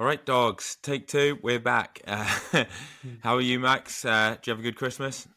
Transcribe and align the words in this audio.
All 0.00 0.06
right, 0.06 0.24
dogs. 0.24 0.78
Take 0.80 1.08
two. 1.08 1.38
We're 1.42 1.60
back. 1.60 2.00
Uh, 2.06 2.24
how 3.22 3.34
are 3.34 3.40
you, 3.42 3.60
Max? 3.60 4.02
Uh, 4.02 4.38
do 4.40 4.50
you 4.50 4.52
have 4.52 4.60
a 4.60 4.62
good 4.62 4.76
Christmas? 4.76 5.28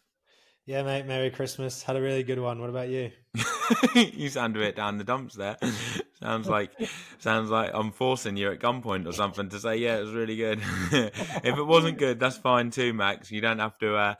Yeah, 0.65 0.83
mate. 0.83 1.05
Merry 1.05 1.31
Christmas. 1.31 1.83
Had 1.83 1.97
a 1.97 2.01
really 2.01 2.23
good 2.23 2.39
one. 2.39 2.61
What 2.61 2.69
about 2.69 2.87
you? 2.87 3.11
you 3.93 4.29
sound 4.29 4.55
a 4.55 4.59
bit 4.59 4.77
down 4.77 4.97
the 4.97 5.03
dumps 5.03 5.35
there. 5.35 5.57
sounds 6.21 6.47
like 6.47 6.71
sounds 7.19 7.49
like 7.49 7.71
I'm 7.73 7.91
forcing 7.91 8.37
you 8.37 8.51
at 8.51 8.61
gunpoint 8.61 9.05
or 9.05 9.11
something 9.11 9.49
to 9.49 9.59
say 9.59 9.75
yeah, 9.75 9.97
it 9.97 10.03
was 10.03 10.13
really 10.13 10.37
good. 10.37 10.61
if 10.93 11.57
it 11.57 11.67
wasn't 11.67 11.97
good, 11.97 12.17
that's 12.17 12.37
fine 12.37 12.71
too, 12.71 12.93
Max. 12.93 13.31
You 13.31 13.41
don't 13.41 13.59
have 13.59 13.77
to. 13.79 13.97
Uh, 13.97 14.15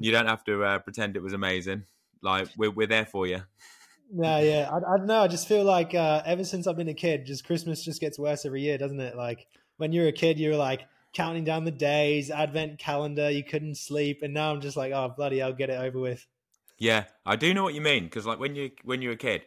you 0.00 0.10
don't 0.10 0.26
have 0.26 0.42
to 0.46 0.64
uh, 0.64 0.78
pretend 0.80 1.14
it 1.14 1.22
was 1.22 1.34
amazing. 1.34 1.84
Like 2.20 2.48
we're 2.56 2.72
we're 2.72 2.88
there 2.88 3.06
for 3.06 3.28
you. 3.28 3.42
Yeah, 4.12 4.40
yeah. 4.40 4.70
I, 4.72 4.78
I 4.78 4.96
don't 4.96 5.06
know. 5.06 5.20
I 5.20 5.28
just 5.28 5.46
feel 5.46 5.62
like 5.62 5.94
uh, 5.94 6.20
ever 6.26 6.42
since 6.42 6.66
I've 6.66 6.76
been 6.76 6.88
a 6.88 6.94
kid, 6.94 7.26
just 7.26 7.46
Christmas 7.46 7.84
just 7.84 8.00
gets 8.00 8.18
worse 8.18 8.44
every 8.44 8.62
year, 8.62 8.76
doesn't 8.76 8.98
it? 8.98 9.16
Like 9.16 9.46
when 9.76 9.92
you're 9.92 10.08
a 10.08 10.12
kid, 10.12 10.38
you're 10.38 10.56
like 10.56 10.86
counting 11.12 11.44
down 11.44 11.64
the 11.64 11.70
days, 11.70 12.30
advent 12.30 12.78
calendar, 12.78 13.30
you 13.30 13.44
couldn't 13.44 13.76
sleep, 13.76 14.20
and 14.22 14.34
now 14.34 14.52
I'm 14.52 14.60
just 14.60 14.76
like, 14.76 14.92
oh 14.92 15.12
bloody, 15.16 15.40
I'll 15.40 15.52
get 15.52 15.70
it 15.70 15.80
over 15.80 15.98
with. 15.98 16.26
Yeah, 16.78 17.04
I 17.24 17.36
do 17.36 17.54
know 17.54 17.62
what 17.62 17.74
you 17.74 17.80
mean 17.80 18.04
because 18.04 18.26
like 18.26 18.38
when 18.38 18.54
you 18.54 18.70
when 18.82 19.00
you're 19.00 19.12
a 19.12 19.16
kid, 19.16 19.42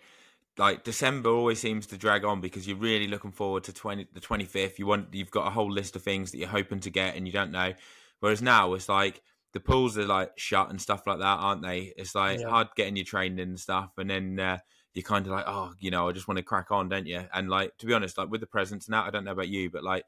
like 0.57 0.83
December 0.83 1.29
always 1.29 1.59
seems 1.59 1.85
to 1.87 1.97
drag 1.97 2.23
on 2.23 2.41
because 2.41 2.67
you're 2.67 2.77
really 2.77 3.07
looking 3.07 3.31
forward 3.31 3.63
to 3.65 3.73
twenty 3.73 4.07
the 4.13 4.19
twenty 4.19 4.45
fifth. 4.45 4.79
You 4.79 4.85
want 4.87 5.13
you've 5.13 5.31
got 5.31 5.47
a 5.47 5.51
whole 5.51 5.71
list 5.71 5.95
of 5.95 6.03
things 6.03 6.31
that 6.31 6.37
you're 6.37 6.47
hoping 6.47 6.79
to 6.81 6.89
get 6.89 7.15
and 7.15 7.27
you 7.27 7.33
don't 7.33 7.51
know. 7.51 7.73
Whereas 8.19 8.41
now 8.41 8.73
it's 8.73 8.89
like 8.89 9.21
the 9.53 9.59
pools 9.59 9.97
are 9.97 10.05
like 10.05 10.31
shut 10.37 10.69
and 10.69 10.81
stuff 10.81 11.05
like 11.05 11.19
that, 11.19 11.25
aren't 11.39 11.61
they? 11.61 11.93
It's 11.97 12.15
like 12.15 12.39
yeah. 12.39 12.49
hard 12.49 12.69
getting 12.75 12.95
your 12.95 13.05
training 13.05 13.39
and 13.39 13.59
stuff, 13.59 13.91
and 13.97 14.09
then 14.09 14.39
uh, 14.39 14.57
you're 14.93 15.03
kind 15.03 15.25
of 15.25 15.31
like, 15.31 15.45
oh, 15.47 15.73
you 15.79 15.91
know, 15.91 16.09
I 16.09 16.11
just 16.11 16.27
want 16.27 16.37
to 16.37 16.43
crack 16.43 16.71
on, 16.71 16.89
don't 16.89 17.05
you? 17.05 17.23
And 17.33 17.49
like 17.49 17.77
to 17.77 17.85
be 17.85 17.93
honest, 17.93 18.17
like 18.17 18.29
with 18.29 18.41
the 18.41 18.47
presents 18.47 18.89
now, 18.89 19.03
I 19.03 19.09
don't 19.09 19.25
know 19.25 19.31
about 19.31 19.49
you, 19.49 19.69
but 19.69 19.83
like 19.83 20.05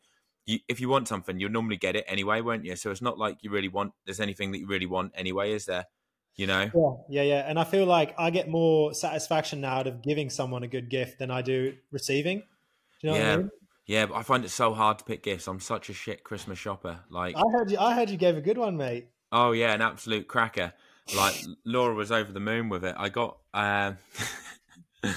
you, 0.50 0.60
if 0.68 0.82
you 0.82 0.90
want 0.90 1.08
something, 1.08 1.40
you'll 1.40 1.52
normally 1.52 1.78
get 1.78 1.96
it 1.96 2.06
anyway, 2.08 2.42
won't 2.42 2.66
you? 2.66 2.76
So 2.76 2.90
it's 2.90 3.02
not 3.02 3.20
like 3.20 3.38
you 3.42 3.52
really 3.52 3.68
want. 3.68 3.94
There's 4.06 4.20
anything 4.20 4.52
that 4.52 4.60
you 4.60 4.66
really 4.66 4.88
want 4.88 5.14
anyway, 5.16 5.54
is 5.54 5.66
there? 5.66 5.86
You 6.36 6.48
know? 6.48 7.06
Yeah, 7.10 7.22
yeah, 7.22 7.36
yeah. 7.36 7.46
And 7.48 7.60
I 7.60 7.64
feel 7.64 7.86
like 7.86 8.16
I 8.18 8.32
get 8.32 8.50
more 8.50 8.94
satisfaction 8.94 9.62
now 9.62 9.76
out 9.76 9.88
of 9.88 10.02
giving 10.02 10.30
someone 10.30 10.64
a 10.64 10.68
good 10.68 10.90
gift 10.90 11.20
than 11.20 11.30
I 11.30 11.44
do 11.44 11.76
receiving. 11.92 12.40
Do 12.40 13.08
you 13.08 13.14
know 13.14 13.20
yeah. 13.20 13.34
I 13.34 13.38
mean? 13.38 13.50
Yeah, 13.86 14.06
but 14.08 14.16
I 14.16 14.24
find 14.24 14.44
it 14.46 14.50
so 14.50 14.74
hard 14.74 15.00
to 15.00 15.06
pick 15.06 15.24
gifts. 15.24 15.48
I'm 15.48 15.60
such 15.60 15.90
a 15.90 15.94
shit 15.94 16.24
Christmas 16.24 16.58
shopper. 16.58 17.00
Like 17.10 17.36
I 17.36 17.44
heard 17.52 17.72
you, 17.72 17.78
I 17.78 17.94
heard 17.94 18.10
you 18.10 18.18
gave 18.18 18.38
a 18.38 18.42
good 18.42 18.58
one, 18.58 18.78
mate. 18.78 19.10
Oh 19.32 19.52
yeah, 19.52 19.74
an 19.74 19.82
absolute 19.82 20.28
cracker. 20.28 20.74
Like 21.16 21.36
Laura 21.66 21.94
was 21.94 22.12
over 22.12 22.32
the 22.32 22.40
moon 22.40 22.70
with 22.70 22.86
it. 22.86 22.96
I 22.98 23.10
got, 23.10 23.38
uh, 23.54 23.94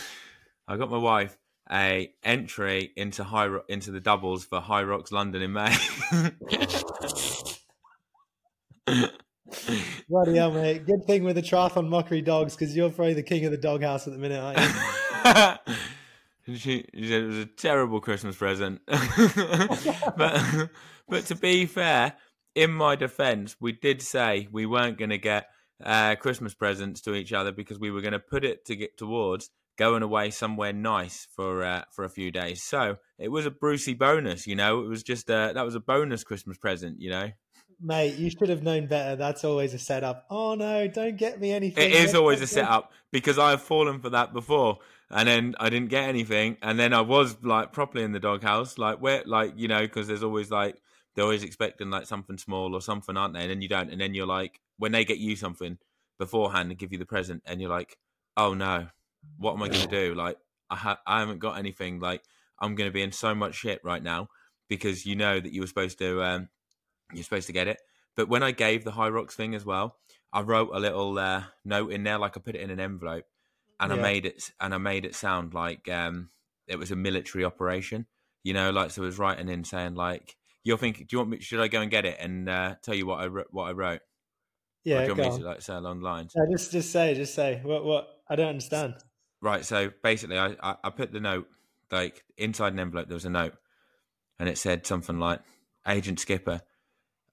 I 0.68 0.76
got 0.76 0.90
my 0.90 0.96
wife 0.98 1.36
a 1.72 2.12
entry 2.22 2.92
into 2.96 3.24
high 3.24 3.48
into 3.68 3.90
the 3.90 4.00
doubles 4.00 4.44
for 4.44 4.60
Hyrox 4.60 5.10
London 5.10 5.42
in 5.42 5.52
May. 5.52 5.74
Bloody 10.08 10.36
hell, 10.36 10.50
mate! 10.50 10.84
Good 10.86 11.04
thing 11.06 11.24
with 11.24 11.36
the 11.36 11.42
triathlon 11.42 11.88
mockery 11.88 12.20
dogs 12.20 12.54
because 12.54 12.76
you're 12.76 12.90
probably 12.90 13.14
the 13.14 13.22
king 13.22 13.44
of 13.44 13.50
the 13.50 13.56
doghouse 13.56 14.06
at 14.06 14.12
the 14.12 14.18
minute, 14.18 14.40
aren't 14.42 14.58
you? 16.46 16.56
she, 16.56 16.84
she 16.94 17.08
said 17.08 17.22
it 17.22 17.26
was 17.26 17.38
a 17.38 17.46
terrible 17.46 18.00
Christmas 18.00 18.36
present, 18.36 18.80
but 18.86 20.70
but 21.08 21.26
to 21.26 21.34
be 21.34 21.66
fair, 21.66 22.14
in 22.54 22.72
my 22.72 22.96
defence, 22.96 23.56
we 23.60 23.72
did 23.72 24.02
say 24.02 24.48
we 24.50 24.66
weren't 24.66 24.98
going 24.98 25.10
to 25.10 25.18
get 25.18 25.48
uh, 25.82 26.16
Christmas 26.16 26.54
presents 26.54 27.00
to 27.02 27.14
each 27.14 27.32
other 27.32 27.52
because 27.52 27.78
we 27.78 27.90
were 27.90 28.00
going 28.00 28.12
to 28.12 28.18
put 28.18 28.44
it 28.44 28.64
to 28.66 28.76
get 28.76 28.96
towards 28.98 29.50
going 29.76 30.02
away 30.02 30.30
somewhere 30.30 30.72
nice 30.72 31.26
for 31.34 31.64
uh, 31.64 31.84
for 31.90 32.04
a 32.04 32.10
few 32.10 32.30
days. 32.30 32.62
So 32.62 32.98
it 33.18 33.28
was 33.28 33.46
a 33.46 33.50
Brucey 33.50 33.94
bonus, 33.94 34.46
you 34.46 34.54
know. 34.54 34.80
It 34.80 34.88
was 34.88 35.02
just 35.02 35.28
a, 35.30 35.52
that 35.54 35.64
was 35.64 35.74
a 35.74 35.80
bonus 35.80 36.24
Christmas 36.24 36.58
present, 36.58 37.00
you 37.00 37.10
know. 37.10 37.30
Mate, 37.84 38.14
you 38.16 38.30
should 38.30 38.48
have 38.48 38.62
known 38.62 38.86
better. 38.86 39.16
That's 39.16 39.44
always 39.44 39.74
a 39.74 39.78
setup. 39.78 40.26
Oh 40.30 40.54
no, 40.54 40.86
don't 40.86 41.16
get 41.16 41.40
me 41.40 41.52
anything. 41.52 41.90
It 41.90 41.96
is 41.96 42.14
always 42.14 42.40
a 42.40 42.46
setup 42.46 42.92
because 43.10 43.38
I 43.38 43.50
have 43.50 43.62
fallen 43.62 43.98
for 44.00 44.10
that 44.10 44.32
before, 44.32 44.78
and 45.10 45.28
then 45.28 45.54
I 45.58 45.68
didn't 45.68 45.88
get 45.88 46.08
anything, 46.08 46.58
and 46.62 46.78
then 46.78 46.92
I 46.92 47.00
was 47.00 47.42
like 47.42 47.72
properly 47.72 48.04
in 48.04 48.12
the 48.12 48.20
doghouse, 48.20 48.78
like 48.78 49.00
where, 49.00 49.22
like 49.26 49.54
you 49.56 49.66
know, 49.66 49.80
because 49.80 50.06
there's 50.06 50.22
always 50.22 50.50
like 50.50 50.76
they're 51.14 51.24
always 51.24 51.42
expecting 51.42 51.90
like 51.90 52.06
something 52.06 52.38
small 52.38 52.74
or 52.74 52.80
something, 52.80 53.16
aren't 53.16 53.34
they? 53.34 53.40
And 53.40 53.50
then 53.50 53.62
you 53.62 53.68
don't, 53.68 53.90
and 53.90 54.00
then 54.00 54.14
you're 54.14 54.26
like, 54.26 54.60
when 54.78 54.92
they 54.92 55.04
get 55.04 55.18
you 55.18 55.34
something 55.34 55.78
beforehand 56.18 56.70
and 56.70 56.78
give 56.78 56.92
you 56.92 56.98
the 56.98 57.06
present, 57.06 57.42
and 57.46 57.60
you're 57.60 57.70
like, 57.70 57.96
oh 58.36 58.54
no, 58.54 58.86
what 59.38 59.54
am 59.54 59.62
I 59.62 59.68
going 59.68 59.88
to 59.88 60.08
do? 60.08 60.14
Like, 60.14 60.36
I, 60.70 60.76
ha- 60.76 61.00
I 61.06 61.20
haven't 61.20 61.38
got 61.38 61.58
anything. 61.58 62.00
Like, 62.00 62.22
I'm 62.58 62.74
going 62.74 62.88
to 62.88 62.94
be 62.94 63.02
in 63.02 63.12
so 63.12 63.34
much 63.34 63.54
shit 63.54 63.80
right 63.84 64.02
now 64.02 64.28
because 64.68 65.04
you 65.04 65.16
know 65.16 65.38
that 65.38 65.52
you 65.52 65.60
were 65.60 65.66
supposed 65.66 65.98
to, 65.98 66.22
um, 66.22 66.48
you're 67.12 67.24
supposed 67.24 67.48
to 67.48 67.52
get 67.52 67.68
it. 67.68 67.78
But 68.16 68.28
when 68.28 68.42
I 68.42 68.50
gave 68.52 68.84
the 68.84 68.92
Hyrox 68.92 69.32
thing 69.32 69.54
as 69.54 69.64
well, 69.64 69.96
I 70.32 70.40
wrote 70.42 70.70
a 70.72 70.80
little 70.80 71.18
uh, 71.18 71.44
note 71.64 71.92
in 71.92 72.04
there, 72.04 72.18
like 72.18 72.36
I 72.36 72.40
put 72.40 72.54
it 72.54 72.60
in 72.60 72.70
an 72.70 72.80
envelope, 72.80 73.24
and 73.80 73.92
yeah. 73.92 73.98
I 73.98 74.02
made 74.02 74.26
it, 74.26 74.50
and 74.60 74.74
I 74.74 74.78
made 74.78 75.04
it 75.04 75.14
sound 75.14 75.54
like 75.54 75.88
um, 75.88 76.30
it 76.66 76.78
was 76.78 76.90
a 76.90 76.96
military 76.96 77.44
operation. 77.44 78.06
You 78.42 78.54
know, 78.54 78.70
like 78.70 78.90
so, 78.90 79.02
I 79.02 79.06
was 79.06 79.18
writing 79.18 79.48
in 79.48 79.64
saying 79.64 79.94
like, 79.94 80.36
"You're 80.64 80.78
thinking, 80.78 81.06
do 81.06 81.14
you 81.14 81.18
want 81.18 81.30
me? 81.30 81.40
Should 81.40 81.60
I 81.60 81.68
go 81.68 81.80
and 81.80 81.90
get 81.90 82.04
it 82.04 82.16
and 82.18 82.48
uh, 82.48 82.74
tell 82.82 82.94
you 82.94 83.06
what 83.06 83.20
I 83.20 83.26
what 83.26 83.64
I 83.64 83.72
wrote?" 83.72 84.00
Yeah, 84.84 84.96
or 84.96 85.00
do 85.00 85.06
you 85.06 85.22
want 85.22 85.34
me 85.34 85.38
to 85.40 85.46
like 85.46 85.62
say 85.62 85.74
along 85.74 86.00
lines? 86.00 86.32
Yeah, 86.34 86.42
just 86.50 86.72
just 86.72 86.90
say, 86.92 87.14
just 87.14 87.34
say 87.34 87.60
what 87.62 87.84
what 87.84 88.08
I 88.28 88.36
don't 88.36 88.48
understand. 88.48 88.94
Right. 89.42 89.64
So 89.64 89.90
basically, 90.02 90.38
I, 90.38 90.56
I, 90.62 90.76
I 90.84 90.90
put 90.90 91.12
the 91.12 91.20
note 91.20 91.48
like 91.90 92.24
inside 92.38 92.72
an 92.72 92.78
envelope. 92.78 93.08
There 93.08 93.16
was 93.16 93.24
a 93.24 93.30
note, 93.30 93.54
and 94.38 94.48
it 94.48 94.56
said 94.56 94.86
something 94.86 95.18
like, 95.18 95.40
"Agent 95.86 96.20
Skipper, 96.20 96.62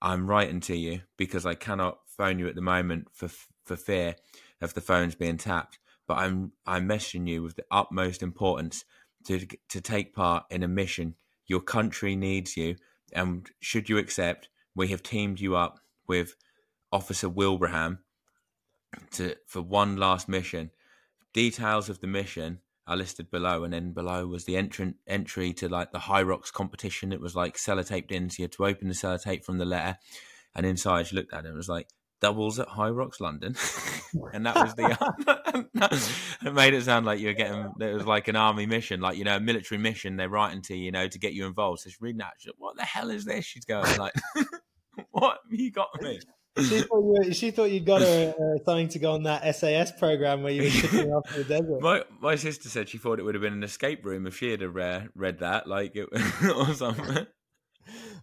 I'm 0.02 0.28
writing 0.28 0.60
to 0.62 0.76
you 0.76 1.02
because 1.18 1.46
I 1.46 1.54
cannot 1.54 2.00
phone 2.08 2.40
you 2.40 2.48
at 2.48 2.56
the 2.56 2.62
moment 2.62 3.10
for 3.14 3.30
for 3.64 3.76
fear 3.76 4.16
of 4.60 4.74
the 4.74 4.82
phones 4.82 5.16
being 5.16 5.38
tapped. 5.38 5.78
But 6.08 6.18
I'm 6.18 6.54
I'm 6.66 6.90
messaging 6.90 7.28
you 7.28 7.44
with 7.44 7.56
the 7.56 7.66
utmost 7.70 8.24
importance 8.24 8.84
to 9.28 9.46
to 9.70 9.80
take 9.80 10.16
part 10.16 10.46
in 10.50 10.64
a 10.64 10.68
mission. 10.68 11.16
Your 11.46 11.62
country 11.62 12.16
needs 12.16 12.58
you, 12.58 12.76
and 13.14 13.48
should 13.60 13.88
you 13.88 14.00
accept, 14.00 14.50
we 14.76 14.88
have 14.88 15.04
teamed 15.04 15.40
you 15.40 15.56
up 15.56 15.80
with 16.08 16.36
Officer 16.92 17.30
Wilbraham 17.30 18.00
to 19.12 19.36
for 19.46 19.62
one 19.62 19.98
last 19.98 20.28
mission 20.28 20.72
Details 21.34 21.90
of 21.90 22.02
the 22.02 22.08
mission 22.08 22.60
are 22.88 22.98
listed 22.98 23.30
below, 23.30 23.64
and 23.64 23.74
then 23.74 23.92
below 23.92 24.26
was 24.26 24.46
the 24.46 24.58
entrant 24.58 24.96
entry 25.08 25.54
to 25.54 25.70
like 25.70 25.92
the 25.92 26.00
Hyrox 26.00 26.52
competition. 26.52 27.14
It 27.14 27.22
was 27.22 27.36
like 27.36 27.56
sellotaped 27.56 28.12
in, 28.12 28.30
so 28.30 28.38
you 28.40 28.44
had 28.46 28.52
to 28.54 28.66
open 28.66 28.88
the 28.88 28.96
sellotape 28.96 29.46
from 29.46 29.60
the 29.60 29.66
letter, 29.66 29.98
and 30.56 30.66
inside 30.66 31.08
she 31.08 31.16
looked 31.16 31.34
at 31.34 31.46
it 31.46 31.50
and 31.50 31.58
was 31.58 31.70
like 31.70 31.88
doubles 32.20 32.60
at 32.60 32.68
Hyrox 32.68 33.20
London, 33.20 33.56
and 34.34 34.46
that 34.46 34.56
was 34.56 34.76
the. 34.76 36.38
it 36.46 36.54
made 36.54 36.74
it 36.74 36.84
sound 36.84 37.06
like 37.06 37.20
you 37.20 37.28
were 37.28 37.34
getting. 37.34 37.72
It 37.80 37.94
was 37.94 38.06
like 38.06 38.28
an 38.28 38.36
army 38.36 38.66
mission, 38.66 39.02
like 39.02 39.18
you 39.18 39.24
know, 39.24 39.38
a 39.38 39.40
military 39.40 39.80
mission. 39.80 40.18
They're 40.18 40.30
writing 40.30 40.62
to 40.64 40.76
you 40.76 40.92
know 40.92 41.08
to 41.08 41.20
get 41.20 41.34
you 41.34 41.46
involved. 41.46 41.82
So 41.82 41.90
she's 41.90 42.02
reading 42.02 42.20
that. 42.20 42.34
She's 42.40 42.50
like, 42.50 42.60
what 42.60 42.76
the 42.76 42.84
hell 42.84 43.10
is 43.10 43.26
this? 43.26 43.46
She's 43.46 43.66
going 43.66 43.98
like, 43.98 44.14
what 45.12 45.40
have 45.50 45.60
you 45.60 45.72
got 45.72 45.90
me? 46.02 46.20
She 46.58 46.82
thought 46.82 47.24
you, 47.26 47.34
she 47.34 47.52
thought 47.52 47.72
you'd 47.72 47.86
got 47.86 48.02
her 48.02 48.34
uh, 48.38 48.64
something 48.64 48.90
to 48.90 49.00
go 49.00 49.14
on 49.14 49.24
that 49.24 49.56
SAS 49.56 49.92
program 49.92 50.44
where 50.44 50.52
you 50.52 50.64
were 50.64 50.70
shipping 50.70 51.12
off 51.12 51.34
the 51.34 51.44
desert. 51.48 51.82
My 51.82 52.04
my 52.20 52.36
sister 52.36 52.70
said 52.70 52.90
she 52.90 52.98
thought 52.98 53.20
it 53.20 53.24
would 53.24 53.36
have 53.36 53.42
been 53.42 53.54
an 53.54 53.64
escape 53.64 54.06
room 54.06 54.28
if 54.28 54.38
she 54.38 54.52
had 54.52 54.64
uh, 54.64 55.02
read 55.16 55.40
that, 55.40 55.68
like 55.68 55.96
it, 55.96 56.10
or 56.56 56.74
something. 56.74 57.28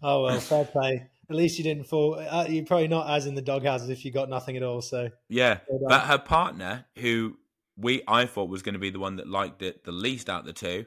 Oh 0.03 0.23
well, 0.23 0.39
fair 0.39 0.65
play. 0.65 1.09
At 1.29 1.35
least 1.35 1.59
you 1.59 1.65
didn't 1.65 1.85
fall. 1.85 2.15
Uh, 2.15 2.47
you're 2.49 2.65
probably 2.65 2.87
not 2.87 3.11
as 3.11 3.27
in 3.27 3.35
the 3.35 3.43
doghouse 3.43 3.83
as 3.83 3.89
if 3.89 4.05
you 4.05 4.13
got 4.13 4.29
nothing 4.29 4.57
at 4.57 4.63
all. 4.63 4.81
So 4.81 5.09
yeah, 5.29 5.59
but 5.89 6.03
her 6.03 6.19
partner, 6.19 6.85
who 6.99 7.37
we 7.77 8.03
I 8.07 8.27
thought 8.27 8.49
was 8.49 8.63
going 8.63 8.75
to 8.75 8.79
be 8.79 8.91
the 8.91 9.01
one 9.01 9.17
that 9.17 9.27
liked 9.27 9.63
it 9.63 9.85
the 9.85 9.91
least 9.91 10.29
out 10.29 10.41
of 10.41 10.47
the 10.47 10.53
two, 10.53 10.87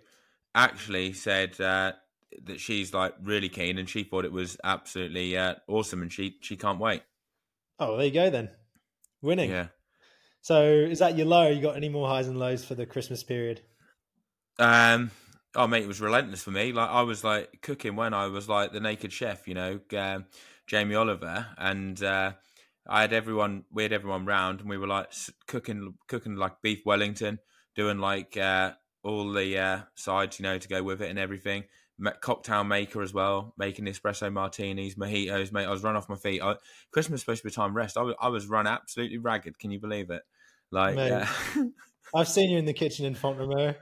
actually 0.56 1.12
said 1.12 1.60
uh, 1.60 1.94
that 2.44 2.60
she's 2.60 2.94
like 2.94 3.16
really 3.22 3.50
keen 3.50 3.78
and 3.78 3.90
she 3.90 4.04
thought 4.04 4.24
it 4.24 4.32
was 4.32 4.58
absolutely 4.64 5.38
uh, 5.38 5.56
awesome 5.68 6.02
and 6.02 6.14
she 6.14 6.38
she 6.42 6.56
can't 6.56 6.80
wait. 6.80 7.02
Oh, 7.80 7.96
there 7.98 8.06
you 8.06 8.14
go 8.14 8.30
then. 8.30 8.50
Winning. 9.22 9.52
Yeah. 9.52 9.68
So 10.42 10.64
is 10.64 11.00
that 11.00 11.18
your 11.18 11.28
low? 11.28 11.50
You 11.50 11.62
got 11.62 11.76
any 11.76 11.90
more 11.90 12.08
highs 12.08 12.28
and 12.28 12.38
lows 12.38 12.64
for 12.64 12.76
the 12.76 12.86
Christmas 12.86 13.24
period? 13.24 13.62
Um. 14.58 15.12
Oh 15.56 15.68
mate, 15.68 15.84
it 15.84 15.88
was 15.88 16.02
relentless 16.02 16.44
for 16.44 16.52
me. 16.52 16.72
Like 16.72 16.90
I 16.90 17.02
was 17.02 17.24
like 17.24 17.62
cooking 17.62 17.96
when 17.96 18.14
I 18.14 18.28
was 18.28 18.48
like 18.48 18.72
the 18.72 18.80
naked 18.80 19.12
chef, 19.12 19.48
you 19.48 19.56
know, 19.56 19.80
um, 19.98 20.26
Jamie 20.68 20.96
Oliver, 20.96 21.48
and 21.58 22.02
uh, 22.04 22.34
I 22.88 23.02
had 23.02 23.14
everyone. 23.14 23.64
We 23.72 23.84
had 23.84 23.94
everyone 23.94 24.26
round, 24.26 24.60
and 24.60 24.70
we 24.70 24.78
were 24.78 24.88
like 24.88 25.12
cooking, 25.48 25.96
cooking 26.08 26.36
like 26.36 26.62
beef 26.62 26.86
Wellington, 26.86 27.40
doing 27.76 27.98
like 27.98 28.38
uh, 28.38 28.74
all 29.04 29.32
the 29.32 29.58
uh, 29.58 29.80
sides, 29.96 30.40
you 30.40 30.44
know, 30.44 30.58
to 30.58 30.68
go 30.68 30.84
with 30.84 31.02
it 31.02 31.10
and 31.10 31.20
everything 31.20 31.64
cocktail 32.22 32.64
maker 32.64 33.02
as 33.02 33.14
well, 33.14 33.54
making 33.58 33.86
espresso 33.86 34.32
martinis, 34.32 34.96
mojitos. 34.96 35.52
Mate, 35.52 35.66
I 35.66 35.72
was 35.72 35.84
run 35.84 35.96
off 35.96 36.10
my 36.10 36.16
feet. 36.16 36.42
I, 36.42 36.56
Christmas 36.92 37.22
supposed 37.22 37.42
to 37.42 37.48
be 37.48 37.54
time 37.54 37.76
rest. 37.76 37.98
I 37.98 38.02
was, 38.02 38.16
I 38.20 38.30
was 38.30 38.48
run 38.48 38.68
absolutely 38.68 39.18
ragged. 39.18 39.60
Can 39.60 39.72
you 39.72 39.80
believe 39.80 40.10
it? 40.10 40.22
Like, 40.72 40.98
uh, 40.98 41.26
I've 42.16 42.28
seen 42.28 42.50
you 42.50 42.58
in 42.58 42.66
the 42.66 42.74
kitchen 42.74 43.06
in 43.06 43.16
Font-Romeu. 43.16 43.76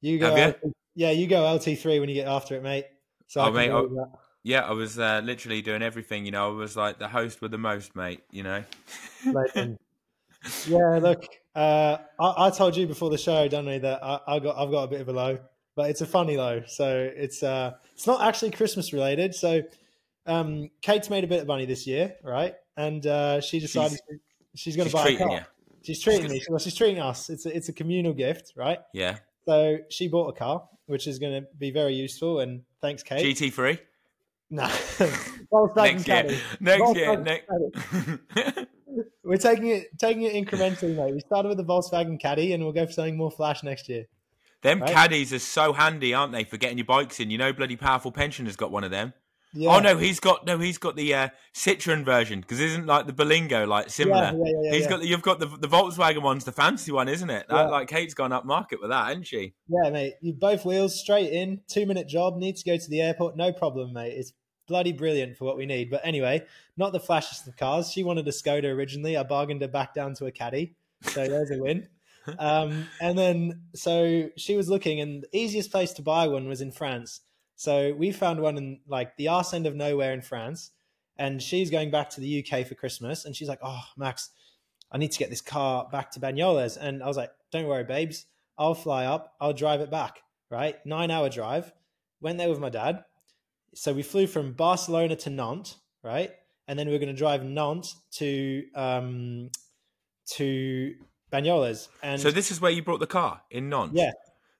You 0.00 0.18
go, 0.18 0.36
you? 0.36 0.74
yeah, 0.94 1.10
you 1.10 1.26
go 1.26 1.52
LT 1.54 1.78
three 1.78 1.98
when 2.00 2.08
you 2.08 2.14
get 2.14 2.28
after 2.28 2.56
it, 2.56 2.62
mate. 2.62 2.84
So 3.26 3.40
oh, 3.40 3.50
mate, 3.50 3.70
I, 3.70 3.82
Yeah, 4.42 4.60
I 4.60 4.72
was 4.72 4.98
uh, 4.98 5.22
literally 5.24 5.62
doing 5.62 5.82
everything. 5.82 6.26
You 6.26 6.32
know, 6.32 6.46
I 6.48 6.52
was 6.52 6.76
like 6.76 6.98
the 6.98 7.08
host 7.08 7.40
with 7.40 7.50
the 7.50 7.58
most, 7.58 7.96
mate. 7.96 8.20
You 8.30 8.42
know. 8.42 8.64
Yeah, 10.66 10.98
look, 11.00 11.24
uh, 11.54 11.96
I, 12.20 12.46
I, 12.46 12.50
told 12.50 12.76
you 12.76 12.86
before 12.86 13.10
the 13.10 13.18
show, 13.18 13.48
don't 13.48 13.66
I, 13.68 13.78
that 13.78 14.04
I, 14.04 14.20
I, 14.26 14.38
got 14.38 14.58
I've 14.58 14.70
got 14.70 14.82
a 14.82 14.88
bit 14.88 15.00
of 15.00 15.08
a 15.08 15.12
low, 15.12 15.38
but 15.76 15.90
it's 15.90 16.00
a 16.00 16.06
funny 16.06 16.36
low. 16.36 16.62
So 16.66 17.10
it's 17.14 17.42
uh, 17.42 17.72
it's 17.94 18.06
not 18.06 18.22
actually 18.22 18.50
Christmas 18.52 18.92
related. 18.92 19.34
So 19.34 19.62
um, 20.26 20.70
Kate's 20.82 21.10
made 21.10 21.24
a 21.24 21.26
bit 21.26 21.40
of 21.40 21.46
money 21.46 21.66
this 21.66 21.86
year, 21.86 22.14
right? 22.22 22.54
And 22.76 23.06
uh, 23.06 23.40
she 23.40 23.60
decided 23.60 23.98
she's, 24.08 24.18
she's 24.54 24.76
going 24.76 24.88
to 24.88 24.94
buy 24.94 25.08
a 25.08 25.18
car. 25.18 25.30
You. 25.30 25.40
She's 25.82 26.00
treating 26.00 26.30
me. 26.30 26.42
Well, 26.48 26.58
she's 26.58 26.74
treating 26.74 27.00
us. 27.00 27.28
It's 27.28 27.46
a, 27.46 27.54
it's 27.54 27.68
a 27.68 27.72
communal 27.72 28.14
gift, 28.14 28.54
right? 28.56 28.78
Yeah. 28.92 29.18
So 29.46 29.78
she 29.90 30.08
bought 30.08 30.28
a 30.28 30.32
car, 30.32 30.66
which 30.86 31.06
is 31.06 31.18
going 31.18 31.42
to 31.42 31.48
be 31.58 31.70
very 31.70 31.94
useful. 31.94 32.40
And 32.40 32.62
thanks, 32.80 33.02
Kate. 33.02 33.36
GT3. 33.36 33.78
No. 34.50 34.66
next 35.74 36.06
year. 36.06 36.38
Next 36.60 36.94
year. 36.94 37.16
Next. 37.16 37.48
We're 39.24 39.38
taking 39.38 39.68
it 39.68 39.98
taking 39.98 40.22
it 40.22 40.34
incrementally, 40.34 40.94
mate. 40.94 41.14
We 41.14 41.20
started 41.20 41.48
with 41.48 41.56
the 41.56 41.64
Volkswagen 41.64 42.20
Caddy, 42.20 42.52
and 42.52 42.62
we'll 42.62 42.74
go 42.74 42.86
for 42.86 42.92
something 42.92 43.16
more 43.16 43.32
flash 43.32 43.64
next 43.64 43.88
year. 43.88 44.04
Them 44.64 44.80
right? 44.80 44.90
caddies 44.90 45.30
are 45.34 45.38
so 45.38 45.74
handy, 45.74 46.14
aren't 46.14 46.32
they, 46.32 46.42
for 46.42 46.56
getting 46.56 46.78
your 46.78 46.86
bikes 46.86 47.20
in? 47.20 47.30
You 47.30 47.36
know, 47.36 47.52
bloody 47.52 47.76
powerful 47.76 48.10
pensioners 48.10 48.56
got 48.56 48.70
one 48.70 48.82
of 48.82 48.90
them. 48.90 49.12
Yeah. 49.52 49.76
Oh 49.76 49.78
no, 49.78 49.98
he's 49.98 50.18
got 50.18 50.46
no, 50.46 50.58
he's 50.58 50.78
got 50.78 50.96
the 50.96 51.14
uh, 51.14 51.28
Citroen 51.54 52.02
version 52.02 52.40
because 52.40 52.58
isn't 52.60 52.86
like 52.86 53.06
the 53.06 53.12
Berlingo 53.12 53.68
like 53.68 53.90
similar? 53.90 54.32
Yeah, 54.32 54.32
yeah, 54.32 54.52
yeah, 54.62 54.72
he's 54.72 54.86
got 54.86 55.00
the, 55.00 55.06
you've 55.06 55.22
got 55.22 55.38
the 55.38 55.46
the 55.46 55.68
Volkswagen 55.68 56.22
one's 56.22 56.44
the 56.44 56.50
fancy 56.50 56.90
one, 56.90 57.08
isn't 57.08 57.28
it? 57.28 57.46
That, 57.50 57.70
like 57.70 57.88
Kate's 57.88 58.14
gone 58.14 58.32
up 58.32 58.46
market 58.46 58.80
with 58.80 58.90
that, 58.90 59.06
hasn't 59.06 59.26
she? 59.26 59.52
Yeah, 59.68 59.90
mate. 59.90 60.14
You 60.22 60.32
both 60.32 60.64
wheels 60.64 60.98
straight 60.98 61.30
in, 61.30 61.60
two 61.68 61.84
minute 61.84 62.08
job. 62.08 62.38
Need 62.38 62.56
to 62.56 62.64
go 62.64 62.78
to 62.78 62.90
the 62.90 63.02
airport, 63.02 63.36
no 63.36 63.52
problem, 63.52 63.92
mate. 63.92 64.14
It's 64.16 64.32
bloody 64.66 64.92
brilliant 64.92 65.36
for 65.36 65.44
what 65.44 65.58
we 65.58 65.66
need. 65.66 65.90
But 65.90 66.00
anyway, 66.04 66.46
not 66.78 66.92
the 66.92 67.00
flashiest 67.00 67.46
of 67.46 67.56
cars. 67.58 67.92
She 67.92 68.02
wanted 68.02 68.26
a 68.26 68.32
Skoda 68.32 68.74
originally. 68.74 69.16
I 69.16 69.24
bargained 69.24 69.60
her 69.60 69.68
back 69.68 69.92
down 69.92 70.14
to 70.14 70.26
a 70.26 70.32
Caddy, 70.32 70.74
so 71.02 71.28
there's 71.28 71.50
a 71.50 71.58
win. 71.58 71.86
Um, 72.38 72.88
and 73.00 73.18
then 73.18 73.62
so 73.74 74.30
she 74.36 74.56
was 74.56 74.68
looking, 74.68 75.00
and 75.00 75.22
the 75.22 75.38
easiest 75.38 75.70
place 75.70 75.92
to 75.94 76.02
buy 76.02 76.26
one 76.26 76.48
was 76.48 76.60
in 76.60 76.72
France. 76.72 77.20
So 77.56 77.94
we 77.94 78.12
found 78.12 78.40
one 78.40 78.56
in 78.56 78.80
like 78.88 79.16
the 79.16 79.28
arse 79.28 79.54
end 79.54 79.66
of 79.66 79.74
nowhere 79.74 80.12
in 80.12 80.22
France, 80.22 80.70
and 81.18 81.42
she's 81.42 81.70
going 81.70 81.90
back 81.90 82.10
to 82.10 82.20
the 82.20 82.44
UK 82.44 82.66
for 82.66 82.74
Christmas, 82.74 83.24
and 83.24 83.36
she's 83.36 83.48
like, 83.48 83.60
"Oh, 83.62 83.82
Max, 83.96 84.30
I 84.90 84.98
need 84.98 85.12
to 85.12 85.18
get 85.18 85.30
this 85.30 85.40
car 85.40 85.88
back 85.90 86.10
to 86.12 86.20
Banyoles." 86.20 86.76
And 86.80 87.02
I 87.02 87.06
was 87.06 87.16
like, 87.16 87.30
"Don't 87.52 87.66
worry, 87.66 87.84
babes, 87.84 88.26
I'll 88.58 88.74
fly 88.74 89.04
up, 89.06 89.34
I'll 89.40 89.52
drive 89.52 89.80
it 89.80 89.90
back." 89.90 90.20
Right, 90.50 90.76
nine 90.86 91.10
hour 91.10 91.28
drive. 91.28 91.72
Went 92.20 92.38
there 92.38 92.48
with 92.48 92.60
my 92.60 92.70
dad. 92.70 93.04
So 93.74 93.92
we 93.92 94.02
flew 94.02 94.26
from 94.26 94.52
Barcelona 94.52 95.16
to 95.16 95.30
Nantes, 95.30 95.76
right, 96.02 96.32
and 96.68 96.78
then 96.78 96.88
we 96.88 96.94
are 96.94 96.98
going 96.98 97.08
to 97.08 97.18
drive 97.18 97.44
Nantes 97.44 97.96
to 98.12 98.64
um, 98.74 99.50
to 100.36 100.94
And 102.02 102.20
so 102.20 102.30
this 102.30 102.50
is 102.50 102.60
where 102.60 102.70
you 102.70 102.82
brought 102.82 103.00
the 103.00 103.06
car 103.06 103.42
in 103.50 103.68
Nantes. 103.68 103.98
Yeah, 103.98 104.12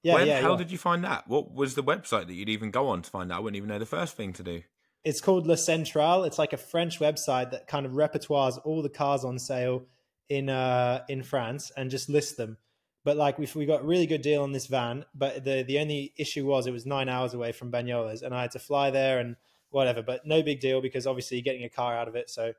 yeah, 0.03 0.15
when, 0.15 0.27
yeah. 0.27 0.41
How 0.41 0.53
yeah. 0.53 0.59
did 0.59 0.71
you 0.71 0.79
find 0.79 1.05
that? 1.05 1.27
What 1.29 1.53
was 1.53 1.75
the 1.75 1.83
website 1.83 2.27
that 2.27 2.35
you'd 2.35 2.49
even 2.49 2.71
go 2.71 2.89
on 2.89 3.03
to 3.03 3.11
find 3.11 3.33
out? 3.33 3.39
I 3.39 3.41
wouldn't 3.41 3.57
even 3.57 3.69
know 3.69 3.79
the 3.79 3.87
first 3.87 4.17
thing 4.17 4.33
to 4.35 4.43
do. 4.43 4.63
It's 5.03 5.21
called 5.21 5.47
La 5.47 5.55
Centrale. 5.55 6.25
It's 6.25 6.39
like 6.39 6.53
a 6.53 6.59
French 6.59 6.99
website 6.99 7.51
that 7.51 7.67
kind 7.67 7.85
of 7.87 7.93
repertoires 7.93 8.59
all 8.65 8.83
the 8.83 8.89
cars 8.89 9.25
on 9.25 9.39
sale 9.39 9.87
in 10.29 10.49
uh, 10.49 11.05
in 11.09 11.23
France 11.23 11.73
and 11.77 11.91
just 11.91 12.09
lists 12.09 12.37
them. 12.37 12.59
But 13.05 13.17
like 13.17 13.39
we 13.39 13.49
we 13.55 13.67
got 13.67 13.83
a 13.83 13.85
really 13.85 14.07
good 14.07 14.23
deal 14.23 14.43
on 14.43 14.53
this 14.53 14.67
van, 14.67 15.05
but 15.15 15.45
the 15.45 15.63
the 15.63 15.79
only 15.79 16.13
issue 16.17 16.47
was 16.47 16.67
it 16.67 16.73
was 16.73 16.87
nine 16.87 17.09
hours 17.09 17.35
away 17.35 17.53
from 17.53 17.71
Banyoles, 17.71 18.23
and 18.23 18.35
I 18.35 18.43
had 18.43 18.53
to 18.53 18.59
fly 18.59 18.91
there 18.91 19.19
and 19.19 19.37
whatever. 19.71 20.03
But 20.03 20.27
no 20.27 20.43
big 20.43 20.61
deal 20.61 20.81
because 20.81 21.07
obviously 21.07 21.37
you're 21.37 21.45
getting 21.45 21.65
a 21.65 21.69
car 21.69 21.95
out 21.95 22.09
of 22.09 22.17
it, 22.17 22.31
so 22.31 22.53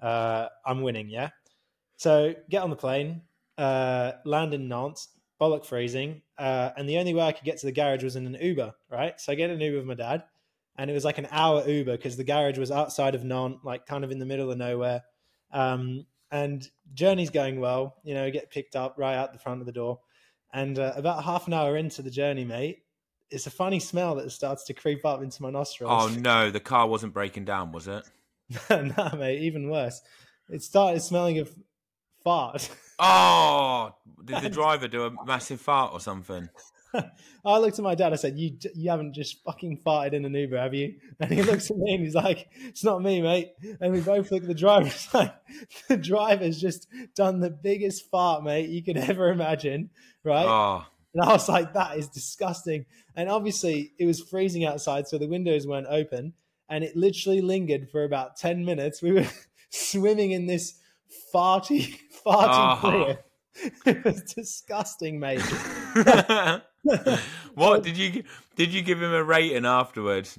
uh, 0.00 0.48
I'm 0.64 0.82
winning. 0.82 1.08
Yeah. 1.08 1.30
So 1.96 2.34
get 2.48 2.62
on 2.62 2.70
the 2.70 2.76
plane, 2.76 3.22
uh, 3.60 4.12
land 4.24 4.54
in 4.54 4.68
Nantes, 4.68 5.08
bollock 5.40 5.66
freezing, 5.66 6.22
uh, 6.38 6.70
and 6.76 6.88
the 6.88 6.98
only 6.98 7.14
way 7.14 7.24
I 7.24 7.32
could 7.32 7.44
get 7.44 7.58
to 7.58 7.66
the 7.66 7.72
garage 7.72 8.02
was 8.02 8.16
in 8.16 8.26
an 8.26 8.38
Uber, 8.40 8.74
right? 8.90 9.20
So 9.20 9.32
I 9.32 9.34
get 9.34 9.50
an 9.50 9.60
Uber 9.60 9.78
with 9.78 9.86
my 9.86 9.94
dad, 9.94 10.24
and 10.76 10.90
it 10.90 10.94
was 10.94 11.04
like 11.04 11.18
an 11.18 11.28
hour 11.30 11.68
Uber 11.68 11.96
because 11.96 12.16
the 12.16 12.24
garage 12.24 12.58
was 12.58 12.70
outside 12.70 13.14
of 13.14 13.22
Nantes, 13.22 13.60
like 13.62 13.86
kind 13.86 14.02
of 14.02 14.10
in 14.10 14.18
the 14.18 14.26
middle 14.26 14.50
of 14.50 14.56
nowhere. 14.56 15.02
Um, 15.52 16.06
and 16.32 16.66
journey's 16.94 17.30
going 17.30 17.60
well, 17.60 17.96
you 18.02 18.14
know, 18.14 18.30
get 18.30 18.50
picked 18.50 18.76
up 18.76 18.94
right 18.96 19.16
out 19.16 19.32
the 19.32 19.38
front 19.38 19.60
of 19.60 19.66
the 19.66 19.72
door. 19.72 20.00
And 20.52 20.78
uh, 20.78 20.92
about 20.96 21.24
half 21.24 21.46
an 21.46 21.52
hour 21.52 21.76
into 21.76 22.02
the 22.02 22.10
journey, 22.10 22.44
mate, 22.44 22.84
it's 23.30 23.46
a 23.46 23.50
funny 23.50 23.78
smell 23.78 24.16
that 24.16 24.30
starts 24.30 24.64
to 24.64 24.74
creep 24.74 25.04
up 25.04 25.22
into 25.22 25.42
my 25.42 25.50
nostrils. 25.50 25.92
Oh 25.92 26.18
no, 26.18 26.50
the 26.50 26.60
car 26.60 26.88
wasn't 26.88 27.12
breaking 27.12 27.44
down, 27.44 27.72
was 27.72 27.88
it? 27.88 28.04
no, 28.70 29.10
mate, 29.16 29.42
even 29.42 29.70
worse. 29.70 30.00
It 30.48 30.62
started 30.62 31.00
smelling 31.00 31.38
of 31.38 31.54
fart. 32.24 32.70
Oh, 33.00 33.94
did 34.24 34.42
the 34.42 34.50
driver 34.50 34.86
do 34.86 35.04
a 35.04 35.24
massive 35.24 35.60
fart 35.60 35.92
or 35.92 36.00
something? 36.00 36.48
I 37.44 37.58
looked 37.58 37.78
at 37.78 37.82
my 37.82 37.94
dad. 37.94 38.12
I 38.12 38.16
said, 38.16 38.38
"You 38.38 38.56
you 38.74 38.90
haven't 38.90 39.14
just 39.14 39.42
fucking 39.44 39.78
farted 39.78 40.12
in 40.12 40.24
an 40.24 40.34
Uber, 40.34 40.58
have 40.58 40.74
you?" 40.74 40.94
And 41.18 41.30
he 41.32 41.42
looks 41.42 41.70
at 41.70 41.76
me 41.76 41.94
and 41.94 42.04
he's 42.04 42.14
like, 42.14 42.48
"It's 42.66 42.84
not 42.84 43.02
me, 43.02 43.22
mate." 43.22 43.52
And 43.80 43.92
we 43.92 44.00
both 44.00 44.30
look 44.30 44.42
at 44.42 44.48
the 44.48 44.54
driver. 44.54 44.86
It's 44.90 45.14
like 45.14 45.34
the 45.88 45.96
driver's 45.96 46.60
just 46.60 46.88
done 47.14 47.40
the 47.40 47.50
biggest 47.50 48.10
fart, 48.10 48.44
mate, 48.44 48.70
you 48.70 48.82
could 48.82 48.96
ever 48.96 49.30
imagine, 49.30 49.90
right? 50.24 50.46
Oh. 50.46 50.84
And 51.14 51.22
I 51.24 51.32
was 51.32 51.48
like, 51.48 51.72
"That 51.74 51.96
is 51.96 52.08
disgusting." 52.08 52.86
And 53.16 53.28
obviously, 53.28 53.92
it 53.98 54.06
was 54.06 54.20
freezing 54.20 54.64
outside, 54.64 55.08
so 55.08 55.18
the 55.18 55.28
windows 55.28 55.66
weren't 55.66 55.88
open, 55.88 56.34
and 56.68 56.84
it 56.84 56.96
literally 56.96 57.40
lingered 57.40 57.88
for 57.90 58.04
about 58.04 58.36
ten 58.36 58.64
minutes. 58.64 59.00
We 59.00 59.12
were 59.12 59.26
swimming 59.70 60.32
in 60.32 60.46
this 60.46 60.79
farty, 61.34 61.96
farty 62.24 63.16
oh. 63.16 63.16
It 63.86 64.04
was 64.04 64.22
disgusting, 64.22 65.18
mate. 65.18 65.40
what 67.54 67.82
did 67.82 67.96
you 67.96 68.22
did 68.56 68.72
you 68.72 68.82
give 68.82 69.02
him 69.02 69.12
a 69.12 69.22
rating 69.22 69.66
afterwards? 69.66 70.38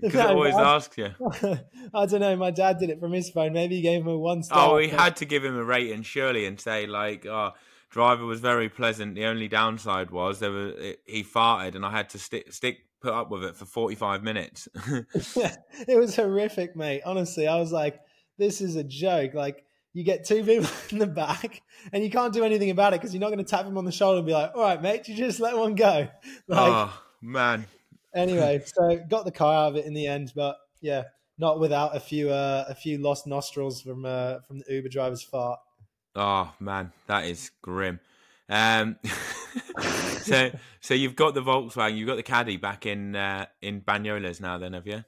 Because 0.00 0.14
no, 0.14 0.28
always 0.28 0.54
I, 0.54 0.74
asks 0.74 0.98
you. 0.98 1.14
I 1.94 2.06
don't 2.06 2.20
know. 2.20 2.36
My 2.36 2.50
dad 2.50 2.78
did 2.78 2.90
it 2.90 3.00
from 3.00 3.12
his 3.12 3.30
phone. 3.30 3.54
Maybe 3.54 3.76
he 3.76 3.82
gave 3.82 4.02
him 4.02 4.08
a 4.08 4.18
one 4.18 4.42
star. 4.42 4.68
Oh, 4.68 4.78
he 4.78 4.88
but... 4.88 5.00
had 5.00 5.16
to 5.16 5.24
give 5.24 5.44
him 5.44 5.56
a 5.56 5.64
rating, 5.64 6.02
surely, 6.02 6.44
and 6.44 6.60
say 6.60 6.86
like, 6.86 7.24
"Oh, 7.24 7.52
driver 7.90 8.26
was 8.26 8.40
very 8.40 8.68
pleasant. 8.68 9.14
The 9.14 9.24
only 9.24 9.48
downside 9.48 10.10
was 10.10 10.38
there 10.38 10.50
was 10.50 10.74
it, 10.76 11.00
he 11.06 11.24
farted, 11.24 11.74
and 11.74 11.84
I 11.84 11.90
had 11.90 12.10
to 12.10 12.18
stick 12.18 12.52
stick 12.52 12.80
put 13.00 13.14
up 13.14 13.30
with 13.30 13.42
it 13.42 13.56
for 13.56 13.64
forty 13.64 13.94
five 13.94 14.22
minutes." 14.22 14.68
it 14.86 15.98
was 15.98 16.14
horrific, 16.14 16.76
mate. 16.76 17.00
Honestly, 17.06 17.48
I 17.48 17.58
was 17.58 17.72
like, 17.72 17.98
"This 18.36 18.60
is 18.60 18.76
a 18.76 18.84
joke." 18.84 19.32
Like 19.32 19.64
you 19.94 20.02
get 20.02 20.24
two 20.24 20.44
people 20.44 20.68
in 20.90 20.98
the 20.98 21.06
back 21.06 21.62
and 21.92 22.04
you 22.04 22.10
can't 22.10 22.34
do 22.34 22.44
anything 22.44 22.70
about 22.70 22.92
it 22.92 23.00
because 23.00 23.14
you're 23.14 23.20
not 23.20 23.28
going 23.28 23.38
to 23.38 23.44
tap 23.44 23.64
him 23.64 23.78
on 23.78 23.84
the 23.84 23.92
shoulder 23.92 24.18
and 24.18 24.26
be 24.26 24.32
like, 24.32 24.50
all 24.54 24.60
right, 24.60 24.82
mate, 24.82 25.08
you 25.08 25.16
just 25.16 25.40
let 25.40 25.56
one 25.56 25.74
go. 25.74 26.08
Like, 26.48 26.72
oh, 26.72 27.00
man. 27.22 27.66
Anyway, 28.14 28.62
so 28.66 29.00
got 29.08 29.24
the 29.24 29.32
car 29.32 29.54
out 29.54 29.68
of 29.70 29.76
it 29.76 29.86
in 29.86 29.94
the 29.94 30.06
end, 30.06 30.32
but 30.36 30.56
yeah, 30.80 31.04
not 31.38 31.58
without 31.58 31.96
a 31.96 32.00
few 32.00 32.30
uh, 32.30 32.64
a 32.68 32.74
few 32.74 32.98
lost 32.98 33.26
nostrils 33.26 33.80
from 33.80 34.04
uh, 34.04 34.40
from 34.46 34.58
the 34.58 34.64
Uber 34.68 34.88
driver's 34.88 35.22
fart. 35.22 35.58
Oh 36.14 36.52
man, 36.60 36.92
that 37.06 37.24
is 37.24 37.50
grim. 37.60 37.98
Um, 38.48 38.96
so 40.20 40.50
so 40.80 40.94
you've 40.94 41.16
got 41.16 41.34
the 41.34 41.42
Volkswagen, 41.42 41.96
you've 41.96 42.06
got 42.06 42.16
the 42.16 42.22
Caddy 42.22 42.56
back 42.56 42.86
in 42.86 43.16
uh, 43.16 43.46
in 43.62 43.80
Banyoles 43.80 44.40
now, 44.40 44.58
then 44.58 44.74
have 44.74 44.86
you? 44.86 45.02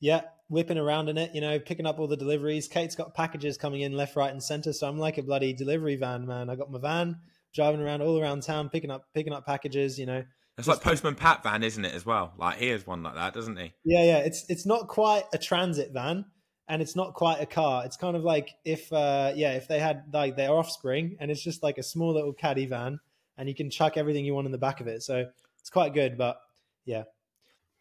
Yeah, 0.00 0.22
whipping 0.48 0.78
around 0.78 1.08
in 1.08 1.18
it, 1.18 1.34
you 1.34 1.40
know, 1.40 1.58
picking 1.58 1.86
up 1.86 1.98
all 1.98 2.06
the 2.06 2.16
deliveries. 2.16 2.68
Kate's 2.68 2.94
got 2.94 3.14
packages 3.14 3.56
coming 3.56 3.80
in 3.80 3.92
left, 3.92 4.16
right, 4.16 4.30
and 4.30 4.42
center. 4.42 4.72
So 4.72 4.88
I'm 4.88 4.98
like 4.98 5.18
a 5.18 5.22
bloody 5.22 5.52
delivery 5.52 5.96
van, 5.96 6.26
man. 6.26 6.50
I 6.50 6.56
got 6.56 6.70
my 6.70 6.78
van 6.78 7.16
driving 7.54 7.80
around 7.80 8.02
all 8.02 8.20
around 8.20 8.42
town, 8.42 8.68
picking 8.68 8.90
up 8.90 9.06
picking 9.14 9.32
up 9.32 9.46
packages. 9.46 9.98
You 9.98 10.06
know, 10.06 10.24
it's 10.58 10.68
like 10.68 10.80
Postman 10.80 11.14
Pat 11.14 11.42
van, 11.42 11.62
isn't 11.62 11.84
it? 11.84 11.94
As 11.94 12.06
well, 12.06 12.32
like 12.38 12.58
he 12.58 12.68
has 12.68 12.86
one 12.86 13.02
like 13.02 13.14
that, 13.14 13.34
doesn't 13.34 13.56
he? 13.56 13.72
Yeah, 13.84 14.04
yeah. 14.04 14.18
It's 14.18 14.44
it's 14.48 14.66
not 14.66 14.88
quite 14.88 15.24
a 15.32 15.38
transit 15.38 15.90
van, 15.92 16.24
and 16.68 16.80
it's 16.80 16.94
not 16.94 17.14
quite 17.14 17.40
a 17.40 17.46
car. 17.46 17.84
It's 17.84 17.96
kind 17.96 18.16
of 18.16 18.22
like 18.22 18.50
if, 18.64 18.92
uh 18.92 19.32
yeah, 19.34 19.52
if 19.52 19.68
they 19.68 19.78
had 19.78 20.04
like 20.12 20.36
their 20.36 20.50
offspring, 20.50 21.16
and 21.20 21.30
it's 21.30 21.42
just 21.42 21.62
like 21.62 21.78
a 21.78 21.82
small 21.82 22.14
little 22.14 22.32
caddy 22.32 22.66
van, 22.66 23.00
and 23.36 23.48
you 23.48 23.54
can 23.54 23.70
chuck 23.70 23.96
everything 23.96 24.24
you 24.24 24.34
want 24.34 24.46
in 24.46 24.52
the 24.52 24.58
back 24.58 24.80
of 24.80 24.86
it. 24.86 25.02
So 25.02 25.26
it's 25.60 25.70
quite 25.70 25.94
good, 25.94 26.16
but 26.16 26.38
yeah, 26.84 27.04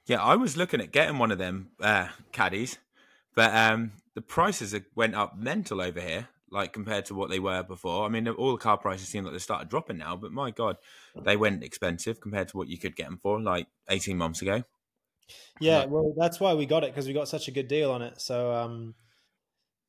yeah, 0.06 0.22
I 0.22 0.36
was 0.36 0.58
looking 0.58 0.82
at 0.82 0.92
getting 0.92 1.18
one 1.18 1.32
of 1.32 1.38
them 1.38 1.70
uh, 1.82 2.08
caddies, 2.32 2.78
but 3.36 3.54
um, 3.54 3.92
the 4.14 4.22
prices 4.22 4.76
went 4.96 5.16
up 5.16 5.38
mental 5.38 5.82
over 5.82 6.00
here, 6.00 6.30
like 6.52 6.74
compared 6.74 7.06
to 7.06 7.16
what 7.16 7.30
they 7.30 7.40
were 7.40 7.64
before. 7.64 8.06
I 8.06 8.10
mean, 8.10 8.28
all 8.28 8.52
the 8.52 8.58
car 8.58 8.78
prices 8.78 9.08
seem 9.08 9.24
like 9.24 9.34
they 9.34 9.40
started 9.40 9.70
dropping 9.70 9.98
now, 9.98 10.16
but 10.16 10.32
my 10.32 10.52
god, 10.52 10.78
they 11.16 11.36
went 11.36 11.64
expensive 11.64 12.20
compared 12.20 12.50
to 12.50 12.58
what 12.58 12.68
you 12.68 12.78
could 12.78 12.96
get 12.96 13.08
them 13.08 13.20
for 13.22 13.42
like 13.42 13.68
eighteen 13.90 14.18
months 14.18 14.42
ago. 14.42 14.64
Yeah, 15.60 15.86
well, 15.86 16.14
that's 16.18 16.40
why 16.40 16.54
we 16.54 16.66
got 16.66 16.84
it 16.84 16.92
because 16.92 17.08
we 17.08 17.14
got 17.14 17.28
such 17.28 17.48
a 17.48 17.52
good 17.52 17.68
deal 17.68 17.92
on 17.92 18.02
it. 18.02 18.22
So, 18.22 18.54
um, 18.54 18.94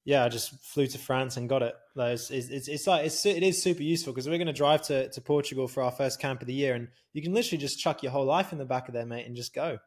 yeah, 0.05 0.25
I 0.25 0.29
just 0.29 0.59
flew 0.65 0.87
to 0.87 0.99
France 0.99 1.37
and 1.37 1.49
got 1.49 1.63
it. 1.63 1.75
Like, 1.95 2.15
it's, 2.15 2.31
it's, 2.31 2.69
it's, 2.69 2.87
like 2.87 3.07
it's, 3.07 3.27
it 3.27 3.43
is 3.43 3.63
super 3.63 3.83
useful 3.83 4.13
because 4.13 4.29
we're 4.29 4.39
going 4.39 4.47
to 4.47 4.53
drive 4.53 4.83
to, 4.83 5.11
to 5.11 5.21
Portugal 5.21 5.69
for 5.69 5.83
our 5.83 5.91
first 5.91 6.21
camp 6.21 6.41
of 6.41 6.47
the 6.47 6.55
year, 6.55 6.75
and 6.75 6.89
you 7.13 7.23
can 7.23 7.35
literally 7.35 7.59
just 7.59 7.79
chuck 7.79 8.03
your 8.03 8.13
whole 8.13 8.25
life 8.25 8.53
in 8.53 8.59
the 8.59 8.65
back 8.65 8.89
of 8.89 8.95
there, 8.95 9.05
mate, 9.05 9.27
and 9.27 9.37
just 9.37 9.53
go. 9.53 9.79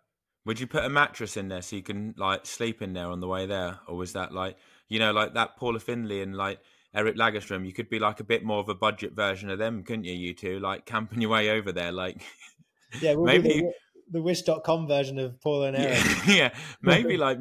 Would 0.45 0.59
you 0.59 0.67
put 0.67 0.85
a 0.85 0.89
mattress 0.89 1.37
in 1.37 1.47
there 1.47 1.61
so 1.61 1.75
you 1.75 1.83
can 1.83 2.15
like 2.17 2.45
sleep 2.45 2.81
in 2.81 2.93
there 2.93 3.07
on 3.07 3.19
the 3.19 3.27
way 3.27 3.45
there, 3.45 3.79
or 3.87 3.95
was 3.95 4.13
that 4.13 4.33
like 4.33 4.57
you 4.87 4.99
know 4.99 5.11
like 5.11 5.33
that 5.33 5.57
Paula 5.57 5.79
Findlay 5.79 6.21
and 6.21 6.35
like 6.35 6.59
Eric 6.93 7.17
Lagerstrom? 7.17 7.65
You 7.65 7.73
could 7.73 7.89
be 7.89 7.99
like 7.99 8.19
a 8.19 8.23
bit 8.23 8.43
more 8.43 8.59
of 8.59 8.69
a 8.69 8.75
budget 8.75 9.13
version 9.13 9.49
of 9.49 9.59
them, 9.59 9.83
couldn't 9.83 10.05
you? 10.05 10.13
You 10.13 10.33
two 10.33 10.59
like 10.59 10.85
camping 10.85 11.21
your 11.21 11.29
way 11.31 11.49
over 11.49 11.71
there, 11.71 11.91
like 11.91 12.23
Yeah, 13.01 13.13
we'll 13.13 13.25
maybe 13.25 13.49
be 13.49 13.71
the, 14.11 14.21
Wish.com 14.21 14.87
version 14.87 15.19
of 15.19 15.39
Paul 15.39 15.63
and 15.65 15.77
Eric. 15.77 16.03
yeah, 16.27 16.33
yeah, 16.33 16.49
maybe 16.81 17.17
like 17.17 17.39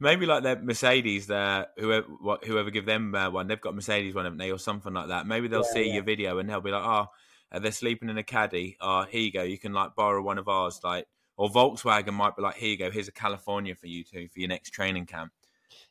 maybe 0.00 0.26
like 0.26 0.42
their 0.42 0.60
Mercedes, 0.60 1.28
there 1.28 1.68
whoever 1.76 2.06
what, 2.20 2.44
whoever 2.44 2.70
give 2.70 2.86
them 2.86 3.14
uh, 3.14 3.30
one, 3.30 3.46
they've 3.46 3.60
got 3.60 3.74
Mercedes 3.74 4.14
one, 4.14 4.24
haven't 4.24 4.38
they, 4.38 4.50
or 4.50 4.58
something 4.58 4.92
like 4.92 5.08
that. 5.08 5.26
Maybe 5.26 5.48
they'll 5.48 5.60
Yeah, 5.60 5.72
see 5.72 5.86
yeah. 5.88 5.94
your 5.94 6.02
video 6.02 6.38
and 6.38 6.48
they'll 6.50 6.60
be 6.60 6.72
like, 6.72 6.82
oh, 6.84 7.06
they're 7.60 7.70
sleeping 7.70 8.08
in 8.08 8.18
a 8.18 8.24
caddy. 8.24 8.76
Oh, 8.80 9.04
here 9.04 9.20
you 9.20 9.32
go, 9.32 9.42
you 9.42 9.58
can 9.58 9.72
like 9.72 9.94
borrow 9.94 10.22
one 10.22 10.38
of 10.38 10.48
ours, 10.48 10.80
like. 10.82 11.06
Or 11.38 11.48
Volkswagen 11.48 12.12
might 12.12 12.36
be 12.36 12.42
like, 12.42 12.56
here 12.56 12.68
you 12.68 12.76
go, 12.76 12.90
here's 12.90 13.08
a 13.08 13.12
California 13.12 13.74
for 13.74 13.86
you 13.86 14.04
two 14.04 14.28
for 14.28 14.40
your 14.40 14.48
next 14.50 14.70
training 14.70 15.06
camp. 15.06 15.32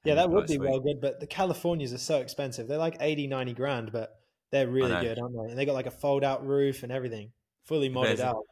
Yeah, 0.04 0.12
And 0.12 0.20
that 0.20 0.30
you'd 0.38 0.48
be 0.48 0.56
"Sweet." 0.58 0.70
well 0.70 0.80
good, 0.80 1.02
but 1.02 1.20
the 1.20 1.28
Californias 1.28 1.94
are 1.94 1.98
so 1.98 2.20
expensive. 2.20 2.68
They're 2.68 2.78
like 2.78 2.98
80, 3.00 3.28
90 3.28 3.54
grand, 3.54 3.92
but 3.92 4.20
they're 4.52 4.68
really 4.68 4.92
good, 5.02 5.18
aren't 5.20 5.34
they? 5.36 5.50
And 5.50 5.58
they 5.58 5.66
got 5.66 5.74
like 5.74 5.88
a 5.88 5.92
fold 5.92 6.24
out 6.24 6.46
roof 6.46 6.84
and 6.84 6.92
everything, 6.92 7.32
fully 7.64 7.90
modded 7.90 8.20
a- 8.20 8.28
out. 8.28 8.44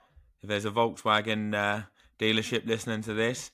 If 0.41 0.49
there's 0.49 0.65
a 0.65 0.71
Volkswagen 0.71 1.53
uh, 1.53 1.83
dealership 2.19 2.65
listening 2.65 3.01
to 3.03 3.13
this, 3.13 3.51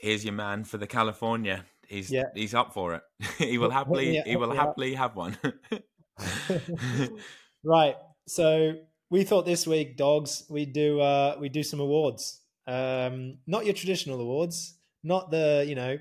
here's 0.00 0.24
your 0.24 0.34
man 0.34 0.64
for 0.64 0.78
the 0.78 0.86
California. 0.86 1.64
He's 1.88 2.10
Yeah. 2.10 2.24
he's 2.34 2.54
up 2.54 2.72
for 2.72 2.94
it. 2.94 3.02
he 3.38 3.58
will 3.58 3.70
Hook- 3.70 3.86
hook 3.88 3.96
me 3.96 4.14
happily 4.16 4.30
he 4.30 4.36
will 4.36 4.54
happily 4.54 4.94
have 4.94 5.16
one. 5.16 5.36
right. 7.64 7.96
So 8.26 8.74
we 9.10 9.24
thought 9.24 9.46
this 9.46 9.66
week, 9.66 9.96
dogs, 9.96 10.44
we 10.48 10.66
do 10.66 11.00
uh 11.00 11.36
we 11.40 11.48
do 11.48 11.62
some 11.62 11.80
awards. 11.80 12.40
Um 12.66 13.38
not 13.46 13.64
your 13.64 13.74
traditional 13.74 14.20
awards, 14.20 14.78
not 15.02 15.30
the, 15.30 15.64
you 15.68 15.74
know, 15.74 15.98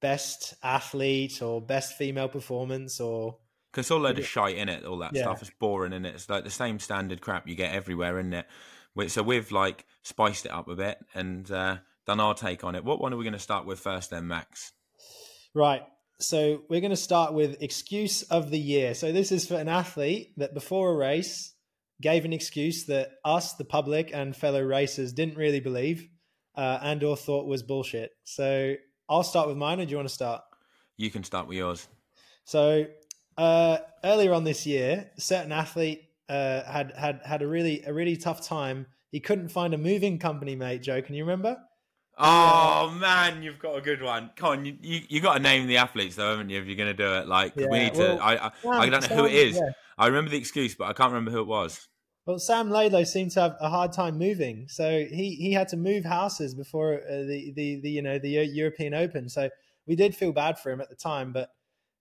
best 0.00 0.54
athlete 0.62 1.42
or 1.42 1.60
best 1.60 1.96
female 1.96 2.28
performance 2.28 3.00
or 3.00 3.38
Because 3.72 3.86
it's 3.86 3.90
all 3.90 4.00
load 4.00 4.16
Yeah. 4.18 4.22
of 4.24 4.28
shite 4.28 4.56
in 4.56 4.68
it, 4.68 4.84
all 4.84 4.98
that 4.98 5.14
Yeah. 5.14 5.22
stuff 5.22 5.42
is 5.42 5.50
boring 5.58 5.92
in 5.92 6.04
it. 6.06 6.14
It's 6.14 6.28
like 6.30 6.44
the 6.44 6.50
same 6.50 6.78
standard 6.78 7.20
crap 7.20 7.48
you 7.48 7.54
get 7.54 7.74
everywhere 7.74 8.18
in 8.18 8.32
it. 8.32 8.46
So 9.08 9.22
we've 9.22 9.50
like 9.52 9.84
spiced 10.02 10.46
it 10.46 10.52
up 10.52 10.68
a 10.68 10.74
bit 10.74 10.98
and 11.14 11.50
uh, 11.50 11.78
done 12.06 12.20
our 12.20 12.34
take 12.34 12.64
on 12.64 12.74
it. 12.74 12.84
What 12.84 13.00
one 13.00 13.12
are 13.12 13.16
we 13.18 13.24
going 13.24 13.34
to 13.34 13.38
start 13.38 13.66
with 13.66 13.78
first, 13.80 14.10
then, 14.10 14.26
Max? 14.26 14.72
Right. 15.54 15.82
So 16.18 16.62
we're 16.70 16.80
going 16.80 16.90
to 16.92 16.96
start 16.96 17.34
with 17.34 17.60
excuse 17.62 18.22
of 18.22 18.50
the 18.50 18.58
year. 18.58 18.94
So 18.94 19.12
this 19.12 19.30
is 19.32 19.46
for 19.46 19.56
an 19.56 19.68
athlete 19.68 20.32
that 20.38 20.54
before 20.54 20.92
a 20.92 20.96
race 20.96 21.52
gave 22.00 22.24
an 22.24 22.32
excuse 22.32 22.86
that 22.86 23.12
us, 23.24 23.54
the 23.54 23.64
public, 23.64 24.10
and 24.12 24.36
fellow 24.36 24.62
racers 24.62 25.12
didn't 25.12 25.36
really 25.36 25.60
believe 25.60 26.08
uh, 26.56 26.78
and 26.82 27.02
or 27.02 27.16
thought 27.16 27.46
was 27.46 27.62
bullshit. 27.62 28.12
So 28.24 28.74
I'll 29.08 29.22
start 29.22 29.48
with 29.48 29.56
mine, 29.56 29.80
or 29.80 29.84
do 29.84 29.90
you 29.90 29.96
want 29.96 30.08
to 30.08 30.14
start? 30.14 30.42
You 30.96 31.10
can 31.10 31.24
start 31.24 31.46
with 31.46 31.56
yours. 31.56 31.88
So 32.44 32.86
uh, 33.36 33.78
earlier 34.04 34.32
on 34.32 34.44
this 34.44 34.66
year, 34.66 35.10
a 35.16 35.20
certain 35.20 35.52
athlete 35.52 36.02
uh, 36.28 36.62
had 36.64 36.92
had 36.96 37.20
had 37.24 37.42
a 37.42 37.46
really 37.46 37.82
a 37.84 37.92
really 37.92 38.16
tough 38.16 38.46
time. 38.46 38.86
He 39.10 39.20
couldn't 39.20 39.48
find 39.48 39.74
a 39.74 39.78
moving 39.78 40.18
company 40.18 40.56
mate. 40.56 40.82
Joe, 40.82 41.02
can 41.02 41.14
you 41.14 41.24
remember? 41.24 41.56
Oh 42.18 42.96
man, 42.98 43.42
you've 43.42 43.58
got 43.58 43.76
a 43.76 43.82
good 43.82 44.02
one. 44.02 44.30
Come 44.36 44.48
on, 44.48 44.64
you 44.64 44.76
you, 44.80 45.00
you 45.08 45.20
got 45.20 45.34
to 45.34 45.40
name 45.40 45.66
the 45.66 45.76
athletes 45.76 46.16
though, 46.16 46.30
haven't 46.30 46.48
you? 46.48 46.58
If 46.58 46.66
you're 46.66 46.76
going 46.76 46.88
to 46.88 46.94
do 46.94 47.14
it, 47.14 47.28
like 47.28 47.54
'cause 47.54 47.66
we 47.70 47.78
need 47.78 47.96
well, 47.96 48.16
to. 48.16 48.24
I 48.24 48.46
I, 48.46 48.52
I 48.64 48.88
don't 48.88 49.10
know 49.10 49.16
who 49.16 49.26
it 49.26 49.34
is. 49.34 49.56
Yeah. 49.56 49.70
I 49.98 50.06
remember 50.06 50.30
the 50.30 50.38
excuse, 50.38 50.74
but 50.74 50.88
I 50.88 50.92
can't 50.92 51.12
remember 51.12 51.30
who 51.30 51.40
it 51.40 51.46
was. 51.46 51.88
Well, 52.26 52.38
Sam 52.38 52.70
Laidlow 52.70 53.06
seemed 53.06 53.30
to 53.32 53.40
have 53.40 53.56
a 53.60 53.70
hard 53.70 53.92
time 53.92 54.18
moving, 54.18 54.66
so 54.68 55.04
he, 55.04 55.36
he 55.36 55.52
had 55.52 55.68
to 55.68 55.76
move 55.76 56.04
houses 56.04 56.54
before 56.54 56.94
uh, 56.94 57.22
the, 57.22 57.52
the 57.54 57.80
the 57.80 57.90
you 57.90 58.02
know 58.02 58.18
the 58.18 58.30
European 58.30 58.94
Open. 58.94 59.28
So 59.28 59.48
we 59.86 59.94
did 59.94 60.14
feel 60.16 60.32
bad 60.32 60.58
for 60.58 60.70
him 60.72 60.80
at 60.80 60.88
the 60.88 60.96
time, 60.96 61.32
but 61.32 61.50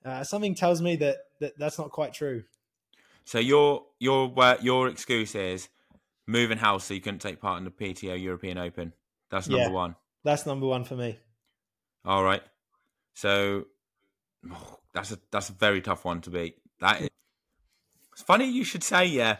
uh, 0.04 0.24
something 0.24 0.56
tells 0.56 0.82
me 0.82 0.96
that, 0.98 1.18
that 1.42 1.54
that's 1.60 1.78
not 1.78 1.92
quite 1.92 2.14
true. 2.14 2.44
So 3.24 3.40
your 3.40 3.86
your 4.00 4.34
uh, 4.38 4.58
your 4.62 4.88
excuse 4.88 5.36
is 5.36 5.70
moving 6.28 6.58
house, 6.58 6.86
so 6.86 6.94
you 6.96 7.02
couldn't 7.02 7.20
take 7.20 7.40
part 7.40 7.60
in 7.60 7.64
the 7.64 7.72
PTO 7.72 8.16
European 8.16 8.58
Open. 8.58 8.94
That's 9.30 9.48
number 9.48 9.70
Yeah. 9.70 9.74
one. 9.74 9.96
That's 10.24 10.46
number 10.46 10.66
one 10.66 10.86
for 10.86 10.96
me. 10.96 11.20
All 12.04 12.24
right. 12.24 12.44
So 13.14 13.66
oh, 14.52 14.80
that's 14.94 15.12
a 15.12 15.20
that's 15.32 15.50
a 15.50 15.54
very 15.54 15.82
tough 15.82 16.06
one 16.06 16.22
to 16.22 16.30
beat. 16.30 16.58
That 16.80 17.02
is, 17.02 17.10
it's 18.16 18.24
funny 18.24 18.50
you 18.50 18.64
should 18.64 18.84
say 18.84 19.06
yeah 19.06 19.38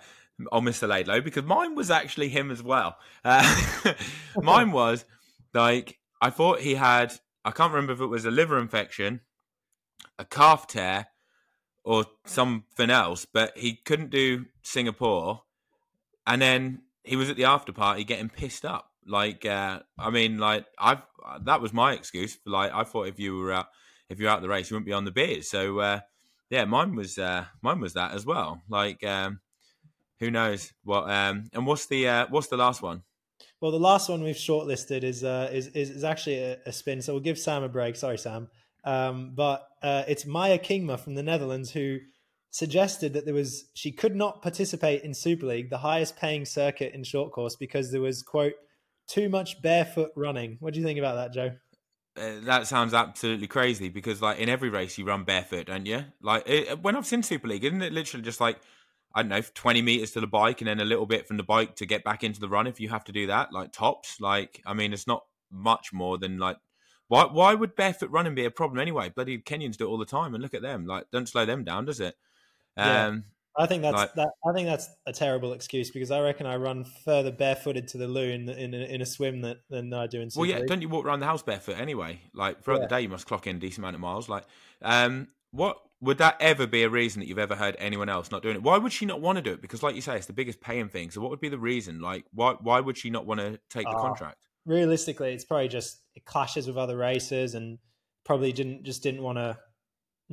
on 0.52 0.66
Mr. 0.66 0.86
Laidlow 0.86 1.24
because 1.24 1.46
mine 1.46 1.76
was 1.76 1.90
actually 1.90 2.28
him 2.28 2.52
as 2.52 2.62
well. 2.62 2.98
Uh, 3.24 3.94
mine 4.42 4.72
was 4.74 5.06
like 5.54 5.98
I 6.22 6.30
thought 6.30 6.60
he 6.60 6.76
had 6.76 7.14
I 7.46 7.52
can't 7.52 7.72
remember 7.72 7.94
if 7.94 8.02
it 8.02 8.08
was 8.08 8.26
a 8.26 8.32
liver 8.32 8.60
infection, 8.60 9.22
a 10.20 10.26
calf 10.26 10.68
tear, 10.68 11.08
or 11.86 12.06
something 12.26 12.90
else, 12.90 13.26
but 13.32 13.56
he 13.58 13.76
couldn't 13.86 14.10
do 14.10 14.46
Singapore, 14.64 15.44
and 16.26 16.42
then 16.42 16.82
he 17.04 17.16
was 17.16 17.30
at 17.30 17.38
the 17.38 17.46
after 17.46 17.72
party 17.72 18.04
getting 18.04 18.30
pissed 18.30 18.66
up. 18.66 18.92
Like, 19.08 19.46
uh, 19.46 19.82
I 19.98 20.10
mean, 20.10 20.40
like 20.40 20.66
I've 20.78 21.04
that 21.44 21.62
was 21.62 21.72
my 21.72 21.94
excuse. 21.94 22.38
Like, 22.46 22.74
I 22.74 22.84
thought 22.84 23.08
if 23.08 23.20
you 23.20 23.38
were 23.38 23.54
out, 23.54 23.68
if 24.10 24.20
you're 24.20 24.30
out 24.30 24.42
the 24.42 24.50
race, 24.50 24.70
you 24.70 24.76
wouldn't 24.76 24.88
be 24.88 24.94
on 24.94 25.06
the 25.06 25.12
beers. 25.12 25.50
So, 25.50 25.80
uh, 25.80 26.00
yeah, 26.50 26.66
mine 26.66 26.96
was 26.96 27.18
uh, 27.18 27.46
mine 27.62 27.80
was 27.80 27.94
that 27.94 28.14
as 28.14 28.26
well. 28.26 28.62
Like, 28.70 29.04
um, 29.04 29.40
who 30.20 30.32
knows 30.32 30.72
what? 30.84 31.10
Um, 31.10 31.50
and 31.54 31.66
what's 31.66 31.88
the 31.88 32.08
uh, 32.08 32.28
what's 32.30 32.48
the 32.48 32.58
last 32.58 32.82
one? 32.82 33.04
Well, 33.62 33.72
the 33.72 33.80
last 33.80 34.10
one 34.10 34.24
we've 34.24 34.36
shortlisted 34.36 35.04
is 35.04 35.24
uh, 35.24 35.50
is, 35.52 35.68
is 35.68 35.90
is 35.90 36.04
actually 36.04 36.40
a, 36.40 36.58
a 36.66 36.72
spin. 36.72 37.02
So 37.02 37.14
we'll 37.14 37.22
give 37.22 37.40
Sam 37.40 37.64
a 37.64 37.70
break. 37.70 37.96
Sorry, 37.96 38.18
Sam. 38.18 38.50
Um, 38.84 39.32
but 39.34 39.68
uh, 39.82 40.04
it's 40.08 40.26
Maya 40.26 40.60
Kingma 40.60 41.00
from 41.00 41.16
the 41.16 41.24
Netherlands 41.24 41.72
who 41.72 41.98
suggested 42.52 43.14
that 43.14 43.26
there 43.26 43.34
was 43.34 43.70
she 43.74 43.92
could 43.92 44.16
not 44.16 44.42
participate 44.42 45.04
in 45.04 45.14
Super 45.14 45.48
League, 45.48 45.70
the 45.70 45.80
highest 45.80 46.16
paying 46.16 46.46
circuit 46.46 46.94
in 46.94 47.04
short 47.04 47.32
course, 47.32 47.56
because 47.56 47.92
there 47.92 48.02
was 48.02 48.22
quote 48.22 48.54
too 49.08 49.30
much 49.30 49.62
barefoot 49.62 50.12
running. 50.16 50.58
What 50.60 50.74
do 50.74 50.80
you 50.80 50.86
think 50.86 51.00
about 51.00 51.16
that, 51.16 51.34
Joe? 51.34 51.56
Uh, 52.18 52.40
that 52.44 52.66
sounds 52.66 52.94
absolutely 52.94 53.48
crazy 53.48 53.90
because, 53.90 54.22
like, 54.22 54.40
in 54.40 54.48
every 54.48 54.70
race 54.70 54.98
you 54.98 55.06
run 55.06 55.24
barefoot, 55.24 55.68
don't 55.68 55.86
you? 55.86 56.06
Like, 56.22 56.48
it, 56.48 56.82
when 56.82 56.96
I've 56.96 57.06
seen 57.06 57.24
Super 57.24 57.48
League, 57.48 57.66
isn't 57.66 57.82
it 57.82 57.92
literally 57.92 58.24
just 58.24 58.40
like 58.40 58.60
I 59.16 59.22
don't 59.22 59.30
know, 59.30 59.42
twenty 59.54 59.82
meters 59.82 60.12
to 60.12 60.20
the 60.20 60.28
bike 60.28 60.60
and 60.60 60.68
then 60.68 60.82
a 60.82 60.86
little 60.86 61.06
bit 61.06 61.26
from 61.26 61.38
the 61.38 61.44
bike 61.44 61.78
to 61.78 61.86
get 61.86 62.04
back 62.04 62.24
into 62.24 62.42
the 62.42 62.50
run 62.50 62.68
if 62.68 62.82
you 62.82 62.90
have 62.90 63.06
to 63.06 63.14
do 63.14 63.28
that, 63.28 63.54
like 63.54 63.72
tops. 63.72 64.20
Like, 64.20 64.62
I 64.66 64.74
mean, 64.74 64.92
it's 64.92 65.08
not 65.08 65.24
much 65.50 65.94
more 65.94 66.18
than 66.18 66.38
like. 66.38 66.58
Why, 67.08 67.26
why 67.26 67.54
would 67.54 67.76
barefoot 67.76 68.10
running 68.10 68.34
be 68.34 68.46
a 68.46 68.52
problem 68.52 68.80
anyway? 68.80 69.10
Bloody 69.10 69.38
Kenyans 69.38 69.78
do 69.78 69.86
it 69.86 69.90
all 69.90 70.00
the 70.00 70.06
time, 70.06 70.34
and 70.34 70.42
look 70.42 70.56
at 70.56 70.64
them. 70.64 70.86
Like, 70.86 71.06
don't 71.12 71.30
slow 71.30 71.46
them 71.46 71.64
down, 71.64 71.86
does 71.86 72.00
it? 72.00 72.16
Um, 72.76 73.26
I 73.58 73.66
think 73.68 73.82
that's 73.84 73.96
Like- 73.96 74.14
that. 74.16 74.30
I 74.46 74.54
think 74.54 74.68
that's 74.68 74.90
a 75.06 75.14
terrible 75.14 75.54
excuse 75.54 75.90
because 75.92 76.12
I 76.12 76.20
reckon 76.20 76.46
I 76.46 76.58
run 76.58 76.84
further 76.84 77.32
barefooted 77.32 77.88
to 77.90 77.98
the 77.98 78.08
loo 78.08 78.30
in 78.30 78.50
in 78.50 78.74
a, 78.74 78.78
in 78.78 79.02
a 79.02 79.06
swim 79.06 79.42
that, 79.42 79.58
than 79.70 79.94
I 79.94 80.08
do 80.08 80.20
in 80.22 80.30
Super 80.30 80.42
Well, 80.42 80.50
yeah, 80.50 80.58
League. 80.60 80.68
don't 80.68 80.82
you 80.82 80.90
walk 80.90 81.06
around 81.06 81.22
the 81.22 81.26
house 81.26 81.42
barefoot 81.42 81.78
anyway? 81.80 82.20
Like 82.34 82.64
throughout 82.64 82.82
Yeah. 82.82 82.88
the 82.88 82.96
day, 82.96 83.02
you 83.02 83.10
must 83.10 83.28
clock 83.28 83.48
in 83.48 83.56
a 83.56 83.60
decent 83.60 83.80
amount 83.80 83.96
of 83.96 84.02
miles. 84.02 84.28
Like, 84.28 84.44
um, 84.82 85.28
what 85.52 85.78
would 86.02 86.18
that 86.18 86.36
ever 86.42 86.68
be 86.68 86.84
a 86.84 86.90
reason 86.90 87.22
that 87.22 87.28
you've 87.28 87.40
ever 87.40 87.56
heard 87.56 87.78
anyone 87.80 88.10
else 88.10 88.30
not 88.30 88.44
doing 88.44 88.58
it? 88.58 88.62
Why 88.64 88.78
would 88.78 88.92
she 88.92 89.06
not 89.06 89.22
want 89.22 89.38
to 89.38 89.42
do 89.42 89.54
it? 89.54 89.62
Because, 89.62 89.82
like 89.82 89.96
you 89.96 90.02
say, 90.02 90.18
it's 90.18 90.26
the 90.28 90.34
biggest 90.34 90.60
paying 90.60 90.90
thing. 90.90 91.10
So, 91.10 91.22
what 91.22 91.30
would 91.32 91.40
be 91.40 91.48
the 91.50 91.58
reason? 91.58 92.02
Like, 92.02 92.26
why 92.34 92.56
why 92.60 92.82
would 92.82 92.98
she 92.98 93.10
not 93.10 93.26
want 93.26 93.40
to 93.40 93.60
take 93.70 93.86
the 93.86 93.92
Ah. 93.96 94.02
contract? 94.02 94.38
realistically, 94.68 95.32
it's 95.32 95.46
probably 95.46 95.68
just 95.68 96.02
it 96.16 96.26
clashes 96.26 96.66
with 96.68 96.76
other 96.76 96.98
races, 96.98 97.54
and 97.56 97.78
probably 98.26 98.52
didn't 98.52 98.84
just 98.84 99.02
didn't 99.04 99.22
want 99.22 99.38
to 99.38 99.58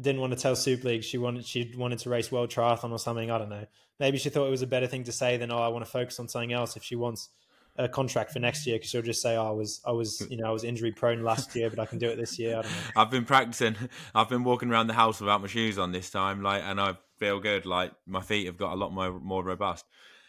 didn't 0.00 0.20
want 0.20 0.32
to 0.32 0.38
tell 0.38 0.56
Super 0.56 0.88
League 0.88 1.04
she 1.04 1.18
wanted 1.18 1.44
she 1.44 1.72
wanted 1.76 1.98
to 2.00 2.10
race 2.10 2.32
World 2.32 2.50
Triathlon 2.50 2.92
or 2.92 2.98
something. 2.98 3.30
I 3.30 3.38
don't 3.38 3.50
know. 3.50 3.66
Maybe 4.00 4.18
she 4.18 4.30
thought 4.30 4.46
it 4.46 4.50
was 4.50 4.62
a 4.62 4.66
better 4.66 4.86
thing 4.86 5.04
to 5.04 5.12
say 5.12 5.36
than 5.36 5.52
oh 5.52 5.58
I 5.58 5.68
want 5.68 5.84
to 5.84 5.90
focus 5.90 6.18
on 6.18 6.28
something 6.28 6.52
else 6.52 6.76
if 6.76 6.82
she 6.82 6.96
wants 6.96 7.28
a 7.76 7.88
contract 7.88 8.32
for 8.32 8.38
next 8.38 8.66
year 8.66 8.76
because 8.76 8.90
she'll 8.90 9.02
just 9.02 9.22
say 9.22 9.36
oh, 9.36 9.48
I 9.48 9.50
was 9.50 9.80
I 9.86 9.92
was 9.92 10.26
you 10.30 10.36
know 10.36 10.46
I 10.46 10.50
was 10.50 10.64
injury 10.64 10.92
prone 10.92 11.22
last 11.22 11.54
year 11.56 11.70
but 11.70 11.78
I 11.78 11.86
can 11.86 11.98
do 11.98 12.08
it 12.08 12.16
this 12.16 12.38
year. 12.38 12.58
I 12.58 12.62
don't 12.62 12.70
know. 12.70 12.78
I've 12.96 13.10
been 13.10 13.24
practicing. 13.24 13.76
I've 14.14 14.28
been 14.28 14.44
walking 14.44 14.70
around 14.70 14.86
the 14.86 14.94
house 14.94 15.20
without 15.20 15.40
my 15.40 15.46
shoes 15.48 15.78
on 15.78 15.92
this 15.92 16.10
time, 16.10 16.42
like, 16.42 16.62
and 16.62 16.80
I 16.80 16.96
feel 17.18 17.40
good. 17.40 17.66
Like, 17.66 17.92
my 18.06 18.20
feet 18.20 18.46
have 18.46 18.56
got 18.56 18.72
a 18.72 18.76
lot 18.76 18.92
more 18.92 19.18
more 19.20 19.44
robust. 19.44 19.84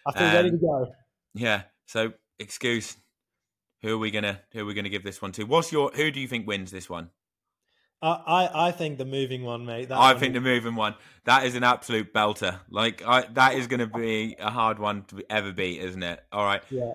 I 0.05 0.12
feel 0.12 0.27
ready 0.27 0.50
Um, 0.50 0.60
to 0.60 0.62
go. 0.62 0.91
Yeah. 1.34 1.63
So, 1.86 2.13
excuse. 2.39 2.98
Who 3.82 3.96
are 3.96 3.98
we 3.98 4.12
gonna 4.12 4.41
Who 4.53 4.62
are 4.62 4.65
we 4.65 4.74
gonna 4.74 4.89
give 4.89 5.03
this 5.03 5.22
one 5.22 5.32
to? 5.34 5.43
What's 5.43 5.72
your 5.72 5.91
Who 5.96 6.12
do 6.12 6.20
you 6.20 6.27
think 6.27 6.48
wins 6.48 6.72
this 6.72 6.89
one? 6.89 7.10
I, 8.03 8.45
I 8.45 8.67
I 8.67 8.72
think 8.72 8.98
the 8.98 9.05
moving 9.05 9.43
one, 9.43 9.65
mate. 9.65 9.89
That 9.89 9.95
I 9.98 10.12
one 10.12 10.19
think 10.19 10.36
is- 10.36 10.41
the 10.43 10.50
moving 10.50 10.75
one 10.75 10.95
that 11.25 11.45
is 11.45 11.55
an 11.55 11.63
absolute 11.63 12.13
belter. 12.13 12.60
Like 12.69 13.01
I, 13.05 13.22
that 13.33 13.55
is 13.55 13.67
going 13.67 13.79
to 13.79 13.88
be 13.88 14.36
a 14.39 14.50
hard 14.51 14.77
one 14.79 15.03
to 15.05 15.24
ever 15.29 15.53
beat, 15.53 15.79
isn't 15.81 16.03
it? 16.03 16.19
All 16.31 16.43
right, 16.43 16.62
yeah. 16.69 16.91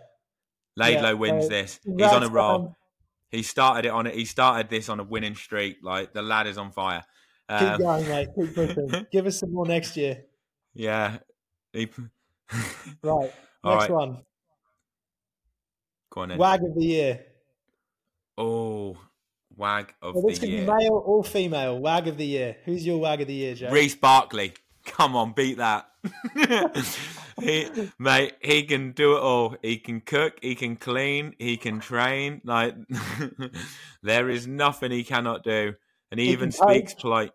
Laidlow 0.78 1.02
Yeah, 1.08 1.12
wins 1.14 1.46
uh, 1.46 1.48
this. 1.48 1.80
He's 1.84 2.02
on 2.12 2.22
a 2.22 2.28
roll. 2.28 2.58
Sam. 2.66 2.74
He 3.30 3.42
started 3.42 3.86
it 3.86 3.92
on 3.92 4.06
it. 4.06 4.14
He 4.14 4.24
started 4.24 4.68
this 4.70 4.88
on 4.88 5.00
a 5.00 5.04
winning 5.04 5.34
streak. 5.34 5.78
Like 5.82 6.12
the 6.12 6.22
lad 6.22 6.46
is 6.46 6.58
on 6.58 6.72
fire. 6.72 7.04
Keep 7.50 7.60
Um, 7.68 7.78
going, 7.80 8.08
mate. 8.08 8.28
Keep 8.38 8.54
pushing. 8.54 9.06
Give 9.12 9.26
us 9.26 9.38
some 9.40 9.52
more 9.52 9.66
next 9.66 9.96
year. 9.96 10.24
yeah. 10.74 11.18
He, 11.72 11.88
Right. 13.02 13.32
All 13.64 13.76
Next 13.76 13.88
right. 13.88 13.90
one. 13.90 14.18
Go 16.10 16.20
on 16.22 16.28
then. 16.30 16.38
Wag 16.38 16.62
of 16.62 16.74
the 16.74 16.84
year. 16.84 17.24
Oh, 18.38 18.96
wag 19.58 19.92
of 20.00 20.14
Well, 20.14 20.26
this 20.26 20.38
the 20.38 20.46
could 20.46 20.52
year. 20.52 20.60
be 20.62 20.66
male 20.66 21.02
or 21.04 21.24
female. 21.24 21.78
Wag 21.78 22.08
of 22.08 22.16
the 22.16 22.26
year. 22.26 22.56
Who's 22.64 22.86
your 22.86 22.98
wag 22.98 23.20
of 23.20 23.26
the 23.26 23.34
year, 23.34 23.54
Joe? 23.54 23.70
Reece 23.70 23.96
Barclay. 23.96 24.54
Come 24.86 25.16
on, 25.16 25.32
beat 25.32 25.58
that. 25.58 25.90
he, 27.40 27.68
mate, 27.98 28.34
he 28.40 28.62
can 28.62 28.92
do 28.92 29.16
it 29.16 29.20
all. 29.20 29.56
He 29.62 29.78
can 29.78 30.00
cook, 30.00 30.38
he 30.40 30.54
can 30.54 30.76
clean, 30.76 31.34
he 31.38 31.56
can 31.56 31.80
train. 31.80 32.40
Like 32.44 32.74
there 34.02 34.30
is 34.30 34.46
nothing 34.46 34.90
he 34.90 35.04
cannot 35.04 35.42
do. 35.44 35.74
And 36.10 36.18
he, 36.18 36.26
He 36.26 36.32
even 36.32 36.52
speaks 36.52 36.94
polite. 36.94 37.32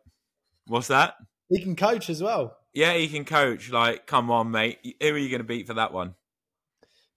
What's 0.65 0.87
that? 0.87 1.15
He 1.49 1.61
can 1.61 1.75
coach 1.75 2.09
as 2.09 2.23
well. 2.23 2.57
Yeah, 2.73 2.93
he 2.93 3.07
can 3.07 3.25
coach. 3.25 3.69
Like, 3.69 4.07
come 4.07 4.31
on, 4.31 4.49
mate. 4.49 4.95
Who 4.99 5.09
are 5.09 5.17
you 5.17 5.29
going 5.29 5.41
to 5.41 5.47
beat 5.47 5.67
for 5.67 5.75
that 5.75 5.93
one? 5.93 6.15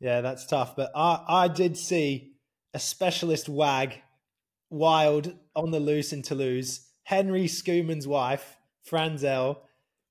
Yeah, 0.00 0.20
that's 0.20 0.44
tough. 0.44 0.76
But 0.76 0.90
I, 0.94 1.24
I 1.26 1.48
did 1.48 1.78
see 1.78 2.32
a 2.74 2.78
specialist 2.78 3.48
wag 3.48 4.02
wild 4.70 5.34
on 5.54 5.70
the 5.70 5.80
loose 5.80 6.12
in 6.12 6.22
Toulouse. 6.22 6.88
Henri 7.04 7.46
Schoeman's 7.46 8.06
wife, 8.06 8.56
Franzel. 8.82 9.62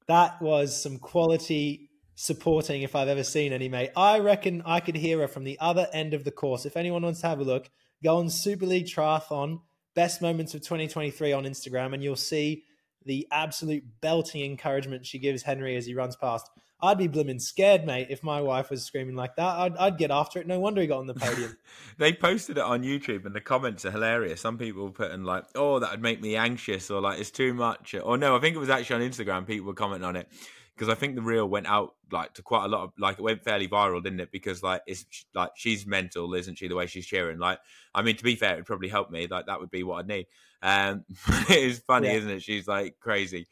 That 0.08 0.42
was 0.42 0.82
some 0.82 0.98
quality 0.98 1.90
supporting 2.16 2.82
if 2.82 2.96
I've 2.96 3.10
ever 3.10 3.24
seen 3.24 3.52
any, 3.52 3.68
mate. 3.68 3.92
I 3.96 4.20
reckon 4.20 4.62
I 4.66 4.80
could 4.80 4.96
hear 4.96 5.20
her 5.20 5.28
from 5.28 5.44
the 5.44 5.58
other 5.60 5.88
end 5.94 6.14
of 6.14 6.24
the 6.24 6.32
course. 6.32 6.66
If 6.66 6.78
anyone 6.78 7.04
wants 7.04 7.22
to 7.22 7.28
have 7.28 7.40
a 7.40 7.44
look, 7.44 7.70
go 8.04 8.18
on 8.18 8.30
Super 8.30 8.66
League 8.66 8.86
Triathlon, 8.86 9.60
best 9.94 10.22
moments 10.22 10.54
of 10.54 10.62
2023 10.62 11.34
on 11.34 11.44
Instagram, 11.44 11.94
and 11.94 12.02
you'll 12.04 12.16
see 12.16 12.64
the 13.06 13.28
absolute 13.32 13.84
belting 14.02 14.44
encouragement 14.44 15.06
she 15.06 15.20
gives 15.20 15.44
Henry 15.44 15.76
as 15.76 15.86
he 15.86 15.94
runs 15.94 16.16
past. 16.16 16.50
I'd 16.82 16.98
be 16.98 17.08
blimmin' 17.08 17.40
scared, 17.42 17.86
mate, 17.86 18.08
if 18.10 18.22
my 18.22 18.42
wife 18.42 18.70
was 18.70 18.84
screaming 18.84 19.16
like 19.16 19.36
that. 19.38 19.58
I'd, 19.58 19.78
I'd 19.78 19.98
get 19.98 20.12
after 20.12 20.40
it. 20.40 20.48
No 20.48 20.60
wonder 20.60 20.82
he 20.82 20.88
got 20.88 21.00
on 21.00 21.08
the 21.08 21.14
podium. 21.14 21.58
They 21.98 22.12
posted 22.12 22.58
it 22.58 22.64
on 22.64 22.84
YouTube, 22.84 23.26
and 23.26 23.34
the 23.34 23.40
comments 23.40 23.86
are 23.86 23.92
hilarious. 23.92 24.42
Some 24.42 24.58
people 24.58 24.84
were 24.84 24.92
putting 24.92 25.24
like, 25.24 25.46
"Oh, 25.56 25.80
that 25.80 25.92
would 25.92 26.02
make 26.02 26.22
me 26.22 26.36
anxious," 26.36 26.92
or 26.92 27.00
like, 27.00 27.20
"It's 27.20 27.32
too 27.32 27.54
much," 27.54 27.96
or 27.96 28.18
no, 28.18 28.36
I 28.36 28.42
think 28.42 28.56
it 28.56 28.60
was 28.60 28.70
actually 28.70 29.04
on 29.06 29.10
Instagram. 29.10 29.48
People 29.48 29.68
were 29.68 29.74
commenting 29.74 30.04
on 30.06 30.18
it 30.18 30.28
because 30.76 30.90
I 30.90 30.96
think 30.96 31.16
the 31.16 31.22
reel 31.22 31.48
went 31.48 31.68
out 31.68 31.96
like 32.12 32.34
to 32.34 32.42
quite 32.42 32.66
a 32.66 32.68
lot 32.68 32.84
of 32.84 32.92
like 33.00 33.18
it 33.18 33.22
went 33.22 33.44
fairly 33.46 33.70
viral, 33.70 34.04
didn't 34.04 34.20
it? 34.20 34.30
Because 34.32 34.62
like 34.62 34.82
it's 34.88 35.06
like 35.34 35.52
she's 35.56 35.86
mental, 35.88 36.34
isn't 36.34 36.58
she? 36.58 36.68
The 36.68 36.76
way 36.76 36.86
she's 36.88 37.06
cheering, 37.06 37.40
like, 37.40 37.60
I 37.94 38.02
mean, 38.02 38.18
to 38.18 38.24
be 38.26 38.36
fair, 38.36 38.56
it 38.56 38.58
would 38.58 38.66
probably 38.66 38.90
help 38.90 39.10
me. 39.10 39.28
Like 39.28 39.46
that 39.46 39.62
would 39.62 39.72
be 39.72 39.84
what 39.84 40.00
I'd 40.00 40.08
need. 40.08 40.28
Um, 40.62 41.06
it 41.50 41.58
is 41.64 41.80
funny, 41.80 42.08
Yeah. 42.10 42.16
isn't 42.16 42.30
it? 42.30 42.44
She's 42.44 42.68
like 42.68 43.00
crazy. 43.00 43.48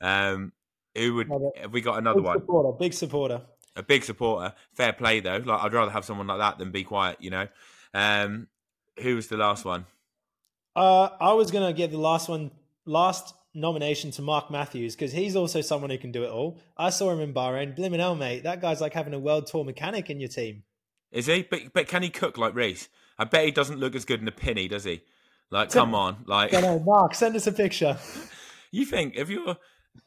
Um, 0.00 0.52
who 0.96 1.14
would? 1.14 1.30
Have 1.60 1.72
we 1.72 1.80
got 1.80 1.98
another 1.98 2.20
big 2.20 2.24
one? 2.24 2.38
supporter, 2.40 2.78
big 2.78 2.92
supporter. 2.92 3.42
a 3.76 3.82
big 3.82 4.04
supporter. 4.04 4.54
Fair 4.72 4.92
play 4.92 5.20
though. 5.20 5.42
Like 5.44 5.62
I'd 5.62 5.72
rather 5.72 5.90
have 5.90 6.04
someone 6.04 6.26
like 6.26 6.38
that 6.38 6.58
than 6.58 6.70
be 6.70 6.84
quiet. 6.84 7.18
You 7.20 7.30
know. 7.30 7.48
Um, 7.92 8.48
who 9.00 9.16
was 9.16 9.28
the 9.28 9.36
last 9.36 9.64
one? 9.64 9.86
Uh, 10.76 11.08
I 11.20 11.32
was 11.32 11.50
gonna 11.50 11.72
give 11.72 11.90
the 11.90 11.98
last 11.98 12.28
one, 12.28 12.50
last 12.84 13.34
nomination 13.54 14.10
to 14.10 14.22
Mark 14.22 14.50
Matthews 14.50 14.96
because 14.96 15.12
he's 15.12 15.36
also 15.36 15.60
someone 15.60 15.90
who 15.90 15.98
can 15.98 16.12
do 16.12 16.24
it 16.24 16.30
all. 16.30 16.58
I 16.76 16.90
saw 16.90 17.12
him 17.12 17.20
in 17.20 17.32
Bahrain. 17.32 17.76
Blimmin' 17.76 18.00
hell, 18.00 18.16
mate, 18.16 18.42
that 18.42 18.60
guy's 18.60 18.80
like 18.80 18.92
having 18.92 19.14
a 19.14 19.18
world 19.18 19.46
tour 19.46 19.64
mechanic 19.64 20.10
in 20.10 20.20
your 20.20 20.28
team. 20.28 20.64
Is 21.12 21.26
he? 21.26 21.42
But 21.42 21.72
but 21.72 21.86
can 21.86 22.02
he 22.02 22.10
cook 22.10 22.36
like 22.36 22.54
Reese? 22.54 22.88
I 23.18 23.24
bet 23.24 23.44
he 23.44 23.52
doesn't 23.52 23.78
look 23.78 23.94
as 23.94 24.04
good 24.04 24.20
in 24.20 24.28
a 24.28 24.32
pinny, 24.32 24.66
does 24.66 24.84
he? 24.84 25.02
Like, 25.50 25.70
come 25.70 25.94
on, 25.94 26.24
like 26.26 26.52
I 26.54 26.60
know, 26.60 26.80
Mark, 26.80 27.14
send 27.14 27.36
us 27.36 27.46
a 27.46 27.52
picture. 27.52 27.96
you 28.72 28.84
think 28.84 29.14
if 29.16 29.30
you're 29.30 29.56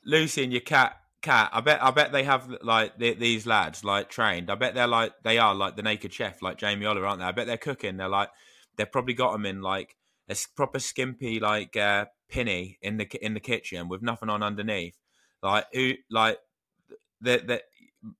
Lucy 0.05 0.43
and 0.43 0.51
your 0.51 0.61
cat, 0.61 0.97
cat, 1.21 1.49
I 1.53 1.61
bet 1.61 1.83
I 1.83 1.91
bet 1.91 2.11
they 2.11 2.23
have 2.23 2.49
like 2.61 2.97
th 2.97 3.19
these 3.19 3.45
lads 3.45 3.83
like 3.83 4.09
trained. 4.09 4.49
I 4.49 4.55
bet 4.55 4.75
they're 4.75 4.87
like 4.87 5.13
they 5.23 5.37
are 5.37 5.53
like 5.55 5.75
the 5.75 5.83
naked 5.83 6.13
chef, 6.13 6.41
like 6.41 6.57
Jamie 6.57 6.85
Oliver, 6.85 7.05
aren't 7.05 7.19
they? 7.19 7.25
I 7.25 7.31
bet 7.31 7.47
they're 7.47 7.57
cooking. 7.57 7.97
They're 7.97 8.09
like 8.09 8.29
they've 8.77 8.91
probably 8.91 9.13
got 9.13 9.33
them 9.33 9.45
in 9.45 9.61
like 9.61 9.95
a 10.29 10.35
proper 10.55 10.79
skimpy 10.79 11.39
like 11.39 11.75
uh, 11.75 12.05
pinny 12.29 12.77
in 12.81 12.97
the 12.97 13.07
in 13.21 13.33
the 13.33 13.39
kitchen 13.39 13.87
with 13.89 14.01
nothing 14.01 14.29
on 14.29 14.43
underneath. 14.43 14.97
Like 15.43 15.65
who 15.73 15.93
like 16.09 16.39
the 17.21 17.37
the 17.45 17.61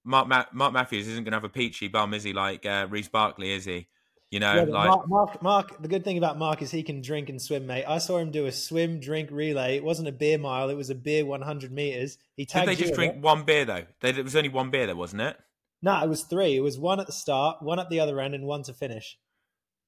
Mark 0.04 0.28
Ma- 0.28 0.46
Mark 0.54 0.74
Matthews 0.74 1.08
isn't 1.08 1.24
going 1.24 1.32
to 1.32 1.38
have 1.38 1.44
a 1.44 1.50
peachy 1.50 1.88
bum, 1.88 2.14
is 2.14 2.24
he? 2.24 2.34
Like 2.34 2.66
uh, 2.66 2.88
Reece 2.90 3.10
Barclay, 3.10 3.52
is 3.52 3.66
he? 3.66 3.88
You 4.32 4.42
know, 4.42 4.54
Yeah, 4.56 4.62
like 4.64 4.90
Mark, 4.90 5.08
Mark, 5.10 5.42
Mark, 5.42 5.82
the 5.82 5.88
good 5.88 6.04
thing 6.04 6.18
about 6.18 6.38
Mark 6.38 6.62
is 6.62 6.70
he 6.70 6.84
can 6.84 7.02
drink 7.02 7.30
and 7.30 7.42
swim, 7.42 7.66
mate. 7.66 7.86
I 7.88 7.98
saw 7.98 8.18
him 8.18 8.30
do 8.30 8.46
a 8.46 8.52
swim 8.52 9.00
drink 9.00 9.30
relay. 9.32 9.78
It 9.78 9.84
wasn't 9.86 10.10
a 10.10 10.12
beer 10.12 10.38
mile; 10.38 10.70
it 10.70 10.76
was 10.76 10.90
a 10.90 10.96
beer 10.96 11.26
100 11.26 11.72
meters. 11.72 12.18
He 12.36 12.44
did 12.44 12.68
they 12.68 12.76
just 12.76 12.94
drink 12.94 13.16
it. 13.16 13.22
one 13.22 13.44
beer 13.44 13.64
though? 13.64 13.86
They, 14.02 14.10
it 14.10 14.24
was 14.24 14.36
only 14.36 14.50
one 14.50 14.70
beer 14.70 14.86
there, 14.86 14.96
wasn't 14.98 15.22
it? 15.22 15.38
No, 15.82 16.02
it 16.04 16.10
was 16.10 16.24
three. 16.24 16.58
It 16.58 16.62
was 16.62 16.78
one 16.78 17.00
at 17.00 17.06
the 17.08 17.14
start, 17.14 17.62
one 17.62 17.80
at 17.80 17.90
the 17.90 18.00
other 18.02 18.20
end, 18.20 18.36
and 18.36 18.46
one 18.46 18.64
to 18.64 18.74
finish. 18.74 19.18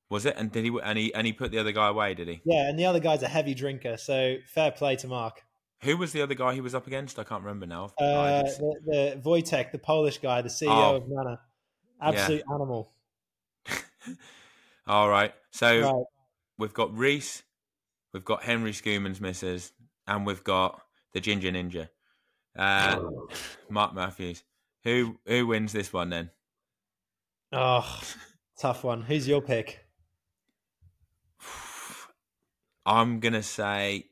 Was 0.10 0.26
it? 0.26 0.36
And 0.38 0.52
did 0.52 0.64
he? 0.64 0.72
And 0.84 0.98
he 0.98 1.14
and 1.14 1.28
he 1.28 1.34
put 1.34 1.52
the 1.52 1.60
other 1.60 1.74
guy 1.74 1.90
away? 1.90 2.14
Did 2.14 2.30
he? 2.30 2.42
Yeah, 2.46 2.70
and 2.70 2.80
the 2.80 2.86
other 2.86 3.00
guy's 3.00 3.24
a 3.24 3.28
heavy 3.28 3.54
drinker, 3.54 3.98
so 3.98 4.38
fair 4.48 4.72
play 4.72 4.96
to 4.98 5.08
Mark. 5.08 5.44
Who 5.84 5.98
was 5.98 6.14
the 6.14 6.22
other 6.22 6.34
guy 6.36 6.54
he 6.54 6.62
was 6.62 6.74
up 6.76 6.88
against? 6.88 7.20
I 7.20 7.24
can't 7.26 7.44
remember 7.44 7.66
now. 7.66 7.86
Uh, 7.98 8.44
the, 8.44 8.76
the 8.86 9.22
Wojtek, 9.24 9.72
the 9.72 9.80
Polish 9.80 10.18
guy, 10.20 10.42
the 10.42 10.50
CEO 10.50 10.68
Oh. 10.70 10.96
of 10.98 11.04
Nana, 11.10 11.40
absolute 12.02 12.44
animal. 12.54 12.94
All 14.88 15.10
right. 15.10 15.34
So 15.52 15.86
Right. 15.86 16.06
we've 16.58 16.74
got 16.74 16.96
Reese, 16.98 17.44
we've 18.14 18.26
got 18.26 18.44
Henri 18.44 18.72
Schoeman's 18.74 19.22
misses, 19.22 19.74
and 20.08 20.26
we've 20.26 20.44
got 20.44 20.82
the 21.14 21.22
Ginger 21.22 21.52
Ninja, 21.52 21.90
uh, 22.58 23.00
Mark 23.70 23.94
Matthews. 23.94 24.44
Who 24.86 25.20
who 25.26 25.48
wins 25.48 25.74
this 25.74 25.94
one 25.94 26.10
then? 26.12 26.32
Oh, 27.52 28.02
tough 28.58 28.84
one. 28.84 29.04
Who's 29.04 29.28
your 29.28 29.42
pick? 29.42 29.86
I'm 32.86 33.20
gonna 33.20 33.44
say 33.44 34.12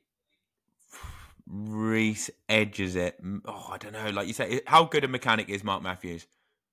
Reese 1.47 2.29
edges 2.49 2.95
it. 2.95 3.19
Oh, 3.45 3.69
I 3.71 3.77
don't 3.77 3.93
know. 3.93 4.09
Like 4.09 4.27
you 4.27 4.33
say, 4.33 4.61
how 4.67 4.85
good 4.85 5.03
a 5.03 5.07
mechanic 5.07 5.49
is 5.49 5.63
Mark 5.63 5.81
Matthews? 5.83 6.27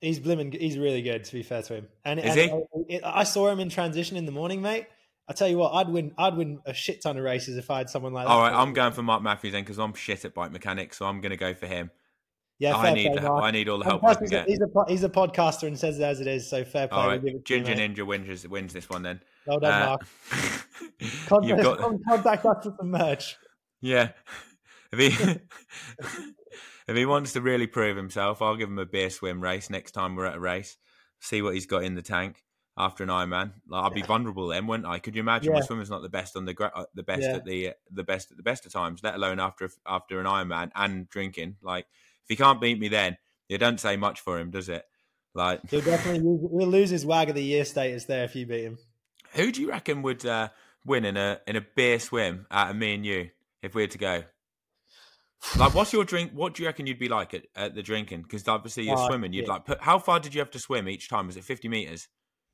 He's 0.05 0.21
blimmin', 0.21 0.53
he's 0.59 0.79
really 0.79 1.03
good. 1.03 1.25
To 1.25 1.33
be 1.33 1.43
fair 1.43 1.63
to 1.63 1.75
him, 1.75 1.89
and, 2.05 2.21
Is 2.21 2.37
and 2.37 3.03
I, 3.05 3.21
I 3.21 3.25
saw 3.25 3.49
him 3.49 3.59
in 3.61 3.69
transition 3.71 4.17
in 4.17 4.27
the 4.27 4.33
morning, 4.33 4.61
mate. 4.63 4.87
I 5.27 5.33
tell 5.33 5.49
you 5.49 5.57
what, 5.57 5.73
I'd 5.73 5.89
win. 5.89 6.13
I'd 6.19 6.37
win 6.37 6.61
a 6.67 6.75
shit 6.75 7.03
ton 7.03 7.17
of 7.17 7.25
races 7.25 7.57
if 7.57 7.71
I 7.71 7.79
had 7.79 7.89
someone 7.91 8.13
like 8.13 8.27
that. 8.27 8.31
All 8.31 8.41
right, 8.43 8.53
I'm 8.53 8.75
going 8.75 8.93
for 8.93 9.03
Mark 9.03 9.23
Matthews 9.23 9.53
then 9.53 9.63
because 9.63 9.79
I'm 9.79 9.95
shit 9.95 10.25
at 10.27 10.35
bike 10.35 10.53
mechanics, 10.53 10.99
so 10.99 11.07
I'm 11.07 11.21
gonna 11.23 11.37
go 11.39 11.55
for 11.55 11.67
him. 11.67 11.91
Yeah, 12.59 12.77
I 12.77 12.93
need 12.93 13.13
play, 13.13 13.23
the, 13.23 13.33
I 13.33 13.51
need 13.51 13.69
all 13.69 13.79
the 13.79 13.85
And 13.85 13.91
help 14.01 14.05
I 14.05 14.15
can 14.15 14.23
he's, 14.25 14.31
a, 14.31 14.35
get. 14.35 14.49
he's 14.49 14.61
a 14.61 14.69
he's 14.87 15.03
a 15.05 15.09
podcaster 15.09 15.67
and 15.67 15.79
says 15.79 15.99
it 15.99 16.03
as 16.03 16.21
it 16.21 16.27
is. 16.27 16.49
So 16.49 16.63
fair 16.65 16.87
play. 16.89 16.97
All 16.99 17.03
we'll 17.09 17.17
right, 17.17 17.25
it 17.25 17.45
to 17.47 17.55
you, 17.57 17.63
Ginger. 17.65 17.75
Ninja 17.75 18.07
wins 18.07 18.47
wins 18.47 18.73
this 18.73 18.89
one 18.91 19.03
then. 19.03 19.21
Well 19.47 19.59
done, 19.59 19.83
Uh, 19.83 19.87
Mark. 19.87 20.07
Contact, 21.27 21.63
got 21.63 21.79
contact 22.09 22.47
us 22.47 22.65
for 22.65 22.75
some 22.79 22.91
merch. 22.91 23.37
yeah. 23.81 24.11
If 24.97 25.19
he 25.19 25.41
if 26.89 26.97
he 26.97 27.07
wants 27.07 27.33
to 27.33 27.41
really 27.41 27.67
prove 27.67 27.97
himself, 27.97 28.43
I'll 28.43 28.57
give 28.57 28.69
him 28.69 28.79
a 28.79 28.87
beer 28.87 29.11
swim 29.11 29.43
race 29.43 29.71
next 29.71 29.93
time 29.93 30.17
we're 30.17 30.27
at 30.27 30.37
a 30.37 30.41
race. 30.41 30.77
See 31.21 31.43
what 31.43 31.55
he's 31.55 31.67
got 31.67 31.85
in 31.85 31.95
the 31.95 32.03
tank 32.03 32.43
after 32.77 33.05
an 33.05 33.09
Ironman. 33.09 33.53
Like, 33.69 33.85
I'd 33.85 33.95
be 33.95 34.03
vulnerable 34.03 34.49
then, 34.49 34.67
wouldn't 34.67 34.89
I? 34.89 34.99
Could 34.99 35.15
you 35.15 35.21
imagine 35.21 35.53
my 35.53 35.61
swimmer's 35.61 35.91
not 35.91 36.03
the 36.03 36.09
best 36.09 36.37
on 36.37 36.45
the 36.45 36.55
gra- 36.55 36.73
uh, 36.75 36.85
the 36.95 37.03
best 37.03 37.23
Yeah. 37.23 37.37
at 37.37 37.45
the 37.45 37.73
the 37.91 38.05
best 38.05 38.31
at 38.31 38.37
the 38.37 38.43
best 38.43 38.67
of 38.67 38.73
times, 38.73 39.03
let 39.03 39.15
alone 39.15 39.41
after 39.41 39.71
after 39.87 40.21
an 40.21 40.27
Ironman 40.27 40.71
and 40.75 41.09
drinking. 41.09 41.57
Like 41.63 41.87
if 42.23 42.29
he 42.29 42.37
can't 42.37 42.61
beat 42.61 42.79
me, 42.79 42.89
then 42.89 43.17
it 43.49 43.59
don't 43.59 43.81
say 43.81 43.97
much 43.97 44.21
for 44.21 44.39
him, 44.39 44.51
does 44.51 44.69
it? 44.69 44.85
Like 45.35 45.69
He'll 45.71 45.81
definitely 45.81 46.21
lose, 46.21 46.41
he'll 46.51 46.69
lose 46.69 46.91
his 46.91 47.05
wag 47.05 47.29
of 47.29 47.35
the 47.35 47.43
year 47.43 47.65
status 47.65 48.05
there 48.05 48.25
if 48.25 48.37
you 48.37 48.47
beat 48.47 48.65
him. 48.65 48.79
Who 49.33 49.51
do 49.51 49.63
you 49.63 49.71
reckon 49.71 50.03
would 50.03 50.25
uh, 50.25 50.51
win 50.85 51.05
in 51.05 51.17
a 51.17 51.41
in 51.47 51.57
a 51.57 51.61
beer 51.61 51.99
swim 51.99 52.47
out 52.51 52.71
of 52.71 52.77
me 52.77 52.95
and 52.95 53.05
you 53.07 53.31
if 53.63 53.75
we 53.75 53.83
had 53.83 53.91
to 53.93 53.99
go? 53.99 54.25
Like, 55.59 55.75
what's 55.75 55.93
your 55.93 56.05
drink? 56.05 56.33
What 56.35 56.55
do 56.55 56.63
you 56.63 56.69
reckon 56.69 56.87
you'd 56.87 56.99
be 56.99 57.09
like 57.09 57.35
at, 57.35 57.47
at 57.55 57.75
the 57.75 57.83
drinking? 57.83 58.23
Because 58.23 58.47
obviously 58.49 58.85
you're 58.85 58.99
Oh, 58.99 59.07
swimming. 59.07 59.33
You'd 59.33 59.47
yeah. 59.47 59.53
like 59.53 59.65
put. 59.67 59.81
How 59.81 59.99
far 59.99 60.19
did 60.21 60.35
you 60.35 60.41
have 60.41 60.51
to 60.53 60.59
swim 60.59 60.89
each 60.89 61.09
time? 61.09 61.27
Was 61.27 61.37
it 61.37 61.45
fifty 61.45 61.69
meters? 61.69 62.09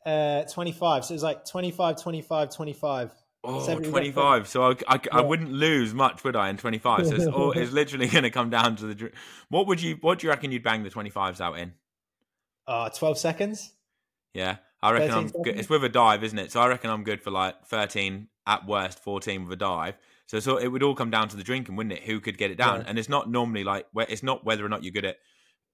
Uh, 0.05 0.43
25. 0.45 1.05
So 1.05 1.13
it 1.13 1.17
was 1.17 1.23
like 1.23 1.45
25, 1.45 2.03
25, 2.03 2.55
25. 2.55 3.11
Oh, 3.45 3.61
So 3.61 3.79
25. 3.79 4.49
So 4.49 4.71
I, 4.71 4.75
I, 4.89 5.01
I 5.13 5.21
wouldn't 5.21 5.51
lose 5.53 5.93
much, 5.93 6.25
would 6.25 6.37
I? 6.37 6.49
In 6.49 6.57
25. 6.57 7.07
So 7.07 7.15
it's, 7.15 7.27
all, 7.27 7.53
it's 7.57 7.71
literally 7.73 8.07
going 8.09 8.25
to 8.25 8.31
come 8.31 8.49
down 8.51 8.77
to 8.77 8.87
the. 8.87 8.95
drink. 8.95 9.15
What 9.51 9.67
would 9.67 9.81
you? 9.83 9.99
What 10.01 10.19
do 10.19 10.27
you 10.27 10.31
reckon 10.31 10.53
you'd 10.53 10.63
bang 10.63 10.83
the 10.83 10.91
25s 10.91 11.41
out 11.41 11.59
in? 11.59 11.75
Uh, 12.67 12.89
12 12.89 13.19
seconds. 13.19 13.73
Yeah, 14.35 14.57
I 14.83 14.93
reckon 14.93 15.11
I'm. 15.11 15.29
Good. 15.43 15.59
It's 15.59 15.69
with 15.69 15.85
a 15.85 15.89
dive, 15.89 16.23
isn't 16.25 16.39
it? 16.39 16.53
So 16.53 16.61
I 16.61 16.69
reckon 16.69 16.91
I'm 16.91 17.05
good 17.05 17.21
for 17.23 17.31
like 17.31 17.67
13 17.67 18.29
at 18.47 18.67
worst, 18.67 19.01
14 19.01 19.45
with 19.45 19.53
a 19.53 19.57
dive. 19.57 19.97
So, 20.31 20.39
so 20.39 20.59
it 20.59 20.69
would 20.69 20.85
all 20.85 20.95
come 20.95 21.11
down 21.11 21.27
to 21.31 21.37
the 21.37 21.43
drinking, 21.43 21.75
wouldn't 21.75 21.93
it? 21.93 22.05
Who 22.05 22.21
could 22.21 22.39
get 22.39 22.53
it 22.53 22.55
down? 22.55 22.83
Yeah. 22.83 22.85
And 22.87 23.01
it's 23.01 23.09
not 23.09 23.29
normally 23.29 23.65
like 23.65 23.87
where 23.93 24.07
it's 24.09 24.23
not 24.23 24.45
whether 24.45 24.65
or 24.65 24.69
not 24.69 24.85
you're 24.85 24.93
good 24.93 25.05
at 25.05 25.17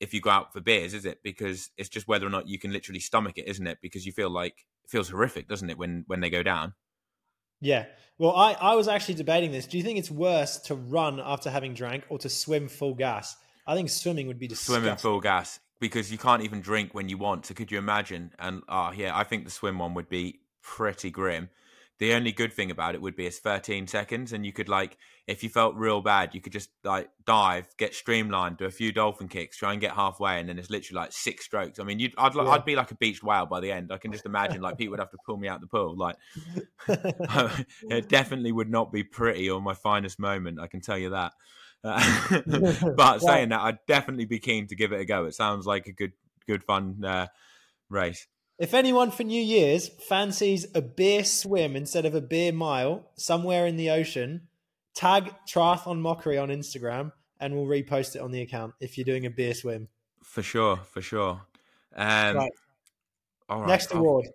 if 0.00 0.14
you 0.14 0.22
go 0.22 0.30
out 0.30 0.54
for 0.54 0.62
beers, 0.62 0.94
is 0.94 1.04
it? 1.04 1.18
Because 1.22 1.68
it's 1.76 1.90
just 1.90 2.08
whether 2.08 2.26
or 2.26 2.30
not 2.30 2.48
you 2.48 2.58
can 2.58 2.72
literally 2.72 3.00
stomach 3.00 3.36
it, 3.36 3.46
isn't 3.48 3.66
it? 3.66 3.76
Because 3.82 4.06
you 4.06 4.12
feel 4.12 4.30
like 4.30 4.64
it 4.82 4.88
feels 4.88 5.10
horrific, 5.10 5.46
doesn't 5.46 5.68
it, 5.68 5.76
when 5.76 6.04
when 6.06 6.20
they 6.20 6.30
go 6.30 6.42
down? 6.42 6.72
Yeah. 7.60 7.84
Well, 8.16 8.34
I, 8.34 8.52
I 8.54 8.74
was 8.76 8.88
actually 8.88 9.16
debating 9.16 9.52
this. 9.52 9.66
Do 9.66 9.76
you 9.76 9.84
think 9.84 9.98
it's 9.98 10.10
worse 10.10 10.56
to 10.60 10.74
run 10.74 11.20
after 11.22 11.50
having 11.50 11.74
drank 11.74 12.04
or 12.08 12.16
to 12.20 12.30
swim 12.30 12.68
full 12.68 12.94
gas? 12.94 13.36
I 13.66 13.74
think 13.74 13.90
swimming 13.90 14.26
would 14.26 14.38
be 14.38 14.48
disgusting. 14.48 14.84
Swimming 14.84 14.96
full 14.96 15.20
gas 15.20 15.60
because 15.80 16.10
you 16.10 16.16
can't 16.16 16.42
even 16.42 16.62
drink 16.62 16.94
when 16.94 17.10
you 17.10 17.18
want. 17.18 17.44
So 17.44 17.52
could 17.52 17.70
you 17.70 17.76
imagine? 17.76 18.32
And 18.38 18.62
oh 18.70 18.92
yeah, 18.96 19.14
I 19.14 19.24
think 19.24 19.44
the 19.44 19.50
swim 19.50 19.78
one 19.78 19.92
would 19.92 20.08
be 20.08 20.40
pretty 20.62 21.10
grim 21.10 21.50
The 21.98 22.12
only 22.12 22.30
good 22.30 22.52
thing 22.52 22.70
about 22.70 22.94
it 22.94 23.00
would 23.00 23.16
be 23.16 23.26
it's 23.26 23.38
13 23.38 23.86
seconds, 23.86 24.34
and 24.34 24.44
you 24.44 24.52
could 24.52 24.68
like, 24.68 24.98
if 25.26 25.42
you 25.42 25.48
felt 25.48 25.74
real 25.76 26.02
bad, 26.02 26.34
you 26.34 26.42
could 26.42 26.52
just 26.52 26.68
like 26.84 27.08
dive, 27.24 27.66
get 27.78 27.94
streamlined, 27.94 28.58
do 28.58 28.66
a 28.66 28.70
few 28.70 28.92
dolphin 28.92 29.28
kicks, 29.28 29.56
try 29.56 29.72
and 29.72 29.80
get 29.80 29.92
halfway, 29.92 30.38
and 30.38 30.48
then 30.48 30.58
it's 30.58 30.68
literally 30.68 31.00
like 31.00 31.12
six 31.12 31.46
strokes. 31.46 31.78
I 31.78 31.84
mean, 31.84 31.98
you'd, 31.98 32.12
I'd, 32.18 32.34
Yeah. 32.34 32.42
I'd 32.42 32.66
be 32.66 32.76
like 32.76 32.90
a 32.90 32.96
beached 32.96 33.22
whale 33.22 33.46
by 33.46 33.60
the 33.60 33.72
end. 33.72 33.90
I 33.92 33.96
can 33.96 34.12
just 34.12 34.26
imagine 34.26 34.60
like 34.60 34.76
people 34.76 34.92
would 34.92 35.00
have 35.00 35.10
to 35.12 35.18
pull 35.24 35.38
me 35.38 35.48
out 35.48 35.62
the 35.62 35.66
pool. 35.68 35.96
Like, 35.96 36.16
it 36.88 38.08
definitely 38.10 38.52
would 38.52 38.70
not 38.70 38.92
be 38.92 39.02
pretty 39.02 39.48
or 39.48 39.62
my 39.62 39.74
finest 39.74 40.18
moment. 40.18 40.60
I 40.60 40.66
can 40.66 40.82
tell 40.82 40.98
you 40.98 41.10
that. 41.10 41.32
Uh, 41.82 42.42
but 42.96 43.20
saying 43.20 43.50
that, 43.50 43.60
I'd 43.60 43.78
definitely 43.86 44.26
be 44.26 44.38
keen 44.38 44.66
to 44.66 44.76
give 44.76 44.92
it 44.92 45.00
a 45.00 45.04
go. 45.06 45.24
It 45.24 45.34
sounds 45.34 45.66
like 45.66 45.86
a 45.86 45.92
good, 45.92 46.12
good 46.46 46.62
fun 46.62 47.02
uh, 47.04 47.28
race. 47.88 48.26
If 48.58 48.72
anyone 48.72 49.10
for 49.10 49.22
New 49.24 49.42
Year's 49.42 49.88
fancies 49.88 50.66
a 50.74 50.80
beer 50.80 51.24
swim 51.24 51.76
instead 51.76 52.06
of 52.06 52.14
a 52.14 52.20
beer 52.22 52.52
mile 52.52 53.10
somewhere 53.14 53.66
in 53.66 53.76
the 53.76 53.90
ocean, 53.90 54.48
tag 54.94 55.34
Triathlon 55.46 56.00
Mockery 56.00 56.38
on 56.38 56.48
Instagram 56.48 57.12
and 57.38 57.54
we'll 57.54 57.66
repost 57.66 58.16
it 58.16 58.22
on 58.22 58.30
the 58.30 58.40
account 58.40 58.72
if 58.80 58.96
you're 58.96 59.04
doing 59.04 59.26
a 59.26 59.30
beer 59.30 59.52
swim. 59.52 59.88
For 60.22 60.42
sure, 60.42 60.78
for 60.78 61.02
sure. 61.02 61.42
Um, 61.94 62.36
Right. 62.36 62.52
all 63.48 63.60
right, 63.60 63.68
Next 63.68 63.90
I've- 63.92 63.98
award. 63.98 64.26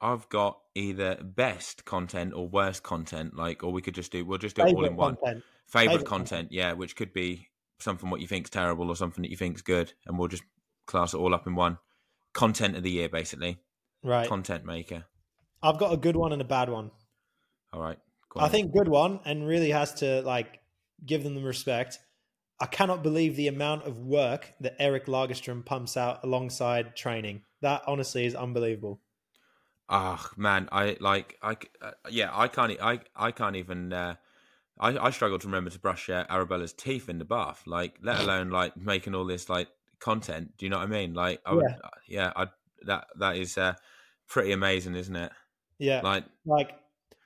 I've 0.00 0.28
got 0.28 0.60
either 0.74 1.14
best 1.22 1.84
content 1.86 2.34
or 2.34 2.46
worst 2.48 2.82
content, 2.82 3.36
like, 3.36 3.62
or 3.62 3.72
we 3.72 3.80
could 3.80 3.94
just 3.94 4.12
do. 4.12 4.24
We'll 4.24 4.36
just 4.38 4.56
do 4.56 4.62
it 4.62 4.64
all 4.66 4.70
Favorite 4.72 4.90
in 4.90 4.96
one. 4.96 5.16
content. 5.16 5.44
Favorite, 5.66 5.92
Favourite 5.92 6.06
content, 6.06 6.52
yeah, 6.52 6.72
which 6.72 6.94
could 6.94 7.12
be 7.14 7.48
something 7.78 8.10
what 8.10 8.20
you 8.20 8.26
think's 8.26 8.50
terrible 8.50 8.90
or 8.90 8.96
something 8.96 9.22
that 9.22 9.30
you 9.30 9.36
think's 9.36 9.62
good, 9.62 9.94
and 10.04 10.18
we'll 10.18 10.28
just 10.28 10.42
class 10.86 11.14
it 11.14 11.18
all 11.18 11.32
up 11.34 11.46
in 11.46 11.54
one. 11.54 11.78
Content 12.34 12.76
of 12.76 12.82
the 12.82 12.90
year, 12.90 13.08
basically. 13.08 13.58
Right. 14.02 14.28
Content 14.28 14.64
maker. 14.66 15.04
I've 15.62 15.78
got 15.78 15.92
a 15.94 15.96
good 15.96 16.16
one 16.16 16.32
and 16.32 16.42
a 16.42 16.44
bad 16.44 16.68
one. 16.68 16.90
All 17.72 17.80
right. 17.80 17.98
I 18.36 18.48
think 18.48 18.72
good 18.72 18.88
one 18.88 19.20
and 19.24 19.46
really 19.46 19.70
has 19.70 19.94
to 19.94 20.20
like 20.22 20.60
give 21.04 21.22
them 21.24 21.34
the 21.34 21.40
respect. 21.40 21.98
I 22.60 22.66
cannot 22.66 23.02
believe 23.02 23.36
the 23.36 23.48
amount 23.48 23.84
of 23.86 23.98
work 23.98 24.52
that 24.60 24.76
Eric 24.78 25.06
Lagerstrom 25.06 25.64
pumps 25.64 25.96
out 25.96 26.20
alongside 26.22 26.96
training. 26.96 27.42
That 27.62 27.82
honestly 27.86 28.26
is 28.26 28.34
unbelievable. 28.34 29.00
Ah, 29.88 30.30
man, 30.36 30.68
I 30.72 30.96
like, 31.00 31.38
I 31.42 31.56
uh, 31.82 31.92
yeah, 32.08 32.30
I 32.32 32.48
can't, 32.48 32.80
I, 32.80 33.00
I 33.14 33.32
can't 33.32 33.56
even. 33.56 33.92
Uh, 33.92 34.14
I, 34.78 35.06
I 35.06 35.10
struggle 35.10 35.38
to 35.38 35.46
remember 35.46 35.70
to 35.70 35.78
brush 35.78 36.08
uh, 36.08 36.24
Arabella's 36.30 36.72
teeth 36.72 37.08
in 37.08 37.18
the 37.18 37.24
bath. 37.24 37.62
Like, 37.66 37.98
let 38.02 38.20
alone 38.24 38.50
like 38.50 38.76
making 38.76 39.14
all 39.14 39.24
this 39.24 39.48
like 39.48 39.68
content. 40.00 40.52
Do 40.58 40.66
you 40.66 40.70
know 40.70 40.78
what 40.78 40.84
I 40.84 40.90
mean? 40.90 41.14
Like, 41.14 41.40
I 41.46 41.54
would, 41.54 41.64
uh, 41.64 41.88
yeah, 42.08 42.32
I 42.36 42.46
that 42.86 43.06
that 43.18 43.36
is 43.36 43.56
uh, 43.58 43.74
pretty 44.28 44.52
amazing, 44.52 44.94
isn't 44.94 45.16
it? 45.16 45.32
Yeah. 45.78 46.00
Like, 46.02 46.24
like 46.44 46.70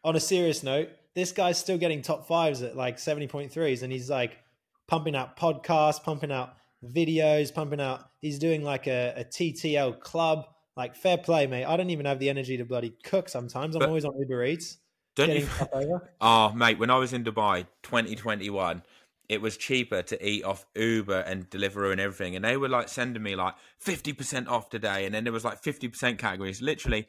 on 0.05 0.17
a 0.17 0.21
serious 0.21 0.63
note, 0.63 0.89
this 1.15 1.33
guy's 1.33 1.59
still 1.59 1.79
getting 1.79 2.03
top 2.03 2.27
fives 2.27 2.63
at 2.63 2.77
like 2.77 2.97
70.3s 2.99 3.83
and 3.83 3.93
he's 3.93 4.09
like 4.09 4.39
pumping 4.87 5.15
out 5.17 5.37
podcasts, 5.37 6.03
pumping 6.03 6.33
out 6.33 6.55
videos, 6.85 7.53
pumping 7.53 7.81
out 7.81 8.09
he's 8.21 8.39
doing 8.39 8.63
like 8.63 8.87
a, 8.87 9.15
a 9.17 9.25
TTL 9.25 10.01
club. 10.01 10.47
Like 10.77 10.95
fair 10.95 11.19
play, 11.19 11.47
mate. 11.49 11.65
I 11.65 11.77
don't 11.77 11.91
even 11.91 12.07
have 12.07 12.21
the 12.21 12.31
energy 12.31 12.57
to 12.59 12.65
bloody 12.65 12.95
cook 13.03 13.29
sometimes. 13.29 13.75
I'm 13.75 13.81
But- 13.81 13.89
always 13.89 14.05
on 14.05 14.17
Uber 14.17 14.45
Eats. 14.45 14.79
don't 15.17 15.31
you? 15.31 15.49
Oh, 16.21 16.53
mate, 16.53 16.79
when 16.79 16.91
I 16.91 16.99
was 16.99 17.13
in 17.13 17.25
Dubai 17.25 17.67
2021, 17.83 18.83
it 19.29 19.43
was 19.43 19.57
cheaper 19.57 20.03
to 20.03 20.27
eat 20.27 20.43
off 20.45 20.65
Uber 20.75 21.21
and 21.21 21.49
Deliveroo 21.51 21.93
and 21.93 22.01
everything. 22.01 22.35
And 22.35 22.45
they 22.45 22.57
were 22.57 22.69
like 22.69 22.89
sending 22.89 23.23
me 23.23 23.37
like 23.37 23.55
50% 23.85 24.49
off 24.49 24.71
today. 24.71 25.05
And 25.05 25.15
then 25.15 25.25
there 25.25 25.33
was 25.33 25.45
like 25.45 25.63
50% 25.63 26.19
categories. 26.19 26.63
Literally, 26.63 27.09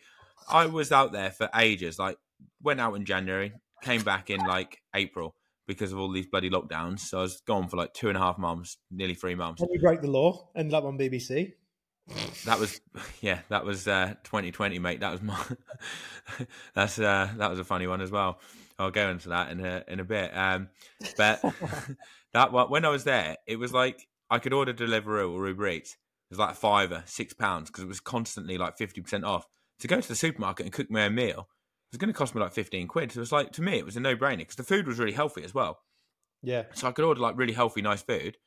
I 0.49 0.65
was 0.65 0.91
out 0.91 1.13
there 1.13 1.32
for 1.32 1.49
ages. 1.55 1.97
Like, 1.97 2.17
went 2.62 2.82
out 2.82 2.95
in 2.95 3.05
January, 3.05 3.53
came 3.84 4.03
back 4.03 4.29
in 4.29 4.39
like 4.41 4.82
April 4.93 5.36
because 5.65 5.93
of 5.93 5.99
all 5.99 6.12
these 6.12 6.27
bloody 6.27 6.49
lockdowns. 6.49 6.99
So 6.99 7.19
I 7.19 7.21
was 7.21 7.41
gone 7.41 7.69
for 7.69 7.77
like 7.77 7.93
two 7.93 8.10
and 8.10 8.17
a 8.17 8.21
half 8.21 8.38
months, 8.38 8.77
nearly 8.91 9.13
three 9.13 9.36
months. 9.36 9.62
When 9.62 9.69
you 9.71 9.79
break 9.79 10.01
the 10.01 10.12
law, 10.12 10.49
ended 10.55 10.73
up 10.73 10.84
on 10.84 10.97
BBC. 10.97 11.53
That 12.45 12.60
was, 12.60 12.82
yeah, 13.21 13.39
that 13.49 13.63
was 13.63 13.88
uh, 13.88 14.15
2020, 14.23 14.79
mate. 14.79 14.99
That 14.99 15.12
was 15.12 15.21
my, 15.21 15.41
that's 16.73 16.99
uh, 16.99 17.29
that 17.38 17.49
was 17.49 17.60
a 17.60 17.63
funny 17.63 17.88
one 17.88 18.01
as 18.01 18.12
well. 18.12 18.39
I'll 18.79 18.91
go 18.91 19.09
into 19.09 19.29
that 19.29 19.51
in 19.51 19.63
a 19.63 19.83
in 19.87 19.99
a 19.99 20.05
bit. 20.05 20.35
Um, 20.35 20.69
but 21.17 21.41
that 22.33 22.51
when 22.51 22.85
I 22.85 22.89
was 22.89 23.03
there, 23.03 23.37
it 23.47 23.57
was 23.57 23.73
like 23.73 24.07
I 24.29 24.39
could 24.39 24.53
order 24.53 24.73
Deliveroo 24.73 25.31
or 25.31 25.47
Uber 25.47 25.67
Eats. 25.67 25.91
It 25.91 26.33
was 26.37 26.39
like 26.39 26.55
five 26.55 26.91
or 26.91 27.03
six 27.05 27.33
pounds 27.33 27.69
because 27.69 27.83
it 27.83 27.87
was 27.87 27.99
constantly 27.99 28.57
like 28.57 28.77
fifty 28.77 29.01
percent 29.01 29.25
off. 29.25 29.45
To 29.81 29.87
go 29.87 30.01
to 30.01 30.07
the 30.07 30.15
supermarket 30.15 30.65
and 30.65 30.73
cook 30.73 30.91
my 30.91 31.05
own 31.05 31.15
meal 31.15 31.47
it 31.89 31.95
was 31.95 31.97
going 31.99 32.13
to 32.13 32.17
cost 32.17 32.35
me 32.35 32.41
like 32.41 32.51
fifteen 32.53 32.87
quid. 32.87 33.11
So 33.11 33.17
it 33.17 33.21
was 33.21 33.31
like 33.31 33.51
to 33.53 33.63
me, 33.63 33.79
it 33.79 33.85
was 33.85 33.97
a 33.97 33.99
no 33.99 34.15
brainer 34.15 34.39
because 34.39 34.57
the 34.57 34.63
food 34.63 34.85
was 34.85 34.99
really 34.99 35.11
healthy 35.11 35.43
as 35.43 35.55
well. 35.55 35.79
Yeah. 36.43 36.65
So 36.73 36.87
I 36.87 36.91
could 36.91 37.03
order 37.03 37.19
like 37.19 37.35
really 37.35 37.53
healthy, 37.53 37.81
nice 37.81 38.03
food. 38.03 38.37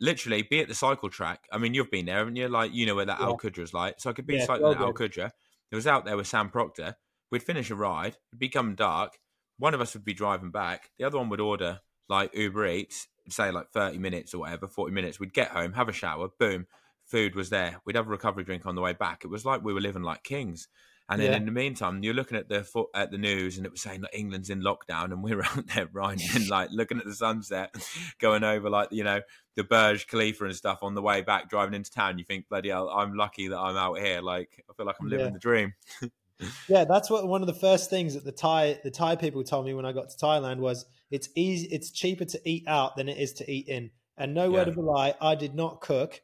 Literally, 0.00 0.42
be 0.42 0.60
at 0.60 0.66
the 0.66 0.74
cycle 0.74 1.08
track. 1.08 1.44
I 1.52 1.58
mean, 1.58 1.72
you've 1.74 1.90
been 1.90 2.06
there, 2.06 2.18
haven't 2.18 2.34
you? 2.34 2.48
Like, 2.48 2.72
you 2.74 2.86
know 2.86 2.96
where 2.96 3.04
that 3.04 3.20
Yeah. 3.20 3.26
Al 3.26 3.38
is 3.44 3.74
like. 3.74 3.96
So 3.98 4.10
I 4.10 4.12
could 4.12 4.26
be 4.26 4.36
Yeah, 4.36 4.46
cycling 4.46 4.62
well 4.62 4.72
at 4.72 4.80
Al. 4.80 4.92
Qudra. 4.92 5.30
It 5.70 5.76
was 5.76 5.86
out 5.86 6.04
there 6.04 6.16
with 6.16 6.26
Sam 6.26 6.50
Proctor. 6.50 6.96
We'd 7.30 7.42
finish 7.44 7.70
a 7.70 7.76
ride. 7.76 8.16
It'd 8.32 8.40
become 8.40 8.74
dark. 8.74 9.18
One 9.60 9.74
of 9.74 9.80
us 9.80 9.94
would 9.94 10.04
be 10.04 10.14
driving 10.14 10.50
back. 10.50 10.90
The 10.98 11.04
other 11.04 11.18
one 11.18 11.28
would 11.28 11.40
order 11.40 11.80
like 12.08 12.34
Uber 12.36 12.66
Eats, 12.66 13.06
say 13.28 13.52
like 13.52 13.70
30 13.70 13.98
minutes 13.98 14.34
or 14.34 14.38
whatever, 14.40 14.66
40 14.66 14.92
minutes. 14.92 15.20
We'd 15.20 15.32
get 15.32 15.48
home, 15.52 15.74
have 15.74 15.88
a 15.88 15.92
shower, 15.92 16.28
boom, 16.38 16.66
food 17.06 17.36
was 17.36 17.50
there. 17.50 17.80
We'd 17.84 17.94
have 17.96 18.08
a 18.08 18.10
recovery 18.10 18.42
drink 18.42 18.66
on 18.66 18.74
the 18.74 18.80
way 18.82 18.92
back. 18.94 19.22
It 19.24 19.28
was 19.28 19.44
like 19.44 19.62
we 19.62 19.72
were 19.72 19.80
living 19.80 20.02
like 20.02 20.24
kings. 20.24 20.66
And 21.08 21.20
then 21.20 21.32
Yeah. 21.32 21.36
in 21.38 21.44
the 21.44 21.50
meantime, 21.52 22.04
you're 22.04 22.14
looking 22.14 22.36
at 22.38 22.48
the 22.48 22.62
fo- 22.62 22.88
at 22.94 23.10
the 23.10 23.18
news, 23.18 23.56
and 23.56 23.66
it 23.66 23.72
was 23.72 23.80
saying 23.82 24.02
that 24.02 24.16
England's 24.16 24.48
in 24.48 24.60
lockdown, 24.62 25.06
and 25.06 25.24
we're 25.24 25.42
out 25.44 25.66
there 25.74 25.88
riding, 25.92 26.28
like 26.48 26.70
looking 26.70 26.98
at 26.98 27.04
the 27.04 27.14
sunset, 27.14 27.74
going 28.20 28.44
over 28.44 28.70
like 28.70 28.92
you 28.92 29.02
know 29.02 29.20
the 29.56 29.64
Burj 29.64 30.06
Khalifa 30.06 30.44
and 30.44 30.54
stuff 30.54 30.84
on 30.84 30.94
the 30.94 31.02
way 31.02 31.20
back, 31.22 31.50
driving 31.50 31.74
into 31.74 31.90
town. 31.90 32.16
You 32.18 32.24
think, 32.24 32.48
bloody 32.48 32.68
hell, 32.68 32.88
I'm 32.88 33.14
lucky 33.16 33.48
that 33.48 33.58
I'm 33.58 33.76
out 33.76 33.98
here. 33.98 34.20
Like 34.22 34.64
I 34.70 34.72
feel 34.74 34.86
like 34.86 34.96
I'm 35.00 35.08
living 35.08 35.26
Yeah. 35.26 35.32
the 35.32 35.38
dream. 35.40 35.74
Yeah, 36.68 36.84
that's 36.84 37.10
what 37.10 37.26
one 37.26 37.40
of 37.42 37.46
the 37.46 37.54
first 37.54 37.90
things 37.90 38.14
that 38.14 38.24
the 38.24 38.32
Thai 38.32 38.78
the 38.84 38.90
Thai 38.90 39.16
people 39.16 39.42
told 39.44 39.66
me 39.66 39.74
when 39.74 39.84
I 39.84 39.92
got 39.92 40.08
to 40.10 40.16
Thailand 40.16 40.58
was 40.58 40.86
it's 41.10 41.28
easy 41.36 41.68
it's 41.70 41.90
cheaper 41.90 42.24
to 42.24 42.40
eat 42.48 42.64
out 42.66 42.96
than 42.96 43.08
it 43.08 43.18
is 43.18 43.32
to 43.34 43.50
eat 43.50 43.68
in. 43.68 43.90
And 44.16 44.34
no 44.34 44.50
word 44.50 44.66
Yeah. 44.66 44.72
of 44.72 44.76
a 44.78 44.82
lie, 44.82 45.14
I 45.20 45.34
did 45.34 45.54
not 45.54 45.80
cook 45.80 46.20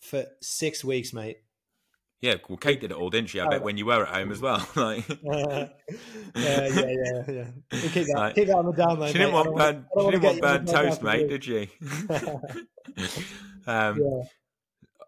for 0.00 0.24
six 0.40 0.84
weeks, 0.84 1.12
mate. 1.12 1.38
Yeah, 2.20 2.36
well, 2.48 2.56
Kate 2.56 2.80
did 2.80 2.90
it 2.90 2.96
all, 2.96 3.10
didn't 3.10 3.28
she? 3.28 3.40
I 3.40 3.46
Oh. 3.46 3.50
bet 3.50 3.62
when 3.62 3.76
you 3.76 3.86
were 3.86 4.02
at 4.06 4.08
home 4.14 4.32
as 4.32 4.40
well. 4.40 4.66
Like 4.76 5.06
yeah, 5.22 5.68
yeah, 6.34 6.66
yeah, 6.68 7.22
yeah. 7.28 7.44
We'll 7.72 7.90
keep 7.90 8.06
that, 8.06 8.14
Like, 8.16 8.34
keep 8.34 8.46
that 8.48 8.56
on 8.56 8.66
the 8.66 8.72
down 8.72 8.98
low. 8.98 9.06
she 9.06 9.18
mate. 9.18 9.24
didn't 9.26 9.34
I 9.34 9.48
want 9.48 9.56
burnt, 9.56 9.86
she 10.00 10.10
didn't 10.10 10.22
want 10.22 10.40
burnt 10.40 10.68
toast, 10.68 11.02
mate, 11.02 11.28
did 11.28 11.44
she? 11.44 11.68
um, 13.66 14.00
Yeah. 14.00 14.22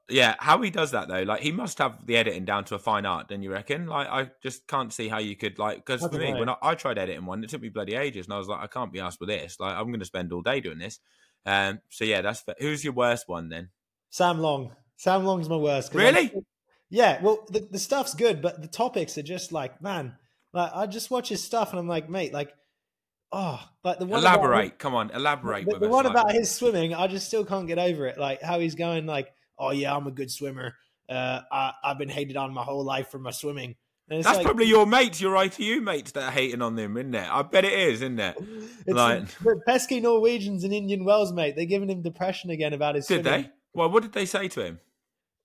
Yeah, 0.09 0.35
how 0.38 0.61
he 0.62 0.71
does 0.71 0.92
that 0.92 1.09
though, 1.09 1.23
like 1.23 1.42
he 1.42 1.53
must 1.53 1.79
have 1.79 2.07
the 2.07 2.16
editing 2.16 2.44
down 2.44 2.64
to 2.64 2.75
a 2.75 2.79
fine 2.79 3.05
art, 3.07 3.29
don't 3.29 3.42
you 3.42 3.53
reckon? 3.53 3.87
Like 3.87 4.09
I 4.09 4.31
just 4.42 4.66
can't 4.66 4.92
see 4.92 5.09
how 5.09 5.18
you 5.18 5.37
could 5.37 5.59
like 5.59 5.85
because 5.85 6.01
for 6.01 6.18
me 6.18 6.33
know. 6.33 6.38
when 6.40 6.49
I, 6.49 6.57
I 6.62 6.75
tried 6.75 6.99
editing 6.99 7.27
one, 7.27 7.44
it 7.44 7.51
took 7.51 7.61
me 7.62 7.68
bloody 7.68 7.94
ages, 7.94 8.27
and 8.27 8.33
I 8.35 8.38
was 8.38 8.49
like, 8.49 8.61
I 8.61 8.66
can't 8.66 8.92
be 8.92 9.01
asked 9.01 9.21
with 9.21 9.29
this. 9.29 9.61
Like 9.61 9.77
I'm 9.77 9.88
going 9.88 10.01
to 10.01 10.07
spend 10.07 10.33
all 10.33 10.42
day 10.42 10.61
doing 10.61 10.79
this. 10.79 10.99
Um, 11.47 11.81
so 11.90 12.05
yeah, 12.05 12.21
that's 12.23 12.44
who's 12.59 12.85
your 12.85 12.92
worst 12.94 13.29
one 13.29 13.49
then? 13.49 13.68
Sam 14.11 14.38
Long. 14.40 14.73
Sam 14.97 15.25
Long's 15.25 15.49
my 15.49 15.57
worst. 15.57 15.92
'cause 15.92 16.01
I'm- 16.01 16.14
Really? 16.14 16.33
Yeah, 16.90 17.21
well, 17.23 17.44
the, 17.51 17.61
the 17.71 17.79
stuff's 17.79 18.14
good, 18.14 18.40
but 18.40 18.62
the 18.62 18.68
topics 18.68 19.18
are 19.18 19.23
just 19.23 19.53
like, 19.53 19.83
man, 19.83 20.16
like 20.55 20.71
I 20.75 20.87
just 20.87 21.11
watch 21.11 21.29
his 21.29 21.44
stuff 21.44 21.71
and 21.71 21.79
I'm 21.79 21.87
like, 21.87 22.09
mate, 22.09 22.33
like, 22.33 22.51
oh, 23.31 23.61
like 23.85 23.99
the 23.99 24.07
one 24.07 24.21
about- 24.21 24.38
elaborate, 24.38 24.79
come 24.79 24.94
on, 24.94 25.11
elaborate 25.11 25.66
the, 25.66 25.73
with 25.73 25.83
the 25.83 25.88
one 25.88 26.07
about 26.07 26.33
his 26.33 26.51
swimming, 26.51 26.94
I 26.94 27.07
just 27.07 27.27
still 27.27 27.44
can't 27.44 27.66
get 27.66 27.79
over 27.79 28.07
it. 28.07 28.18
Like 28.18 28.40
how 28.40 28.59
he's 28.59 28.75
going, 28.75 29.05
like, 29.05 29.29
oh 29.59 29.71
yeah, 29.71 29.94
I'm 29.94 30.07
a 30.07 30.11
good 30.11 30.31
swimmer. 30.31 30.75
Uh, 31.09 31.40
I, 31.51 31.73
I've 31.83 31.99
been 31.99 32.09
hated 32.09 32.37
on 32.37 32.53
my 32.53 32.62
whole 32.62 32.85
life 32.85 33.09
for 33.09 33.18
my 33.18 33.31
swimming. 33.31 33.77
That's 34.09 34.27
like, 34.27 34.42
probably 34.42 34.66
your 34.66 34.87
mates, 34.87 35.21
your 35.21 35.37
ITU 35.42 35.83
mates 35.83 36.12
that 36.12 36.25
are 36.25 36.31
hating 36.31 36.62
on 36.62 36.77
them, 36.77 36.97
isn't 36.97 37.14
it? 37.14 37.31
I 37.31 37.42
bet 37.42 37.64
it 37.64 37.75
is, 37.75 38.01
isn't 38.01 38.18
it? 38.18 38.37
it's 38.87 38.97
like- 38.97 39.27
pesky 39.66 40.01
Norwegians 40.01 40.64
and 40.64 40.73
Indian 40.73 41.05
Wells, 41.05 41.33
mate. 41.33 41.57
They're 41.57 41.66
giving 41.66 41.90
him 41.90 42.01
depression 42.01 42.51
again 42.51 42.73
about 42.73 42.94
his. 42.94 43.07
Did 43.07 43.25
swimming. 43.25 43.42
they? 43.42 43.51
Well, 43.75 43.90
what 43.90 44.03
did 44.03 44.12
they 44.12 44.25
say 44.25 44.49
to 44.49 44.64
him? 44.64 44.81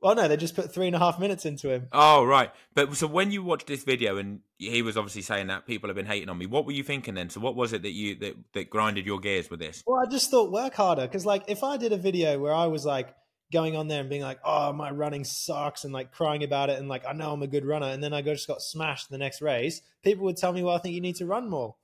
Well, 0.01 0.15
no, 0.15 0.27
they 0.27 0.35
just 0.35 0.55
put 0.55 0.73
three 0.73 0.87
and 0.87 0.95
a 0.95 0.99
half 0.99 1.17
minutes 1.17 1.45
into 1.45 1.69
him. 1.69 1.87
Oh, 1.93 2.25
right. 2.25 2.51
But 2.73 2.93
so 2.95 3.07
when 3.07 3.31
you 3.31 3.41
watched 3.41 3.67
this 3.67 3.85
video 3.85 4.17
and 4.17 4.41
he 4.57 4.81
was 4.81 4.97
obviously 4.97 5.21
saying 5.21 5.47
that 5.47 5.65
people 5.65 5.87
have 5.87 5.95
been 5.95 6.05
hating 6.05 6.27
on 6.27 6.37
me, 6.37 6.45
what 6.45 6.65
were 6.65 6.73
you 6.73 6.83
thinking 6.83 7.13
then? 7.13 7.29
So 7.29 7.39
what 7.39 7.55
was 7.55 7.71
it 7.71 7.83
that 7.83 7.91
you 7.91 8.15
that, 8.15 8.35
that 8.53 8.69
grinded 8.69 9.05
your 9.05 9.21
gears 9.21 9.49
with 9.49 9.61
this? 9.61 9.81
Well, 9.87 10.01
I 10.05 10.09
just 10.09 10.29
thought 10.29 10.51
work 10.51 10.73
harder 10.73 11.03
because, 11.03 11.25
like, 11.25 11.43
if 11.47 11.63
I 11.63 11.77
did 11.77 11.93
a 11.93 11.97
video 11.97 12.37
where 12.37 12.53
I 12.53 12.65
was 12.65 12.85
like 12.85 13.15
going 13.53 13.77
on 13.77 13.87
there 13.87 14.01
and 14.01 14.09
being 14.09 14.21
like, 14.21 14.39
"Oh, 14.43 14.73
my 14.73 14.91
running 14.91 15.23
sucks," 15.23 15.85
and 15.85 15.93
like 15.93 16.11
crying 16.11 16.43
about 16.43 16.69
it, 16.69 16.79
and 16.79 16.89
like 16.89 17.05
I 17.07 17.13
know 17.13 17.31
I'm 17.31 17.43
a 17.43 17.47
good 17.47 17.65
runner, 17.65 17.87
and 17.87 18.03
then 18.03 18.13
I 18.13 18.21
go 18.21 18.33
just 18.33 18.47
got 18.47 18.61
smashed 18.61 19.09
in 19.09 19.13
the 19.13 19.23
next 19.23 19.41
race, 19.41 19.81
people 20.03 20.25
would 20.25 20.37
tell 20.37 20.51
me, 20.51 20.63
"Well, 20.63 20.75
I 20.75 20.79
think 20.79 20.95
you 20.95 21.01
need 21.01 21.15
to 21.17 21.25
run 21.25 21.49
more." 21.49 21.75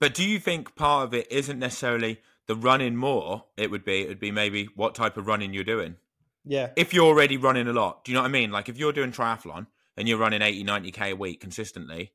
But 0.00 0.14
do 0.14 0.26
you 0.28 0.40
think 0.40 0.74
part 0.74 1.04
of 1.04 1.14
it 1.14 1.30
isn't 1.30 1.58
necessarily 1.58 2.20
the 2.46 2.56
running 2.56 2.96
more? 2.96 3.44
It 3.56 3.70
would 3.70 3.84
be 3.84 4.00
it 4.00 4.08
would 4.08 4.18
be 4.18 4.32
maybe 4.32 4.68
what 4.74 4.94
type 4.96 5.16
of 5.16 5.26
running 5.26 5.54
you're 5.54 5.62
doing. 5.62 5.96
Yeah, 6.44 6.70
If 6.74 6.94
you're 6.94 7.04
already 7.04 7.36
running 7.36 7.68
a 7.68 7.72
lot, 7.72 8.02
do 8.02 8.10
you 8.10 8.14
know 8.14 8.22
what 8.22 8.28
I 8.28 8.32
mean? 8.32 8.50
Like 8.50 8.70
if 8.70 8.78
you're 8.78 8.94
doing 8.94 9.12
triathlon 9.12 9.66
and 9.96 10.08
you're 10.08 10.16
running 10.16 10.40
80, 10.40 10.64
90k 10.64 11.10
a 11.10 11.14
week 11.14 11.38
consistently, 11.38 12.12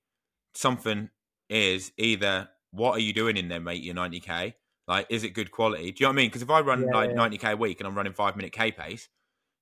something 0.56 1.12
is 1.48 1.92
either 1.98 2.50
what 2.72 2.94
are 2.94 3.00
you 3.00 3.14
doing 3.14 3.38
in 3.38 3.50
there, 3.50 3.60
mate? 3.60 3.84
Your 3.84 3.94
ninety 3.94 4.20
k, 4.20 4.56
like, 4.88 5.08
is 5.10 5.24
it 5.24 5.32
good 5.34 5.52
quality? 5.52 5.92
Do 5.92 6.04
you 6.04 6.06
know 6.06 6.10
what 6.10 6.14
I 6.14 6.16
mean? 6.18 6.28
Because 6.30 6.42
if 6.42 6.50
I 6.50 6.62
run 6.62 6.86
Yeah, 6.86 6.94
like 6.94 7.10
yeah. 7.10 7.16
ninety 7.16 7.38
k 7.38 7.52
a 7.52 7.58
week 7.58 7.80
and 7.80 7.88
I'm 7.88 7.96
running 7.96 8.14
five 8.14 8.36
minute 8.36 8.52
k 8.52 8.72
pace, 8.72 9.10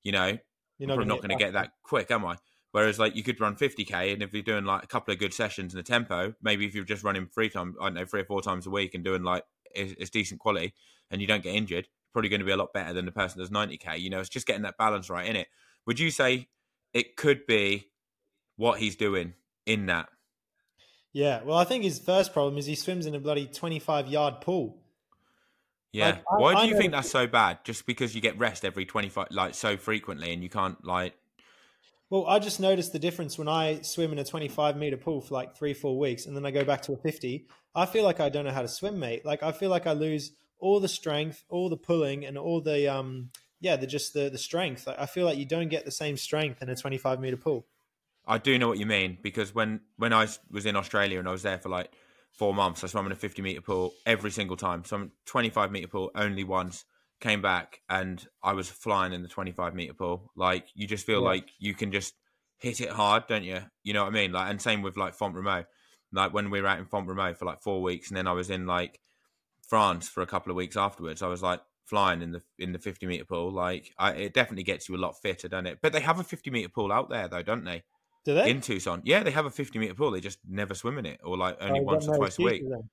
you 0.04 0.12
know, 0.12 0.38
You're 0.78 0.90
I'm 0.92 0.96
probably 0.96 1.06
not 1.06 1.22
gonna 1.22 1.36
get 1.38 1.54
that 1.54 1.72
quick, 1.84 2.12
am 2.12 2.26
I? 2.26 2.38
Whereas 2.72 2.98
like 2.98 3.16
you 3.16 3.22
could 3.22 3.40
run 3.40 3.56
50k, 3.56 4.14
and 4.14 4.24
if 4.24 4.34
you're 4.34 4.42
doing 4.42 4.66
like 4.66 4.84
a 4.84 4.88
couple 4.88 5.14
of 5.14 5.20
good 5.20 5.34
sessions 5.34 5.74
in 5.74 5.80
a 5.80 5.84
tempo, 5.84 6.34
maybe 6.42 6.66
if 6.66 6.74
you're 6.74 6.84
just 6.84 7.04
running 7.04 7.28
three 7.28 7.50
times, 7.50 7.76
I 7.80 7.86
don't 7.86 7.94
know, 7.94 8.06
three 8.06 8.22
or 8.22 8.26
four 8.26 8.42
times 8.42 8.66
a 8.66 8.72
week 8.72 8.96
and 8.96 9.04
doing 9.04 9.22
like 9.24 9.44
it's, 9.76 9.94
it's 10.00 10.10
decent 10.10 10.40
quality, 10.40 10.74
and 11.12 11.22
you 11.22 11.28
don't 11.28 11.44
get 11.44 11.54
injured, 11.54 11.88
probably 12.14 12.30
going 12.30 12.40
to 12.40 12.46
be 12.46 12.52
a 12.52 12.58
lot 12.58 12.74
better 12.74 12.92
than 12.94 13.06
the 13.06 13.12
person 13.12 13.40
that's 13.40 13.52
90k. 13.52 14.00
You 14.00 14.10
know, 14.10 14.20
it's 14.20 14.30
just 14.30 14.48
getting 14.48 14.64
that 14.64 14.78
balance 14.78 15.10
right 15.10 15.28
in 15.28 15.36
it. 15.36 15.48
Would 15.86 16.00
you 16.00 16.10
say 16.10 16.48
it 16.94 17.16
could 17.16 17.46
be 17.46 17.92
what 18.56 18.80
he's 18.80 18.96
doing 18.96 19.36
in 19.68 19.86
that? 19.88 20.10
Yeah, 21.12 21.44
well, 21.44 21.58
I 21.58 21.64
think 21.64 21.84
his 21.84 22.00
first 22.00 22.34
problem 22.34 22.58
is 22.58 22.66
he 22.66 22.74
swims 22.76 23.06
in 23.06 23.14
a 23.14 23.20
bloody 23.20 23.46
25 23.46 24.08
yard 24.08 24.42
pool. 24.42 24.83
Yeah. 25.93 26.08
Like, 26.08 26.23
I- 26.29 26.36
Why 26.41 26.51
do 26.53 26.60
I 26.60 26.63
you 26.65 26.77
think 26.77 26.91
that's 26.91 27.10
so 27.10 27.27
bad? 27.27 27.63
Just 27.63 27.86
because 27.86 28.13
you 28.13 28.19
get 28.19 28.38
rest 28.38 28.65
every 28.65 28.86
25, 28.86 29.27
like 29.32 29.53
so 29.53 29.77
frequently, 29.77 30.34
and 30.34 30.43
you 30.43 30.49
can't 30.49 30.84
like. 30.84 31.13
Well, 32.10 32.27
I 32.27 32.39
just 32.39 32.60
noticed 32.60 32.91
the 32.93 32.99
difference 32.99 33.38
when 33.38 33.47
I 33.47 33.82
swim 33.82 34.12
in 34.12 34.19
a 34.19 34.23
25 34.25 34.75
meter 34.77 34.97
pool 34.97 35.21
for 35.21 35.34
like 35.34 35.56
three, 35.56 35.73
four 35.73 35.97
weeks, 35.97 36.25
and 36.25 36.36
then 36.36 36.45
I 36.45 36.51
go 36.51 36.63
back 36.63 36.82
to 36.84 36.93
a 36.93 36.97
50. 36.97 37.47
I 37.73 37.86
feel 37.86 38.03
like 38.03 38.19
I 38.19 38.29
don't 38.29 38.45
know 38.45 38.51
how 38.51 38.62
to 38.62 38.67
swim, 38.67 38.99
mate. 38.99 39.25
Like 39.25 39.41
I 39.41 39.51
feel 39.51 39.69
like 39.69 39.88
I 39.88 39.93
lose 39.93 40.32
all 40.60 40.79
the 40.79 40.88
strength, 40.88 41.43
all 41.49 41.69
the 41.69 41.77
pulling, 41.77 42.25
and 42.25 42.38
all 42.38 42.60
the 42.62 42.88
um, 42.88 43.29
yeah, 43.62 43.75
the 43.77 43.88
just 43.88 44.13
the 44.13 44.29
the 44.29 44.38
strength. 44.38 44.86
Like, 44.88 44.99
I 44.99 45.06
feel 45.06 45.25
like 45.25 45.38
you 45.38 45.45
don't 45.45 45.69
get 45.69 45.86
the 45.86 45.91
same 45.91 46.17
strength 46.17 46.62
in 46.62 46.69
a 46.69 46.75
25 46.75 47.19
meter 47.19 47.38
pool. 47.38 47.65
I 48.25 48.38
do 48.38 48.58
know 48.58 48.67
what 48.67 48.77
you 48.79 48.86
mean 48.86 49.17
because 49.21 49.53
when 49.53 49.82
when 49.97 50.13
I 50.13 50.27
was 50.49 50.65
in 50.65 50.75
Australia 50.75 51.19
and 51.19 51.27
I 51.27 51.32
was 51.32 51.43
there 51.43 51.60
for 51.60 51.69
like 51.69 51.91
four 52.38 52.54
months, 52.54 52.84
I 52.84 52.88
swam 52.88 53.06
in 53.06 53.12
a 53.12 53.15
50 53.15 53.41
meter 53.41 53.62
pool 53.62 53.93
every 54.06 54.32
single 54.32 54.58
time. 54.58 54.84
So 54.86 54.96
I'm 54.98 55.12
25 55.26 55.72
meter 55.72 55.88
pool 55.88 56.12
only 56.15 56.43
once. 56.43 56.86
Came 57.22 57.41
back 57.41 57.80
and 57.89 58.26
I 58.43 58.54
was 58.54 58.69
flying 58.69 59.13
in 59.13 59.22
the 59.22 59.30
25 59.30 59.74
meter 59.76 59.93
pool. 59.93 60.32
Like 60.36 60.67
you 60.76 60.88
just 60.88 61.06
feel 61.06 61.22
Yeah. 61.22 61.28
like 61.30 61.50
you 61.60 61.74
can 61.74 61.91
just 61.91 62.13
hit 62.58 62.82
it 62.82 62.89
hard, 62.89 63.28
don't 63.28 63.43
you? 63.43 63.62
You 63.84 63.93
know 63.93 64.04
what 64.04 64.12
I 64.12 64.15
mean? 64.15 64.32
Like 64.32 64.50
and 64.50 64.62
same 64.62 64.82
with 64.82 64.98
like 64.98 65.13
Font 65.13 65.36
Romeu. 65.36 65.65
Like 66.12 66.34
when 66.34 66.50
we 66.50 66.60
were 66.62 66.67
out 66.67 66.80
in 66.80 66.86
Font 66.86 67.08
Romeu 67.08 67.36
for 67.38 67.46
like 67.46 67.62
four 67.62 67.82
weeks, 67.82 68.10
and 68.10 68.17
then 68.17 68.28
I 68.28 68.34
was 68.34 68.50
in 68.50 68.65
like 68.67 69.00
France 69.67 70.10
for 70.10 70.22
a 70.22 70.28
couple 70.28 70.52
of 70.52 70.58
weeks 70.58 70.76
afterwards. 70.76 71.22
I 71.22 71.28
was 71.28 71.41
like 71.41 71.62
flying 71.86 72.22
in 72.22 72.32
the 72.32 72.41
in 72.60 72.72
the 72.72 72.80
50 72.80 73.06
meter 73.06 73.26
pool. 73.26 73.52
Like 73.52 73.93
I, 73.98 74.12
it 74.13 74.34
definitely 74.34 74.63
gets 74.63 74.89
you 74.89 74.96
a 74.96 74.98
lot 74.98 75.19
fitter, 75.22 75.48
doesn't 75.48 75.67
it? 75.67 75.80
But 75.82 75.93
they 75.93 76.02
have 76.02 76.19
a 76.19 76.24
50 76.24 76.50
meter 76.52 76.69
pool 76.69 76.91
out 76.91 77.10
there 77.10 77.28
though, 77.28 77.43
don't 77.43 77.63
they? 77.63 77.84
Do 78.26 78.34
they? 78.34 78.50
in 78.50 78.62
Tucson. 78.62 79.02
Yeah, 79.06 79.24
they 79.24 79.32
have 79.32 79.46
a 79.46 79.52
50 79.52 79.80
meter 79.80 79.94
pool. 79.94 80.12
They 80.12 80.22
just 80.22 80.40
never 80.48 80.74
swim 80.74 80.98
in 80.98 81.06
it, 81.06 81.20
or 81.24 81.38
like 81.38 81.58
only 81.62 81.80
Oh, 81.80 81.84
once 81.84 82.08
or 82.08 82.16
twice 82.18 82.40
a 82.40 82.42
week. 82.42 82.64
then. 82.70 82.90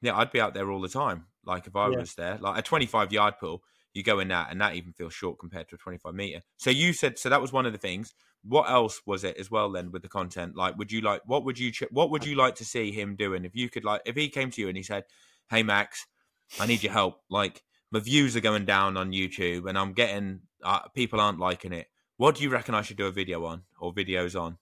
Yeah, 0.00 0.16
I'd 0.16 0.32
be 0.32 0.40
out 0.40 0.54
there 0.54 0.70
all 0.70 0.80
the 0.80 0.88
time. 0.88 1.26
Like 1.44 1.66
if 1.66 1.76
I 1.76 1.88
Yeah. 1.88 1.98
was 2.00 2.14
there, 2.14 2.38
like 2.38 2.58
a 2.58 2.62
25 2.62 3.12
yard 3.12 3.34
pool, 3.38 3.62
you 3.94 4.02
go 4.02 4.18
in 4.20 4.28
that, 4.28 4.50
and 4.50 4.60
that 4.60 4.74
even 4.74 4.92
feels 4.92 5.14
short 5.14 5.38
compared 5.38 5.68
to 5.68 5.74
a 5.76 5.78
25 5.78 6.14
meter. 6.14 6.42
So 6.56 6.70
you 6.70 6.92
said 6.92 7.18
so 7.18 7.28
that 7.28 7.40
was 7.40 7.52
one 7.52 7.66
of 7.66 7.72
the 7.72 7.78
things. 7.78 8.14
What 8.44 8.68
else 8.70 9.02
was 9.06 9.22
it 9.22 9.36
as 9.36 9.50
well 9.50 9.70
then 9.70 9.92
with 9.92 10.02
the 10.02 10.08
content? 10.08 10.56
Like, 10.56 10.76
would 10.76 10.90
you 10.90 11.00
like 11.00 11.22
what 11.26 11.44
would 11.44 11.58
you 11.58 11.72
what 11.90 12.10
would 12.10 12.24
you 12.24 12.34
like 12.34 12.56
to 12.56 12.64
see 12.64 12.90
him 12.92 13.14
doing 13.16 13.44
if 13.44 13.54
you 13.54 13.68
could 13.70 13.84
like 13.84 14.02
if 14.06 14.16
he 14.16 14.28
came 14.28 14.50
to 14.50 14.60
you 14.60 14.68
and 14.68 14.76
he 14.76 14.82
said, 14.82 15.04
"Hey 15.48 15.62
Max, 15.62 16.06
I 16.58 16.66
need 16.66 16.82
your 16.82 16.92
help. 16.92 17.22
Like 17.30 17.62
my 17.92 18.00
views 18.00 18.36
are 18.36 18.40
going 18.40 18.64
down 18.64 18.96
on 18.96 19.12
YouTube, 19.12 19.68
and 19.68 19.78
I'm 19.78 19.92
getting 19.92 20.42
uh, 20.62 20.88
people 20.88 21.20
aren't 21.20 21.38
liking 21.38 21.72
it. 21.72 21.88
What 22.16 22.36
do 22.36 22.42
you 22.44 22.50
reckon 22.50 22.74
I 22.74 22.82
should 22.82 22.96
do 22.96 23.06
a 23.06 23.12
video 23.12 23.44
on 23.44 23.64
or 23.78 23.92
videos 23.94 24.40
on?" 24.40 24.58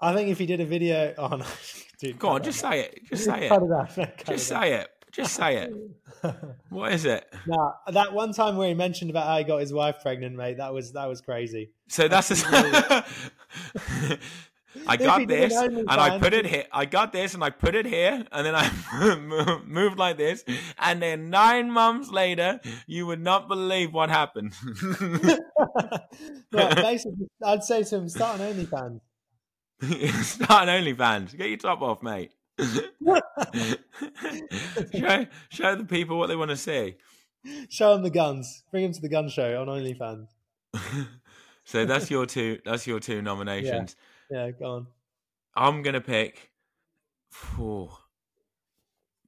I 0.00 0.14
think 0.14 0.28
if 0.28 0.38
he 0.38 0.46
did 0.46 0.60
a 0.60 0.64
video 0.64 1.14
oh, 1.18 1.24
on, 1.24 1.44
dude, 2.00 2.18
Go 2.18 2.28
on, 2.28 2.42
just 2.42 2.60
say 2.60 2.80
it. 2.80 3.00
Just 3.08 3.24
say 3.24 3.46
it. 3.46 3.48
Cut 3.48 3.62
it 3.62 3.72
out. 3.72 3.94
Cut 3.94 4.26
Just 4.26 4.50
it 4.50 4.54
out. 4.54 4.62
say 4.62 4.74
it. 4.74 4.88
Just 5.12 5.34
say 5.34 5.56
it. 5.56 5.74
What 6.70 6.92
is 6.92 7.04
it? 7.04 7.32
Nah, 7.46 7.72
that 7.92 8.12
one 8.12 8.32
time 8.32 8.56
where 8.56 8.68
he 8.68 8.74
mentioned 8.74 9.08
about 9.08 9.26
how 9.26 9.38
he 9.38 9.44
got 9.44 9.58
his 9.58 9.72
wife 9.72 9.96
pregnant, 10.02 10.34
mate, 10.36 10.56
that 10.56 10.74
was 10.74 10.92
that 10.92 11.06
was 11.06 11.20
crazy. 11.20 11.70
So 11.88 12.08
that's 12.08 12.30
a, 12.32 13.04
I 14.86 14.96
got 14.96 15.26
this 15.26 15.54
an 15.54 15.78
and 15.78 15.90
I 15.90 16.18
put 16.18 16.32
it 16.32 16.46
here. 16.46 16.64
I 16.72 16.84
got 16.84 17.12
this 17.12 17.34
and 17.34 17.42
I 17.42 17.50
put 17.50 17.74
it 17.74 17.86
here 17.86 18.24
and 18.30 18.46
then 18.46 18.54
I 18.54 19.60
moved 19.66 19.98
like 19.98 20.16
this 20.16 20.44
and 20.78 21.02
then 21.02 21.30
nine 21.30 21.70
months 21.70 22.10
later 22.10 22.60
you 22.86 23.06
would 23.06 23.20
not 23.20 23.48
believe 23.48 23.92
what 23.92 24.10
happened. 24.10 24.54
Basically, 26.50 27.28
I'd 27.44 27.64
say 27.64 27.82
to 27.84 27.96
him, 27.96 28.08
start 28.08 28.40
an 28.40 28.54
OnlyFans. 28.54 29.00
Start 30.24 30.68
an 30.68 30.82
OnlyFans. 30.82 31.36
Get 31.36 31.48
your 31.48 31.56
top 31.56 31.82
off, 31.82 32.02
mate. 32.02 32.32
show 34.98 35.26
show 35.50 35.76
the 35.76 35.86
people 35.88 36.18
what 36.18 36.26
they 36.26 36.34
want 36.34 36.50
to 36.50 36.56
see. 36.56 36.96
Show 37.68 37.94
them 37.94 38.02
the 38.02 38.10
guns. 38.10 38.64
Bring 38.72 38.84
him 38.84 38.92
to 38.92 39.00
the 39.00 39.08
gun 39.08 39.28
show 39.28 39.60
on 39.60 39.68
OnlyFans. 39.68 40.26
so 41.64 41.84
that's 41.84 42.10
your 42.10 42.26
two. 42.26 42.58
That's 42.64 42.88
your 42.88 42.98
two 42.98 43.22
nominations. 43.22 43.94
Yeah, 43.96 44.04
go 44.30 44.76
on. 44.76 44.86
I'm 45.56 45.82
gonna 45.82 46.00
pick 46.00 46.50
phew, 47.30 47.90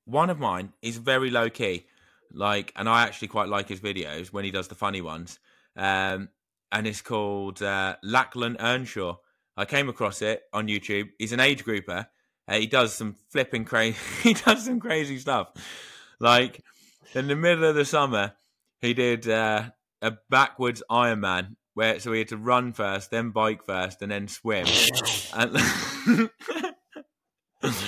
one 0.04 0.30
of 0.30 0.38
mine. 0.38 0.72
Is 0.82 0.96
very 0.96 1.30
low 1.30 1.50
key, 1.50 1.86
like, 2.32 2.72
and 2.76 2.88
I 2.88 3.02
actually 3.02 3.28
quite 3.28 3.48
like 3.48 3.68
his 3.68 3.80
videos 3.80 4.32
when 4.32 4.44
he 4.44 4.50
does 4.50 4.68
the 4.68 4.74
funny 4.74 5.00
ones. 5.00 5.38
Um, 5.76 6.28
and 6.72 6.86
it's 6.86 7.02
called 7.02 7.62
uh, 7.62 7.96
Lachlan 8.02 8.56
Earnshaw. 8.60 9.16
I 9.56 9.64
came 9.64 9.88
across 9.88 10.22
it 10.22 10.42
on 10.52 10.68
YouTube. 10.68 11.10
He's 11.18 11.32
an 11.32 11.40
age 11.40 11.64
grouper. 11.64 12.06
Uh, 12.46 12.58
he 12.58 12.66
does 12.66 12.94
some 12.94 13.16
flipping 13.30 13.64
crazy. 13.64 13.98
he 14.22 14.34
does 14.34 14.64
some 14.64 14.80
crazy 14.80 15.18
stuff. 15.18 15.48
Like 16.18 16.62
in 17.14 17.28
the 17.28 17.36
middle 17.36 17.64
of 17.64 17.74
the 17.74 17.84
summer, 17.84 18.34
he 18.80 18.94
did 18.94 19.28
uh, 19.28 19.70
a 20.02 20.12
backwards 20.30 20.82
Ironman 20.90 21.56
where 21.74 22.00
so 22.00 22.10
we 22.10 22.18
had 22.18 22.28
to 22.28 22.36
run 22.36 22.72
first, 22.72 23.10
then 23.10 23.30
bike 23.30 23.64
first, 23.64 24.02
and 24.02 24.10
then 24.10 24.28
swim. 24.28 24.66
And 25.32 25.56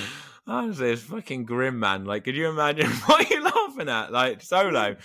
honestly, 0.47 0.91
it's 0.91 1.03
fucking 1.03 1.45
grim, 1.45 1.81
man. 1.81 2.05
Like, 2.05 2.25
could 2.25 2.37
you 2.37 2.49
imagine 2.49 2.91
what 3.07 3.27
are 3.27 3.35
you 3.35 3.43
laughing 3.43 3.89
at? 3.89 4.13
Like 4.13 4.43
solo 4.43 4.97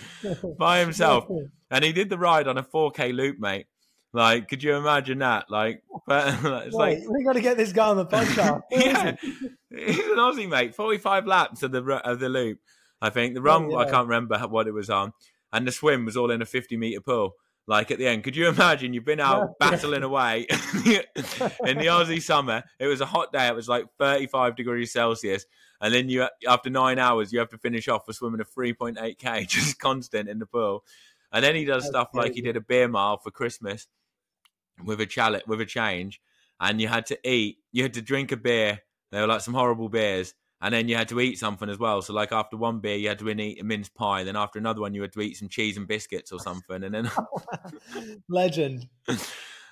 by 0.58 0.80
himself, 0.80 1.26
and 1.70 1.84
he 1.84 1.92
did 1.92 2.10
the 2.10 2.18
ride 2.18 2.46
on 2.46 2.58
a 2.58 2.62
4K 2.62 3.12
loop, 3.12 3.38
mate. 3.38 3.66
Like, 4.12 4.48
could 4.48 4.62
you 4.62 4.74
imagine 4.74 5.18
that? 5.18 5.50
Like, 5.50 5.82
but 6.06 6.38
it's 6.44 6.74
like, 6.74 7.00
we 7.08 7.24
got 7.24 7.34
to 7.34 7.40
get 7.40 7.56
this 7.56 7.72
guy 7.72 7.88
on 7.88 7.96
the 7.96 8.06
podcast. 8.06 8.62
yeah, 8.70 9.16
he's 9.20 9.98
an 9.98 10.16
Aussie, 10.16 10.48
mate. 10.48 10.74
45 10.74 11.26
laps 11.26 11.62
of 11.62 11.72
the 11.72 11.82
of 11.82 12.20
the 12.20 12.28
loop. 12.28 12.58
I 13.00 13.10
think 13.10 13.34
the 13.34 13.42
run. 13.42 13.68
Oh, 13.72 13.76
I 13.76 13.84
yeah. 13.84 13.90
can't 13.90 14.08
remember 14.08 14.38
what 14.48 14.66
it 14.66 14.72
was 14.72 14.90
on, 14.90 15.12
and 15.52 15.66
the 15.66 15.72
swim 15.72 16.04
was 16.04 16.16
all 16.16 16.30
in 16.30 16.40
a 16.40 16.46
50 16.46 16.76
meter 16.76 17.00
pool. 17.00 17.34
Like 17.68 17.90
at 17.90 17.98
the 17.98 18.08
end, 18.08 18.24
could 18.24 18.34
you 18.34 18.48
imagine? 18.48 18.94
You've 18.94 19.04
been 19.04 19.20
out 19.20 19.58
battling 19.60 20.02
away 20.02 20.46
in 20.48 21.76
the 21.76 21.86
Aussie 21.86 22.22
summer. 22.22 22.64
It 22.78 22.86
was 22.86 23.02
a 23.02 23.06
hot 23.06 23.30
day. 23.30 23.46
It 23.46 23.54
was 23.54 23.68
like 23.68 23.84
35 23.98 24.56
degrees 24.56 24.90
Celsius, 24.90 25.44
and 25.78 25.92
then 25.92 26.08
you, 26.08 26.26
after 26.48 26.70
nine 26.70 26.98
hours, 26.98 27.30
you 27.30 27.38
have 27.40 27.50
to 27.50 27.58
finish 27.58 27.86
off 27.86 28.06
with 28.06 28.16
swimming 28.16 28.40
a 28.40 28.44
3.8k, 28.44 29.46
just 29.48 29.78
constant 29.78 30.30
in 30.30 30.38
the 30.38 30.46
pool. 30.46 30.82
And 31.30 31.44
then 31.44 31.54
he 31.54 31.66
does 31.66 31.82
That's 31.82 31.90
stuff 31.90 32.08
like 32.14 32.32
he 32.32 32.40
did 32.40 32.56
a 32.56 32.62
beer 32.62 32.88
mile 32.88 33.18
for 33.18 33.30
Christmas 33.30 33.86
with 34.82 35.02
a 35.02 35.08
chalet 35.08 35.42
with 35.46 35.60
a 35.60 35.66
change, 35.66 36.22
and 36.58 36.80
you 36.80 36.88
had 36.88 37.04
to 37.06 37.18
eat. 37.28 37.58
You 37.70 37.82
had 37.82 37.94
to 37.94 38.02
drink 38.02 38.32
a 38.32 38.38
beer. 38.38 38.80
They 39.12 39.20
were 39.20 39.26
like 39.26 39.42
some 39.42 39.52
horrible 39.52 39.90
beers. 39.90 40.32
And 40.60 40.74
then 40.74 40.88
you 40.88 40.96
had 40.96 41.08
to 41.10 41.20
eat 41.20 41.38
something 41.38 41.68
as 41.68 41.78
well. 41.78 42.02
So, 42.02 42.12
like 42.12 42.32
after 42.32 42.56
one 42.56 42.80
beer, 42.80 42.96
you 42.96 43.08
had 43.08 43.18
to 43.20 43.28
eat 43.28 43.60
a 43.60 43.64
mince 43.64 43.88
pie. 43.88 44.24
Then 44.24 44.34
after 44.36 44.58
another 44.58 44.80
one, 44.80 44.92
you 44.92 45.02
had 45.02 45.12
to 45.12 45.20
eat 45.20 45.36
some 45.36 45.48
cheese 45.48 45.76
and 45.76 45.86
biscuits 45.86 46.32
or 46.32 46.40
something. 46.40 46.82
And 46.82 46.94
then 46.94 47.10
Legend. 48.28 48.88
I'm 49.08 49.16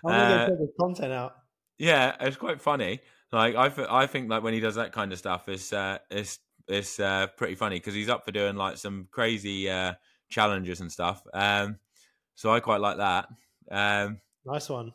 gonna 0.05 0.35
Uh, 0.35 0.47
the 0.47 0.73
content 0.81 1.13
out. 1.13 1.37
Yeah, 1.79 2.17
it's 2.21 2.37
quite 2.37 2.61
funny. 2.61 3.01
Like 3.33 3.57
I, 3.57 3.69
th- 3.69 3.89
I 3.91 4.07
think 4.07 4.31
like 4.31 4.43
when 4.43 4.55
he 4.55 4.61
does 4.61 4.77
that 4.77 4.93
kind 4.93 5.13
of 5.13 5.19
stuff, 5.19 5.49
it's 5.49 5.73
uh, 5.73 5.99
it's 6.11 6.39
it's 6.69 7.01
uh, 7.01 7.27
pretty 7.37 7.55
funny 7.55 7.77
because 7.77 7.95
he's 7.95 8.09
up 8.09 8.25
for 8.25 8.33
doing 8.33 8.57
like 8.57 8.77
some 8.77 9.09
crazy 9.11 9.69
uh, 9.69 9.95
challenges 10.29 10.81
and 10.81 10.91
stuff. 10.91 11.23
Um, 11.35 11.79
so 12.35 12.53
I 12.53 12.61
quite 12.61 12.81
like 12.81 12.99
that. 12.99 13.29
Um, 13.71 14.21
Nice 14.45 14.69
one. 14.69 14.93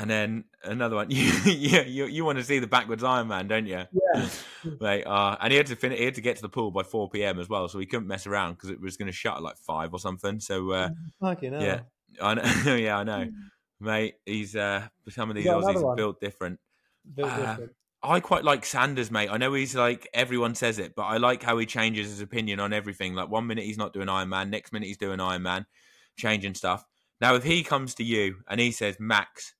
And 0.00 0.08
then 0.08 0.44
another 0.62 0.94
one, 0.96 1.10
you 1.10 1.24
you 1.44 1.80
you, 1.82 2.06
you 2.06 2.24
want 2.24 2.38
to 2.38 2.44
see 2.44 2.60
the 2.60 2.66
backwards 2.68 3.02
Ironman, 3.02 3.48
don't 3.48 3.66
you? 3.66 3.84
Yeah. 4.14 4.28
Like, 4.80 5.04
uh, 5.06 5.36
and 5.40 5.52
he 5.52 5.56
had 5.56 5.66
to 5.68 5.76
finish. 5.76 5.98
He 5.98 6.04
had 6.04 6.16
to 6.16 6.20
get 6.20 6.36
to 6.36 6.42
the 6.42 6.48
pool 6.48 6.72
by 6.72 6.82
four 6.82 7.08
p.m. 7.08 7.38
as 7.38 7.48
well, 7.48 7.68
so 7.68 7.78
he 7.78 7.86
couldn't 7.86 8.08
mess 8.08 8.26
around 8.26 8.54
because 8.54 8.70
it 8.70 8.80
was 8.80 8.96
going 8.96 9.06
to 9.06 9.12
shut 9.12 9.36
at 9.36 9.42
like 9.42 9.56
five 9.56 9.92
or 9.92 10.00
something. 10.00 10.40
So 10.40 10.72
uh, 10.72 10.88
Fucking 11.20 11.52
hell. 11.52 11.62
yeah, 11.62 11.80
I 12.20 12.34
know. 12.34 12.74
yeah, 12.74 12.98
I 12.98 13.04
know, 13.04 13.28
mate. 13.80 14.16
He's 14.26 14.56
uh, 14.56 14.88
some 15.10 15.30
of 15.30 15.36
these 15.36 15.46
Aussies 15.46 15.82
are 15.84 15.94
built 15.94 16.20
different. 16.20 16.58
Built 17.14 17.30
Uh, 17.30 17.36
different. 17.46 17.72
I 18.02 18.18
quite 18.20 18.44
like 18.44 18.66
Sanders, 18.66 19.10
mate. 19.12 19.28
I 19.30 19.36
know 19.38 19.54
he's 19.54 19.76
like 19.76 20.08
everyone 20.12 20.54
says 20.56 20.78
it, 20.80 20.94
but 20.96 21.02
I 21.04 21.16
like 21.18 21.42
how 21.42 21.56
he 21.56 21.64
changes 21.66 22.10
his 22.10 22.20
opinion 22.20 22.58
on 22.60 22.72
everything. 22.72 23.14
Like 23.14 23.28
one 23.30 23.46
minute 23.46 23.64
he's 23.64 23.78
not 23.78 23.92
doing 23.92 24.08
Ironman, 24.08 24.50
next 24.50 24.72
minute 24.72 24.86
he's 24.86 24.98
doing 24.98 25.18
Ironman, 25.20 25.66
changing 26.16 26.54
stuff. 26.54 26.84
Now, 27.20 27.36
if 27.36 27.44
he 27.44 27.62
comes 27.62 27.94
to 27.94 28.04
you 28.04 28.38
and 28.48 28.60
he 28.60 28.72
says, 28.72 28.96
"Max, 29.00 29.54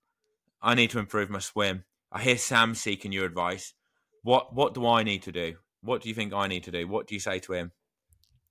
I 0.63 0.75
need 0.75 0.91
to 0.91 0.99
improve 0.99 1.31
my 1.31 1.39
swim," 1.39 1.85
I 2.13 2.23
hear 2.23 2.39
Sam 2.39 2.75
seeking 2.75 3.13
your 3.13 3.25
advice. 3.27 3.75
What 4.23 4.55
what 4.55 4.75
do 4.75 4.87
I 4.87 5.03
need 5.03 5.23
to 5.25 5.33
do? 5.33 5.57
What 5.83 6.03
do 6.03 6.09
you 6.09 6.15
think 6.15 6.33
I 6.33 6.49
need 6.49 6.65
to 6.65 6.71
do? 6.71 6.87
What 6.89 7.07
do 7.07 7.15
you 7.15 7.21
say 7.21 7.39
to 7.41 7.53
him? 7.53 7.73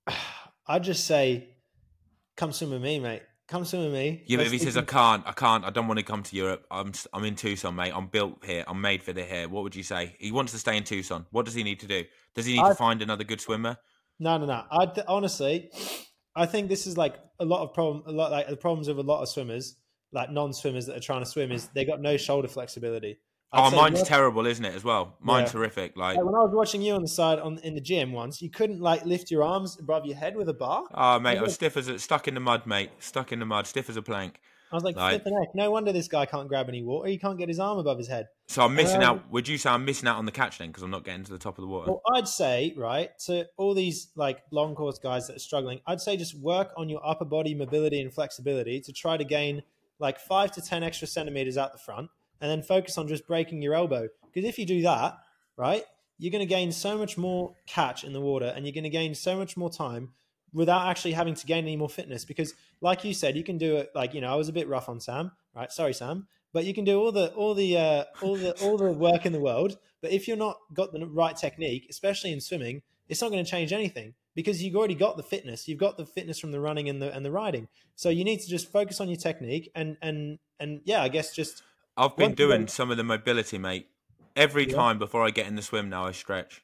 I'd 0.67 0.83
just 0.83 1.05
say, 1.05 1.55
come 2.35 2.51
swim 2.51 2.71
with 2.71 2.81
me, 2.81 2.99
mate. 2.99 3.23
Come 3.47 3.63
swim 3.63 3.83
with 3.83 3.93
me. 3.93 4.23
Yeah, 4.27 4.37
but 4.37 4.45
if 4.45 4.51
he 4.51 4.57
says 4.57 4.75
I 4.75 4.81
can't, 4.81 5.25
I 5.25 5.31
can't, 5.31 5.63
I 5.63 5.69
don't 5.69 5.87
want 5.87 5.99
to 5.99 6.03
come 6.05 6.21
to 6.23 6.35
Europe. 6.35 6.65
I'm 6.69 6.91
I'm 7.13 7.23
in 7.23 7.35
Tucson, 7.35 7.75
mate. 7.75 7.93
I'm 7.95 8.07
built 8.07 8.43
here. 8.45 8.65
I'm 8.67 8.81
made 8.81 9.01
for 9.01 9.13
the 9.13 9.23
here. 9.23 9.47
What 9.47 9.63
would 9.63 9.75
you 9.75 9.83
say? 9.83 10.15
He 10.19 10.31
wants 10.33 10.51
to 10.51 10.57
stay 10.59 10.75
in 10.75 10.83
Tucson. 10.83 11.25
What 11.31 11.45
does 11.45 11.53
he 11.53 11.63
need 11.63 11.79
to 11.79 11.87
do? 11.87 12.03
Does 12.35 12.45
he 12.45 12.53
need 12.53 12.63
I- 12.63 12.69
to 12.69 12.75
find 12.75 13.01
another 13.01 13.23
good 13.23 13.39
swimmer? 13.41 13.77
No, 14.19 14.37
no, 14.37 14.45
no. 14.47 14.63
I 14.71 14.87
th- 14.87 15.05
honestly, 15.07 15.69
I 16.35 16.47
think 16.47 16.69
this 16.69 16.87
is 16.87 16.97
like 16.97 17.15
a 17.39 17.45
lot 17.45 17.61
of 17.61 17.73
problem. 17.73 18.03
A 18.07 18.11
lot 18.11 18.31
like 18.31 18.49
the 18.49 18.57
problems 18.57 18.87
of 18.87 18.97
a 18.97 19.01
lot 19.01 19.21
of 19.21 19.29
swimmers, 19.29 19.75
like 20.11 20.31
non-swimmers 20.31 20.85
that 20.87 20.95
are 20.97 21.01
trying 21.01 21.21
to 21.23 21.29
swim, 21.29 21.51
is 21.51 21.67
they 21.69 21.85
got 21.85 22.01
no 22.01 22.17
shoulder 22.17 22.47
flexibility. 22.47 23.19
I'd 23.53 23.71
Oh, 23.73 23.75
mine's 23.75 23.99
work- 23.99 24.07
terrible, 24.07 24.45
isn't 24.45 24.63
it? 24.65 24.75
As 24.75 24.83
well, 24.83 25.15
mine's 25.21 25.49
Yeah. 25.49 25.59
horrific. 25.59 25.95
Like, 25.95 26.17
like, 26.17 26.25
when 26.25 26.35
I 26.35 26.39
was 26.39 26.51
watching 26.53 26.81
you 26.81 26.93
on 26.95 27.01
the 27.01 27.07
side 27.07 27.39
on 27.39 27.59
in 27.59 27.75
the 27.75 27.81
gym 27.81 28.11
once, 28.11 28.41
you 28.41 28.49
couldn't 28.49 28.81
like 28.81 29.05
lift 29.05 29.31
your 29.31 29.43
arms 29.43 29.77
above 29.79 30.05
your 30.05 30.17
head 30.17 30.35
with 30.35 30.49
a 30.49 30.53
bar. 30.53 30.83
oh, 30.93 31.19
mate, 31.19 31.37
I 31.37 31.41
was 31.41 31.53
stiff 31.53 31.77
as 31.77 31.87
a, 31.87 31.97
stuck 31.97 32.27
in 32.27 32.33
the 32.33 32.39
mud, 32.41 32.65
mate. 32.65 32.89
Stuck 32.99 33.31
in 33.31 33.39
the 33.39 33.45
mud, 33.45 33.65
stiff 33.67 33.89
as 33.89 33.95
a 33.95 34.01
plank. 34.01 34.39
I 34.69 34.75
was 34.75 34.83
like, 34.83 34.97
Like-. 34.97 35.23
No 35.55 35.71
wonder 35.71 35.93
this 35.93 36.09
guy 36.09 36.25
can't 36.25 36.49
grab 36.49 36.67
any 36.67 36.83
water. 36.83 37.07
He 37.07 37.17
can't 37.17 37.37
get 37.37 37.47
his 37.47 37.57
arm 37.57 37.77
above 37.77 37.97
his 37.97 38.09
head. 38.09 38.27
So 38.49 38.63
I'm 38.65 38.75
missing 38.75 38.97
Um, 39.01 39.03
out. 39.19 39.31
Would 39.31 39.47
you 39.47 39.57
say 39.57 39.69
I'm 39.69 39.85
missing 39.85 40.09
out 40.09 40.17
on 40.17 40.25
the 40.25 40.31
catch 40.33 40.57
then 40.57 40.67
because 40.67 40.83
I'm 40.83 40.91
not 40.91 41.05
getting 41.05 41.23
to 41.23 41.31
the 41.31 41.37
top 41.37 41.57
of 41.57 41.61
the 41.61 41.69
water? 41.69 41.91
Well, 41.91 42.01
I'd 42.15 42.27
say, 42.27 42.73
right, 42.75 43.17
to 43.27 43.47
all 43.55 43.73
these 43.73 44.09
like 44.17 44.39
long 44.51 44.75
course 44.75 44.99
guys 44.99 45.25
that 45.27 45.37
are 45.37 45.39
struggling, 45.39 45.79
I'd 45.87 46.01
say 46.01 46.17
just 46.17 46.37
work 46.37 46.73
on 46.75 46.89
your 46.89 46.99
upper 47.07 47.23
body 47.23 47.55
mobility 47.55 48.01
and 48.01 48.13
flexibility 48.13 48.81
to 48.81 48.91
try 48.91 49.15
to 49.15 49.23
gain 49.23 49.63
like 49.99 50.19
five 50.19 50.51
to 50.53 50.61
10 50.61 50.83
extra 50.83 51.07
centimeters 51.07 51.57
out 51.57 51.71
the 51.71 51.77
front 51.77 52.09
and 52.41 52.49
then 52.51 52.61
focus 52.61 52.97
on 52.97 53.07
just 53.07 53.27
breaking 53.27 53.61
your 53.61 53.73
elbow. 53.73 54.07
Because 54.25 54.47
if 54.47 54.59
you 54.59 54.65
do 54.65 54.81
that, 54.83 55.17
right, 55.55 55.83
you're 56.17 56.31
going 56.31 56.47
to 56.47 56.53
gain 56.53 56.71
so 56.71 56.97
much 56.97 57.17
more 57.17 57.55
catch 57.65 58.03
in 58.03 58.13
the 58.13 58.21
water 58.21 58.51
and 58.55 58.65
you're 58.65 58.73
going 58.73 58.83
to 58.83 58.89
gain 58.89 59.15
so 59.15 59.37
much 59.37 59.57
more 59.57 59.69
time 59.69 60.13
without 60.53 60.87
actually 60.87 61.11
having 61.11 61.35
to 61.35 61.45
gain 61.45 61.63
any 61.63 61.75
more 61.77 61.89
fitness. 61.89 62.25
Because, 62.25 62.53
like 62.81 63.03
you 63.03 63.13
said, 63.13 63.35
you 63.35 63.43
can 63.43 63.57
do 63.57 63.77
it 63.77 63.91
like, 63.95 64.13
you 64.13 64.21
know, 64.21 64.31
I 64.31 64.35
was 64.35 64.49
a 64.49 64.53
bit 64.53 64.67
rough 64.67 64.89
on 64.89 64.99
Sam, 64.99 65.31
right? 65.55 65.71
Sorry, 65.71 65.93
Sam. 65.93 66.27
But 66.53 66.65
you 66.65 66.73
can 66.73 66.85
do 66.85 66.99
all 66.99 67.11
the 67.11 67.27
all 67.33 67.53
the 67.53 67.77
uh, 67.77 68.03
all 68.21 68.35
the 68.35 68.53
all 68.61 68.77
the 68.77 68.91
work 68.91 69.25
in 69.25 69.33
the 69.33 69.39
world, 69.39 69.77
but 70.01 70.11
if 70.11 70.27
you're 70.27 70.37
not 70.37 70.57
got 70.73 70.93
the 70.93 71.05
right 71.05 71.35
technique, 71.35 71.85
especially 71.89 72.31
in 72.31 72.39
swimming, 72.39 72.81
it's 73.09 73.21
not 73.21 73.31
going 73.31 73.43
to 73.43 73.51
change 73.51 73.73
anything 73.73 74.13
because 74.37 74.61
you've 74.63 74.75
already 74.75 74.93
got 74.95 75.17
the 75.17 75.23
fitness. 75.23 75.67
You've 75.67 75.79
got 75.79 75.97
the 75.97 76.05
fitness 76.05 76.37
from 76.39 76.51
the 76.51 76.59
running 76.61 76.87
and 76.87 77.01
the 77.01 77.13
and 77.13 77.25
the 77.25 77.31
riding. 77.31 77.67
So 77.95 78.09
you 78.09 78.23
need 78.23 78.39
to 78.41 78.47
just 78.47 78.71
focus 78.71 79.01
on 79.01 79.09
your 79.09 79.17
technique 79.17 79.71
and 79.75 79.97
and 80.01 80.37
and 80.59 80.79
yeah, 80.85 81.01
I 81.01 81.09
guess 81.09 81.35
just 81.35 81.63
I've 81.97 82.15
been 82.15 82.35
doing 82.35 82.61
don't- 82.61 82.69
some 82.71 82.91
of 82.91 82.97
the 82.97 83.03
mobility, 83.03 83.57
mate. 83.57 83.87
Every 84.35 84.67
Yeah. 84.69 84.75
time 84.75 84.99
before 84.99 85.25
I 85.25 85.31
get 85.31 85.47
in 85.47 85.55
the 85.55 85.63
swim 85.63 85.89
now, 85.89 86.05
I 86.05 86.11
stretch 86.11 86.63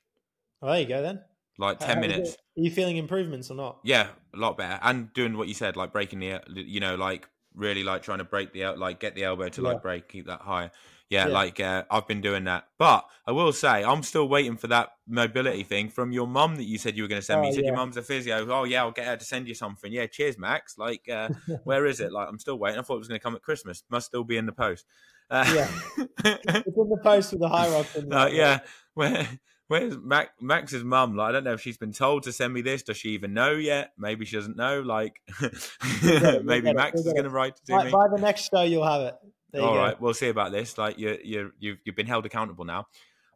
oh, 0.62 0.68
there 0.68 0.80
you 0.82 0.86
go 0.88 1.02
then. 1.02 1.22
like 1.58 1.80
ten 1.80 1.96
how 1.96 2.02
minutes. 2.02 2.34
Are 2.56 2.62
you 2.62 2.70
feeling 2.70 2.98
improvements 2.98 3.50
or 3.50 3.56
not? 3.56 3.80
Yeah, 3.84 4.10
a 4.34 4.38
lot 4.38 4.56
better. 4.58 4.80
And 4.84 5.12
doing 5.14 5.36
what 5.36 5.48
you 5.48 5.56
said, 5.56 5.76
like 5.76 5.92
breaking 5.92 6.20
the, 6.20 6.40
you 6.54 6.80
know, 6.80 6.94
like 6.96 7.28
really 7.56 7.84
like 7.84 8.04
trying 8.04 8.20
to 8.20 8.24
break 8.24 8.54
the, 8.54 8.66
like 8.74 9.00
get 9.00 9.16
the 9.16 9.24
elbow 9.24 9.50
to 9.50 9.62
Yeah. 9.62 9.70
like 9.70 9.82
break, 9.82 10.08
keep 10.08 10.28
that 10.28 10.42
higher. 10.42 10.72
Yeah, 11.14 11.28
Yeah. 11.28 11.34
like 11.34 11.60
uh, 11.60 11.84
I've 11.90 12.08
been 12.08 12.22
doing 12.22 12.44
that. 12.46 12.66
But 12.78 13.06
I 13.26 13.32
will 13.32 13.54
say, 13.54 13.84
I'm 13.84 14.04
still 14.04 14.28
waiting 14.28 14.58
for 14.58 14.68
that 14.68 14.90
mobility 15.08 15.64
thing 15.64 15.90
from 15.90 16.12
your 16.12 16.28
mum 16.28 16.56
that 16.58 16.66
you 16.66 16.78
said 16.78 16.98
you 16.98 17.04
were 17.04 17.08
going 17.10 17.22
to 17.22 17.26
send 17.26 17.42
me. 17.42 17.48
Oh, 17.48 17.50
You 17.52 17.56
said 17.56 17.66
your 17.66 17.74
yeah. 17.74 17.80
mum's 17.80 17.98
a 17.98 18.02
physio. 18.02 18.48
Oh 18.52 18.64
yeah, 18.66 18.82
I'll 18.84 18.92
get 18.92 19.06
her 19.08 19.16
to 19.18 19.26
send 19.26 19.48
you 19.48 19.56
something. 19.56 19.92
Yeah, 19.94 20.08
cheers, 20.08 20.38
Max. 20.38 20.78
Like, 20.78 21.08
uh, 21.10 21.30
where 21.64 21.86
is 21.86 22.00
it? 22.00 22.12
Like, 22.12 22.28
I'm 22.28 22.40
still 22.40 22.58
waiting. 22.60 22.80
I 22.80 22.84
thought 22.84 22.96
it 22.96 23.00
was 23.00 23.08
going 23.08 23.20
to 23.20 23.24
come 23.24 23.36
at 23.36 23.42
Christmas. 23.42 23.84
Must 23.90 24.06
still 24.06 24.24
be 24.24 24.38
in 24.38 24.46
the 24.46 24.52
post. 24.52 24.86
Uh, 25.30 25.46
Yeah. 25.56 25.68
It's 26.26 26.78
in 26.78 26.90
the 26.90 27.00
post 27.04 27.32
with 27.34 27.42
the 27.42 27.88
in 28.00 28.14
uh, 28.14 28.28
yeah. 28.28 28.60
Where 28.94 29.28
where's 29.68 29.98
Mac, 29.98 30.30
Max's 30.42 30.84
mum? 30.84 31.16
Like, 31.16 31.30
I 31.30 31.32
don't 31.34 31.44
know 31.44 31.54
if 31.54 31.62
she's 31.62 31.78
been 31.78 31.92
told 31.94 32.24
to 32.24 32.32
send 32.32 32.54
me 32.54 32.62
this. 32.62 32.84
Does 32.84 32.98
she 32.98 33.10
even 33.10 33.34
know 33.34 33.52
yet? 33.54 33.92
Maybe 33.98 34.26
she 34.26 34.36
doesn't 34.36 34.56
know. 34.58 34.82
Like, 34.82 35.16
maybe 36.44 36.74
Max 36.74 37.00
is 37.02 37.06
going 37.14 37.24
to 37.24 37.30
write 37.30 37.56
to 37.66 37.72
By, 37.72 37.86
me. 37.86 37.92
by 37.92 38.08
the 38.14 38.22
next 38.22 38.50
show, 38.54 38.62
you'll 38.64 38.86
have 38.86 39.02
it. 39.02 39.16
All 39.62 39.78
right, 39.78 40.00
we'll 40.00 40.14
see 40.14 40.30
about 40.30 40.52
this. 40.52 40.78
Like, 40.78 40.98
you 40.98 41.18
you 41.24 41.52
you've 41.60 41.78
you've 41.86 41.96
been 41.96 42.08
held 42.08 42.26
accountable 42.26 42.66
now. 42.66 42.88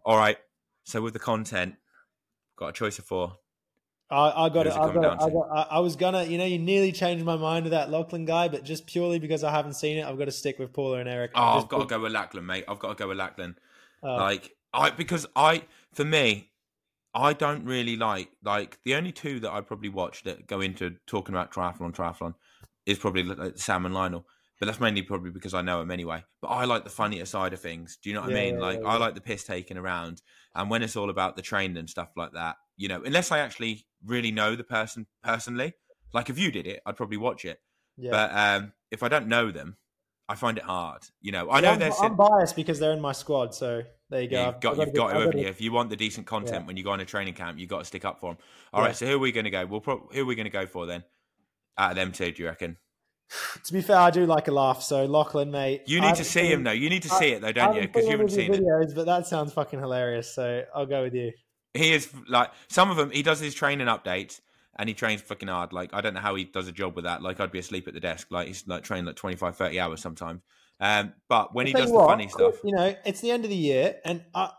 All 0.06 0.18
right. 0.18 0.38
So 0.84 1.02
with 1.02 1.14
the 1.14 1.20
content, 1.20 1.76
got 2.56 2.70
a 2.70 2.74
choice 2.74 2.98
of 2.98 3.06
four. 3.06 3.36
I, 4.10 4.46
I 4.46 4.50
got 4.50 4.66
Who's 4.66 4.76
it. 4.76 4.78
it 4.78 4.82
I 4.82 4.94
got 4.94 5.04
it. 5.04 5.22
I, 5.22 5.30
got, 5.30 5.50
I, 5.52 5.62
I 5.72 5.80
was 5.80 5.96
gonna, 5.98 6.24
you 6.24 6.38
know, 6.38 6.46
you 6.46 6.60
nearly 6.60 6.94
changed 6.94 7.26
my 7.26 7.36
mind 7.36 7.66
with 7.66 7.72
that 7.72 7.90
Lachlan 7.90 8.26
guy, 8.26 8.48
but 8.48 8.64
just 8.64 8.88
purely 8.88 9.20
because 9.20 9.44
I 9.44 9.52
haven't 9.52 9.74
seen 9.74 9.98
it, 9.98 10.06
I've 10.06 10.18
got 10.18 10.26
to 10.26 10.32
stick 10.32 10.60
with 10.60 10.72
Paula 10.72 11.00
and 11.00 11.10
Eric. 11.10 11.32
Oh, 11.36 11.60
I've 11.60 11.68
got 11.68 11.80
to 11.80 11.86
go 11.86 12.00
with 12.00 12.14
Lachlan, 12.14 12.46
mate. 12.46 12.64
I've 12.68 12.80
got 12.80 12.90
to 12.90 12.96
go 12.96 13.10
with 13.10 13.18
Lachlan. 13.18 13.58
oh, 14.02 14.16
Like 14.16 14.56
I 14.74 14.92
because 14.92 15.26
I 15.36 15.64
for 15.94 16.06
me, 16.06 16.52
I 17.14 17.34
don't 17.34 17.66
really 17.66 17.98
like 17.98 18.30
like 18.44 18.80
the 18.86 18.96
only 18.96 19.12
two 19.12 19.42
that 19.42 19.52
I 19.52 19.60
probably 19.60 19.90
watch 19.90 20.24
that 20.24 20.48
go 20.48 20.62
into 20.62 20.96
talking 21.06 21.36
about 21.36 21.52
triathlon 21.52 21.94
triathlon 21.94 22.36
is 22.86 22.98
probably 22.98 23.24
like 23.24 23.58
Sam 23.58 23.86
and 23.86 23.94
Lionel. 23.94 24.26
But 24.60 24.66
that's 24.66 24.80
mainly 24.80 25.04
probably 25.04 25.30
because 25.30 25.54
I 25.54 25.62
know 25.62 25.80
them 25.80 25.92
anyway. 25.92 26.24
But 26.42 26.48
I 26.48 26.66
like 26.66 26.84
the 26.84 26.90
funnier 26.90 27.26
side 27.26 27.54
of 27.54 27.60
things. 27.62 27.98
Do 28.02 28.10
you 28.10 28.16
know 28.16 28.22
what 28.22 28.32
I 28.32 28.34
mean? 28.34 28.56
yeah, 28.56 28.62
like 28.62 28.80
yeah, 28.82 28.88
I 28.88 28.98
like 28.98 29.14
the 29.14 29.22
piss 29.22 29.44
taking 29.44 29.78
around, 29.78 30.22
and 30.56 30.70
when 30.70 30.82
it's 30.82 30.96
all 30.96 31.10
about 31.12 31.36
the 31.36 31.44
training 31.44 31.78
and 31.78 31.90
stuff 31.90 32.10
like 32.16 32.32
that, 32.34 32.56
you 32.76 32.88
know, 32.88 33.04
unless 33.04 33.32
I 33.32 33.40
actually 33.40 33.86
really 34.04 34.32
know 34.32 34.56
the 34.56 34.64
person 34.64 35.06
personally, 35.24 35.74
like 36.14 36.30
if 36.30 36.40
you 36.40 36.52
did 36.52 36.66
it, 36.66 36.82
I'd 36.86 36.98
probably 36.98 37.18
watch 37.18 37.46
it. 37.46 37.60
yeah. 37.98 38.12
But 38.12 38.32
um, 38.64 38.74
if 38.90 39.04
I 39.04 39.10
don't 39.10 39.28
know 39.28 39.52
them, 39.52 39.78
I 40.30 40.34
find 40.36 40.58
it 40.58 40.64
hard. 40.64 41.04
You 41.22 41.32
know, 41.34 41.52
I 41.52 41.62
know 41.62 41.72
I'm, 41.74 41.80
they're. 41.80 41.92
I'm 42.02 42.16
biased 42.16 42.56
because 42.56 42.80
they're 42.80 42.94
in 42.94 43.00
my 43.02 43.12
squad, 43.12 43.54
so 43.54 43.84
there 44.10 44.22
you 44.24 44.28
go. 44.30 44.46
You've 44.48 44.60
got, 44.60 44.78
you've 44.78 44.86
to- 44.88 44.92
got 44.92 45.08
to, 45.10 45.14
I've 45.14 45.20
haven't 45.22 45.32
to- 45.38 45.42
you? 45.44 45.48
If 45.50 45.62
you 45.62 45.72
want 45.72 45.92
the 45.92 45.96
decent 45.96 46.26
content 46.26 46.62
Yeah. 46.64 46.66
when 46.68 46.78
you 46.78 46.84
go 46.84 46.92
on 46.92 47.00
a 47.00 47.06
training 47.06 47.36
camp, 47.36 47.60
you've 47.60 47.70
got 47.70 47.80
to 47.80 47.86
stick 47.86 48.06
up 48.06 48.20
for 48.20 48.32
them. 48.32 48.38
All 48.74 48.82
right, 48.82 48.88
Yeah. 48.90 48.94
so 48.94 49.06
who 49.06 49.16
are 49.16 49.20
we 49.20 49.32
going 49.32 49.44
to 49.46 49.52
go? 49.52 49.66
We'll 49.68 49.82
pro- 49.82 50.10
who 50.12 50.22
are 50.24 50.26
we 50.26 50.34
going 50.36 50.46
to 50.46 50.50
go 50.52 50.66
for 50.66 50.88
then? 50.88 51.04
Out 51.78 51.92
of 51.92 51.96
them 51.96 52.12
two, 52.12 52.32
do 52.32 52.42
you 52.42 52.50
reckon? 52.50 52.78
To 53.66 53.74
be 53.74 53.82
fair, 53.82 53.98
I 53.98 54.10
do 54.10 54.26
like 54.26 54.48
a 54.48 54.52
laugh. 54.52 54.82
So 54.82 55.06
Lachlan, 55.06 55.52
mate, 55.52 55.84
You 55.86 56.00
need 56.00 56.16
to 56.16 56.24
see 56.24 56.42
seen- 56.42 56.52
him 56.52 56.64
though. 56.64 56.72
You 56.72 56.90
need 56.90 57.04
to 57.04 57.14
I- 57.14 57.20
see 57.20 57.32
it 57.34 57.42
though, 57.42 57.48
I 57.48 57.52
don't 57.52 57.76
you? 57.76 57.82
Because 57.82 58.06
you 58.06 58.12
haven't 58.12 58.30
seen 58.32 58.54
of 58.54 58.60
it. 58.60 58.64
videos, 58.64 58.96
but 58.96 59.06
that 59.06 59.28
sounds 59.28 59.52
fucking 59.54 59.80
hilarious. 59.80 60.34
So 60.34 60.64
I'll 60.74 60.86
go 60.86 61.04
with 61.04 61.14
you. 61.14 61.32
He 61.74 61.92
is 61.94 62.10
like 62.28 62.52
some 62.70 62.90
of 62.90 62.98
them. 62.98 63.12
He 63.12 63.22
does 63.24 63.40
his 63.40 63.54
training 63.54 63.88
updates 63.88 64.40
and 64.80 64.88
he 64.88 64.96
trains 64.96 65.22
fucking 65.22 65.48
hard. 65.50 65.74
Like 65.74 65.94
I 65.94 66.02
don't 66.02 66.14
know 66.14 66.22
how 66.22 66.36
he 66.36 66.46
does 66.46 66.68
a 66.68 66.72
job 66.72 66.96
with 66.96 67.04
that. 67.06 67.22
Like 67.22 67.40
I'd 67.40 67.52
be 67.52 67.60
asleep 67.60 67.88
at 67.88 67.94
the 67.94 68.00
desk. 68.00 68.28
Like 68.32 68.48
he's 68.48 68.66
like 68.68 68.84
training 68.84 69.06
like 69.06 69.16
25, 69.18 69.56
30 69.58 69.80
hours 69.80 70.02
sometimes. 70.02 70.42
Um, 70.80 71.14
but 71.28 71.54
when 71.54 71.68
he 71.68 71.74
I'll 71.76 71.82
does 71.82 71.92
the 71.92 71.98
you 71.98 72.06
funny 72.06 72.28
stuff, 72.30 72.56
you 72.64 72.72
know, 72.76 72.96
it's 73.06 73.20
the 73.22 73.32
end 73.32 73.44
of 73.44 73.50
the 73.50 73.56
year, 73.58 73.98
and 74.06 74.24
I 74.34 74.52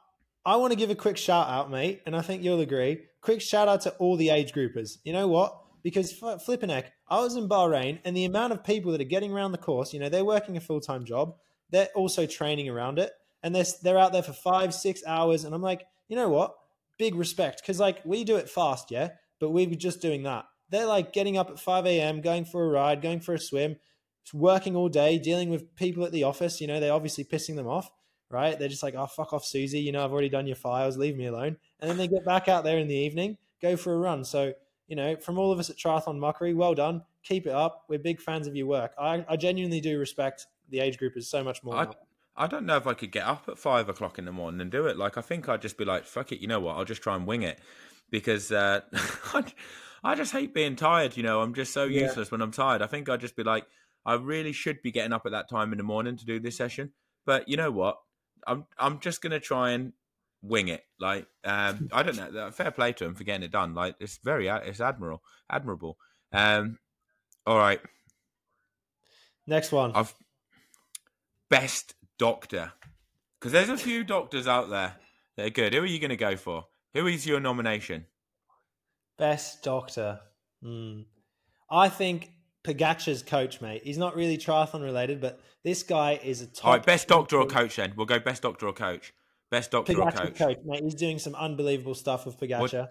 I 0.44 0.56
want 0.56 0.72
to 0.72 0.76
give 0.76 0.90
a 0.90 0.94
quick 0.94 1.16
shout 1.16 1.48
out, 1.48 1.70
mate, 1.70 2.02
and 2.06 2.14
I 2.16 2.22
think 2.22 2.42
you'll 2.42 2.60
agree. 2.60 3.02
Quick 3.22 3.40
shout 3.40 3.68
out 3.68 3.82
to 3.82 3.90
all 3.98 4.16
the 4.16 4.30
age 4.30 4.52
groupers. 4.52 4.98
You 5.04 5.12
know 5.12 5.28
what? 5.28 5.56
Because 5.82 6.12
flipping 6.12 6.70
heck, 6.70 6.92
I 7.08 7.20
was 7.20 7.36
in 7.36 7.48
Bahrain, 7.48 8.00
and 8.04 8.16
the 8.16 8.24
amount 8.24 8.52
of 8.52 8.64
people 8.64 8.92
that 8.92 9.00
are 9.00 9.04
getting 9.04 9.32
around 9.32 9.52
the 9.52 9.58
course, 9.58 9.92
you 9.92 10.00
know, 10.00 10.08
they're 10.08 10.24
working 10.24 10.56
a 10.56 10.60
full 10.60 10.80
time 10.80 11.04
job, 11.04 11.34
they're 11.70 11.88
also 11.94 12.26
training 12.26 12.68
around 12.68 12.98
it, 12.98 13.12
and 13.42 13.54
they're 13.54 13.64
they're 13.82 13.98
out 13.98 14.12
there 14.12 14.22
for 14.22 14.32
five, 14.32 14.74
six 14.74 15.02
hours, 15.06 15.44
and 15.44 15.54
I'm 15.54 15.62
like, 15.62 15.86
you 16.08 16.16
know 16.16 16.28
what? 16.28 16.54
Big 16.98 17.14
respect, 17.14 17.62
because 17.62 17.78
like 17.78 18.04
we 18.04 18.24
do 18.24 18.36
it 18.36 18.50
fast, 18.50 18.90
yeah, 18.90 19.10
but 19.38 19.50
we 19.50 19.66
were 19.66 19.74
just 19.74 20.02
doing 20.02 20.24
that. 20.24 20.44
They're 20.70 20.86
like 20.86 21.12
getting 21.12 21.38
up 21.38 21.48
at 21.48 21.60
five 21.60 21.86
a.m., 21.86 22.20
going 22.20 22.44
for 22.44 22.64
a 22.64 22.68
ride, 22.68 23.00
going 23.00 23.20
for 23.20 23.34
a 23.34 23.38
swim, 23.38 23.76
working 24.34 24.76
all 24.76 24.88
day, 24.88 25.18
dealing 25.18 25.48
with 25.48 25.74
people 25.76 26.04
at 26.04 26.12
the 26.12 26.24
office. 26.24 26.60
You 26.60 26.66
know, 26.66 26.80
they're 26.80 26.92
obviously 26.92 27.24
pissing 27.24 27.56
them 27.56 27.68
off, 27.68 27.90
right? 28.30 28.58
They're 28.58 28.68
just 28.68 28.82
like, 28.82 28.94
oh, 28.94 29.06
fuck 29.06 29.32
off, 29.32 29.44
Susie. 29.44 29.80
You 29.80 29.92
know, 29.92 30.04
I've 30.04 30.12
already 30.12 30.28
done 30.28 30.46
your 30.46 30.56
files. 30.56 30.96
Leave 30.98 31.16
me 31.16 31.26
alone. 31.26 31.56
And 31.80 31.88
then 31.88 31.96
they 31.96 32.08
get 32.08 32.24
back 32.24 32.48
out 32.48 32.64
there 32.64 32.78
in 32.78 32.88
the 32.88 32.94
evening, 32.94 33.38
go 33.62 33.76
for 33.76 33.94
a 33.94 33.98
run. 33.98 34.24
So, 34.24 34.52
you 34.88 34.96
know, 34.96 35.16
from 35.16 35.38
all 35.38 35.52
of 35.52 35.58
us 35.58 35.70
at 35.70 35.76
Triathlon 35.76 36.18
Mockery, 36.18 36.54
well 36.54 36.74
done. 36.74 37.02
Keep 37.22 37.46
it 37.46 37.52
up. 37.52 37.84
We're 37.88 37.98
big 37.98 38.20
fans 38.20 38.46
of 38.46 38.56
your 38.56 38.66
work. 38.66 38.92
I, 38.98 39.24
I 39.28 39.36
genuinely 39.36 39.80
do 39.80 39.98
respect 39.98 40.46
the 40.70 40.80
age 40.80 40.98
group 40.98 41.16
is 41.16 41.28
so 41.30 41.44
much 41.44 41.62
more. 41.62 41.76
I, 41.76 41.84
now. 41.84 41.94
I 42.36 42.46
don't 42.46 42.66
know 42.66 42.76
if 42.76 42.86
I 42.86 42.94
could 42.94 43.12
get 43.12 43.24
up 43.24 43.44
at 43.48 43.58
five 43.58 43.88
o'clock 43.88 44.18
in 44.18 44.24
the 44.24 44.32
morning 44.32 44.60
and 44.60 44.70
do 44.70 44.86
it. 44.86 44.96
Like 44.96 45.18
I 45.18 45.20
think 45.20 45.48
I'd 45.48 45.62
just 45.62 45.76
be 45.76 45.84
like, 45.84 46.04
fuck 46.04 46.32
it. 46.32 46.40
You 46.40 46.48
know 46.48 46.60
what? 46.60 46.76
I'll 46.76 46.84
just 46.84 47.02
try 47.02 47.16
and 47.16 47.26
wing 47.26 47.42
it 47.42 47.58
because 48.10 48.50
uh, 48.50 48.80
I, 49.34 49.44
I 50.02 50.14
just 50.14 50.32
hate 50.32 50.54
being 50.54 50.76
tired. 50.76 51.16
You 51.16 51.22
know, 51.22 51.42
I'm 51.42 51.54
just 51.54 51.72
so 51.72 51.84
Yeah. 51.84 52.02
useless 52.02 52.30
when 52.30 52.40
I'm 52.40 52.52
tired. 52.52 52.80
I 52.80 52.86
think 52.86 53.08
I'd 53.08 53.20
just 53.20 53.36
be 53.36 53.44
like, 53.44 53.66
I 54.06 54.14
really 54.14 54.52
should 54.52 54.80
be 54.80 54.92
getting 54.92 55.12
up 55.12 55.26
at 55.26 55.32
that 55.32 55.50
time 55.50 55.72
in 55.72 55.78
the 55.78 55.84
morning 55.84 56.16
to 56.16 56.24
do 56.24 56.40
this 56.40 56.56
session. 56.56 56.92
But 57.26 57.48
you 57.48 57.56
know 57.56 57.70
what? 57.70 57.98
I'm 58.46 58.64
I'm 58.78 59.00
just 59.00 59.20
gonna 59.20 59.40
try 59.40 59.70
and 59.72 59.92
wing 60.42 60.68
it. 60.68 60.84
Like 61.00 61.26
um, 61.44 61.88
I 61.92 62.02
don't 62.02 62.16
know. 62.16 62.50
Fair 62.50 62.70
play 62.70 62.92
to 62.94 63.04
him 63.04 63.14
for 63.14 63.24
getting 63.24 63.42
it 63.42 63.52
done. 63.52 63.74
Like 63.74 63.96
it's 64.00 64.18
very 64.24 64.48
it's 64.48 64.80
admirable, 64.80 65.22
admirable. 65.50 65.96
Um, 66.32 66.78
all 67.46 67.58
right, 67.58 67.80
Next 69.48 69.72
one. 69.72 69.92
I've 69.94 70.14
best 71.48 71.94
doctor 72.18 72.72
because 73.40 73.52
there's 73.52 73.70
a 73.70 73.78
few 73.78 74.04
doctors 74.04 74.46
out 74.46 74.68
there 74.68 74.94
that 75.36 75.46
are 75.46 75.50
good. 75.50 75.72
Who 75.72 75.80
are 75.80 75.86
you 75.86 75.98
going 75.98 76.10
to 76.10 76.16
go 76.16 76.36
for? 76.36 76.66
Who 76.92 77.06
is 77.06 77.26
your 77.26 77.40
nomination? 77.40 78.04
Best 79.16 79.62
doctor. 79.62 80.20
Hmm. 80.62 81.00
I 81.70 81.88
think 81.88 82.30
Pogacar's 82.62 83.22
coach, 83.22 83.62
mate. 83.62 83.82
He's 83.84 83.96
not 83.96 84.14
really 84.14 84.36
triathlon 84.36 84.82
related, 84.82 85.18
but 85.22 85.40
this 85.64 85.82
guy 85.82 86.20
is 86.22 86.42
a 86.42 86.46
top. 86.46 86.64
All 86.66 86.72
right, 86.72 86.84
best 86.84 87.08
doctor 87.08 87.38
or 87.38 87.46
coach 87.46 87.76
then. 87.76 87.94
We'll 87.96 88.06
go 88.06 88.18
best 88.18 88.42
doctor 88.42 88.66
or 88.66 88.74
coach. 88.74 89.14
Best 89.50 89.70
doctor 89.70 89.98
or 90.00 90.10
Pogacar 90.10 90.36
coach? 90.36 90.58
mate. 90.64 90.82
He's 90.82 90.94
doing 90.94 91.18
some 91.18 91.34
unbelievable 91.34 91.94
stuff 91.94 92.26
with 92.26 92.38
Pogacar. 92.38 92.88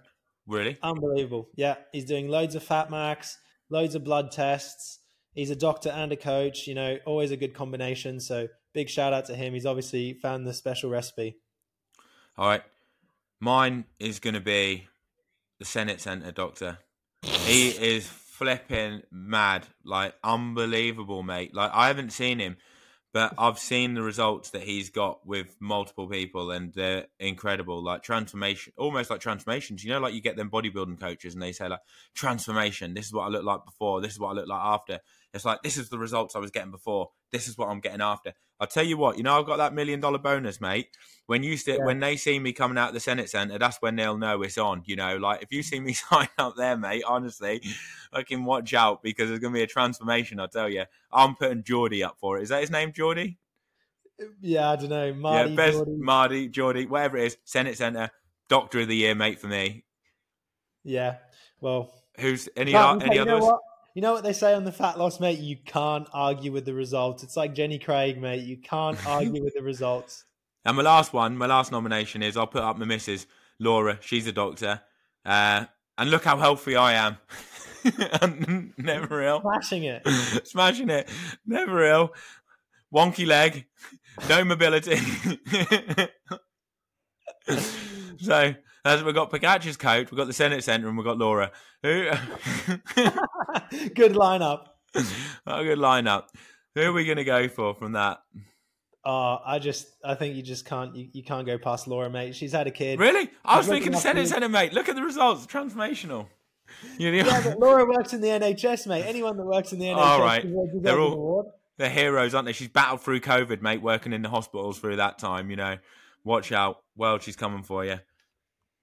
Really? 0.48 0.78
Unbelievable. 0.82 1.50
Yeah, 1.56 1.76
he's 1.92 2.06
doing 2.06 2.30
loads 2.30 2.56
of 2.56 2.64
fat 2.64 2.90
marks, 2.90 3.38
loads 3.70 3.96
of 3.96 4.04
blood 4.04 4.32
tests. 4.32 5.00
He's 5.34 5.50
a 5.52 5.56
doctor 5.56 5.90
and 5.90 6.12
a 6.12 6.16
coach. 6.16 6.68
You 6.68 6.74
know, 6.74 6.98
always 7.06 7.32
a 7.32 7.38
good 7.38 7.54
combination. 7.54 8.20
So 8.20 8.48
big 8.74 8.90
shout 8.90 9.14
out 9.14 9.26
to 9.26 9.36
him. 9.36 9.54
He's 9.54 9.66
obviously 9.66 10.14
found 10.14 10.48
the 10.48 10.54
special 10.54 10.90
recipe. 10.90 11.38
All 12.38 12.48
right. 12.48 12.64
Mine 13.40 13.86
is 14.00 14.20
going 14.20 14.34
to 14.34 14.42
be 14.42 14.88
the 15.60 15.66
Senate 15.66 16.02
Centre 16.02 16.32
doctor. 16.32 16.80
He 17.22 17.70
is 17.70 18.08
flipping 18.08 19.02
mad, 19.12 19.68
like 19.84 20.16
unbelievable, 20.24 21.24
mate. 21.24 21.54
Like 21.54 21.72
I 21.74 21.88
haven't 21.88 22.14
seen 22.14 22.40
him, 22.40 22.58
but 23.14 23.34
I've 23.38 23.60
seen 23.60 23.94
the 23.94 24.02
results 24.02 24.52
that 24.52 24.64
he's 24.64 24.90
got 24.90 25.26
with 25.26 25.56
multiple 25.60 26.08
people, 26.08 26.52
and 26.52 26.74
they're 26.74 27.08
incredible. 27.20 27.84
Like 27.84 28.04
transformation, 28.04 28.74
almost 28.78 29.10
like 29.10 29.20
transformations. 29.20 29.84
You 29.84 29.92
know, 29.92 30.00
like 30.00 30.14
you 30.14 30.22
get 30.22 30.36
them 30.36 30.50
bodybuilding 30.50 31.00
coaches, 31.00 31.34
and 31.34 31.42
they 31.42 31.52
say 31.52 31.68
like 31.68 31.80
transformation. 32.14 32.94
This 32.94 33.06
is 33.06 33.14
what 33.14 33.24
I 33.24 33.30
look 33.30 33.44
like 33.44 33.66
before. 33.66 34.02
This 34.02 34.14
is 34.14 34.20
what 34.20 34.30
I 34.30 34.34
look 34.34 34.48
like 34.48 34.62
after. 34.62 35.00
It's 35.34 35.46
like 35.46 35.62
this 35.62 35.78
is 35.78 35.90
the 35.90 35.98
results 36.00 36.36
I 36.36 36.40
was 36.40 36.52
getting 36.52 36.72
before. 36.72 37.10
This 37.32 37.48
is 37.48 37.58
what 37.58 37.70
I'm 37.70 37.80
getting 37.80 38.02
after. 38.02 38.34
I'll 38.60 38.66
tell 38.68 38.84
you 38.86 38.98
what. 38.98 39.18
You 39.18 39.24
know, 39.24 39.38
I've 39.40 39.46
got 39.46 39.58
that 39.58 39.74
million 39.74 40.00
dollar 40.00 40.18
bonus, 40.18 40.60
mate. 40.60 40.88
When 41.28 41.44
you 41.44 41.58
st- 41.58 41.80
Yeah. 41.80 41.86
when 41.86 42.00
they 42.00 42.16
see 42.18 42.40
me 42.40 42.54
coming 42.54 42.78
out 42.78 42.88
of 42.90 42.94
the 42.96 43.00
Senate 43.00 43.30
Centre, 43.30 43.60
that's 43.60 43.78
when 43.82 43.96
they'll 43.98 44.18
know 44.18 44.42
it's 44.42 44.58
on. 44.58 44.82
You 44.86 44.96
know, 44.96 45.18
like 45.18 45.44
if 45.44 45.52
you 45.52 45.62
see 45.64 45.80
me 45.80 45.94
sign 46.10 46.30
up 46.38 46.56
there, 46.58 46.76
mate, 46.78 47.04
honestly, 47.08 47.62
I 48.14 48.24
can 48.24 48.46
watch 48.46 48.74
out 48.74 49.04
because 49.04 49.28
there's 49.30 49.40
going 49.40 49.54
to 49.54 49.58
be 49.58 49.64
a 49.64 49.68
transformation. 49.68 50.40
I 50.40 50.48
tell 50.48 50.70
you, 50.70 50.86
I'm 51.12 51.36
putting 51.36 51.64
Geordie 51.64 52.04
up 52.04 52.18
for 52.20 52.40
it. 52.40 52.44
Is 52.44 52.50
that 52.50 52.62
his 52.62 52.72
name, 52.72 52.94
Geordie? 52.94 53.38
Yeah, 54.42 54.72
I 54.72 54.76
don't 54.78 54.90
know. 54.90 55.14
Marty, 55.14 55.50
yeah, 55.52 55.56
best 55.56 55.74
Geordie. 55.74 55.92
Marty, 55.98 56.48
Geordie, 56.48 56.86
whatever 56.88 57.18
it 57.18 57.26
is. 57.26 57.38
Senate 57.44 57.78
Centre, 57.78 58.10
Doctor 58.50 58.80
of 58.80 58.88
the 58.88 58.96
Year, 58.96 59.14
mate, 59.14 59.40
for 59.40 59.48
me. 59.48 59.84
yeah. 60.84 61.18
Well, 61.62 61.94
Who's 62.20 62.50
any 62.56 62.72
But, 62.72 63.04
any 63.04 63.18
you 63.18 63.26
know 63.26 63.38
others? 63.38 63.52
You 63.98 64.02
know 64.02 64.14
what 64.14 64.24
they 64.24 64.32
say 64.32 64.54
on 64.54 64.64
the 64.64 64.72
fat 64.72 65.00
loss, 65.00 65.20
mate? 65.20 65.40
You 65.40 65.58
can't 65.66 66.08
argue 66.14 66.52
with 66.52 66.66
the 66.66 66.74
results. 66.76 67.24
It's 67.24 67.36
like 67.36 67.56
Jenny 67.56 67.80
Craig, 67.80 68.22
mate. 68.22 68.44
You 68.44 68.56
can't 68.58 69.04
argue 69.08 69.44
with 69.44 69.56
the 69.56 69.64
results. 69.64 70.26
And 70.66 70.78
my 70.78 70.84
last 70.84 71.14
one, 71.14 71.36
my 71.36 71.48
last 71.48 71.72
nomination 71.72 72.22
is 72.22 72.38
I'll 72.38 72.46
put 72.46 72.62
up 72.62 72.78
my 72.78 72.86
missus, 72.86 73.26
Laura. 73.58 73.98
She's 74.00 74.28
a 74.28 74.32
doctor. 74.32 74.82
Uh, 75.26 75.66
and 75.98 76.12
look 76.12 76.26
how 76.26 76.38
healthy 76.38 76.76
I 76.76 76.94
am. 76.94 77.18
I'm 78.22 78.76
never 78.78 79.24
ill. 79.24 79.42
Smashing 79.42 79.86
it. 79.86 80.08
Smashing 80.46 80.92
it. 80.92 81.10
Never 81.48 81.84
ill. 81.84 82.14
Wonky 82.94 83.26
leg. 83.26 83.66
No 84.30 84.44
mobility. 84.46 84.98
so 88.20 88.54
as 88.88 89.04
we've 89.04 89.16
got 89.16 89.32
Pogacar's 89.32 89.78
coach, 89.78 90.12
we've 90.12 90.18
got 90.18 90.28
the 90.28 90.34
Senate 90.34 90.64
Centre, 90.64 90.88
and 90.88 90.98
we've 90.98 91.06
got 91.06 91.18
Laura. 91.18 91.52
Who 91.84 92.10
Good 93.96 94.14
lineup. 94.14 94.68
a 95.46 95.64
good 95.64 95.80
lineup. 95.80 96.26
Who 96.76 96.82
are 96.82 96.94
we 96.94 97.06
going 97.06 97.18
to 97.18 97.24
go 97.24 97.48
for 97.48 97.74
from 97.76 97.94
that? 97.94 98.20
Oh, 99.06 99.40
I 99.46 99.60
just, 99.60 99.88
I 100.04 100.16
think 100.16 100.36
you 100.36 100.44
just 100.44 100.66
can't, 100.66 100.96
you, 100.96 101.08
you 101.14 101.24
can't 101.24 101.46
go 101.46 101.58
past 101.58 101.88
Laura, 101.88 102.10
mate. 102.10 102.36
She's 102.36 102.52
had 102.52 102.68
a 102.68 102.72
kid. 102.72 103.00
Really? 103.00 103.30
I 103.46 103.58
was 103.58 103.66
She's 103.66 103.72
thinking 103.72 103.92
looking 103.94 104.02
Senate. 104.02 104.28
Centre, 104.28 104.50
mate. 104.50 104.74
Look 104.74 104.90
at 104.90 104.96
the 104.96 105.04
results. 105.04 105.46
Transformational. 105.46 106.28
You 106.98 107.12
know, 107.12 107.18
Yeah, 107.26 107.42
but 107.46 107.60
Laura 107.60 107.86
works 107.86 108.12
in 108.12 108.20
the 108.20 108.28
NHS, 108.28 108.88
mate. 108.88 109.06
Anyone 109.08 109.38
that 109.38 109.46
works 109.46 109.72
in 109.72 109.80
the 109.80 109.86
NHS, 109.86 109.98
All 109.98 110.20
right. 110.20 110.46
They're 110.84 111.00
all- 111.00 111.54
they're 111.78 111.90
heroes, 111.90 112.34
aren't 112.36 112.46
they? 112.48 112.52
She's 112.54 112.68
battled 112.68 113.02
through 113.02 113.22
COVID, 113.22 113.62
mate, 113.62 113.82
working 113.82 114.12
in 114.12 114.22
the 114.22 114.30
hospitals 114.30 114.78
through 114.80 114.98
that 114.98 115.18
time. 115.18 115.50
You 115.50 115.56
know, 115.56 115.78
watch 116.26 116.52
out, 116.52 116.84
world, 116.98 117.24
she's 117.24 117.38
coming 117.38 117.64
for 117.64 117.86
you. 117.86 118.00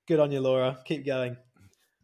Good 0.07 0.21
on 0.21 0.33
you, 0.33 0.41
Laura. 0.41 0.79
Keep 0.85 1.07
going. 1.07 1.37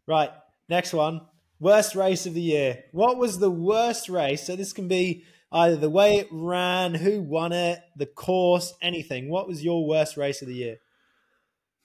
Right, 0.07 0.31
next 0.67 0.93
one. 0.93 1.21
Worst 1.59 1.95
race 1.95 2.25
of 2.25 2.33
the 2.33 2.41
year. 2.41 2.83
What 2.91 3.17
was 3.17 3.37
the 3.37 3.51
worst 3.51 4.09
race? 4.09 4.47
So 4.47 4.55
this 4.55 4.73
can 4.73 4.87
be 4.87 5.23
either 5.51 5.75
the 5.75 5.89
way 5.89 6.15
it 6.15 6.27
ran, 6.31 6.95
who 6.95 7.21
won 7.21 7.51
it, 7.51 7.79
the 7.95 8.07
course, 8.07 8.73
anything. 8.81 9.29
What 9.29 9.47
was 9.47 9.63
your 9.63 9.85
worst 9.85 10.17
race 10.17 10.41
of 10.41 10.47
the 10.47 10.55
year? 10.55 10.77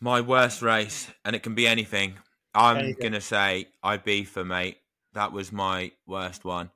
My 0.01 0.21
worst 0.23 0.62
race, 0.62 1.09
and 1.25 1.37
it 1.37 1.43
can 1.43 1.55
be 1.55 1.67
anything. 1.67 2.14
I'm 2.55 2.79
Anything. 2.79 3.03
gonna 3.03 3.21
say 3.21 3.67
Ibiza, 3.85 4.47
mate. 4.47 4.79
That 5.12 5.33
was 5.33 5.53
my 5.53 5.93
worst 6.07 6.45
one 6.45 6.71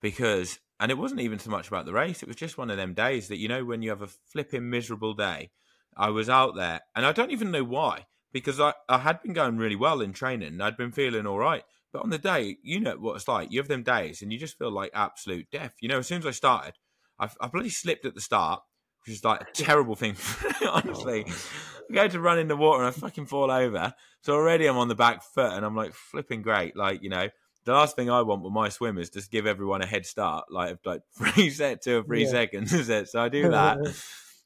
because, 0.00 0.58
and 0.80 0.90
it 0.90 0.96
wasn't 0.96 1.20
even 1.20 1.38
so 1.38 1.50
much 1.50 1.68
about 1.68 1.84
the 1.84 1.92
race. 1.92 2.22
It 2.22 2.28
was 2.28 2.36
just 2.36 2.56
one 2.56 2.70
of 2.70 2.78
them 2.78 2.94
days 2.94 3.28
that 3.28 3.36
you 3.36 3.48
know 3.48 3.64
when 3.64 3.82
you 3.82 3.90
have 3.90 4.02
a 4.02 4.06
flipping 4.06 4.70
miserable 4.70 5.12
day. 5.12 5.50
I 5.94 6.08
was 6.10 6.30
out 6.30 6.54
there, 6.56 6.80
and 6.94 7.04
I 7.04 7.12
don't 7.12 7.32
even 7.32 7.50
know 7.50 7.64
why 7.64 8.06
because 8.40 8.60
I, 8.60 8.74
I 8.88 8.98
had 8.98 9.22
been 9.22 9.32
going 9.32 9.56
really 9.56 9.76
well 9.76 10.02
in 10.02 10.12
training. 10.12 10.48
and 10.48 10.62
I'd 10.62 10.76
been 10.76 10.92
feeling 10.92 11.26
all 11.26 11.38
right, 11.38 11.64
but 11.92 12.02
on 12.02 12.10
the 12.10 12.18
day, 12.18 12.58
you 12.62 12.80
know 12.80 12.96
what 12.98 13.16
it's 13.16 13.28
like. 13.28 13.50
You 13.50 13.60
have 13.60 13.68
them 13.68 13.82
days, 13.82 14.20
and 14.20 14.30
you 14.32 14.38
just 14.38 14.58
feel 14.58 14.70
like 14.70 14.90
absolute 14.92 15.50
death. 15.50 15.72
You 15.80 15.88
know, 15.88 15.98
as 15.98 16.06
soon 16.06 16.18
as 16.18 16.26
I 16.26 16.32
started, 16.32 16.74
I, 17.18 17.30
I 17.40 17.48
bloody 17.48 17.70
slipped 17.70 18.04
at 18.04 18.14
the 18.14 18.20
start, 18.20 18.60
which 19.06 19.14
is 19.16 19.24
like 19.24 19.40
a 19.40 19.46
terrible 19.54 19.94
thing. 19.96 20.16
Honestly, 20.70 21.24
oh, 21.26 21.32
I 21.90 21.94
go 21.94 22.08
to 22.08 22.20
run 22.20 22.38
in 22.38 22.48
the 22.48 22.56
water 22.56 22.84
and 22.84 22.88
I 22.88 22.98
fucking 22.98 23.26
fall 23.26 23.50
over. 23.50 23.94
So 24.22 24.34
already 24.34 24.66
I'm 24.66 24.76
on 24.76 24.88
the 24.88 24.94
back 24.94 25.22
foot 25.22 25.52
and 25.52 25.64
I'm 25.64 25.74
like 25.76 25.94
flipping 25.94 26.42
great. 26.42 26.76
Like, 26.76 27.02
you 27.02 27.08
know, 27.08 27.28
the 27.64 27.72
last 27.72 27.96
thing 27.96 28.10
I 28.10 28.20
want 28.22 28.42
with 28.42 28.52
my 28.52 28.68
swim 28.68 28.98
is 28.98 29.08
just 29.08 29.30
give 29.30 29.46
everyone 29.46 29.80
a 29.80 29.86
head 29.86 30.04
start, 30.04 30.44
like 30.50 30.78
like 30.84 31.00
three 31.16 31.48
set, 31.48 31.80
two 31.82 32.00
or 32.00 32.02
three 32.02 32.24
Yeah. 32.24 32.30
seconds. 32.30 32.72
Is 32.74 32.88
it? 32.90 33.08
So 33.08 33.22
I 33.22 33.28
do 33.30 33.48
that. 33.50 33.78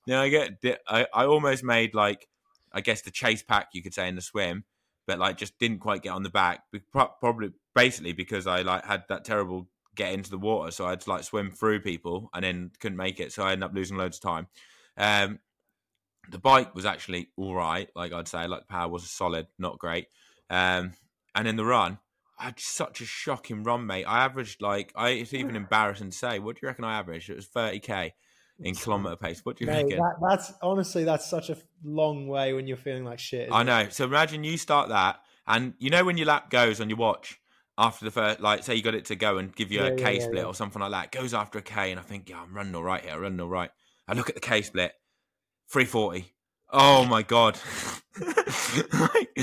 then 0.07 0.19
I 0.19 0.29
get, 0.29 0.63
I, 0.87 1.07
I 1.13 1.25
almost 1.27 1.65
made 1.65 1.95
like, 1.95 2.29
I 2.73 2.81
guess 2.81 3.03
the 3.03 3.11
chase 3.11 3.43
pack 3.43 3.69
you 3.73 3.83
could 3.83 3.95
say 3.95 4.09
in 4.09 4.15
the 4.15 4.23
swim, 4.23 4.65
but 5.07 5.19
like 5.19 5.37
just 5.37 5.59
didn't 5.59 5.79
quite 5.81 6.03
get 6.03 6.11
on 6.11 6.23
the 6.23 6.31
back. 6.31 6.63
Probably 6.93 7.51
basically 7.75 8.13
because 8.13 8.47
I 8.47 8.63
like 8.63 8.85
had 8.85 9.05
that 9.09 9.25
terrible 9.25 9.69
get 9.97 10.13
into 10.13 10.31
the 10.31 10.39
water, 10.39 10.71
so 10.71 10.87
I'd 10.87 11.07
like 11.07 11.25
swim 11.25 11.51
through 11.51 11.81
people 11.81 12.31
and 12.33 12.45
then 12.45 12.71
couldn't 12.81 12.97
make 12.97 13.21
it. 13.21 13.33
So 13.33 13.43
I 13.43 13.53
ended 13.53 13.65
up 13.65 13.75
losing 13.75 13.97
loads 13.97 14.19
of 14.19 14.23
time. 14.23 14.47
Um, 14.97 15.39
the 16.31 16.39
bike 16.39 16.75
was 16.75 16.87
actually 16.87 17.29
all 17.37 17.55
right, 17.55 17.89
like 17.97 18.13
I'd 18.13 18.29
say, 18.29 18.47
like 18.47 18.61
the 18.61 18.73
power 18.73 18.89
was 18.89 19.11
solid, 19.11 19.47
not 19.59 19.79
great. 19.79 20.07
Um, 20.49 20.93
and 21.35 21.49
in 21.49 21.57
the 21.57 21.65
run, 21.65 21.99
I 22.39 22.45
had 22.45 22.61
such 22.61 23.01
a 23.01 23.07
shocking 23.07 23.65
run, 23.65 23.87
mate. 23.87 24.05
I 24.05 24.25
averaged 24.25 24.63
like 24.63 24.93
I 24.97 25.11
it's 25.11 25.35
even 25.35 25.57
embarrassing 25.57 26.11
to 26.11 26.17
say. 26.17 26.39
What 26.39 26.57
do 26.57 26.61
you 26.63 26.69
reckon 26.69 26.85
I 26.85 26.99
averaged? 26.99 27.31
It 27.31 27.37
was 27.37 27.47
thirty 27.47 27.81
k 27.81 28.15
in 28.63 28.75
kilometer 28.75 29.17
pace. 29.17 29.41
What 29.45 29.57
do 29.57 29.65
you 29.65 29.71
Mate, 29.71 29.85
reckon? 29.85 29.99
that, 29.99 30.17
that's 30.29 30.53
honestly 30.63 31.05
that's 31.05 31.29
such 31.29 31.51
a 31.51 31.57
long 31.85 32.29
way 32.29 32.53
when 32.53 32.67
you're 32.67 32.77
feeling 32.77 33.05
like 33.05 33.19
shit. 33.19 33.49
I 33.51 33.63
it? 33.63 33.65
know. 33.65 33.87
So 33.91 34.05
imagine 34.05 34.45
you 34.45 34.57
start 34.59 34.89
that, 34.91 35.21
and 35.47 35.75
you 35.79 35.91
know 35.91 36.05
when 36.05 36.17
your 36.17 36.27
lap 36.27 36.51
goes 36.51 36.81
on 36.81 36.89
your 36.89 36.99
watch 36.99 37.41
after 37.79 38.05
the 38.05 38.11
first, 38.11 38.41
like 38.41 38.63
say 38.65 38.75
you 38.75 38.83
got 38.83 38.95
it 38.95 39.07
to 39.07 39.17
go 39.17 39.39
and 39.39 39.55
give 39.55 39.73
you 39.73 39.81
Yeah, 39.81 39.87
a 39.89 39.97
yeah, 39.97 40.09
yeah, 40.11 40.21
split 40.21 40.37
yeah. 40.39 40.45
or 40.45 40.55
something 40.55 40.81
like 40.81 40.91
that. 40.91 41.05
It 41.07 41.13
goes 41.19 41.33
after 41.35 41.59
a 41.59 41.63
K, 41.63 41.91
and 41.91 41.99
I 41.99 42.03
think, 42.03 42.29
yeah, 42.29 42.41
I'm 42.43 42.55
running 42.55 42.75
all 42.75 42.85
right 42.85 43.03
here. 43.03 43.15
I'm 43.15 43.21
running 43.23 43.41
all 43.41 43.49
right. 43.49 43.71
I 44.07 44.13
look 44.15 44.29
at 44.29 44.35
the 44.35 44.41
K 44.41 44.63
split, 44.63 44.93
three 45.71 45.85
forty. 45.87 46.35
Oh 46.73 47.05
my 47.05 47.23
god! 47.23 47.59
like, 49.01 49.37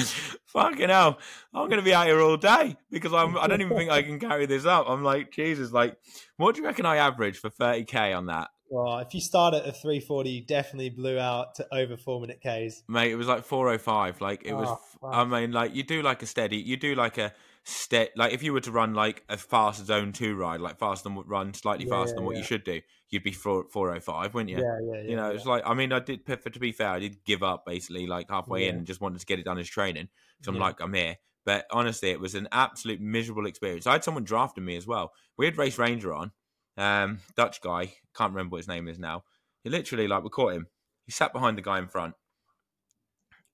fucking 0.45 0.88
hell! 0.89 1.20
I'm 1.53 1.70
gonna 1.70 1.82
be 1.82 1.93
out 1.93 2.07
here 2.07 2.22
all 2.22 2.38
day 2.38 2.78
because 2.89 3.13
I'm. 3.13 3.38
I 3.38 3.47
don't 3.47 3.59
even 3.61 3.76
think 3.76 3.91
I 3.91 4.01
can 4.03 4.20
carry 4.20 4.45
this 4.45 4.65
up. 4.65 4.89
I'm 4.89 5.03
like, 5.03 5.32
Jesus! 5.32 5.72
Like, 5.72 5.97
what 6.38 6.55
do 6.55 6.61
you 6.61 6.68
reckon 6.68 6.86
I 6.86 6.97
average 6.97 7.39
for 7.39 7.49
thirty 7.49 7.84
k 7.84 8.13
on 8.13 8.28
that? 8.28 8.49
Well, 8.70 8.99
if 8.99 9.13
you 9.13 9.22
start 9.22 9.53
at 9.53 9.68
a 9.68 9.72
340, 9.72 10.30
you 10.30 10.45
definitely 10.45 10.89
blew 10.89 11.18
out 11.18 11.55
to 11.55 11.68
over 11.74 11.97
four 11.97 12.20
minute 12.20 12.39
Ks. 12.41 12.84
mate. 12.88 13.11
It 13.11 13.15
was 13.15 13.28
like 13.28 13.45
four 13.45 13.70
oh 13.70 13.78
five. 13.78 14.20
Like 14.22 14.43
it 14.45 14.53
was. 14.53 14.68
Ah, 14.70 14.80
oh, 14.80 15.11
fuck. 15.11 15.15
I 15.15 15.24
mean, 15.41 15.51
like 15.51 15.74
you 15.76 15.84
do 15.84 16.01
like 16.01 16.22
a 16.22 16.26
steady. 16.26 16.57
You 16.57 16.78
do 16.78 16.95
like 16.95 17.18
a 17.18 17.34
step. 17.63 18.11
Like 18.15 18.34
if 18.34 18.43
you 18.43 18.53
were 18.53 18.61
to 18.61 18.72
run 18.72 18.93
like 18.93 19.24
a 19.30 19.38
fast 19.38 19.86
zone 19.86 20.11
two 20.11 20.36
ride, 20.36 20.61
like 20.61 20.80
faster 20.80 21.03
than 21.03 21.15
what 21.15 21.28
run 21.28 21.53
slightly 21.53 21.86
Yeah, 21.86 21.91
faster 21.91 22.11
yeah, 22.11 22.15
than 22.15 22.26
what 22.26 22.36
yeah. 22.36 22.39
you 22.39 22.45
should 22.45 22.63
do, 22.63 22.82
you'd 23.09 23.24
be 23.24 23.32
four 23.32 23.65
four 23.70 23.95
oh 23.95 23.99
five, 23.99 24.34
wouldn't 24.34 24.49
you? 24.49 24.57
Yeah, 24.57 24.80
yeah, 24.82 25.01
yeah. 25.01 25.09
you 25.09 25.15
know, 25.15 25.32
it's 25.32 25.45
like 25.45 25.63
I 25.65 25.74
mean, 25.74 25.93
I 25.93 25.99
did. 25.99 26.26
For, 26.26 26.36
to 26.36 26.59
be 26.59 26.72
fair, 26.72 26.89
I 26.89 26.99
did 26.99 27.24
give 27.26 27.43
up 27.43 27.65
basically 27.65 28.07
like 28.07 28.30
halfway 28.30 28.68
in 28.68 28.78
and 28.78 28.86
just 28.86 29.01
wanted 29.01 29.20
to 29.20 29.26
get 29.26 29.39
it 29.39 29.45
done 29.45 29.59
as 29.59 29.70
training. 29.70 30.09
So 30.41 30.51
I'm 30.51 30.59
like, 30.59 30.80
I'm 30.82 30.93
here. 30.93 31.18
But 31.45 31.65
honestly, 31.72 32.09
it 32.09 32.20
was 32.20 32.36
an 32.36 32.49
absolute 32.51 32.99
miserable 32.99 33.47
experience. 33.47 33.88
I 33.88 33.93
had 33.93 34.03
someone 34.03 34.26
drafting 34.26 34.65
me 34.65 34.76
as 34.76 34.86
well. 34.86 35.13
We 35.38 35.45
had 35.45 35.57
Race 35.57 35.78
Ranger 35.78 36.13
on, 36.13 36.34
um, 36.78 37.19
Dutch 37.36 37.61
guy. 37.61 37.93
Can't 38.15 38.32
remember 38.32 38.53
what 38.53 38.59
his 38.59 38.67
name 38.67 38.88
is 38.88 38.99
now. 38.99 39.23
He 39.63 39.69
literally 39.69 40.07
like 40.07 40.23
we 40.23 40.30
caught 40.30 40.53
him. 40.53 40.67
He 41.05 41.11
sat 41.11 41.34
behind 41.34 41.57
the 41.57 41.61
guy 41.61 41.80
in 41.80 41.88
front. 41.88 42.13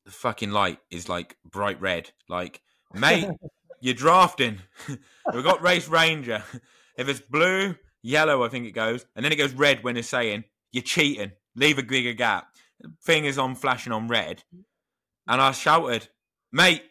The 0.06 0.12
fucking 0.12 0.52
light 0.52 0.80
is 0.92 1.08
like 1.08 1.38
bright 1.46 1.80
red. 1.80 2.12
Like, 2.28 2.62
mate, 2.94 3.30
you're 3.82 3.94
drafting. 3.94 4.60
We've 5.34 5.44
got 5.44 5.62
Race 5.62 5.88
Ranger. 5.88 6.44
If 6.96 7.10
it's 7.10 7.22
blue, 7.22 7.74
yellow, 8.04 8.44
I 8.44 8.50
think 8.50 8.68
it 8.68 8.74
goes, 8.74 9.04
and 9.16 9.26
then 9.26 9.32
it 9.32 9.38
goes 9.38 9.52
red 9.56 9.84
when 9.84 9.98
it's 9.98 10.08
saying 10.08 10.44
you're 10.72 10.84
cheating. 10.84 11.32
Leave 11.56 11.80
a 11.80 11.84
bigger 11.84 12.14
gap. 12.14 12.50
Thing 13.04 13.26
is 13.26 13.40
on 13.40 13.56
flashing 13.56 13.92
on 13.92 14.08
red, 14.08 14.44
and 15.28 15.42
I 15.42 15.54
shouted, 15.54 16.08
"Mate, 16.52 16.84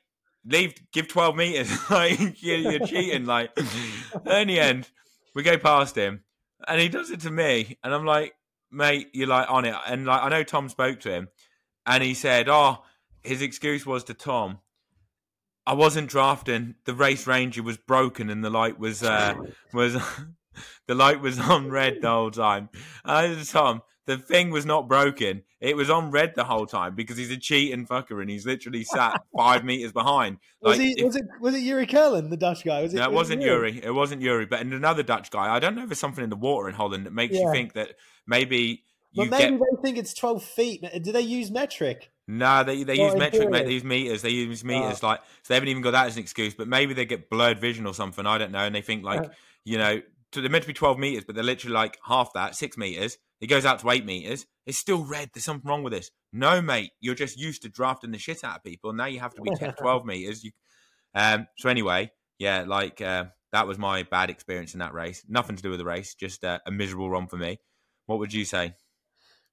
leave, 0.45 0.75
give 0.93 1.07
twelve 1.07 1.37
meters. 1.37 1.71
like 1.89 2.43
you're, 2.43 2.57
you're 2.57 2.85
cheating." 2.85 3.27
Like, 3.27 3.57
in 3.57 4.49
the 4.49 4.59
end, 4.59 4.91
we 5.35 5.43
go 5.43 5.59
past 5.59 5.97
him, 5.97 6.23
and 6.67 6.81
he 6.81 6.89
does 6.89 7.11
it 7.11 7.21
to 7.21 7.31
me, 7.31 7.79
and 7.83 7.95
I'm 7.95 8.05
like, 8.05 8.35
"Mate, 8.71 9.09
you're 9.13 9.29
like 9.29 9.51
on 9.51 9.65
it." 9.65 9.75
And 9.87 10.07
like, 10.07 10.23
I 10.23 10.29
know 10.29 10.43
Tom 10.43 10.69
spoke 10.69 11.01
to 11.01 11.11
him, 11.11 11.29
and 11.87 12.03
he 12.03 12.15
said, 12.15 12.49
"Oh, 12.49 12.83
his 13.23 13.43
excuse 13.43 13.87
was 13.87 14.05
to 14.05 14.15
Tom." 14.15 14.61
I 15.65 15.75
wasn't 15.75 16.11
drafting. 16.11 16.75
The 16.87 16.95
race 16.95 17.27
ranger 17.27 17.63
was 17.63 17.77
broken, 17.77 18.31
and 18.31 18.45
the 18.45 18.51
light 18.51 18.79
was 18.79 19.03
uh, 19.03 19.35
was 19.73 19.97
the 20.87 20.95
light 20.95 21.21
was 21.21 21.39
on 21.39 21.71
red 21.71 22.01
the 22.01 22.09
whole 22.09 22.31
time. 22.31 22.69
I 23.05 23.35
said, 23.35 23.47
Tom, 23.47 23.83
the 24.07 24.19
thing 24.19 24.51
was 24.51 24.67
not 24.67 24.89
broken. 24.89 25.43
It 25.61 25.77
was 25.77 25.89
on 25.89 26.11
red 26.11 26.35
the 26.35 26.45
whole 26.45 26.67
time 26.67 26.95
because 26.95 27.17
he's 27.17 27.31
a 27.31 27.37
cheating 27.37 27.87
fucker 27.87 28.21
and 28.21 28.29
he's 28.29 28.45
literally 28.45 28.85
sat 28.85 29.23
five 29.37 29.65
meters 29.65 29.93
behind. 29.93 30.39
Was, 30.61 30.79
he, 30.79 30.95
if, 30.99 31.05
was 31.05 31.17
it 31.17 31.25
was 31.41 31.55
it 31.55 31.61
Yuri 31.61 31.87
Keulen, 31.87 32.31
the 32.31 32.37
Dutch 32.37 32.65
guy? 32.65 32.83
Was 32.83 32.95
it, 32.95 32.99
no, 32.99 33.05
it 33.05 33.13
wasn't 33.13 33.43
Yuri. 33.43 33.81
It 33.83 33.93
wasn't 33.93 34.23
Yuri, 34.23 34.47
but 34.47 34.61
another 34.61 35.03
Dutch 35.03 35.31
guy. 35.31 35.55
I 35.55 35.61
don't 35.61 35.75
know 35.75 35.83
if 35.83 35.89
there's 35.89 36.01
something 36.01 36.25
in 36.25 36.31
the 36.31 36.37
water 36.37 36.69
in 36.69 36.75
Holland 36.75 37.07
that 37.07 37.13
makes 37.13 37.35
yeah. 37.35 37.43
you 37.43 37.53
think 37.53 37.75
that 37.75 37.97
maybe 38.27 38.85
You 39.13 39.29
but 39.29 39.39
maybe 39.39 39.59
get... 39.59 39.61
they 39.61 39.83
think 39.83 39.99
it's 39.99 40.15
12 40.15 40.43
feet. 40.43 40.85
Do 41.03 41.13
they 41.13 41.21
use 41.21 41.51
metric? 41.51 42.11
No, 42.27 42.65
they 42.65 42.83
they 42.83 42.97
use 42.97 43.15
metric, 43.15 43.51
mate. 43.51 43.67
They 43.67 43.73
use 43.73 43.85
meters. 43.85 44.23
They 44.23 44.31
use 44.31 44.63
ah. 44.65 44.67
meters. 44.67 45.01
Oh. 45.03 45.09
Like 45.09 45.21
so, 45.21 45.49
they 45.49 45.55
haven't 45.55 45.69
even 45.69 45.83
got 45.83 45.93
that 45.93 46.07
as 46.07 46.17
an 46.17 46.23
excuse. 46.23 46.55
But 46.55 46.69
maybe 46.69 46.95
they 46.95 47.05
get 47.05 47.31
blurred 47.31 47.61
vision 47.61 47.87
or 47.87 47.95
something. 47.95 48.27
I 48.27 48.39
don't 48.39 48.53
know. 48.53 48.61
And 48.61 48.75
they 48.75 48.83
think 48.83 49.05
like, 49.05 49.23
ah. 49.25 49.35
you 49.65 49.79
know, 49.79 50.01
they're 50.33 50.49
meant 50.49 50.63
to 50.63 50.69
be 50.69 50.75
12 50.75 50.99
meters, 50.99 51.25
but 51.25 51.35
they're 51.35 51.45
literally 51.45 51.75
like 51.75 51.99
half 52.05 52.33
that, 52.35 52.57
six 52.57 52.77
meters. 52.77 53.19
It 53.43 53.49
goes 53.49 53.67
out 53.67 53.81
to 53.81 53.91
eight 53.91 54.07
meters. 54.07 54.47
It's 54.67 54.79
still 54.79 55.05
red. 55.05 55.31
There's 55.35 55.45
something 55.45 55.69
wrong 55.69 55.83
with 55.83 55.93
this. 55.93 56.13
No, 56.33 56.63
mate. 56.63 56.93
You're 57.01 57.17
just 57.17 57.37
used 57.37 57.63
to 57.63 57.69
drafting 57.69 58.13
the 58.13 58.19
shit 58.19 58.45
out 58.45 58.59
of 58.59 58.65
people. 58.65 58.93
Now 58.93 59.07
you 59.07 59.19
have 59.19 59.35
to 59.35 59.43
be 59.43 59.51
12 59.79 60.07
meters. 60.07 60.45
You, 60.45 60.53
um. 61.15 61.49
So 61.59 61.69
anyway, 61.69 62.13
yeah, 62.39 62.65
like 62.67 63.01
uh, 63.01 63.25
that 63.51 63.67
was 63.67 63.79
my 63.79 64.05
bad 64.05 64.31
experience 64.31 64.75
in 64.75 64.79
that 64.79 64.95
race. 64.95 65.25
Nothing 65.29 65.57
to 65.57 65.63
do 65.63 65.71
with 65.71 65.81
the 65.81 65.85
race. 65.85 66.15
Just 66.15 66.45
uh, 66.45 66.61
a 66.65 66.71
miserable 66.71 67.11
run 67.11 67.27
for 67.27 67.37
me. 67.37 67.59
What 68.07 68.21
would 68.21 68.33
you 68.33 68.45
say? 68.45 68.75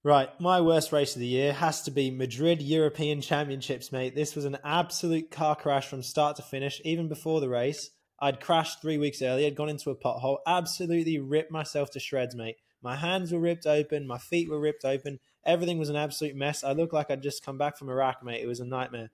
Right, 0.01 0.29
my 0.39 0.61
worst 0.61 0.93
race 0.93 1.15
of 1.15 1.19
the 1.19 1.27
year 1.27 1.51
has 1.51 1.81
to 1.81 1.91
be 1.91 2.09
Madrid 2.09 2.61
European 2.61 3.19
Championships, 3.19 3.91
mate. 3.91 4.15
This 4.15 4.33
was 4.33 4.45
an 4.45 4.57
absolute 4.63 5.29
car 5.29 5.57
crash 5.57 5.89
from 5.89 6.03
start 6.03 6.37
to 6.37 6.41
finish, 6.41 6.79
even 6.85 7.09
before 7.09 7.41
the 7.41 7.49
race. 7.49 7.89
I'd 8.21 8.39
crashed 8.39 8.81
three 8.81 8.97
weeks 8.97 9.21
earlier, 9.21 9.45
had 9.45 9.55
gone 9.55 9.67
into 9.67 9.89
a 9.89 9.95
pothole, 9.95 10.37
absolutely 10.47 11.19
ripped 11.19 11.51
myself 11.51 11.91
to 11.91 11.99
shreds, 11.99 12.33
mate. 12.33 12.55
My 12.81 12.95
hands 12.95 13.31
were 13.31 13.39
ripped 13.39 13.65
open, 13.65 14.07
my 14.07 14.17
feet 14.17 14.49
were 14.49 14.59
ripped 14.59 14.85
open, 14.85 15.19
everything 15.45 15.77
was 15.77 15.89
an 15.89 15.95
absolute 15.95 16.35
mess. 16.35 16.63
I 16.63 16.71
looked 16.71 16.93
like 16.93 17.11
I'd 17.11 17.21
just 17.21 17.45
come 17.45 17.57
back 17.57 17.77
from 17.77 17.89
Iraq, 17.89 18.23
mate. 18.23 18.41
It 18.41 18.47
was 18.47 18.59
a 18.59 18.65
nightmare. 18.65 19.09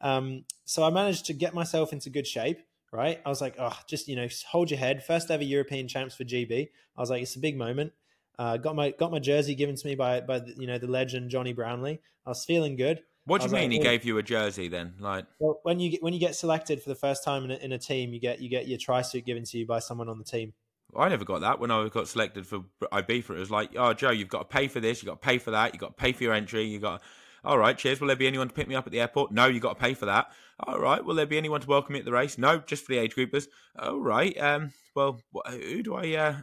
Um, 0.00 0.44
so 0.64 0.82
I 0.82 0.90
managed 0.90 1.26
to 1.26 1.32
get 1.32 1.54
myself 1.54 1.92
into 1.92 2.10
good 2.10 2.26
shape, 2.26 2.60
right? 2.92 3.20
I 3.24 3.28
was 3.28 3.40
like, 3.40 3.54
oh, 3.58 3.78
just, 3.86 4.08
you 4.08 4.16
know, 4.16 4.28
hold 4.48 4.70
your 4.70 4.78
head. 4.78 5.04
First 5.04 5.30
ever 5.30 5.44
European 5.44 5.88
champs 5.88 6.14
for 6.14 6.24
GB. 6.24 6.68
I 6.96 7.00
was 7.00 7.10
like, 7.10 7.22
it's 7.22 7.36
a 7.36 7.40
big 7.40 7.56
moment. 7.56 7.92
Uh, 8.38 8.56
got 8.56 8.74
my 8.74 8.90
got 8.90 9.12
my 9.12 9.20
jersey 9.20 9.54
given 9.54 9.76
to 9.76 9.86
me 9.86 9.94
by 9.94 10.20
by 10.20 10.40
the, 10.40 10.54
you 10.58 10.66
know 10.66 10.78
the 10.78 10.88
legend 10.88 11.30
Jonny 11.30 11.52
Brownlee. 11.52 12.00
I 12.26 12.28
was 12.28 12.44
feeling 12.44 12.74
good. 12.76 13.00
What 13.26 13.40
do 13.40 13.46
you 13.46 13.54
mean 13.54 13.70
like, 13.70 13.72
he 13.72 13.78
gave 13.78 14.04
you 14.04 14.18
a 14.18 14.22
jersey 14.22 14.68
then? 14.68 14.94
Like 14.98 15.26
well, 15.38 15.60
when 15.62 15.78
you 15.78 15.90
get 15.90 16.02
when 16.02 16.12
you 16.12 16.20
get 16.20 16.34
selected 16.34 16.82
for 16.82 16.88
the 16.88 16.96
first 16.96 17.22
time 17.22 17.44
in 17.44 17.52
a, 17.52 17.54
in 17.54 17.72
a 17.72 17.78
team, 17.78 18.12
you 18.12 18.20
get 18.20 18.40
you 18.40 18.48
get 18.48 18.66
your 18.66 18.78
tri 18.78 19.02
suit 19.02 19.24
given 19.24 19.44
to 19.44 19.58
you 19.58 19.66
by 19.66 19.78
someone 19.78 20.08
on 20.08 20.18
the 20.18 20.24
team. 20.24 20.52
I 20.96 21.08
never 21.08 21.24
got 21.24 21.40
that 21.40 21.60
when 21.60 21.70
I 21.70 21.88
got 21.88 22.08
selected 22.08 22.46
for 22.46 22.64
Ibiza. 22.82 23.30
It 23.30 23.38
was 23.38 23.50
like, 23.50 23.70
oh 23.76 23.92
Joe, 23.94 24.10
you've 24.10 24.28
got 24.28 24.50
to 24.50 24.56
pay 24.56 24.68
for 24.68 24.80
this, 24.80 25.02
you've 25.02 25.08
got 25.08 25.20
to 25.20 25.26
pay 25.26 25.38
for 25.38 25.50
that, 25.52 25.72
you've 25.72 25.80
got 25.80 25.96
to 25.96 26.02
pay 26.02 26.12
for 26.12 26.24
your 26.24 26.32
entry, 26.32 26.64
you 26.64 26.78
got. 26.78 27.02
All 27.44 27.58
right, 27.58 27.76
cheers. 27.76 28.00
Will 28.00 28.06
there 28.06 28.16
be 28.16 28.26
anyone 28.26 28.48
to 28.48 28.54
pick 28.54 28.68
me 28.68 28.74
up 28.74 28.86
at 28.86 28.92
the 28.92 29.00
airport? 29.00 29.30
No, 29.30 29.46
you've 29.46 29.62
got 29.62 29.74
to 29.74 29.80
pay 29.80 29.92
for 29.92 30.06
that. 30.06 30.32
All 30.60 30.78
right. 30.78 31.04
Will 31.04 31.14
there 31.14 31.26
be 31.26 31.36
anyone 31.36 31.60
to 31.60 31.66
welcome 31.66 31.92
me 31.92 31.98
at 31.98 32.06
the 32.06 32.12
race? 32.12 32.38
No, 32.38 32.58
just 32.58 32.86
for 32.86 32.92
the 32.92 32.98
age 32.98 33.14
groupers. 33.14 33.48
All 33.78 34.00
right. 34.00 34.34
Um. 34.40 34.72
Well, 34.94 35.20
who 35.50 35.82
do 35.82 35.94
I 35.94 36.14
uh, 36.14 36.36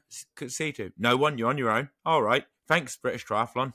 see 0.47 0.71
to? 0.73 0.91
No 0.99 1.17
one. 1.17 1.39
You're 1.39 1.49
on 1.49 1.57
your 1.57 1.71
own. 1.71 1.89
All 2.05 2.21
right. 2.21 2.45
Thanks, 2.67 2.95
British 2.95 3.25
Triathlon. 3.25 3.73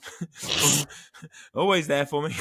Always 1.54 1.86
there 1.86 2.06
for 2.06 2.22
me. 2.22 2.34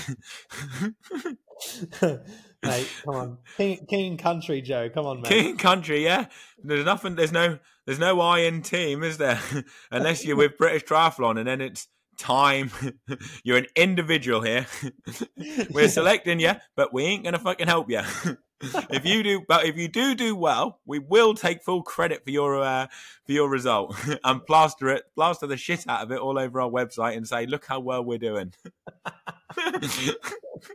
mate, 2.63 2.89
come 3.03 3.15
on, 3.15 3.37
King, 3.57 3.85
King 3.89 4.17
Country, 4.17 4.61
Joe. 4.61 4.89
Come 4.89 5.05
on, 5.05 5.21
mate. 5.21 5.29
King 5.29 5.57
Country, 5.57 6.03
yeah. 6.03 6.27
There's 6.63 6.85
nothing. 6.85 7.15
There's 7.15 7.31
no. 7.31 7.59
There's 7.85 7.99
no 7.99 8.19
I 8.19 8.39
in 8.39 8.61
team, 8.61 9.03
is 9.03 9.17
there? 9.17 9.39
Unless 9.91 10.25
you're 10.25 10.35
with 10.37 10.57
British 10.57 10.83
Triathlon, 10.85 11.37
and 11.37 11.47
then 11.47 11.61
it's 11.61 11.87
time. 12.17 12.71
You're 13.43 13.57
an 13.57 13.67
individual 13.75 14.41
here. 14.41 14.65
We're 15.69 15.89
selecting 15.89 16.39
you, 16.39 16.53
but 16.75 16.93
we 16.93 17.03
ain't 17.03 17.23
gonna 17.23 17.39
fucking 17.39 17.67
help 17.67 17.89
you. 17.89 18.01
If 18.61 19.05
you 19.05 19.21
do, 19.21 19.41
but 19.47 19.65
if 19.65 19.77
you 19.77 19.87
do 19.87 20.15
do 20.15 20.35
well, 20.35 20.79
we 20.85 20.99
will 20.99 21.33
take 21.33 21.61
full 21.61 21.83
credit 21.83 22.23
for 22.23 22.31
your 22.31 22.61
uh, 22.61 22.87
for 23.25 23.31
your 23.31 23.49
result 23.49 23.95
and 24.23 24.45
plaster 24.45 24.89
it, 24.89 25.03
plaster 25.15 25.45
the 25.47 25.57
shit 25.57 25.87
out 25.87 26.03
of 26.03 26.11
it 26.11 26.19
all 26.19 26.39
over 26.39 26.61
our 26.61 26.69
website 26.69 27.17
and 27.17 27.27
say, 27.27 27.45
look 27.45 27.65
how 27.65 27.79
well 27.79 28.03
we're 28.03 28.17
doing. 28.17 28.53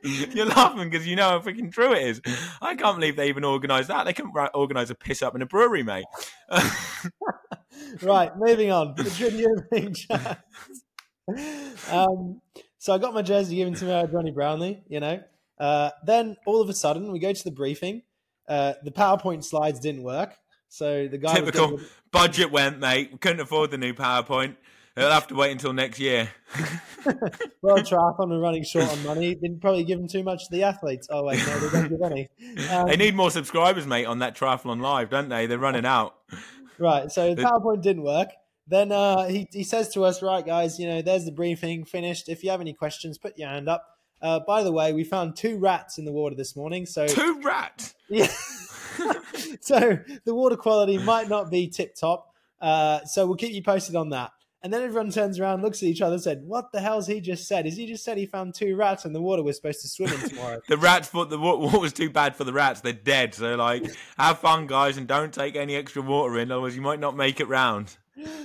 You're 0.03 0.47
laughing 0.47 0.91
because 0.91 1.07
you 1.07 1.17
know 1.17 1.31
how 1.31 1.41
freaking 1.41 1.73
true 1.73 1.93
it 1.93 2.03
is. 2.03 2.21
I 2.61 2.75
can't 2.75 2.97
believe 2.99 3.17
they 3.17 3.29
even 3.29 3.45
organised 3.45 3.89
that. 3.89 4.05
They 4.05 4.13
couldn't 4.13 4.35
organise 4.55 4.91
a 4.91 4.95
piss 4.95 5.23
up 5.23 5.35
in 5.35 5.43
a 5.43 5.47
brewery, 5.47 5.83
mate. 5.83 6.05
right, 8.03 8.31
moving 8.37 8.71
on. 8.71 8.95
Um, 11.91 12.41
so 12.79 12.93
I 12.93 12.99
got 12.99 13.15
my 13.15 13.23
jersey 13.23 13.57
given 13.57 13.75
to 13.75 13.85
me 13.85 13.91
by 13.91 14.07
Jonny 14.07 14.31
Brownlee, 14.31 14.83
you 14.89 15.01
know. 15.01 15.23
Uh, 15.61 15.91
then 16.05 16.37
all 16.47 16.63
of 16.63 16.71
a 16.71 16.73
sudden, 16.73 17.13
we 17.13 17.19
go 17.19 17.33
to 17.33 17.45
the 17.45 17.51
briefing. 17.51 18.03
Uh, 18.49 18.73
the 18.83 18.91
PowerPoint 18.91 19.45
slides 19.45 19.79
didn't 19.79 20.03
work. 20.03 20.35
So 20.69 21.07
the 21.07 21.19
guy 21.19 21.35
typical 21.35 21.73
getting... 21.73 21.87
budget 22.11 22.51
went, 22.51 22.81
mate. 22.81 23.11
We 23.13 23.19
couldn't 23.19 23.41
afford 23.41 23.71
the 23.71 23.79
new 23.79 23.93
PowerPoint. 23.93 24.57
They'll 24.97 25.11
have 25.11 25.29
to 25.29 25.35
wait 25.35 25.53
until 25.53 25.73
next 25.73 26.01
year. 26.01 26.31
well, 27.63 27.79
triathlon 27.79 28.33
are 28.33 28.41
running 28.41 28.65
short 28.65 28.89
on 28.89 29.03
money. 29.05 29.35
Didn't 29.35 29.61
probably 29.61 29.85
give 29.85 29.99
them 29.99 30.09
too 30.09 30.23
much 30.25 30.47
to 30.47 30.51
the 30.51 30.65
athletes. 30.65 31.09
Oh 31.11 31.25
wait, 31.25 31.39
no, 31.47 31.59
they 31.59 31.79
don't 31.79 31.89
give 31.89 32.03
any. 32.03 32.29
Um, 32.71 32.87
they 32.89 32.97
need 32.97 33.15
more 33.15 33.31
subscribers, 33.31 33.87
mate, 33.87 34.05
on 34.05 34.19
that 34.19 34.37
triathlon 34.37 34.81
live, 34.81 35.11
don't 35.11 35.29
they? 35.29 35.47
They're 35.47 35.59
running 35.59 35.87
out. 35.87 36.15
Right. 36.79 37.11
So 37.11 37.35
the 37.35 37.43
PowerPoint 37.43 37.83
didn't 37.83 38.03
work. 38.03 38.29
Then 38.67 38.93
uh, 38.93 39.27
he, 39.27 39.49
he 39.53 39.65
says 39.65 39.89
to 39.95 40.05
us, 40.05 40.23
right, 40.23 40.45
guys, 40.45 40.79
you 40.79 40.87
know, 40.87 41.03
there's 41.03 41.25
the 41.25 41.33
briefing 41.33 41.85
finished. 41.85 42.29
If 42.29 42.45
you 42.45 42.51
have 42.51 42.61
any 42.61 42.73
questions, 42.73 43.19
put 43.19 43.39
your 43.39 43.49
hand 43.49 43.69
up. 43.69 43.85
Uh, 44.23 44.41
by 44.41 44.63
the 44.63 44.73
way, 44.73 44.93
we 44.93 45.05
found 45.05 45.37
two 45.37 45.59
rats 45.59 45.99
in 45.99 46.05
the 46.05 46.13
water 46.13 46.35
this 46.35 46.55
morning. 46.57 46.87
So 46.87 47.07
two 47.07 47.41
rats. 47.43 47.95
Yeah. 48.13 48.27
so 49.61 49.97
the 50.25 50.35
water 50.35 50.57
quality 50.57 50.99
might 50.99 51.29
not 51.29 51.49
be 51.49 51.69
tip 51.69 51.95
top. 51.95 52.35
Uh, 52.61 53.05
so 53.05 53.25
we'll 53.25 53.37
keep 53.37 53.53
you 53.53 53.63
posted 53.63 53.95
on 53.95 54.09
that. 54.09 54.33
And 54.65 54.73
then 54.73 54.83
everyone 54.83 55.13
turns 55.13 55.39
around, 55.39 55.63
looks 55.63 55.81
at 55.81 55.89
each 55.89 56.03
other, 56.03 56.15
and 56.15 56.23
said, 56.23 56.43
"What 56.45 56.73
the 56.73 56.81
hell's 56.81 57.07
he 57.07 57.21
just 57.21 57.47
said? 57.47 57.67
Is 57.67 57.77
he 57.77 57.87
just 57.87 58.05
said 58.05 58.19
he 58.19 58.27
found 58.27 58.57
two 58.57 58.75
rats 58.75 59.05
in 59.05 59.13
the 59.13 59.23
water 59.23 59.45
we're 59.45 59.53
supposed 59.53 59.81
to 59.83 59.89
swim 59.89 60.13
in 60.13 60.29
tomorrow?" 60.29 60.61
the 60.69 60.77
rats 60.77 61.09
thought 61.09 61.31
the 61.31 61.39
water 61.39 61.79
was 61.79 61.93
too 61.93 62.11
bad 62.11 62.35
for 62.35 62.43
the 62.43 62.53
rats. 62.53 62.81
They're 62.81 62.93
dead. 62.93 63.33
So 63.33 63.55
like, 63.55 63.85
have 64.19 64.41
fun, 64.41 64.67
guys, 64.67 64.97
and 64.99 65.07
don't 65.07 65.33
take 65.33 65.55
any 65.55 65.77
extra 65.77 66.03
water 66.03 66.37
in, 66.37 66.51
otherwise 66.51 66.75
you 66.75 66.83
might 66.83 66.99
not 66.99 67.17
make 67.17 67.39
it 67.39 67.47
round 67.47 67.97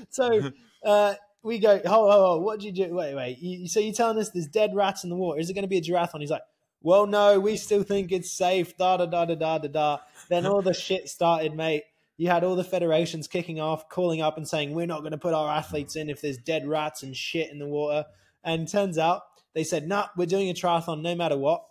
so 0.09 0.51
uh, 0.85 1.13
we 1.45 1.59
go, 1.59 1.79
oh, 1.85 2.09
oh, 2.09 2.33
oh, 2.33 2.37
what 2.39 2.59
did 2.59 2.77
you 2.77 2.87
do? 2.87 2.95
Wait, 2.95 3.13
wait. 3.13 3.37
You, 3.37 3.67
so 3.67 3.79
you're 3.79 3.93
telling 3.93 4.17
us 4.17 4.31
there's 4.31 4.47
dead 4.47 4.75
rats 4.75 5.03
in 5.03 5.09
the 5.09 5.15
water? 5.15 5.39
Is 5.39 5.49
it 5.49 5.53
going 5.53 5.63
to 5.63 5.69
be 5.69 5.77
a 5.77 5.81
giraffe? 5.81 6.13
he's 6.17 6.31
like, 6.31 6.41
well, 6.81 7.05
no, 7.05 7.39
we 7.39 7.55
still 7.55 7.83
think 7.83 8.11
it's 8.11 8.31
safe. 8.31 8.75
Da 8.77 8.97
da 8.97 9.05
da 9.05 9.25
da 9.25 9.35
da 9.35 9.57
da 9.59 9.67
da. 9.67 9.97
Then 10.29 10.45
all 10.45 10.61
the 10.61 10.73
shit 10.73 11.07
started, 11.07 11.55
mate. 11.55 11.83
You 12.17 12.29
had 12.29 12.43
all 12.43 12.55
the 12.55 12.63
federations 12.63 13.27
kicking 13.27 13.59
off, 13.59 13.89
calling 13.89 14.21
up 14.21 14.37
and 14.37 14.47
saying 14.47 14.73
we're 14.73 14.85
not 14.85 15.01
going 15.01 15.11
to 15.11 15.17
put 15.17 15.33
our 15.33 15.51
athletes 15.51 15.95
in 15.95 16.09
if 16.09 16.21
there's 16.21 16.37
dead 16.37 16.67
rats 16.67 17.03
and 17.03 17.15
shit 17.15 17.51
in 17.51 17.59
the 17.59 17.67
water. 17.67 18.05
And 18.43 18.67
turns 18.67 18.97
out 18.97 19.23
they 19.53 19.63
said, 19.63 19.87
nah, 19.87 20.07
we're 20.15 20.25
doing 20.25 20.49
a 20.49 20.53
triathlon 20.53 21.01
no 21.01 21.15
matter 21.15 21.37
what. 21.37 21.63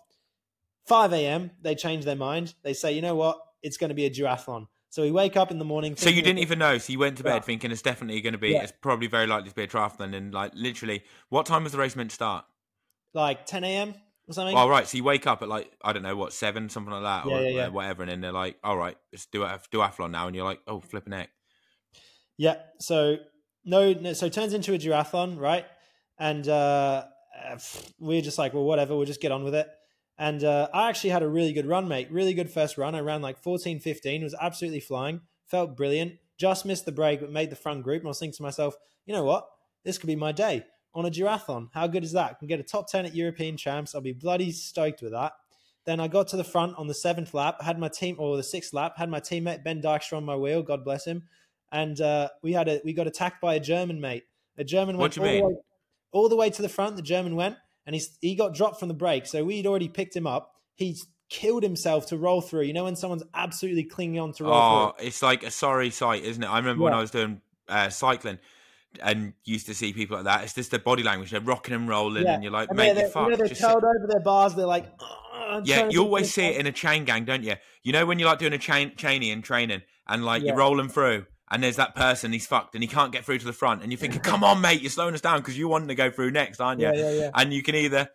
5 0.85 1.13
a.m. 1.13 1.51
They 1.61 1.75
change 1.75 2.05
their 2.05 2.15
mind. 2.15 2.53
They 2.63 2.73
say, 2.73 2.91
you 2.93 3.01
know 3.01 3.15
what? 3.15 3.39
It's 3.63 3.77
going 3.77 3.89
to 3.89 3.95
be 3.95 4.05
a 4.05 4.09
duathlon. 4.09 4.67
So 4.95 5.01
we 5.01 5.11
wake 5.11 5.35
up 5.35 5.51
in 5.51 5.59
the 5.59 5.65
morning. 5.65 5.97
So 5.97 6.09
you 6.09 6.21
didn't 6.21 6.39
even 6.39 6.57
know. 6.57 6.77
So 6.77 6.93
you 6.93 6.99
went 6.99 7.17
to 7.17 7.23
bed 7.23 7.33
yeah. 7.33 7.39
thinking 7.41 7.69
it's 7.69 7.81
definitely 7.81 8.21
going 8.21 8.31
to 8.31 8.39
be. 8.39 8.51
Yeah. 8.51 8.63
It's 8.63 8.71
probably 8.71 9.07
very 9.07 9.27
likely 9.27 9.49
to 9.49 9.55
be 9.55 9.63
a 9.63 9.67
triathlon. 9.67 10.15
And 10.15 10.33
like 10.33 10.53
literally, 10.55 11.03
what 11.27 11.45
time 11.45 11.63
was 11.63 11.73
the 11.73 11.77
race 11.77 11.97
meant 11.97 12.11
to 12.11 12.15
start? 12.15 12.45
Like 13.13 13.45
10 13.45 13.65
a.m. 13.65 13.95
or 14.25 14.33
something. 14.33 14.55
All 14.55 14.69
right. 14.69 14.87
So 14.87 14.95
you 14.95 15.03
wake 15.03 15.27
up 15.27 15.41
at 15.41 15.49
like 15.49 15.69
I 15.83 15.91
don't 15.91 16.01
know 16.01 16.15
what 16.15 16.31
seven, 16.31 16.69
something 16.69 16.93
like 16.93 17.03
that, 17.03 17.29
yeah, 17.29 17.35
or 17.35 17.41
yeah, 17.41 17.67
whatever, 17.67 18.03
and 18.03 18.09
then 18.09 18.21
they're 18.21 18.31
like, 18.31 18.55
"All 18.63 18.77
right, 18.77 18.95
let's 19.11 19.25
do 19.25 19.43
a 19.43 19.59
duathlon 19.69 20.11
now," 20.11 20.27
and 20.27 20.35
you're 20.35 20.45
like, 20.45 20.61
"Oh, 20.65 20.79
flipping 20.79 21.11
heck." 21.11 21.29
Yeah. 22.37 22.55
So 22.79 23.17
no, 23.65 23.91
no 23.91 24.13
so 24.13 24.27
it 24.27 24.33
turns 24.33 24.53
into 24.53 24.73
a 24.73 24.77
duathlon, 24.77 25.37
right? 25.37 25.65
And 26.17 26.47
uh, 26.47 27.03
we're 27.99 28.21
just 28.21 28.37
like, 28.37 28.53
well, 28.53 28.63
whatever. 28.63 28.95
We'll 28.95 29.05
just 29.05 29.19
get 29.19 29.33
on 29.33 29.43
with 29.43 29.55
it. 29.55 29.67
And 30.17 30.43
uh, 30.43 30.69
I 30.73 30.89
actually 30.89 31.09
had 31.09 31.23
a 31.23 31.27
really 31.27 31.53
good 31.53 31.65
run, 31.65 31.87
mate. 31.87 32.11
Really 32.11 32.33
good 32.33 32.49
first 32.49 32.77
run. 32.77 32.95
I 32.95 33.01
ran 33.01 33.21
like 33.21 33.37
14, 33.37 33.79
15, 33.79 34.23
was 34.23 34.35
absolutely 34.39 34.79
flying, 34.79 35.21
felt 35.45 35.75
brilliant. 35.75 36.13
Just 36.37 36.65
missed 36.65 36.85
the 36.85 36.91
break, 36.91 37.19
but 37.19 37.31
made 37.31 37.49
the 37.49 37.55
front 37.55 37.83
group. 37.83 38.01
And 38.01 38.07
I 38.07 38.09
was 38.09 38.19
thinking 38.19 38.37
to 38.37 38.43
myself, 38.43 38.75
you 39.05 39.13
know 39.13 39.23
what? 39.23 39.47
This 39.83 39.97
could 39.97 40.07
be 40.07 40.15
my 40.15 40.31
day 40.31 40.65
on 40.93 41.05
a 41.05 41.11
duathlon. 41.11 41.69
How 41.73 41.87
good 41.87 42.03
is 42.03 42.13
that? 42.13 42.31
I 42.31 42.33
can 42.35 42.47
get 42.47 42.59
a 42.59 42.63
top 42.63 42.89
10 42.89 43.05
at 43.05 43.15
European 43.15 43.57
champs. 43.57 43.93
I'll 43.93 44.01
be 44.01 44.13
bloody 44.13 44.51
stoked 44.51 45.01
with 45.01 45.11
that. 45.11 45.33
Then 45.85 45.99
I 45.99 46.07
got 46.07 46.29
to 46.29 46.37
the 46.37 46.43
front 46.43 46.75
on 46.77 46.87
the 46.87 46.93
seventh 46.93 47.33
lap, 47.33 47.61
had 47.61 47.77
my 47.77 47.89
team, 47.89 48.15
or 48.17 48.37
the 48.37 48.43
sixth 48.43 48.73
lap, 48.73 48.97
had 48.97 49.09
my 49.09 49.19
teammate 49.19 49.63
Ben 49.63 49.81
Dijkstra 49.81 50.17
on 50.17 50.25
my 50.25 50.35
wheel, 50.35 50.63
God 50.63 50.83
bless 50.83 51.05
him. 51.05 51.23
And 51.71 51.99
uh, 52.01 52.29
we 52.41 52.53
had 52.53 52.67
a 52.67 52.81
we 52.83 52.93
got 52.93 53.05
attacked 53.05 53.41
by 53.41 53.55
a 53.55 53.59
German 53.59 54.01
mate. 54.01 54.23
A 54.57 54.63
German 54.63 54.97
went 54.97 55.17
all 55.17 55.23
the, 55.23 55.29
way, 55.29 55.55
all 56.11 56.29
the 56.29 56.35
way 56.35 56.49
to 56.49 56.61
the 56.61 56.69
front. 56.69 56.95
The 56.95 57.01
German 57.01 57.35
went, 57.35 57.57
and 57.85 57.93
he's 57.95 58.17
he 58.21 58.35
got 58.35 58.53
dropped 58.53 58.79
from 58.79 58.87
the 58.87 58.93
break. 58.93 59.25
So 59.25 59.43
we'd 59.43 59.67
already 59.67 59.89
picked 59.89 60.15
him 60.15 60.27
up. 60.27 60.51
He's 60.75 61.07
killed 61.29 61.63
himself 61.63 62.05
to 62.07 62.17
roll 62.17 62.41
through. 62.41 62.61
You 62.63 62.73
know 62.73 62.83
when 62.83 62.95
someone's 62.95 63.23
absolutely 63.33 63.83
clinging 63.83 64.19
on 64.19 64.31
to 64.33 64.43
roll 64.43 64.53
Oh, 64.53 64.93
through. 64.97 65.07
it's 65.07 65.21
like 65.21 65.43
a 65.43 65.51
sorry 65.51 65.89
sight, 65.89 66.23
isn't 66.23 66.43
it? 66.43 66.47
I 66.47 66.57
remember 66.57 66.83
when 66.83 66.93
I 66.93 66.99
was 67.01 67.11
doing 67.11 67.41
uh, 67.67 67.89
cycling 67.89 68.37
and 69.03 69.33
used 69.43 69.65
to 69.65 69.73
see 69.73 69.91
people 69.91 70.15
like 70.17 70.25
that. 70.25 70.43
It's 70.43 70.53
just 70.53 70.71
the 70.71 70.79
body 70.79 71.03
language. 71.03 71.31
They're 71.31 71.41
rocking 71.41 71.73
and 71.75 71.87
rolling, 71.89 72.23
Yeah. 72.23 72.35
and 72.35 72.43
you're 72.43 72.51
like, 72.51 72.69
And 72.69 72.77
mate, 72.77 72.85
you're 72.85 72.95
they're- 72.95 73.11
you 73.13 73.29
know, 73.29 73.35
they're 73.35 73.47
Just 73.47 73.59
sit- 73.59 73.67
curled 73.67 73.83
over 73.83 74.07
their 74.07 74.21
bars. 74.21 74.55
They're 74.55 74.65
like, 74.65 74.85
and 75.33 75.67
Yeah, 75.67 75.89
you 75.89 76.01
always 76.03 76.33
see 76.33 76.45
it 76.45 76.57
in 76.57 76.65
a 76.67 76.71
chain 76.71 77.03
gang, 77.05 77.25
don't 77.25 77.43
you? 77.43 77.55
You 77.83 77.91
know 77.91 78.05
when 78.05 78.19
you're 78.19 78.29
like 78.29 78.39
doing 78.39 78.53
a 78.53 78.57
chain 78.57 78.91
chainy 78.91 79.31
in 79.33 79.41
training 79.41 79.81
and 80.07 80.23
like 80.23 80.41
Yeah. 80.43 80.49
you're 80.49 80.57
rolling 80.57 80.87
through 80.89 81.25
and 81.51 81.63
there's 81.63 81.75
that 81.75 81.95
person 81.95 82.31
he's 82.31 82.47
fucked 82.47 82.73
and 82.73 82.83
he 82.83 82.87
can't 82.87 83.11
get 83.11 83.23
through 83.23 83.37
to 83.39 83.45
the 83.45 83.53
front 83.53 83.83
and 83.83 83.91
you're 83.91 83.99
thinking, 83.99 84.21
come 84.21 84.43
on, 84.43 84.61
mate, 84.61 84.81
you're 84.81 84.89
slowing 84.89 85.13
us 85.13 85.21
down 85.21 85.39
because 85.39 85.57
you 85.57 85.67
want 85.67 85.87
to 85.87 85.95
go 85.95 86.09
through 86.09 86.31
next, 86.31 86.59
aren't 86.59 86.81
you? 86.81 86.87
Yeah, 86.87 86.93
yeah, 86.93 87.11
yeah. 87.11 87.29
And 87.33 87.53
you 87.53 87.61
can 87.61 87.75
either 87.75 88.09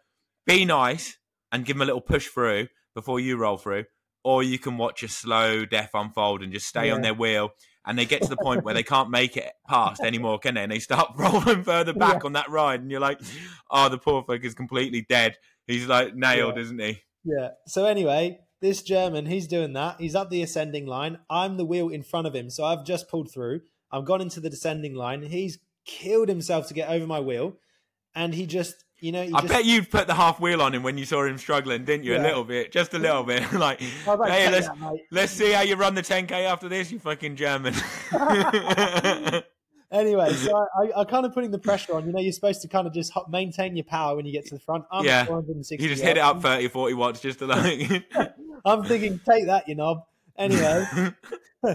be 0.46 0.64
nice 0.64 1.16
and 1.52 1.64
give 1.64 1.76
him 1.76 1.82
a 1.82 1.84
little 1.84 2.00
push 2.00 2.26
through 2.26 2.68
before 2.94 3.20
you 3.20 3.36
roll 3.36 3.56
through, 3.56 3.84
or 4.24 4.42
you 4.42 4.58
can 4.58 4.76
watch 4.76 5.02
a 5.02 5.08
slow 5.08 5.64
death 5.64 5.90
unfold 5.94 6.42
and 6.42 6.52
just 6.52 6.66
stay 6.66 6.90
on 6.90 7.02
their 7.02 7.14
wheel. 7.14 7.50
And 7.86 7.98
they 7.98 8.04
get 8.04 8.22
to 8.22 8.28
the 8.28 8.36
point 8.36 8.62
where 8.62 8.74
they 8.74 8.82
can't 8.82 9.10
make 9.10 9.38
it 9.38 9.50
past 9.66 10.02
anymore, 10.02 10.38
can 10.38 10.54
they? 10.54 10.62
And 10.62 10.70
they 10.70 10.80
start 10.80 11.12
rolling 11.16 11.64
further 11.64 11.94
back 11.94 12.26
on 12.26 12.34
that 12.34 12.50
ride, 12.50 12.82
and 12.82 12.90
you're 12.90 13.00
like, 13.00 13.18
"Oh, 13.70 13.88
the 13.88 13.96
poor 13.96 14.22
fuck 14.22 14.44
is 14.44 14.54
completely 14.54 15.06
dead. 15.08 15.36
He's 15.66 15.86
like 15.86 16.14
nailed, 16.14 16.58
isn't 16.58 16.78
he?" 16.78 17.00
Yeah. 17.24 17.48
So 17.66 17.86
anyway, 17.86 18.40
this 18.60 18.82
German, 18.82 19.26
he's 19.26 19.46
doing 19.46 19.72
that. 19.72 20.00
He's 20.00 20.14
up 20.14 20.30
the 20.30 20.42
ascending 20.42 20.86
line. 20.86 21.18
I'm 21.28 21.56
the 21.56 21.64
wheel 21.64 21.88
in 21.88 22.02
front 22.02 22.26
of 22.26 22.34
him. 22.34 22.50
So 22.50 22.64
I've 22.64 22.84
just 22.84 23.08
pulled 23.08 23.30
through. 23.30 23.62
I've 23.90 24.04
gone 24.04 24.20
into 24.20 24.40
the 24.40 24.50
descending 24.50 24.94
line. 24.94 25.22
He's 25.22 25.58
killed 25.84 26.28
himself 26.28 26.68
to 26.68 26.74
get 26.74 26.88
over 26.88 27.06
my 27.06 27.20
wheel. 27.20 27.56
And 28.14 28.34
he 28.34 28.46
just, 28.46 28.84
you 28.98 29.12
know, 29.12 29.22
he 29.22 29.32
I 29.32 29.40
just, 29.40 29.52
bet 29.52 29.64
you 29.64 29.82
put 29.82 30.06
the 30.06 30.14
half 30.14 30.40
wheel 30.40 30.60
on 30.60 30.74
him 30.74 30.82
when 30.82 30.98
you 30.98 31.04
saw 31.04 31.24
him 31.24 31.38
struggling, 31.38 31.84
didn't 31.84 32.04
you? 32.04 32.16
A 32.16 32.18
little 32.18 32.44
bit, 32.44 32.72
just 32.72 32.92
a 32.92 32.98
little 32.98 33.22
bit. 33.22 33.50
like, 33.52 33.80
I 34.06 34.10
was 34.10 34.18
like, 34.20 34.32
hey, 34.32 34.50
let's 34.50 34.68
that, 34.68 34.96
let's 35.10 35.32
see 35.32 35.52
how 35.52 35.62
you 35.62 35.76
run 35.76 35.94
the 35.94 36.02
10k 36.02 36.32
after 36.32 36.68
this, 36.68 36.92
you 36.92 36.98
fucking 36.98 37.36
German. 37.36 37.74
Anyway, 39.92 40.32
so 40.34 40.66
I, 40.78 41.00
I, 41.00 41.04
kind 41.04 41.26
of 41.26 41.34
putting 41.34 41.50
the 41.50 41.58
pressure 41.58 41.94
on. 41.94 42.06
You 42.06 42.12
know, 42.12 42.20
you're 42.20 42.32
supposed 42.32 42.62
to 42.62 42.68
kind 42.68 42.86
of 42.86 42.94
just 42.94 43.12
maintain 43.28 43.76
your 43.76 43.84
power 43.84 44.16
when 44.16 44.24
you 44.24 44.32
get 44.32 44.46
to 44.46 44.54
the 44.54 44.60
front. 44.60 44.84
I'm 44.90 45.04
Yeah. 45.04 45.24
460 45.24 45.82
you 45.82 45.90
just 45.90 46.02
hit 46.02 46.16
it 46.16 46.20
up 46.20 46.42
30, 46.42 46.68
40 46.68 46.94
watts 46.94 47.20
just 47.20 47.40
to 47.40 47.46
like. 47.46 48.04
I'm 48.64 48.84
thinking, 48.84 49.20
take 49.28 49.46
that, 49.46 49.68
you 49.68 49.74
knob. 49.74 50.04
Anyway, 50.36 50.86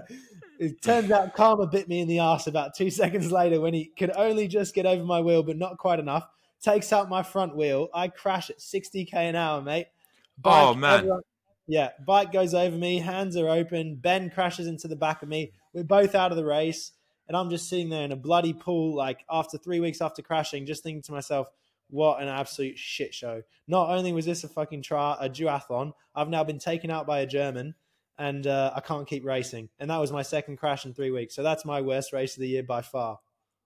it 0.59 0.81
turns 0.81 1.11
out 1.11 1.35
Karma 1.35 1.67
bit 1.67 1.87
me 1.87 1.99
in 1.99 2.07
the 2.07 2.19
ass 2.19 2.47
about 2.47 2.75
two 2.75 2.89
seconds 2.89 3.31
later 3.31 3.61
when 3.61 3.73
he 3.73 3.85
could 3.85 4.11
only 4.15 4.47
just 4.47 4.73
get 4.73 4.85
over 4.85 5.03
my 5.03 5.21
wheel, 5.21 5.43
but 5.43 5.57
not 5.57 5.77
quite 5.77 5.99
enough. 5.99 6.27
Takes 6.61 6.91
out 6.91 7.09
my 7.09 7.21
front 7.21 7.55
wheel. 7.55 7.89
I 7.93 8.07
crash 8.07 8.49
at 8.49 8.59
60k 8.59 9.13
an 9.13 9.35
hour, 9.35 9.61
mate. 9.61 9.87
Oh, 10.43 10.73
man. 10.73 11.09
yeah, 11.67 11.89
bike 12.05 12.31
goes 12.31 12.53
over 12.53 12.75
me. 12.75 12.99
Hands 12.99 13.35
are 13.37 13.49
open. 13.49 13.95
Ben 13.95 14.29
crashes 14.29 14.67
into 14.67 14.87
the 14.87 14.95
back 14.95 15.21
of 15.21 15.29
me. 15.29 15.51
We're 15.73 15.83
both 15.83 16.15
out 16.15 16.31
of 16.31 16.37
the 16.37 16.45
race, 16.45 16.93
and 17.27 17.37
I'm 17.37 17.49
just 17.49 17.69
sitting 17.69 17.89
there 17.89 18.03
in 18.03 18.11
a 18.11 18.17
bloody 18.17 18.53
pool, 18.53 18.95
like 18.95 19.23
after 19.29 19.57
three 19.57 19.79
weeks 19.79 20.01
after 20.01 20.21
crashing, 20.21 20.65
just 20.65 20.83
thinking 20.83 21.03
to 21.03 21.11
myself, 21.11 21.49
what 21.89 22.21
an 22.21 22.27
absolute 22.27 22.77
shit 22.77 23.13
show. 23.13 23.41
Not 23.67 23.89
only 23.89 24.13
was 24.13 24.25
this 24.25 24.43
a 24.43 24.47
fucking 24.47 24.81
tri- 24.81 25.17
a 25.19 25.29
duathlon, 25.29 25.93
I've 26.13 26.29
now 26.29 26.43
been 26.43 26.59
taken 26.59 26.89
out 26.89 27.05
by 27.05 27.19
a 27.19 27.25
German 27.25 27.75
and 28.17 28.47
uh, 28.47 28.71
I 28.75 28.79
can't 28.79 29.07
keep 29.07 29.25
racing. 29.25 29.69
And 29.79 29.89
that 29.89 29.97
was 29.97 30.11
my 30.11 30.21
second 30.21 30.57
crash 30.57 30.85
in 30.85 30.93
three 30.93 31.11
weeks. 31.11 31.35
So 31.35 31.43
that's 31.43 31.65
my 31.65 31.81
worst 31.81 32.13
race 32.13 32.35
of 32.35 32.41
the 32.41 32.47
year 32.47 32.63
by 32.63 32.81
far. 32.81 33.19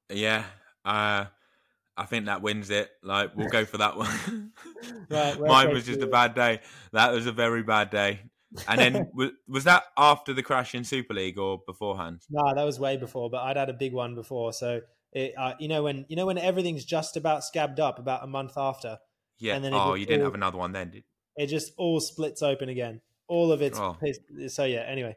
yeah, 0.09 0.43
uh, 0.85 1.25
I 1.97 2.05
think 2.05 2.27
that 2.27 2.41
wins 2.41 2.69
it. 2.69 2.89
Like, 3.03 3.35
we'll 3.35 3.49
go 3.49 3.65
for 3.65 3.77
that 3.77 3.97
one. 3.97 4.51
Right, 5.09 5.39
Mine 5.39 5.73
was 5.73 5.85
just 5.85 6.01
a 6.01 6.07
bad 6.07 6.35
day. 6.35 6.61
That 6.93 7.11
was 7.11 7.25
a 7.25 7.31
very 7.31 7.63
bad 7.63 7.89
day. 7.89 8.21
And 8.67 8.79
then 8.79 9.09
was, 9.13 9.31
was 9.47 9.63
that 9.65 9.83
after 9.97 10.33
the 10.33 10.43
crash 10.43 10.73
in 10.73 10.83
Super 10.83 11.13
League 11.13 11.37
or 11.37 11.61
beforehand? 11.65 12.21
No, 12.29 12.53
that 12.55 12.63
was 12.63 12.79
way 12.79 12.95
before, 12.95 13.29
but 13.29 13.41
I'd 13.41 13.57
had 13.57 13.69
a 13.69 13.73
big 13.73 13.91
one 13.91 14.15
before. 14.15 14.53
So 14.53 14.81
it, 15.13 15.33
uh, 15.37 15.53
you 15.59 15.67
know 15.67 15.83
when 15.83 16.05
you 16.09 16.15
know 16.15 16.25
when 16.25 16.37
everything's 16.37 16.85
just 16.85 17.17
about 17.17 17.43
scabbed 17.43 17.79
up 17.79 17.99
about 17.99 18.23
a 18.23 18.27
month 18.27 18.53
after, 18.57 18.99
Yeah. 19.39 19.55
And 19.55 19.63
then 19.63 19.73
oh, 19.73 19.93
you 19.95 20.05
didn't 20.05 20.21
all- 20.21 20.27
have 20.27 20.35
another 20.35 20.57
one 20.57 20.71
then, 20.71 20.91
did 20.91 21.03
it 21.37 21.47
just 21.47 21.71
all 21.77 21.99
splits 21.99 22.41
open 22.41 22.69
again. 22.69 23.01
All 23.27 23.51
of 23.51 23.61
it's 23.61 23.79
Oh. 23.79 23.95
so 24.47 24.65
yeah. 24.65 24.79
Anyway, 24.81 25.15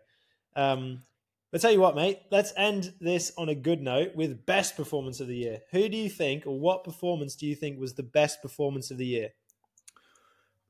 um, 0.54 1.02
but 1.50 1.60
tell 1.60 1.72
you 1.72 1.80
what, 1.80 1.94
mate. 1.96 2.20
Let's 2.30 2.52
end 2.56 2.94
this 3.00 3.32
on 3.36 3.48
a 3.48 3.54
good 3.54 3.82
note 3.82 4.14
with 4.14 4.46
best 4.46 4.76
performance 4.76 5.20
of 5.20 5.26
the 5.28 5.36
year. 5.36 5.60
Who 5.72 5.88
do 5.88 5.96
you 5.96 6.08
think, 6.08 6.46
or 6.46 6.58
what 6.58 6.84
performance 6.84 7.34
do 7.34 7.46
you 7.46 7.54
think 7.54 7.78
was 7.80 7.94
the 7.94 8.02
best 8.02 8.40
performance 8.40 8.90
of 8.90 8.98
the 8.98 9.06
year? 9.06 9.30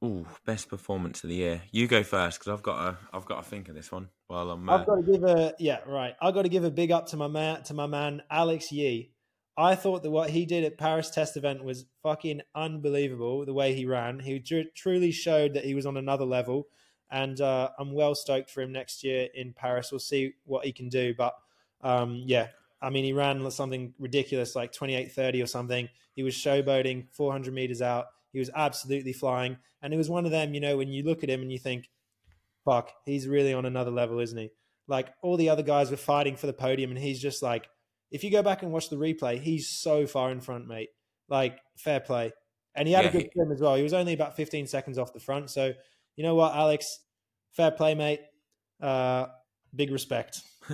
Ooh, 0.03 0.27
best 0.45 0.69
performance 0.69 1.23
of 1.23 1.31
the 1.31 1.37
year. 1.37 1.63
You 1.71 1.87
go 1.87 2.03
first 2.03 2.41
because 2.41 2.53
I've 2.53 2.63
got 2.63 2.91
to. 2.91 2.99
I've 3.13 3.25
got 3.25 3.45
to 3.45 3.49
think 3.49 3.69
of 3.69 3.77
this 3.77 3.93
one 3.93 4.09
while 4.27 4.51
I'm. 4.51 4.69
Uh, 4.69 4.79
I've 4.79 4.87
got 4.87 4.97
to 4.97 5.03
give 5.03 5.23
a 5.23 5.55
yeah 5.61 5.79
right. 5.87 6.15
I've 6.21 6.35
got 6.35 6.43
to 6.43 6.49
give 6.49 6.65
a 6.65 6.71
big 6.71 6.91
up 6.91 7.07
to 7.09 7.17
my 7.17 7.29
man 7.29 7.63
to 7.65 7.75
my 7.75 7.87
man 7.87 8.23
Alex 8.29 8.73
Yee. 8.73 9.13
I 9.57 9.75
thought 9.77 10.03
that 10.03 10.11
what 10.11 10.31
he 10.31 10.45
did 10.45 10.65
at 10.65 10.79
Paris 10.79 11.11
Test 11.11 11.37
Event 11.37 11.63
was 11.63 11.85
fucking 12.03 12.41
unbelievable. 12.55 13.45
The 13.45 13.53
way 13.53 13.75
he 13.75 13.85
ran, 13.85 14.19
he 14.19 14.41
tr- 14.41 14.71
truly 14.75 15.13
showed 15.13 15.55
that 15.55 15.65
he 15.65 15.75
was 15.75 15.87
on 15.87 15.97
another 15.97 16.25
level, 16.25 16.69
and 17.11 17.41
uh, 17.41 17.69
I'm 17.79 17.93
well 17.93 18.17
stoked 18.17 18.51
for 18.51 18.63
him 18.63 18.73
next 18.73 19.05
year 19.05 19.29
in 19.35 19.53
Paris. 19.53 19.93
We'll 19.93 20.01
see 20.01 20.33
what 20.45 20.65
he 20.65 20.73
can 20.73 20.89
do, 20.89 21.15
but 21.17 21.35
um, 21.83 22.23
yeah, 22.27 22.49
I 22.81 22.91
mean 22.91 23.05
he 23.05 23.13
ran 23.13 23.49
something 23.53 23.95
ridiculous 24.01 24.57
like 24.57 24.73
28:30 24.73 25.45
or 25.45 25.47
something. 25.47 25.89
He 26.17 26.25
was 26.25 26.35
showboating 26.35 27.07
400 27.13 27.55
meters 27.55 27.83
out. 27.83 28.07
He 28.33 28.39
was 28.39 28.51
absolutely 28.55 29.12
flying, 29.12 29.57
and 29.83 29.93
it 29.93 29.97
was 29.97 30.09
one 30.11 30.24
of 30.24 30.30
them. 30.30 30.55
You 30.55 30.61
know, 30.61 30.76
when 30.76 30.89
you 30.89 31.03
look 31.03 31.22
at 31.22 31.30
him 31.30 31.43
and 31.43 31.53
you 31.53 31.59
think, 31.59 31.89
fuck, 32.64 32.91
he's 33.05 33.26
really 33.28 33.53
on 33.55 33.64
another 33.66 33.91
level, 33.91 34.18
isn't 34.20 34.39
he? 34.39 34.51
Like 34.89 35.09
all 35.22 35.37
the 35.37 35.49
other 35.51 35.62
guys 35.62 35.91
were 35.91 35.97
fighting 35.97 36.37
for 36.37 36.47
the 36.47 36.53
podium, 36.53 36.91
and 36.91 36.99
he's 36.99 37.20
just 37.20 37.43
like, 37.43 37.68
if 38.11 38.24
you 38.24 38.30
go 38.30 38.43
back 38.43 38.62
and 38.62 38.72
watch 38.72 38.89
the 38.91 38.97
replay, 38.97 39.41
he's 39.41 39.68
so 39.70 40.07
far 40.07 40.30
in 40.30 40.41
front, 40.41 40.66
mate. 40.66 40.89
Like 41.28 41.59
fair 41.78 42.01
play, 42.01 42.33
and 42.74 42.87
he 42.89 42.95
had 42.95 43.05
Yeah, 43.05 43.11
a 43.11 43.12
good 43.12 43.30
he- 43.35 43.53
as 43.53 43.61
well. 43.61 43.74
He 43.76 43.83
was 43.83 43.95
only 43.95 44.12
about 44.12 44.37
15 44.37 44.66
seconds 44.66 44.99
off 44.99 45.12
the 45.12 45.20
front, 45.20 45.51
so 45.51 45.72
you 46.16 46.24
know 46.24 46.35
what, 46.35 46.55
Alex, 46.55 47.01
fair 47.53 47.70
play, 47.70 47.95
mate. 47.95 48.20
Uh, 48.80 49.26
big 49.74 49.91
respect. 49.91 50.43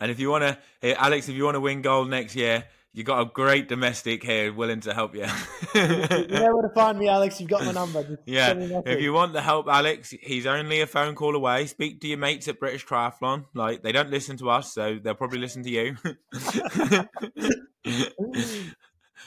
and 0.00 0.10
if 0.10 0.18
you 0.18 0.30
want 0.30 0.42
to, 0.42 0.58
hey, 0.80 0.94
Alex, 0.94 1.28
if 1.28 1.36
you 1.36 1.44
want 1.44 1.54
to 1.54 1.60
win 1.60 1.82
gold 1.82 2.08
next 2.10 2.34
year, 2.34 2.64
you 2.92 3.04
got 3.04 3.20
a 3.20 3.24
great 3.24 3.68
domestic 3.68 4.24
here 4.24 4.52
willing 4.52 4.80
to 4.80 4.92
help 4.92 5.14
you. 5.14 5.26
you 5.74 5.86
know 5.86 6.56
where 6.56 6.68
to 6.68 6.74
find 6.74 6.98
me, 6.98 7.08
Alex. 7.08 7.40
You've 7.40 7.50
got 7.50 7.64
my 7.64 7.72
number. 7.72 8.02
Just 8.02 8.22
Yeah, 8.26 8.48
send 8.48 8.68
me 8.68 8.74
a 8.74 8.82
if 8.84 9.00
you 9.00 9.12
want 9.12 9.32
the 9.32 9.42
help, 9.42 9.68
Alex, 9.68 10.12
he's 10.20 10.46
only 10.46 10.80
a 10.80 10.86
phone 10.86 11.14
call 11.14 11.36
away. 11.36 11.66
Speak 11.66 12.00
to 12.00 12.08
your 12.08 12.18
mates 12.18 12.48
at 12.48 12.58
British 12.58 12.84
Triathlon. 12.84 13.44
Like 13.54 13.82
they 13.82 13.92
don't 13.92 14.10
listen 14.10 14.36
to 14.38 14.50
us, 14.50 14.74
so 14.74 14.98
they'll 15.02 15.14
probably 15.14 15.38
listen 15.38 15.62
to 15.62 15.70
you. 15.70 15.96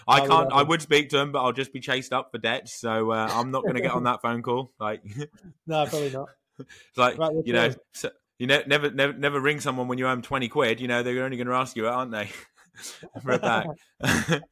I 0.07 0.27
can't. 0.27 0.51
I 0.51 0.63
would 0.63 0.81
speak 0.81 1.09
to 1.09 1.19
him, 1.19 1.31
but 1.31 1.41
I'll 1.41 1.53
just 1.53 1.71
be 1.71 1.79
chased 1.79 2.11
up 2.11 2.31
for 2.31 2.37
debts. 2.37 2.73
So 2.73 3.11
uh, 3.11 3.29
I'm 3.31 3.51
not 3.51 3.63
going 3.63 3.75
to 3.75 3.81
get 3.81 3.91
on 3.91 4.03
that 4.03 4.21
phone 4.21 4.41
call. 4.41 4.71
Like, 4.79 5.03
no, 5.67 5.85
probably 5.85 6.09
not. 6.09 6.29
It's 6.59 6.97
like 6.97 7.17
Right, 7.17 7.31
you 7.45 7.53
know, 7.53 7.73
so, 7.93 8.09
you 8.37 8.47
ne- 8.47 8.63
never, 8.67 8.91
never, 8.91 9.13
never 9.13 9.39
ring 9.39 9.59
someone 9.59 9.87
when 9.87 9.97
you 9.97 10.05
owe 10.05 10.11
them 10.11 10.21
twenty 10.21 10.49
quid. 10.49 10.81
You 10.81 10.87
know, 10.87 11.01
they're 11.01 11.23
only 11.23 11.37
going 11.37 11.47
to 11.47 11.53
ask 11.53 11.75
you, 11.75 11.87
it, 11.87 11.89
aren't 11.89 12.11
they? 12.11 12.29
for 13.21 13.31
it 13.31 13.41
back. 13.41 13.67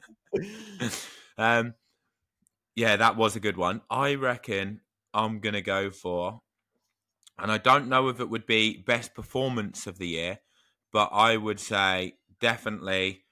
um, 1.38 1.74
yeah, 2.76 2.96
that 2.96 3.18
was 3.18 3.36
a 3.36 3.40
good 3.40 3.58
one. 3.58 3.82
I 3.90 4.16
reckon 4.16 4.82
I'm 5.14 5.40
gonna 5.40 5.62
go 5.62 5.90
for, 5.90 6.42
and 7.38 7.52
I 7.52 7.58
don't 7.58 7.90
know 7.90 8.08
if 8.08 8.20
it 8.20 8.30
would 8.30 8.46
be 8.46 8.78
best 8.78 9.14
performance 9.14 9.88
of 9.88 9.98
the 9.98 10.08
year, 10.08 10.40
but 10.92 11.10
I 11.12 11.38
would 11.38 11.60
say 11.60 12.16
definitely 12.40 13.24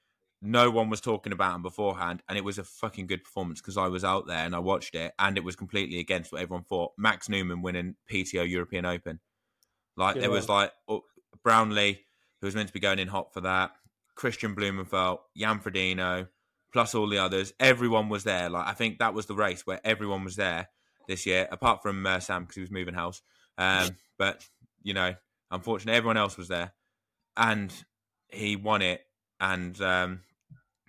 no 0.42 0.70
one 0.70 0.88
was 0.88 1.00
talking 1.00 1.32
about 1.32 1.54
him 1.54 1.62
beforehand, 1.62 2.22
and 2.28 2.36
it 2.36 2.44
was 2.44 2.58
a 2.58 2.64
fucking 2.64 3.06
good 3.06 3.24
performance 3.24 3.60
because 3.60 3.76
I 3.76 3.88
was 3.88 4.04
out 4.04 4.26
there 4.26 4.44
and 4.44 4.54
I 4.54 4.58
watched 4.58 4.94
it, 4.94 5.12
and 5.18 5.36
it 5.36 5.44
was 5.44 5.56
completely 5.56 6.00
against 6.00 6.32
what 6.32 6.42
everyone 6.42 6.64
thought. 6.64 6.92
Max 6.98 7.28
Neumann 7.28 7.62
winning 7.62 7.96
PTO 8.10 8.48
European 8.48 8.84
Open, 8.84 9.20
like 9.96 10.14
Good 10.14 10.24
there 10.24 10.30
one. 10.30 10.38
was 10.38 10.48
like 10.48 10.72
oh, 10.88 11.04
Brownlee, 11.42 12.04
who 12.40 12.46
was 12.46 12.54
meant 12.54 12.68
to 12.68 12.72
be 12.72 12.80
going 12.80 12.98
in 12.98 13.08
hot 13.08 13.32
for 13.32 13.42
that. 13.42 13.72
Kristian 14.20 14.54
Blummenfelt, 14.54 15.20
Jan 15.34 15.60
Frodeno, 15.60 16.28
plus 16.72 16.94
all 16.94 17.08
the 17.08 17.18
others. 17.18 17.54
Everyone 17.58 18.08
was 18.08 18.24
there. 18.24 18.50
Like 18.50 18.66
I 18.66 18.74
think 18.74 18.98
that 18.98 19.14
was 19.14 19.26
the 19.26 19.34
race 19.34 19.66
where 19.66 19.80
everyone 19.82 20.24
was 20.24 20.36
there 20.36 20.68
this 21.08 21.24
year, 21.26 21.48
apart 21.50 21.82
from 21.82 22.06
uh, 22.06 22.20
Sam 22.20 22.42
because 22.42 22.56
he 22.56 22.60
was 22.60 22.70
moving 22.70 22.94
house. 22.94 23.22
Um, 23.56 23.90
but 24.18 24.46
you 24.82 24.94
know, 24.94 25.14
unfortunately, 25.50 25.96
everyone 25.96 26.18
else 26.18 26.36
was 26.36 26.48
there, 26.48 26.72
and 27.36 27.72
he 28.28 28.56
won 28.56 28.82
it. 28.82 29.00
And 29.40 29.80
um, 29.80 30.20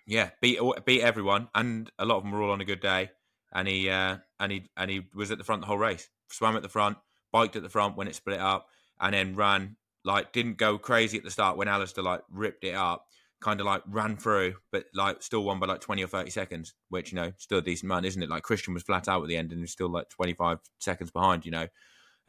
yeah, 0.06 0.32
beat 0.42 0.60
beat 0.86 1.02
everyone, 1.02 1.48
and 1.56 1.90
a 1.98 2.06
lot 2.06 2.18
of 2.18 2.24
them 2.24 2.32
were 2.34 2.42
all 2.42 2.52
on 2.52 2.62
a 2.62 2.66
good 2.66 2.82
day. 2.82 3.12
And 3.54 3.68
he 3.68 3.90
uh, 3.90 4.18
and 4.40 4.52
he 4.52 4.70
and 4.76 4.92
he 4.92 5.08
was 5.16 5.32
at 5.32 5.38
the 5.38 5.44
front 5.44 5.62
the 5.62 5.68
whole 5.68 5.78
race. 5.78 6.10
Swam 6.30 6.56
at 6.58 6.64
the 6.64 6.70
front, 6.70 6.98
biked 7.32 7.56
at 7.56 7.64
the 7.64 7.70
front 7.70 7.96
when 7.96 8.08
it 8.08 8.16
split 8.16 8.40
up, 8.40 8.68
and 9.00 9.14
then 9.14 9.36
ran 9.36 9.78
like 10.04 10.34
didn't 10.34 10.58
go 10.58 10.78
crazy 10.78 11.18
at 11.18 11.24
the 11.24 11.32
start 11.32 11.58
when 11.58 11.68
Alistair 11.68 12.04
like 12.04 12.22
ripped 12.30 12.64
it 12.64 12.76
up 12.76 13.06
kind 13.42 13.60
of 13.60 13.66
like 13.66 13.82
ran 13.88 14.16
through, 14.16 14.56
but 14.72 14.86
like 14.94 15.22
still 15.22 15.44
won 15.44 15.60
by 15.60 15.68
like 15.68 15.82
20 15.82 16.04
or 16.04 16.08
30 16.08 16.30
seconds, 16.30 16.74
which, 16.90 17.12
you 17.12 17.16
know, 17.16 17.34
still 17.38 17.58
a 17.58 17.62
decent 17.62 17.90
run, 17.90 18.06
isn't 18.06 18.22
it? 18.22 18.30
Like 18.30 18.44
Kristian 18.44 18.74
was 18.74 18.84
flat 18.84 19.08
out 19.08 19.22
at 19.22 19.28
the 19.28 19.36
end 19.36 19.52
and 19.52 19.62
was 19.62 19.72
still 19.72 19.90
like 19.90 20.10
25 20.10 20.60
seconds 20.80 21.12
behind, 21.12 21.46
you 21.46 21.52
know. 21.52 21.68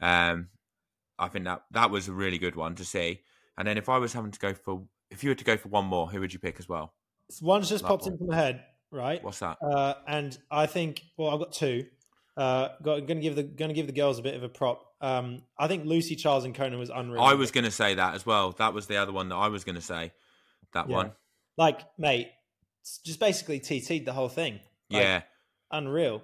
Um, 0.01 0.49
I 1.17 1.27
think 1.27 1.45
that 1.45 1.63
that 1.71 1.91
was 1.91 2.07
a 2.07 2.13
really 2.13 2.39
good 2.39 2.55
one 2.55 2.75
to 2.75 2.85
see. 2.85 3.21
And 3.57 3.67
then 3.67 3.77
if 3.77 3.87
I 3.87 3.99
was 3.99 4.13
having 4.13 4.31
to 4.31 4.39
go 4.39 4.53
for, 4.53 4.83
if 5.11 5.23
you 5.23 5.29
were 5.29 5.35
to 5.35 5.43
go 5.43 5.55
for 5.55 5.69
one 5.69 5.85
more, 5.85 6.07
who 6.07 6.19
would 6.19 6.33
you 6.33 6.39
pick 6.39 6.59
as 6.59 6.67
well? 6.67 6.93
One's 7.41 7.69
just 7.69 7.85
popped 7.85 8.03
one. 8.03 8.13
into 8.13 8.25
my 8.25 8.35
head, 8.35 8.63
right? 8.91 9.23
What's 9.23 9.39
that? 9.39 9.57
Uh, 9.61 9.93
and 10.07 10.37
I 10.51 10.65
think, 10.65 11.03
well, 11.17 11.29
I've 11.29 11.39
got 11.39 11.53
two. 11.53 11.85
Uh, 12.35 12.69
got, 12.81 13.05
gonna 13.05 13.21
give 13.21 13.35
the 13.35 13.43
gonna 13.43 13.73
give 13.73 13.85
the 13.85 13.93
girls 13.93 14.17
a 14.17 14.23
bit 14.23 14.33
of 14.33 14.41
a 14.41 14.49
prop. 14.49 14.83
Um, 15.01 15.43
I 15.59 15.67
think 15.67 15.85
Lucy 15.85 16.15
Charles 16.15 16.45
and 16.45 16.55
Kona 16.55 16.77
was 16.77 16.89
unreal. 16.89 17.21
I 17.21 17.35
was 17.35 17.51
going 17.51 17.65
to 17.65 17.71
say 17.71 17.95
that 17.95 18.15
as 18.15 18.25
well. 18.25 18.53
That 18.53 18.73
was 18.73 18.87
the 18.87 18.95
other 18.95 19.11
one 19.11 19.27
that 19.29 19.35
I 19.35 19.49
was 19.49 19.65
going 19.65 19.75
to 19.75 19.81
say. 19.81 20.13
That 20.73 20.89
Yeah. 20.89 20.95
one. 20.95 21.11
like, 21.55 21.81
mate, 21.99 22.29
just 23.05 23.19
basically 23.19 23.59
TT'd 23.59 24.05
the 24.05 24.13
whole 24.13 24.29
thing. 24.29 24.59
Like, 24.89 25.03
Yeah. 25.03 25.21
unreal. 25.71 26.23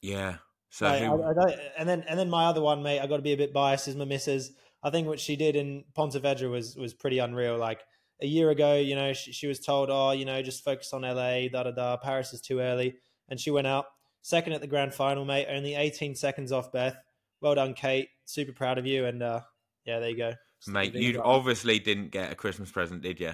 Yeah. 0.00 0.36
So 0.70 0.86
Like, 0.86 1.02
who, 1.02 1.22
I, 1.22 1.30
I 1.30 1.70
and 1.78 1.88
then 1.88 2.02
and 2.08 2.18
then 2.18 2.28
my 2.30 2.46
other 2.46 2.60
one, 2.60 2.82
mate, 2.82 3.00
I 3.00 3.06
got 3.06 3.16
to 3.16 3.22
be 3.22 3.32
a 3.32 3.36
bit 3.36 3.52
biased. 3.52 3.88
Is 3.88 3.96
my 3.96 4.04
missus. 4.04 4.52
I 4.82 4.90
think 4.90 5.06
what 5.08 5.18
she 5.20 5.36
did 5.36 5.56
in 5.56 5.84
Pontevedra 5.94 6.48
was 6.48 6.76
was 6.76 6.92
pretty 6.94 7.18
unreal. 7.18 7.56
Like 7.58 7.80
a 8.22 8.26
year 8.26 8.50
ago, 8.50 8.74
you 8.76 8.94
know, 8.94 9.12
she, 9.12 9.32
she 9.32 9.46
was 9.46 9.58
told, 9.60 9.88
oh, 9.90 10.10
you 10.12 10.24
know, 10.24 10.40
just 10.42 10.62
focus 10.64 10.92
on 10.92 11.02
LA, 11.02 11.48
da 11.48 11.64
da 11.64 11.70
da. 11.70 11.96
Paris 11.96 12.32
is 12.32 12.40
too 12.40 12.60
early, 12.60 12.96
and 13.28 13.38
she 13.40 13.50
went 13.50 13.66
out 13.66 13.86
second 14.22 14.52
at 14.52 14.60
the 14.60 14.66
grand 14.66 14.94
final, 14.94 15.24
mate. 15.24 15.46
Only 15.48 15.74
18 15.74 16.14
seconds 16.14 16.52
off 16.52 16.72
Beth. 16.72 16.96
Well 17.40 17.54
done, 17.54 17.74
Kate. 17.74 18.08
Super 18.24 18.52
proud 18.52 18.78
of 18.78 18.86
you. 18.86 19.04
And 19.06 19.22
uh, 19.22 19.40
yeah, 19.84 19.98
there 20.00 20.10
you 20.10 20.16
go. 20.16 20.32
Just 20.60 20.68
mate, 20.72 20.94
you 20.94 21.20
obviously 21.22 21.78
didn't 21.78 22.08
get 22.10 22.32
a 22.32 22.34
Christmas 22.34 22.70
present, 22.70 23.02
did 23.02 23.20
you? 23.20 23.32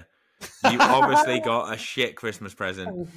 You 0.69 0.77
obviously 0.79 1.39
got 1.45 1.73
a 1.73 1.77
shit 1.77 2.15
Christmas 2.15 2.53
present. 2.53 3.09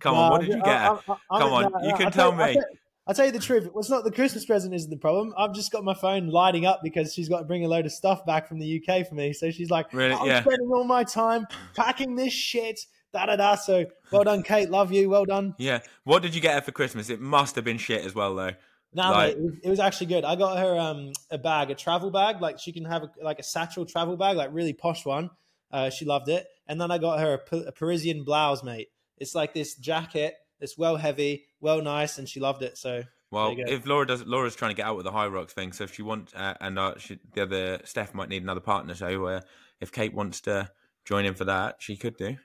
Come 0.00 0.14
on, 0.16 0.30
what 0.32 0.40
did 0.42 0.50
you 0.50 0.56
get? 0.62 0.66
I- 0.68 0.98
I- 1.08 1.16
I- 1.30 1.38
Come 1.38 1.52
on, 1.52 1.72
no, 1.72 1.88
you 1.88 1.94
can 1.94 2.10
tell 2.12 2.32
me. 2.32 2.56
I'll 3.04 3.14
tell, 3.14 3.26
you 3.26 3.32
the 3.32 3.40
truth. 3.40 3.68
It's 3.76 3.90
not 3.90 4.04
the 4.04 4.12
Christmas 4.12 4.44
present 4.46 4.72
isn't 4.74 4.88
the 4.88 4.96
problem. 4.96 5.34
I've 5.36 5.52
just 5.52 5.72
got 5.72 5.82
my 5.82 5.92
phone 5.94 6.28
lighting 6.28 6.66
up 6.66 6.80
because 6.84 7.12
she's 7.12 7.28
got 7.28 7.40
to 7.40 7.44
bring 7.44 7.64
a 7.64 7.68
load 7.68 7.84
of 7.84 7.90
stuff 7.92 8.24
back 8.24 8.46
from 8.46 8.60
the 8.60 8.80
UK 8.86 9.08
for 9.08 9.16
me. 9.16 9.32
So 9.32 9.50
she's 9.50 9.70
like, 9.70 9.92
Really? 9.92 10.14
I'm 10.14 10.24
Yeah. 10.26 10.40
spending 10.42 10.70
all 10.72 10.84
my 10.84 11.02
time 11.02 11.46
packing 11.74 12.14
this 12.14 12.32
shit. 12.32 12.78
Da 13.12 13.26
da 13.26 13.34
da. 13.36 13.56
So 13.56 13.86
well 14.12 14.22
done, 14.22 14.44
Kate. 14.44 14.70
Love 14.70 14.92
you. 14.92 15.10
Well 15.10 15.24
done. 15.24 15.54
Yeah. 15.58 15.80
What 16.04 16.22
did 16.22 16.32
you 16.32 16.40
get 16.40 16.54
her 16.54 16.60
for 16.60 16.70
Christmas? 16.70 17.10
It 17.10 17.20
must 17.20 17.56
have 17.56 17.64
been 17.64 17.76
shit 17.76 18.04
as 18.06 18.14
well, 18.14 18.36
though. 18.36 18.52
No, 18.94 19.10
Like- 19.10 19.36
mate, 19.36 19.42
it 19.42 19.42
was, 19.42 19.54
it 19.64 19.68
was 19.70 19.80
actually 19.80 20.06
good. 20.06 20.24
I 20.24 20.36
got 20.36 20.58
her 20.58 20.78
um, 20.78 21.12
a 21.32 21.38
bag, 21.38 21.70
a 21.70 21.74
travel 21.74 22.10
bag. 22.12 22.40
Like 22.40 22.60
she 22.60 22.70
can 22.72 22.84
have 22.84 23.02
a, 23.02 23.10
like 23.20 23.40
a 23.40 23.42
satchel 23.42 23.84
travel 23.84 24.16
bag, 24.16 24.36
like 24.36 24.50
really 24.52 24.74
posh 24.74 25.04
one. 25.04 25.28
Uh, 25.72 25.90
she 25.90 26.04
loved 26.04 26.28
it. 26.28 26.46
And 26.66 26.80
then 26.80 26.90
I 26.90 26.98
got 26.98 27.20
her 27.20 27.40
a, 27.52 27.72
Parisian 27.72 28.24
blouse, 28.24 28.62
mate. 28.62 28.88
It's 29.18 29.34
like 29.34 29.54
this 29.54 29.74
jacket. 29.74 30.34
It's 30.60 30.78
well 30.78 30.96
heavy, 30.96 31.46
well 31.60 31.82
nice, 31.82 32.18
and 32.18 32.28
she 32.28 32.38
loved 32.40 32.62
it. 32.62 32.78
So 32.78 33.02
Well, 33.30 33.48
There 33.50 33.58
you 33.58 33.66
go. 33.66 33.72
if 33.72 33.86
Laura 33.86 34.06
does, 34.06 34.24
Laura's 34.26 34.54
trying 34.54 34.70
to 34.70 34.76
get 34.76 34.86
out 34.86 34.96
with 34.96 35.04
the 35.04 35.10
Hyrox 35.12 35.50
thing. 35.50 35.72
So 35.72 35.84
if 35.84 35.94
she 35.94 36.02
wants, 36.02 36.32
uh, 36.34 36.54
and 36.60 36.78
uh, 36.78 36.94
she, 36.98 37.18
the 37.34 37.42
other 37.42 37.80
Steph 37.84 38.14
might 38.14 38.28
need 38.28 38.42
another 38.42 38.60
partner. 38.60 38.94
So 38.94 39.26
uh, 39.26 39.40
if 39.80 39.90
Kate 39.90 40.14
wants 40.14 40.40
to 40.42 40.70
join 41.04 41.24
in 41.24 41.34
for 41.34 41.44
that, 41.46 41.76
she 41.80 41.96
could 41.96 42.16
do. 42.16 42.36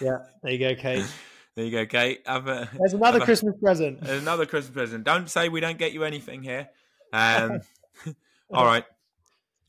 yeah, 0.00 0.18
there 0.42 0.52
you 0.52 0.58
go, 0.58 0.74
Kate. 0.80 1.06
There 1.56 1.64
you 1.64 1.70
go, 1.70 1.86
Kate. 1.86 2.20
Have 2.26 2.48
a, 2.48 2.68
There's 2.76 2.94
another 2.94 3.20
have 3.20 3.22
a- 3.22 3.24
Christmas 3.26 3.54
present. 3.62 4.00
another 4.02 4.44
Christmas 4.44 4.74
present. 4.74 5.04
Don't 5.04 5.30
say 5.30 5.48
we 5.48 5.60
don't 5.60 5.78
get 5.78 5.92
you 5.92 6.02
anything 6.02 6.42
here. 6.42 6.68
Um, 7.12 7.60
all 8.52 8.64
right. 8.64 8.84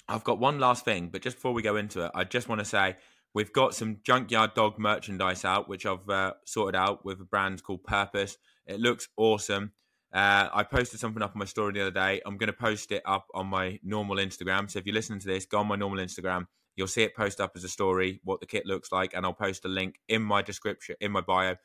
I've 0.08 0.24
got 0.24 0.40
one 0.40 0.60
last 0.60 0.86
thing, 0.86 1.10
but 1.10 1.22
just 1.22 1.38
before 1.38 1.54
we 1.54 1.62
go 1.62 1.76
into 1.78 2.06
it, 2.06 2.12
I 2.14 2.24
just 2.24 2.48
want 2.48 2.60
to 2.60 2.66
say 2.66 2.96
we've 3.34 3.52
got 3.52 3.74
some 3.74 3.98
Junkyard 4.04 4.54
Dog 4.54 4.78
merchandise 4.78 5.44
out, 5.44 5.68
which 5.68 5.86
I've 5.86 6.08
uh, 6.10 6.34
sorted 6.46 6.76
out 6.76 7.04
with 7.04 7.20
a 7.22 7.26
brand 7.26 7.64
called 7.64 7.84
Purpose. 7.84 8.38
It 8.68 8.80
looks 8.80 9.08
awesome. 9.18 9.72
Uh, 10.14 10.48
I 10.54 10.64
posted 10.64 11.00
something 11.00 11.22
up 11.22 11.32
on 11.36 11.40
my 11.40 11.46
story 11.46 11.74
the 11.74 11.82
other 11.82 11.92
day. 11.92 12.22
I'm 12.26 12.38
going 12.38 12.48
to 12.48 12.54
post 12.54 12.92
it 12.92 13.02
up 13.06 13.28
on 13.34 13.48
my 13.48 13.80
normal 13.84 14.18
Instagram. 14.18 14.70
So 14.70 14.80
if 14.80 14.86
you're 14.86 14.96
listening 14.96 15.20
to 15.20 15.28
this, 15.28 15.46
go 15.46 15.60
on 15.60 15.68
my 15.68 15.76
normal 15.76 16.00
Instagram. 16.00 16.46
You'll 16.76 16.88
see 16.88 17.04
it 17.04 17.16
post 17.16 17.42
up 17.42 17.52
as 17.56 17.64
a 17.64 17.70
story 17.70 18.22
what 18.24 18.40
the 18.40 18.46
kit 18.46 18.66
looks 18.66 18.92
like, 18.92 19.14
and 19.14 19.26
I'll 19.26 19.34
post 19.34 19.66
a 19.66 19.70
link 19.70 19.96
in 20.08 20.22
my 20.22 20.42
description, 20.42 20.96
in 21.02 21.12
my 21.12 21.22
bio, 21.22 21.56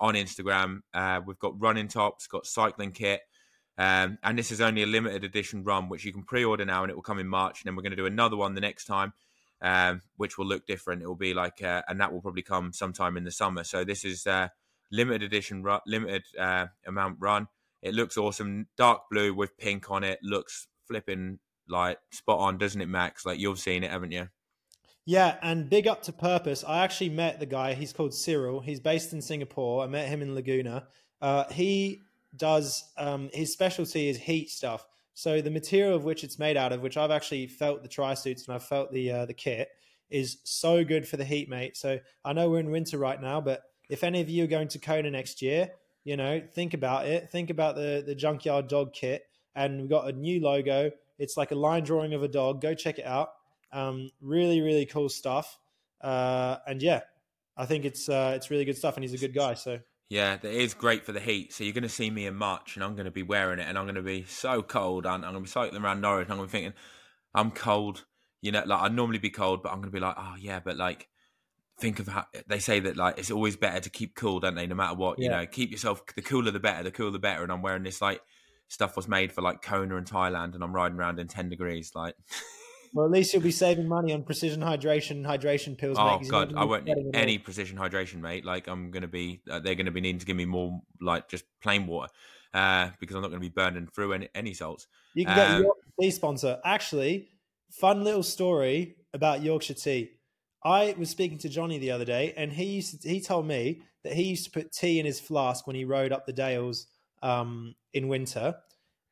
on 0.00 0.14
Instagram. 0.14 0.80
Uh, 0.92 1.20
we've 1.24 1.38
got 1.38 1.60
running 1.60 1.88
tops, 1.88 2.26
got 2.26 2.46
cycling 2.46 2.92
kit, 2.92 3.20
um, 3.76 4.18
and 4.22 4.38
this 4.38 4.52
is 4.52 4.60
only 4.60 4.82
a 4.82 4.86
limited 4.86 5.24
edition 5.24 5.64
run, 5.64 5.88
which 5.88 6.04
you 6.04 6.12
can 6.12 6.22
pre-order 6.22 6.64
now, 6.64 6.82
and 6.82 6.90
it 6.90 6.94
will 6.94 7.02
come 7.02 7.18
in 7.18 7.26
March. 7.26 7.60
And 7.60 7.68
then 7.68 7.76
we're 7.76 7.82
going 7.82 7.90
to 7.90 7.96
do 7.96 8.06
another 8.06 8.36
one 8.36 8.54
the 8.54 8.60
next 8.60 8.84
time, 8.84 9.12
um, 9.60 10.00
which 10.16 10.38
will 10.38 10.46
look 10.46 10.66
different. 10.66 11.02
It 11.02 11.06
will 11.06 11.16
be 11.16 11.34
like, 11.34 11.62
uh, 11.62 11.82
and 11.88 12.00
that 12.00 12.12
will 12.12 12.20
probably 12.20 12.42
come 12.42 12.72
sometime 12.72 13.16
in 13.16 13.24
the 13.24 13.32
summer. 13.32 13.64
So 13.64 13.84
this 13.84 14.04
is 14.04 14.26
uh, 14.26 14.48
limited 14.92 15.22
edition, 15.22 15.62
ru- 15.62 15.80
limited 15.86 16.22
uh, 16.38 16.66
amount 16.86 17.16
run. 17.18 17.48
It 17.82 17.94
looks 17.94 18.16
awesome, 18.16 18.68
dark 18.76 19.02
blue 19.10 19.34
with 19.34 19.58
pink 19.58 19.90
on 19.90 20.04
it. 20.04 20.18
Looks 20.22 20.68
flipping 20.86 21.38
like 21.68 21.98
spot 22.12 22.38
on, 22.38 22.58
doesn't 22.58 22.80
it, 22.80 22.88
Max? 22.88 23.26
Like 23.26 23.38
you've 23.38 23.58
seen 23.58 23.84
it, 23.84 23.90
haven't 23.90 24.12
you? 24.12 24.28
Yeah, 25.06 25.36
and 25.42 25.68
big 25.68 25.86
up 25.86 26.02
to 26.04 26.12
Purpose. 26.12 26.64
I 26.66 26.82
actually 26.82 27.10
met 27.10 27.38
the 27.38 27.46
guy. 27.46 27.74
He's 27.74 27.92
called 27.92 28.14
Cyril. 28.14 28.60
He's 28.60 28.80
based 28.80 29.12
in 29.12 29.20
Singapore. 29.20 29.84
I 29.84 29.86
met 29.86 30.08
him 30.08 30.22
in 30.22 30.34
Laguna. 30.34 30.86
Uh, 31.20 31.44
he 31.50 32.00
does 32.36 32.92
um, 32.96 33.30
his 33.32 33.52
specialty 33.52 34.08
is 34.08 34.18
heat 34.18 34.50
stuff. 34.50 34.86
So 35.14 35.40
the 35.40 35.50
material 35.50 35.94
of 35.94 36.04
which 36.04 36.24
it's 36.24 36.38
made 36.38 36.56
out 36.56 36.72
of, 36.72 36.82
which 36.82 36.96
I've 36.96 37.12
actually 37.12 37.46
felt 37.46 37.82
the 37.82 37.88
tri 37.88 38.14
suits 38.14 38.46
and 38.46 38.54
I've 38.54 38.64
felt 38.64 38.92
the 38.92 39.10
uh, 39.10 39.26
the 39.26 39.34
kit, 39.34 39.68
is 40.10 40.38
so 40.44 40.84
good 40.84 41.06
for 41.06 41.16
the 41.16 41.24
heat, 41.24 41.48
mate. 41.48 41.76
So 41.76 41.98
I 42.24 42.32
know 42.32 42.50
we're 42.50 42.60
in 42.60 42.70
winter 42.70 42.98
right 42.98 43.20
now, 43.20 43.40
but 43.40 43.62
if 43.88 44.02
any 44.02 44.20
of 44.20 44.28
you 44.28 44.44
are 44.44 44.48
going 44.48 44.68
to 44.68 44.78
Kona 44.78 45.10
next 45.10 45.40
year, 45.42 45.70
you 46.04 46.16
know, 46.16 46.42
think 46.52 46.74
about 46.74 47.06
it. 47.06 47.30
Think 47.30 47.50
about 47.50 47.76
the 47.76 48.02
the 48.04 48.14
junkyard 48.14 48.68
dog 48.68 48.92
kit, 48.92 49.24
and 49.54 49.80
we've 49.80 49.90
got 49.90 50.08
a 50.08 50.12
new 50.12 50.40
logo. 50.40 50.90
It's 51.18 51.36
like 51.36 51.52
a 51.52 51.54
line 51.54 51.84
drawing 51.84 52.12
of 52.12 52.22
a 52.22 52.28
dog. 52.28 52.60
Go 52.60 52.74
check 52.74 52.98
it 52.98 53.06
out. 53.06 53.30
Um, 53.72 54.10
really, 54.20 54.60
really 54.60 54.86
cool 54.86 55.08
stuff. 55.08 55.58
Uh, 56.00 56.56
and 56.66 56.82
yeah, 56.82 57.00
I 57.56 57.66
think 57.66 57.84
it's 57.84 58.08
uh, 58.08 58.32
it's 58.36 58.50
really 58.50 58.64
good 58.64 58.76
stuff, 58.76 58.96
and 58.96 59.04
he's 59.04 59.14
a 59.14 59.18
good 59.18 59.34
guy. 59.34 59.54
So 59.54 59.78
Yeah, 60.14 60.36
that 60.36 60.52
is 60.52 60.74
great 60.74 61.04
for 61.04 61.10
the 61.10 61.18
heat. 61.18 61.52
So 61.52 61.64
you're 61.64 61.72
going 61.72 61.82
to 61.82 61.88
see 61.88 62.08
me 62.08 62.26
in 62.26 62.36
March, 62.36 62.76
and 62.76 62.84
I'm 62.84 62.94
going 62.94 63.06
to 63.06 63.10
be 63.10 63.24
wearing 63.24 63.58
it, 63.58 63.66
and 63.68 63.76
I'm 63.76 63.84
going 63.84 63.96
to 63.96 64.02
be 64.02 64.22
so 64.22 64.62
cold. 64.62 65.06
And 65.06 65.24
I'm 65.24 65.32
going 65.32 65.34
to 65.34 65.40
be 65.40 65.48
cycling 65.48 65.82
around 65.82 66.02
Norwich, 66.02 66.26
and 66.26 66.32
I'm 66.34 66.38
going 66.38 66.48
to 66.48 66.52
be 66.52 66.56
thinking, 66.56 66.80
I'm 67.34 67.50
cold. 67.50 68.04
You 68.40 68.52
know, 68.52 68.62
like 68.64 68.80
I'd 68.80 68.94
normally 68.94 69.18
be 69.18 69.30
cold, 69.30 69.64
but 69.64 69.70
I'm 69.70 69.78
going 69.78 69.90
to 69.90 69.92
be 69.92 69.98
like, 69.98 70.14
oh 70.16 70.36
yeah, 70.38 70.60
but 70.60 70.76
like, 70.76 71.08
think 71.80 71.98
of 71.98 72.06
how 72.06 72.26
they 72.46 72.60
say 72.60 72.78
that 72.78 72.96
like 72.96 73.18
it's 73.18 73.32
always 73.32 73.56
better 73.56 73.80
to 73.80 73.90
keep 73.90 74.14
cool, 74.14 74.38
don't 74.38 74.54
they? 74.54 74.68
No 74.68 74.76
matter 74.76 74.94
what, 74.94 75.18
you 75.18 75.28
know, 75.28 75.44
keep 75.46 75.72
yourself 75.72 76.06
the 76.14 76.22
cooler 76.22 76.52
the 76.52 76.60
better, 76.60 76.84
the 76.84 76.92
cooler 76.92 77.10
the 77.10 77.18
better. 77.18 77.42
And 77.42 77.50
I'm 77.50 77.62
wearing 77.62 77.82
this 77.82 78.00
like 78.00 78.20
stuff 78.68 78.94
was 78.94 79.08
made 79.08 79.32
for 79.32 79.42
like 79.42 79.62
Kona 79.62 79.96
and 79.96 80.06
Thailand, 80.06 80.54
and 80.54 80.62
I'm 80.62 80.76
riding 80.76 80.96
around 80.96 81.18
in 81.18 81.26
10 81.26 81.48
degrees, 81.48 81.90
like. 81.92 82.14
well, 82.94 83.04
at 83.04 83.10
least 83.12 83.32
you'll 83.34 83.42
be 83.42 83.50
saving 83.50 83.88
money 83.88 84.12
on 84.12 84.22
precision 84.22 84.60
hydration, 84.62 85.26
hydration 85.26 85.76
pills. 85.76 85.98
mate, 85.98 86.04
Oh 86.04 86.18
you're 86.22 86.30
god, 86.30 86.54
I 86.56 86.64
won't 86.64 86.84
need 86.84 86.92
sweating 86.92 87.10
at 87.12 87.16
all. 87.16 87.22
any 87.22 87.38
precision 87.38 87.76
hydration, 87.76 88.20
mate. 88.20 88.44
Like 88.44 88.66
I'm 88.68 88.90
gonna 88.90 89.08
be, 89.08 89.42
uh, 89.50 89.58
they're 89.58 89.74
gonna 89.74 89.90
be 89.90 90.00
needing 90.00 90.20
to 90.20 90.26
give 90.26 90.36
me 90.36 90.44
more, 90.46 90.80
like 91.00 91.28
just 91.28 91.44
plain 91.62 91.86
water, 91.86 92.10
uh, 92.54 92.90
because 93.00 93.16
I'm 93.16 93.22
not 93.22 93.28
gonna 93.28 93.40
be 93.40 93.48
burning 93.50 93.88
through 93.94 94.12
any, 94.14 94.28
any 94.34 94.54
salts. 94.54 94.86
You 95.14 95.26
can 95.26 95.36
get 95.36 95.50
Um, 95.50 95.62
York 95.64 95.76
tea 96.00 96.10
sponsor. 96.10 96.60
Actually, 96.64 97.28
fun 97.70 98.04
little 98.04 98.22
story 98.22 98.96
about 99.12 99.42
Yorkshire 99.42 99.74
tea. 99.74 100.10
I 100.64 100.94
was 100.96 101.10
speaking 101.10 101.38
to 101.38 101.48
Johnny 101.48 101.78
the 101.78 101.90
other 101.90 102.04
day, 102.04 102.32
and 102.36 102.52
he 102.52 102.64
used 102.64 103.02
to, 103.02 103.08
he 103.08 103.20
told 103.20 103.46
me 103.46 103.82
that 104.02 104.14
he 104.14 104.22
used 104.22 104.44
to 104.44 104.50
put 104.50 104.72
tea 104.72 104.98
in 104.98 105.04
his 105.06 105.20
flask 105.20 105.66
when 105.66 105.76
he 105.76 105.84
rode 105.84 106.12
up 106.12 106.26
the 106.26 106.32
Dales 106.32 106.86
um, 107.22 107.74
in 107.92 108.08
winter, 108.08 108.54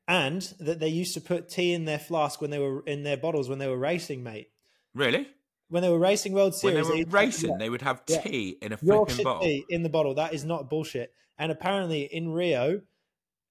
and 0.08 0.42
that 0.60 0.80
they 0.80 0.88
used 0.88 1.14
to 1.14 1.20
put 1.20 1.48
tea 1.48 1.72
in 1.72 1.84
their 1.84 1.98
flask 1.98 2.40
when 2.40 2.50
they 2.50 2.58
were 2.58 2.82
in 2.86 3.02
their 3.02 3.16
bottles 3.16 3.48
when 3.48 3.58
they 3.58 3.68
were 3.68 3.78
racing, 3.78 4.22
mate. 4.22 4.50
Really? 4.94 5.28
When 5.68 5.82
they 5.82 5.88
were 5.88 5.98
racing 5.98 6.32
World 6.32 6.54
Series, 6.54 6.86
When 6.86 6.98
they 6.98 7.04
were 7.04 7.10
racing, 7.10 7.50
yeah. 7.50 7.56
they 7.58 7.70
would 7.70 7.82
have 7.82 8.02
Yeah. 8.08 8.20
tea 8.20 8.58
in 8.60 8.72
a 8.72 8.78
Yorkshire 8.82 9.22
bottle. 9.22 9.42
tea 9.42 9.64
in 9.70 9.82
the 9.82 9.88
bottle. 9.88 10.14
That 10.14 10.34
is 10.34 10.44
not 10.44 10.68
bullshit. 10.68 11.14
And 11.38 11.50
apparently 11.50 12.02
in 12.02 12.30
Rio, 12.32 12.82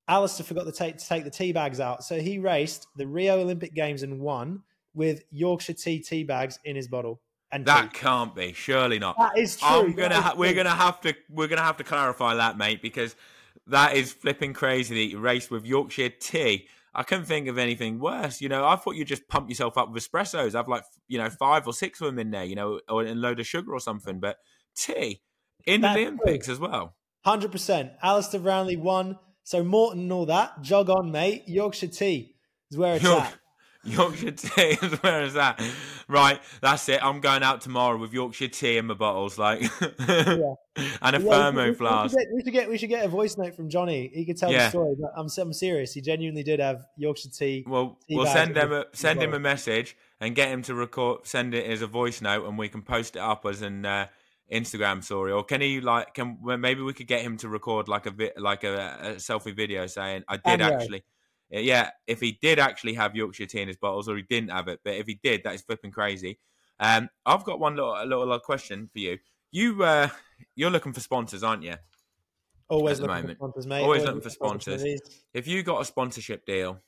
Alistair 0.07 0.45
forgot 0.45 0.65
to 0.65 0.71
take 0.71 0.97
to 0.97 1.07
take 1.07 1.23
the 1.23 1.29
tea 1.31 1.51
bags 1.51 1.79
out. 1.79 2.03
So 2.03 2.19
he 2.19 2.37
raced 2.37 2.85
the 2.95 3.07
Rio 3.07 3.39
Olympic 3.39 3.73
Games 3.73 4.03
and 4.03 4.19
won 4.19 4.63
with 4.93 5.23
Yorkshire 5.31 5.73
tea 5.73 5.99
tea 5.99 6.23
bags 6.23 6.59
in 6.63 6.75
his 6.75 6.87
bottle. 6.87 7.21
And 7.51 7.65
That 7.65 7.91
tea. 7.93 7.99
can't 7.99 8.35
be, 8.35 8.53
surely 8.53 8.99
not. 8.99 9.17
that 9.17 9.37
is 9.37 9.57
true. 9.57 9.67
I'm 9.67 9.93
gonna, 9.93 10.15
is 10.19 10.35
we're 10.37 10.47
true. 10.49 10.55
gonna 10.57 10.69
have 10.75 11.01
to, 11.01 11.15
we're 11.29 11.47
gonna 11.47 11.63
have 11.63 11.77
to 11.77 11.83
clarify 11.83 12.35
that, 12.35 12.57
mate, 12.57 12.81
because 12.81 13.15
that 13.67 13.95
is 13.95 14.11
flipping 14.13 14.53
crazy 14.53 14.95
that 14.95 15.11
you 15.11 15.19
raced 15.19 15.51
with 15.51 15.65
Yorkshire 15.65 16.09
tea. 16.09 16.67
I 16.93 17.03
couldn't 17.03 17.25
think 17.25 17.47
of 17.47 17.57
anything 17.57 17.99
worse. 17.99 18.41
You 18.41 18.49
know, 18.49 18.67
I 18.67 18.75
thought 18.75 18.95
you 18.95 19.05
just 19.05 19.27
pump 19.29 19.49
yourself 19.49 19.77
up 19.77 19.91
with 19.91 20.03
espressos, 20.03 20.53
have 20.53 20.67
like, 20.67 20.83
you 21.07 21.17
know, 21.17 21.29
five 21.29 21.65
or 21.65 21.73
six 21.73 22.01
of 22.01 22.07
them 22.07 22.19
in 22.19 22.31
there, 22.31 22.43
you 22.43 22.55
know, 22.55 22.81
or 22.89 23.03
a 23.03 23.15
load 23.15 23.39
of 23.39 23.47
sugar 23.47 23.73
or 23.73 23.79
something. 23.79 24.19
But 24.19 24.37
tea 24.75 25.21
in 25.65 25.81
the 25.81 25.89
Olympics 25.89 26.49
as 26.49 26.59
well. 26.59 26.95
Hundred 27.23 27.51
percent. 27.51 27.91
Alistair 28.01 28.41
Brownlee 28.41 28.77
won. 28.77 29.17
So 29.43 29.63
Morton 29.63 30.01
and 30.01 30.11
all 30.11 30.25
that. 30.25 30.61
Jog 30.61 30.89
on, 30.89 31.11
mate. 31.11 31.43
Yorkshire 31.47 31.87
tea 31.87 32.35
is 32.69 32.77
where 32.77 32.95
it's 32.95 33.03
York- 33.03 33.23
at. 33.23 33.37
Yorkshire 33.83 34.31
tea 34.31 34.77
is 34.81 34.93
where 35.01 35.23
is 35.23 35.33
that? 35.33 35.61
right, 36.07 36.39
that's 36.61 36.87
it. 36.89 37.03
I'm 37.03 37.19
going 37.19 37.41
out 37.43 37.61
tomorrow 37.61 37.97
with 37.97 38.13
Yorkshire 38.13 38.49
tea 38.49 38.77
in 38.77 38.85
my 38.87 38.93
bottles, 38.93 39.37
like, 39.39 39.61
and 39.81 39.99
a 40.07 40.55
Yeah, 40.77 41.17
we- 41.17 41.23
thermo 41.29 41.63
we, 41.63 41.69
we, 41.71 41.75
flask. 41.75 42.11
should 42.11 42.19
get, 42.19 42.27
we 42.33 42.41
should 42.43 42.53
get 42.53 42.69
we 42.69 42.77
should 42.77 42.89
get 42.89 43.05
a 43.05 43.07
voice 43.07 43.37
note 43.37 43.55
from 43.55 43.69
Johnny. 43.69 44.11
He 44.13 44.25
could 44.25 44.37
tell 44.37 44.51
Yeah. 44.51 44.65
the 44.65 44.69
story. 44.69 44.95
But 44.99 45.11
I'm 45.17 45.27
I'm 45.37 45.53
serious. 45.53 45.93
He 45.93 46.01
genuinely 46.01 46.43
did 46.43 46.59
have 46.59 46.85
Yorkshire 46.97 47.29
tea. 47.29 47.63
Well, 47.67 47.97
tea 48.07 48.15
we'll 48.17 48.27
send 48.27 48.55
them 48.55 48.71
a 48.71 48.85
send 48.93 49.21
him 49.21 49.33
a 49.33 49.39
message 49.39 49.97
and 50.19 50.35
get 50.35 50.49
him 50.49 50.61
to 50.63 50.75
record, 50.75 51.25
send 51.25 51.53
it 51.55 51.65
as 51.65 51.81
a 51.81 51.87
voice 51.87 52.21
note, 52.21 52.47
and 52.47 52.57
we 52.57 52.69
can 52.69 52.83
post 52.83 53.15
it 53.15 53.19
up 53.19 53.45
as 53.47 53.63
an 53.63 53.85
uh, 53.85 54.05
Instagram 54.51 55.03
story. 55.03 55.31
Or 55.31 55.43
can 55.43 55.61
he 55.61 55.81
like? 55.81 56.13
Can 56.13 56.37
maybe 56.43 56.81
we 56.81 56.93
could 56.93 57.07
get 57.07 57.21
him 57.23 57.37
to 57.37 57.49
record 57.49 57.87
like 57.87 58.05
a 58.05 58.11
bit 58.11 58.37
like 58.39 58.63
a, 58.63 58.97
a 59.01 59.15
selfie 59.15 59.55
video 59.55 59.87
saying, 59.87 60.23
"I 60.27 60.37
did 60.37 60.61
actually." 60.61 61.03
Yeah, 61.51 61.89
if 62.07 62.21
he 62.21 62.39
did 62.41 62.59
actually 62.59 62.93
have 62.93 63.15
Yorkshire 63.15 63.45
tea 63.45 63.61
in 63.61 63.67
his 63.67 63.77
bottles, 63.77 64.07
or 64.07 64.15
he 64.15 64.23
didn't 64.23 64.51
have 64.51 64.69
it, 64.69 64.79
but 64.85 64.95
if 64.95 65.05
he 65.05 65.19
did, 65.21 65.43
that 65.43 65.53
is 65.53 65.61
flipping 65.61 65.91
crazy. 65.91 66.39
Um, 66.79 67.09
I've 67.25 67.43
got 67.43 67.59
one 67.59 67.75
little 67.75 67.93
a 67.93 68.05
little 68.05 68.39
question 68.39 68.89
for 68.91 68.99
you. 68.99 69.17
You 69.51 69.83
uh, 69.83 70.07
you're 70.55 70.71
looking 70.71 70.93
for 70.93 71.01
sponsors, 71.01 71.43
aren't 71.43 71.63
you? 71.63 71.75
Always 72.69 72.99
at 72.99 73.01
the 73.01 73.07
looking 73.07 73.23
moment. 73.23 73.39
for 73.39 73.45
sponsors, 73.45 73.67
mate. 73.67 73.81
Always 73.81 74.03
looking 74.03 74.21
for 74.21 74.29
sponsors. 74.29 74.83
if 75.33 75.45
you 75.45 75.61
got 75.61 75.81
a 75.81 75.85
sponsorship 75.85 76.45
deal 76.45 76.79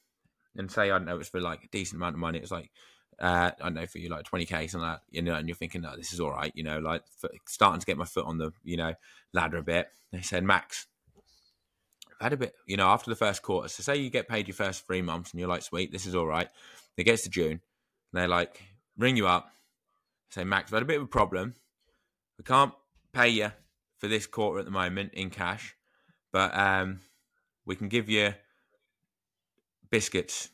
and 0.56 0.72
say 0.72 0.84
I 0.84 0.98
don't 0.98 1.06
know 1.06 1.20
it's 1.20 1.30
for 1.30 1.42
like 1.42 1.66
a 1.66 1.68
decent 1.68 2.00
amount 2.00 2.16
of 2.16 2.20
money, 2.20 2.40
it's 2.40 2.52
like 2.52 2.72
uh, 3.20 3.52
I 3.60 3.64
don't 3.64 3.74
know 3.74 3.86
for 3.86 3.98
you 3.98 4.10
like 4.10 4.24
twenty 4.24 4.46
k 4.46 4.68
something 4.68 4.88
like 4.88 5.00
that, 5.00 5.04
you 5.12 5.22
know, 5.22 5.36
and 5.36 5.48
you're 5.48 5.56
thinking, 5.56 5.86
oh, 5.86 5.96
this 5.98 6.14
is 6.14 6.20
all 6.20 6.32
right, 6.32 6.54
you 6.56 6.64
know, 6.64 6.80
like 6.80 7.04
starting 7.48 7.82
to 7.82 7.86
get 7.86 7.98
my 7.98 8.06
foot 8.06 8.26
on 8.26 8.38
the 8.38 8.52
you 8.64 8.78
know 8.78 8.94
ladder 9.34 9.58
a 9.58 9.64
bit. 9.64 9.90
They 10.14 10.22
said, 10.22 10.44
Max, 10.44 10.88
had 12.24 12.34
a 12.34 12.38
bit, 12.38 12.56
you 12.66 12.78
know, 12.78 12.88
after 12.88 13.10
the 13.10 13.16
first 13.16 13.42
quarter. 13.42 13.68
So 13.68 13.84
say 13.84 13.98
you 13.98 14.10
get 14.10 14.28
paid 14.28 14.48
your 14.48 14.56
first 14.56 14.88
three 14.88 15.02
months, 15.02 15.32
and 15.32 15.40
you're 15.40 15.50
like, 15.50 15.62
sweet, 15.62 15.92
this 15.92 16.06
is 16.06 16.16
all 16.16 16.26
right. 16.26 16.48
It 16.98 17.04
gets 17.04 17.24
to 17.24 17.30
June, 17.30 17.62
they're 18.14 18.28
like, 18.28 18.62
ring 18.98 19.18
you 19.18 19.28
up, 19.28 19.52
say, 20.30 20.44
Max, 20.44 20.72
I've 20.72 20.78
had 20.78 20.84
a 20.84 20.88
bit 20.88 20.98
of 20.98 21.04
a 21.04 21.08
problem. 21.08 21.56
We 22.38 22.44
can't 22.44 22.74
pay 23.12 23.30
you 23.30 23.52
for 23.98 24.08
this 24.08 24.28
quarter 24.28 24.60
at 24.60 24.66
the 24.66 24.72
moment 24.72 25.14
in 25.14 25.30
cash, 25.30 25.76
but 26.32 26.56
um, 26.58 27.00
we 27.66 27.76
can 27.76 27.88
give 27.88 28.10
you 28.10 28.34
biscuits. 29.90 30.50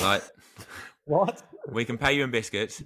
like 0.00 0.22
What? 1.04 1.42
we 1.68 1.84
can 1.84 1.98
pay 1.98 2.12
you 2.12 2.24
in 2.24 2.30
biscuits. 2.30 2.82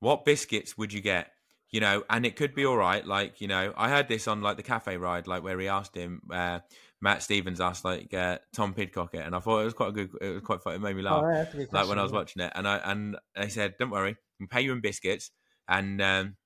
What 0.00 0.24
biscuits 0.24 0.78
would 0.78 0.92
you 0.92 1.00
get? 1.00 1.33
You 1.74 1.80
know, 1.80 2.04
and 2.08 2.24
it 2.24 2.36
could 2.36 2.54
be 2.54 2.64
all 2.64 2.76
right. 2.76 3.04
Like 3.04 3.40
you 3.40 3.48
know, 3.48 3.72
I 3.76 3.88
heard 3.88 4.06
this 4.06 4.28
on 4.28 4.42
like 4.42 4.56
the 4.56 4.62
cafe 4.62 4.96
ride, 4.96 5.26
like 5.26 5.42
where 5.42 5.58
he 5.58 5.66
asked 5.66 5.96
him. 5.96 6.20
Uh, 6.32 6.60
Matt 7.00 7.24
Stephens 7.24 7.60
asked 7.60 7.84
like 7.84 8.14
uh, 8.14 8.38
Tom 8.54 8.74
Pidcock 8.74 9.12
it, 9.14 9.26
and 9.26 9.34
I 9.34 9.40
thought 9.40 9.58
it 9.58 9.64
was 9.64 9.74
quite 9.74 9.88
a 9.88 9.92
good. 9.92 10.10
It 10.20 10.28
was 10.34 10.42
quite 10.42 10.62
funny. 10.62 10.76
It 10.76 10.82
made 10.82 10.94
me 10.94 11.02
laugh 11.02 11.24
Oh, 11.24 11.28
yeah, 11.28 11.44
that's 11.52 11.72
like 11.72 11.88
when 11.88 11.98
I 11.98 12.04
was 12.04 12.12
yeah. 12.12 12.18
watching 12.18 12.42
it, 12.42 12.52
and 12.54 12.68
I 12.68 12.76
and 12.76 13.16
they 13.34 13.48
said, 13.48 13.74
"Don't 13.76 13.90
worry, 13.90 14.16
we 14.38 14.46
pay 14.46 14.60
you 14.60 14.72
in 14.72 14.80
biscuits, 14.80 15.32
and 15.68 16.00
um, 16.00 16.36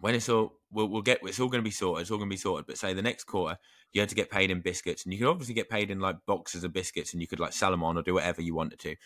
when 0.00 0.16
it's 0.16 0.28
all, 0.28 0.58
we'll, 0.72 0.88
we'll 0.88 1.02
get 1.02 1.20
it's 1.22 1.38
all 1.38 1.48
going 1.48 1.62
to 1.62 1.68
be 1.68 1.70
sorted. 1.70 2.02
It's 2.02 2.10
all 2.10 2.18
going 2.18 2.28
to 2.28 2.34
be 2.34 2.36
sorted. 2.36 2.66
But 2.66 2.76
say 2.76 2.92
the 2.92 3.02
next 3.02 3.24
quarter, 3.24 3.56
you 3.92 4.00
had 4.00 4.08
to 4.08 4.16
get 4.16 4.32
paid 4.32 4.50
in 4.50 4.62
biscuits, 4.62 5.04
and 5.04 5.12
you 5.12 5.18
could 5.20 5.28
obviously 5.28 5.54
get 5.54 5.70
paid 5.70 5.92
in 5.92 6.00
like 6.00 6.16
boxes 6.26 6.64
of 6.64 6.72
biscuits, 6.72 7.12
and 7.12 7.22
you 7.22 7.28
could 7.28 7.38
like 7.40 7.52
sell 7.52 7.70
them 7.70 7.84
on 7.84 7.96
or 7.96 8.02
do 8.02 8.14
whatever 8.14 8.42
you 8.42 8.56
wanted 8.56 8.80
to. 8.80 8.96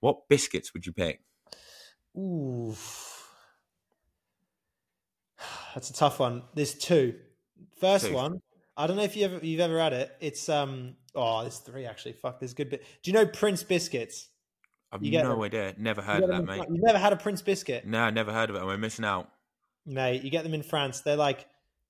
What 0.00 0.28
biscuits 0.30 0.72
would 0.72 0.86
you 0.86 0.92
pick? 0.94 1.20
Ooh, 2.16 2.74
that's 5.74 5.90
a 5.90 5.94
tough 5.94 6.18
one. 6.20 6.42
There's 6.54 6.74
two. 6.74 7.14
First 7.80 8.06
Two. 8.06 8.14
one, 8.14 8.40
I 8.76 8.86
don't 8.86 8.96
know 8.96 9.02
if 9.02 9.16
you 9.16 9.24
ever 9.24 9.38
you've 9.44 9.60
ever 9.60 9.78
had 9.80 9.92
it. 9.92 10.10
It's 10.20 10.48
um 10.48 10.96
oh, 11.14 11.42
there's 11.42 11.58
three 11.58 11.86
actually. 11.86 12.12
Fuck, 12.12 12.40
there's 12.40 12.54
good 12.54 12.70
bit. 12.70 12.84
Do 13.02 13.10
you 13.10 13.12
know 13.14 13.26
Prince 13.26 13.62
biscuits? 13.62 14.28
I've 14.90 15.02
You 15.02 15.22
no 15.22 15.30
them. 15.30 15.42
idea. 15.42 15.74
Never 15.76 16.00
heard 16.00 16.22
of 16.22 16.30
that, 16.30 16.44
mate. 16.44 16.62
You've 16.70 16.82
never 16.82 16.98
had 16.98 17.12
a 17.12 17.16
Prince 17.16 17.42
biscuit, 17.42 17.86
No, 17.86 18.08
never 18.10 18.32
heard 18.32 18.48
of 18.50 18.56
it. 18.56 18.60
Am 18.60 18.68
I 18.68 18.76
missing 18.76 19.04
out? 19.04 19.28
mate? 19.84 20.22
You 20.22 20.30
get 20.30 20.44
them 20.44 20.54
in 20.54 20.62
France. 20.62 21.00
They're 21.00 21.16
like 21.16 21.46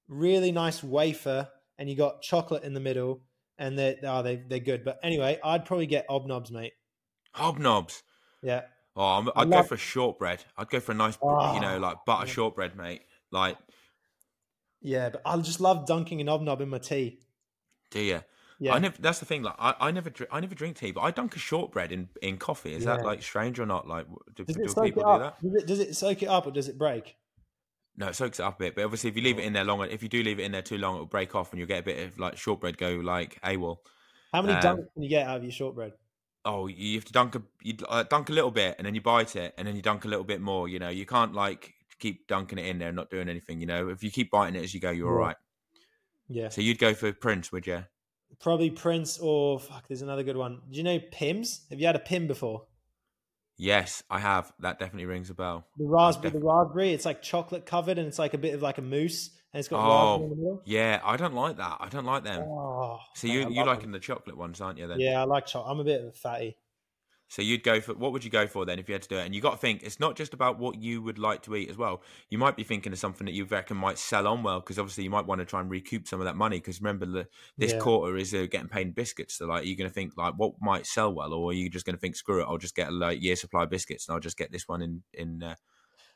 really 0.09 0.51
nice 0.53 0.83
wafer, 0.83 1.49
and 1.79 1.89
you 1.89 1.97
got 1.97 2.23
chocolate 2.23 2.65
in 2.65 2.75
the 2.75 2.81
middle, 2.81 3.23
and 3.59 3.79
they're 3.79 3.97
oh, 4.05 4.23
they 4.23 4.37
they're 4.37 4.59
good. 4.59 4.85
But 4.85 4.99
anyway, 5.03 5.39
I'd 5.45 5.65
probably 5.65 5.87
get 5.87 6.09
obnobs, 6.09 6.51
mate. 6.51 6.73
Hobnobs. 7.37 8.03
Yeah, 8.43 8.63
Oh, 8.97 9.05
I'm, 9.05 9.29
I 9.29 9.43
I'd 9.43 9.51
go 9.51 9.63
for 9.63 9.77
shortbread. 9.77 10.43
I'd 10.57 10.71
go 10.71 10.81
for 10.81 10.91
a 10.93 10.95
nice, 10.95 11.17
you 11.23 11.29
know, 11.61 11.75
Oh, 11.77 11.79
like 11.81 11.99
butter 12.05 12.27
yeah. 12.27 12.33
shortbread, 12.33 12.77
mate. 12.77 13.03
Like, 13.31 13.57
yeah. 14.81 15.11
But 15.11 15.23
I 15.25 15.37
just 15.39 15.61
love 15.61 15.87
dunking 15.87 16.21
an 16.21 16.27
obnob 16.27 16.61
in 16.61 16.69
my 16.69 16.79
tea. 16.79 17.21
do 17.91 18.01
you? 18.01 18.21
Yeah, 18.61 18.75
I 18.75 18.81
never. 18.81 18.97
That's 19.01 19.21
the 19.21 19.25
thing. 19.25 19.45
Like, 19.45 19.55
I, 19.57 19.75
I 19.79 19.91
never, 19.93 20.11
drink, 20.11 20.31
I 20.33 20.41
never 20.41 20.55
drink 20.55 20.77
tea, 20.77 20.91
but 20.91 21.03
I 21.03 21.13
dunk 21.13 21.37
a 21.37 21.39
shortbread 21.39 21.93
in, 21.93 22.09
in 22.21 22.39
coffee. 22.39 22.75
Is 22.75 22.85
that 22.87 23.05
like 23.05 23.23
strange 23.23 23.61
or 23.61 23.67
not? 23.67 23.87
Like, 23.87 24.07
do, 24.35 24.45
do 24.45 24.53
people 24.53 24.85
do 24.85 25.19
that? 25.21 25.37
Does 25.41 25.55
it, 25.55 25.67
does 25.69 25.79
it 25.79 25.95
soak 25.97 26.25
it 26.25 26.27
up 26.29 26.47
or 26.47 26.51
does 26.51 26.67
it 26.67 26.77
break? 26.77 27.15
No, 27.97 28.09
it 28.09 28.17
soaks 28.17 28.41
it 28.41 28.43
up 28.43 28.57
a 28.57 28.65
bit. 28.65 28.75
But 28.75 28.85
obviously, 28.85 29.11
if 29.11 29.17
you 29.17 29.23
leave 29.23 29.39
it 29.39 29.45
in 29.45 29.53
there 29.53 29.63
long, 29.63 29.81
if 29.83 30.03
you 30.03 30.09
do 30.09 30.25
leave 30.25 30.41
it 30.41 30.43
in 30.43 30.51
there 30.51 30.63
too 30.63 30.77
long, 30.77 30.95
it'll 30.95 31.07
break 31.07 31.37
off, 31.37 31.53
and 31.53 31.61
you'll 31.61 31.69
get 31.69 31.81
a 31.81 31.85
bit 31.85 32.05
of 32.05 32.19
like 32.19 32.37
shortbread 32.37 32.79
go 32.79 32.95
like 32.97 33.41
AWOL. 33.43 33.79
How 34.33 34.43
many 34.43 34.55
Um, 34.55 34.61
dunks 34.61 34.93
can 34.93 35.03
you 35.05 35.09
get 35.09 35.29
out 35.29 35.37
of 35.37 35.45
your 35.45 35.53
shortbread? 35.53 35.93
Oh, 36.45 36.67
you 36.67 36.97
have 36.97 37.05
to 37.05 37.13
dunk 37.13 37.37
a 37.37 37.43
you 37.63 37.75
uh, 37.89 38.03
dunk 38.03 38.29
a 38.29 38.33
little 38.33 38.51
bit, 38.51 38.75
and 38.79 38.87
then 38.87 38.95
you 38.97 39.01
bite 39.01 39.37
it, 39.37 39.55
and 39.57 39.69
then 39.69 39.77
you 39.77 39.83
dunk 39.83 40.05
a 40.05 40.09
little 40.09 40.25
bit 40.25 40.41
more. 40.41 40.69
You 40.69 40.81
know, 40.81 40.89
you 40.89 41.07
can't 41.07 41.33
like 41.33 41.75
keep 41.99 42.27
dunking 42.27 42.59
it 42.59 42.67
in 42.67 42.79
there 42.79 42.89
and 42.89 42.97
not 42.97 43.11
doing 43.11 43.29
anything. 43.29 43.61
You 43.61 43.67
know, 43.67 43.89
if 43.89 44.03
you 44.03 44.11
keep 44.11 44.31
biting 44.31 44.55
it 44.61 44.65
as 44.65 44.75
you 44.75 44.81
go, 44.81 44.91
you're 44.91 45.09
all 45.09 45.19
right. 45.19 45.37
Yeah. 46.29 46.49
So 46.51 46.61
you'd 46.61 46.79
go 46.79 46.95
for 46.95 47.13
Prince, 47.13 47.51
would 47.53 47.67
you? 47.67 47.85
probably 48.41 48.71
Prince 48.71 49.19
or 49.19 49.59
fuck. 49.59 49.89
There's 49.89 50.03
another 50.03 50.23
good 50.23 50.37
one. 50.37 50.61
Do 50.71 50.77
you 50.77 50.85
know 50.85 50.99
Pims? 50.99 51.69
Have 51.71 51.81
you 51.81 51.87
had 51.87 51.97
a 51.97 52.01
Pim 52.01 52.27
before? 52.27 52.67
Yes, 53.57 54.03
I 54.09 54.21
have. 54.21 54.53
That 54.61 54.79
definitely 54.79 55.07
rings 55.07 55.31
a 55.31 55.35
bell. 55.35 55.67
The 55.77 55.87
raspberry, 55.87 56.31
def- 56.33 56.41
the 56.41 56.47
raspberry. 56.47 56.93
It's 56.93 57.05
like 57.05 57.23
chocolate 57.23 57.67
covered, 57.67 57.99
and 57.99 58.07
it's 58.07 58.19
like 58.19 58.35
a 58.35 58.39
bit 58.39 58.55
of 58.55 58.63
like 58.63 58.79
a 58.79 58.83
mousse, 58.83 59.31
and 59.53 59.59
it's 59.59 59.67
got 59.69 59.81
Oh, 59.85 59.89
raspberry 59.89 60.25
in 60.25 60.31
the 60.31 60.37
middle. 60.37 60.63
Yeah, 60.65 61.01
I 61.03 61.17
don't 61.17 61.35
like 61.35 61.57
that. 61.57 61.79
I 61.81 61.89
don't 61.89 62.05
like 62.05 62.23
them. 62.23 62.43
Oh, 62.43 63.01
so 63.17 63.27
mate, 63.27 63.35
you 63.35 63.51
you 63.51 63.65
liking 63.65 63.87
them. 63.87 63.93
the 63.93 63.99
chocolate 63.99 64.37
ones, 64.37 64.61
aren't 64.61 64.79
you? 64.79 64.87
Then 64.87 65.01
Yeah, 65.01 65.21
I 65.21 65.25
like 65.25 65.47
chocolate. 65.47 65.73
I'm 65.73 65.81
a 65.81 65.85
bit 65.85 66.03
of 66.03 66.09
a 66.09 66.13
fatty. 66.13 66.57
So 67.29 67.43
you'd 67.43 67.63
go 67.63 67.81
for 67.81 67.95
what 67.95 68.13
would 68.13 68.25
you 68.25 68.31
go 68.31 68.47
for 68.47 68.65
then 68.65 68.79
if 68.79 68.89
you 68.89 68.95
had 68.95 69.03
to 69.03 69.09
do 69.09 69.19
it? 69.19 69.27
And 69.27 69.35
you 69.35 69.41
got 69.41 69.53
to 69.53 69.57
think 69.59 69.83
it's 69.83 70.01
not 70.01 70.17
just 70.17 70.33
about 70.33 70.59
what 70.59 70.81
you 70.81 71.03
would 71.03 71.19
like 71.19 71.43
to 71.43 71.55
eat 71.57 71.69
as 71.69 71.77
well. 71.77 72.03
You 72.31 72.39
might 72.39 72.57
be 72.57 72.65
thinking 72.65 72.93
of 72.93 72.99
something 72.99 73.27
that 73.27 73.35
you 73.35 73.45
reckon 73.45 73.77
might 73.77 73.99
sell 73.99 74.27
on 74.27 74.43
well 74.43 74.61
because 74.61 74.79
obviously 74.79 75.05
you 75.05 75.11
might 75.11 75.27
want 75.27 75.41
to 75.41 75.45
try 75.45 75.61
and 75.61 75.71
recoup 75.71 76.09
some 76.09 76.21
of 76.21 76.25
that 76.25 76.37
money. 76.37 76.59
Because 76.59 76.81
remember, 76.81 77.05
the, 77.05 77.29
this 77.59 77.73
Yeah. 77.73 77.79
quarter 77.81 78.17
is 78.17 78.33
uh, 78.33 78.47
getting 78.51 78.69
paid 78.69 78.87
in 78.87 78.93
biscuits. 78.93 79.35
So 79.35 79.47
like, 79.47 79.63
are 79.63 79.67
you 79.67 79.77
going 79.77 79.91
to 79.91 79.95
think 79.95 80.17
like 80.17 80.35
what 80.37 80.55
might 80.61 80.87
sell 80.87 81.13
well, 81.13 81.35
or 81.35 81.51
are 81.51 81.55
you 81.55 81.69
just 81.69 81.85
going 81.85 81.97
to 81.97 82.01
think 82.01 82.17
screw 82.17 82.41
it? 82.41 82.47
I'll 82.49 82.59
just 82.59 82.75
get 82.75 82.89
a 82.89 82.93
like 82.93 83.23
year 83.23 83.37
supply 83.37 83.65
of 83.65 83.71
biscuits 83.71 84.09
and 84.09 84.15
I'll 84.15 84.21
just 84.21 84.39
get 84.39 84.51
this 84.51 84.67
one 84.67 84.81
in 84.83 85.03
in. 85.13 85.43
Uh, 85.43 85.55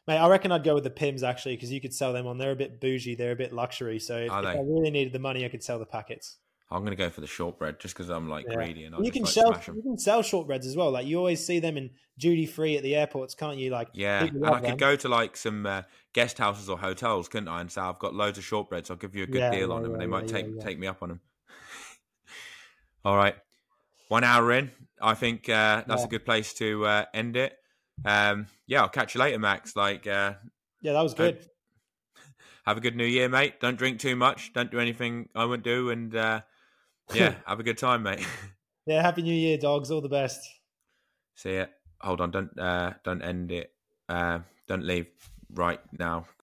Mate, 0.09 0.19
I 0.19 0.29
reckon 0.29 0.51
I'd 0.51 0.65
go 0.65 0.75
with 0.75 0.83
the 0.83 0.91
Pims 0.91 1.23
actually 1.23 1.55
because 1.55 1.71
you 1.71 1.81
could 1.81 1.95
sell 1.95 2.13
them 2.13 2.27
on. 2.27 2.37
They're 2.37 2.51
a 2.51 2.57
bit 2.57 2.81
bougie. 2.81 3.15
They're 3.15 3.33
a 3.33 3.37
bit 3.37 3.53
luxury. 3.53 4.01
So 4.01 4.17
if, 4.17 4.33
if? 4.33 4.33
I 4.33 4.59
really 4.59 4.91
needed 4.91 5.13
the 5.13 5.21
money, 5.21 5.45
I 5.45 5.49
could 5.49 5.63
sell 5.63 5.79
the 5.79 5.87
packets. 5.87 6.39
I'm 6.73 6.81
going 6.81 6.97
to 6.97 6.97
go 6.97 7.11
for 7.11 7.21
the 7.21 7.27
shortbread 7.27 7.79
just 7.79 7.95
because 7.95 8.09
I'm 8.09 8.29
like 8.29 8.47
Yeah. 8.49 8.57
greedy 8.57 8.85
and 8.85 8.95
I'll 8.95 9.03
you 9.03 9.11
can 9.11 9.23
like, 9.23 9.33
sell 9.33 9.55
you 9.75 9.83
can 9.83 9.99
sell 9.99 10.23
shortbreads 10.23 10.65
as 10.67 10.77
well. 10.77 10.91
Like 10.91 11.07
you 11.07 11.19
always 11.19 11.45
see 11.45 11.61
them 11.61 11.77
in 11.77 11.91
duty 12.19 12.47
free 12.47 12.77
at 12.77 12.83
the 12.83 12.95
airports, 12.95 13.35
can't 13.35 13.59
you? 13.59 13.71
Like 13.71 13.89
Yeah, 13.95 14.25
and 14.25 14.45
I 14.45 14.51
love 14.51 14.63
could 14.65 14.79
go 14.79 14.97
to 14.97 15.09
like 15.09 15.37
some 15.37 15.67
uh, 15.67 15.83
guest 16.13 16.39
houses 16.39 16.69
or 16.69 16.79
hotels, 16.79 17.29
couldn't 17.29 17.49
I? 17.49 17.61
And 17.61 17.71
say 17.71 17.81
I've 17.81 17.99
got 17.99 18.15
loads 18.15 18.39
of 18.39 18.45
shortbreads. 18.45 18.91
I'll 18.91 18.97
give 18.97 19.15
you 19.15 19.25
a 19.25 19.27
good 19.27 19.41
Yeah, 19.41 19.51
deal 19.51 19.69
yeah, 19.69 19.77
on 19.77 19.83
them, 19.83 19.93
and 19.93 20.01
they 20.01 20.07
might 20.07 20.27
take 20.27 20.59
take 20.61 20.79
me 20.79 20.87
up 20.87 21.03
on 21.03 21.11
them. 21.11 21.21
All 23.05 23.17
right, 23.17 23.37
one 24.09 24.25
hour 24.25 24.53
in, 24.53 24.71
I 25.01 25.15
think 25.15 25.49
uh, 25.49 25.85
that's 25.87 26.05
a 26.05 26.09
good 26.09 26.25
place 26.25 26.55
to 26.55 26.87
uh, 26.87 27.05
end 27.13 27.37
it. 27.37 27.59
Um, 28.05 28.47
yeah, 28.67 28.83
I'll 28.83 28.89
catch 28.89 29.15
you 29.15 29.21
later, 29.21 29.39
Max. 29.39 29.75
Like, 29.77 30.07
uh, 30.07 30.35
Yeah, 30.81 30.93
that 30.93 31.03
was 31.03 31.15
good. 31.15 31.45
have 32.65 32.77
a 32.77 32.81
good 32.81 32.97
New 32.97 33.05
Year, 33.05 33.29
mate. 33.29 33.61
Don't 33.61 33.77
drink 33.77 33.99
too 33.99 34.17
much. 34.17 34.53
Don't 34.53 34.71
do 34.71 34.79
anything 34.79 35.29
I 35.35 35.45
wouldn't 35.45 35.65
do, 35.65 35.91
and 35.91 36.15
uh, 36.15 36.43
yeah, 37.15 37.35
have 37.47 37.61
a 37.61 37.63
good 37.63 37.79
time, 37.79 38.03
mate. 38.03 38.27
Yeah, 38.85 39.01
happy 39.01 39.23
New 39.23 39.33
Year, 39.33 39.59
dogs. 39.59 39.93
All 39.93 40.01
the 40.01 40.09
best. 40.09 40.41
See 41.37 41.55
ya. 41.55 41.67
Hold 42.01 42.21
on, 42.21 42.33
don't 42.33 42.59
uh, 42.59 42.95
don't 43.05 43.23
end 43.23 43.53
it. 43.53 43.73
Uh, 44.09 44.41
don't 44.67 44.83
leave 44.85 45.07
right 45.55 45.79
now. 45.97 46.27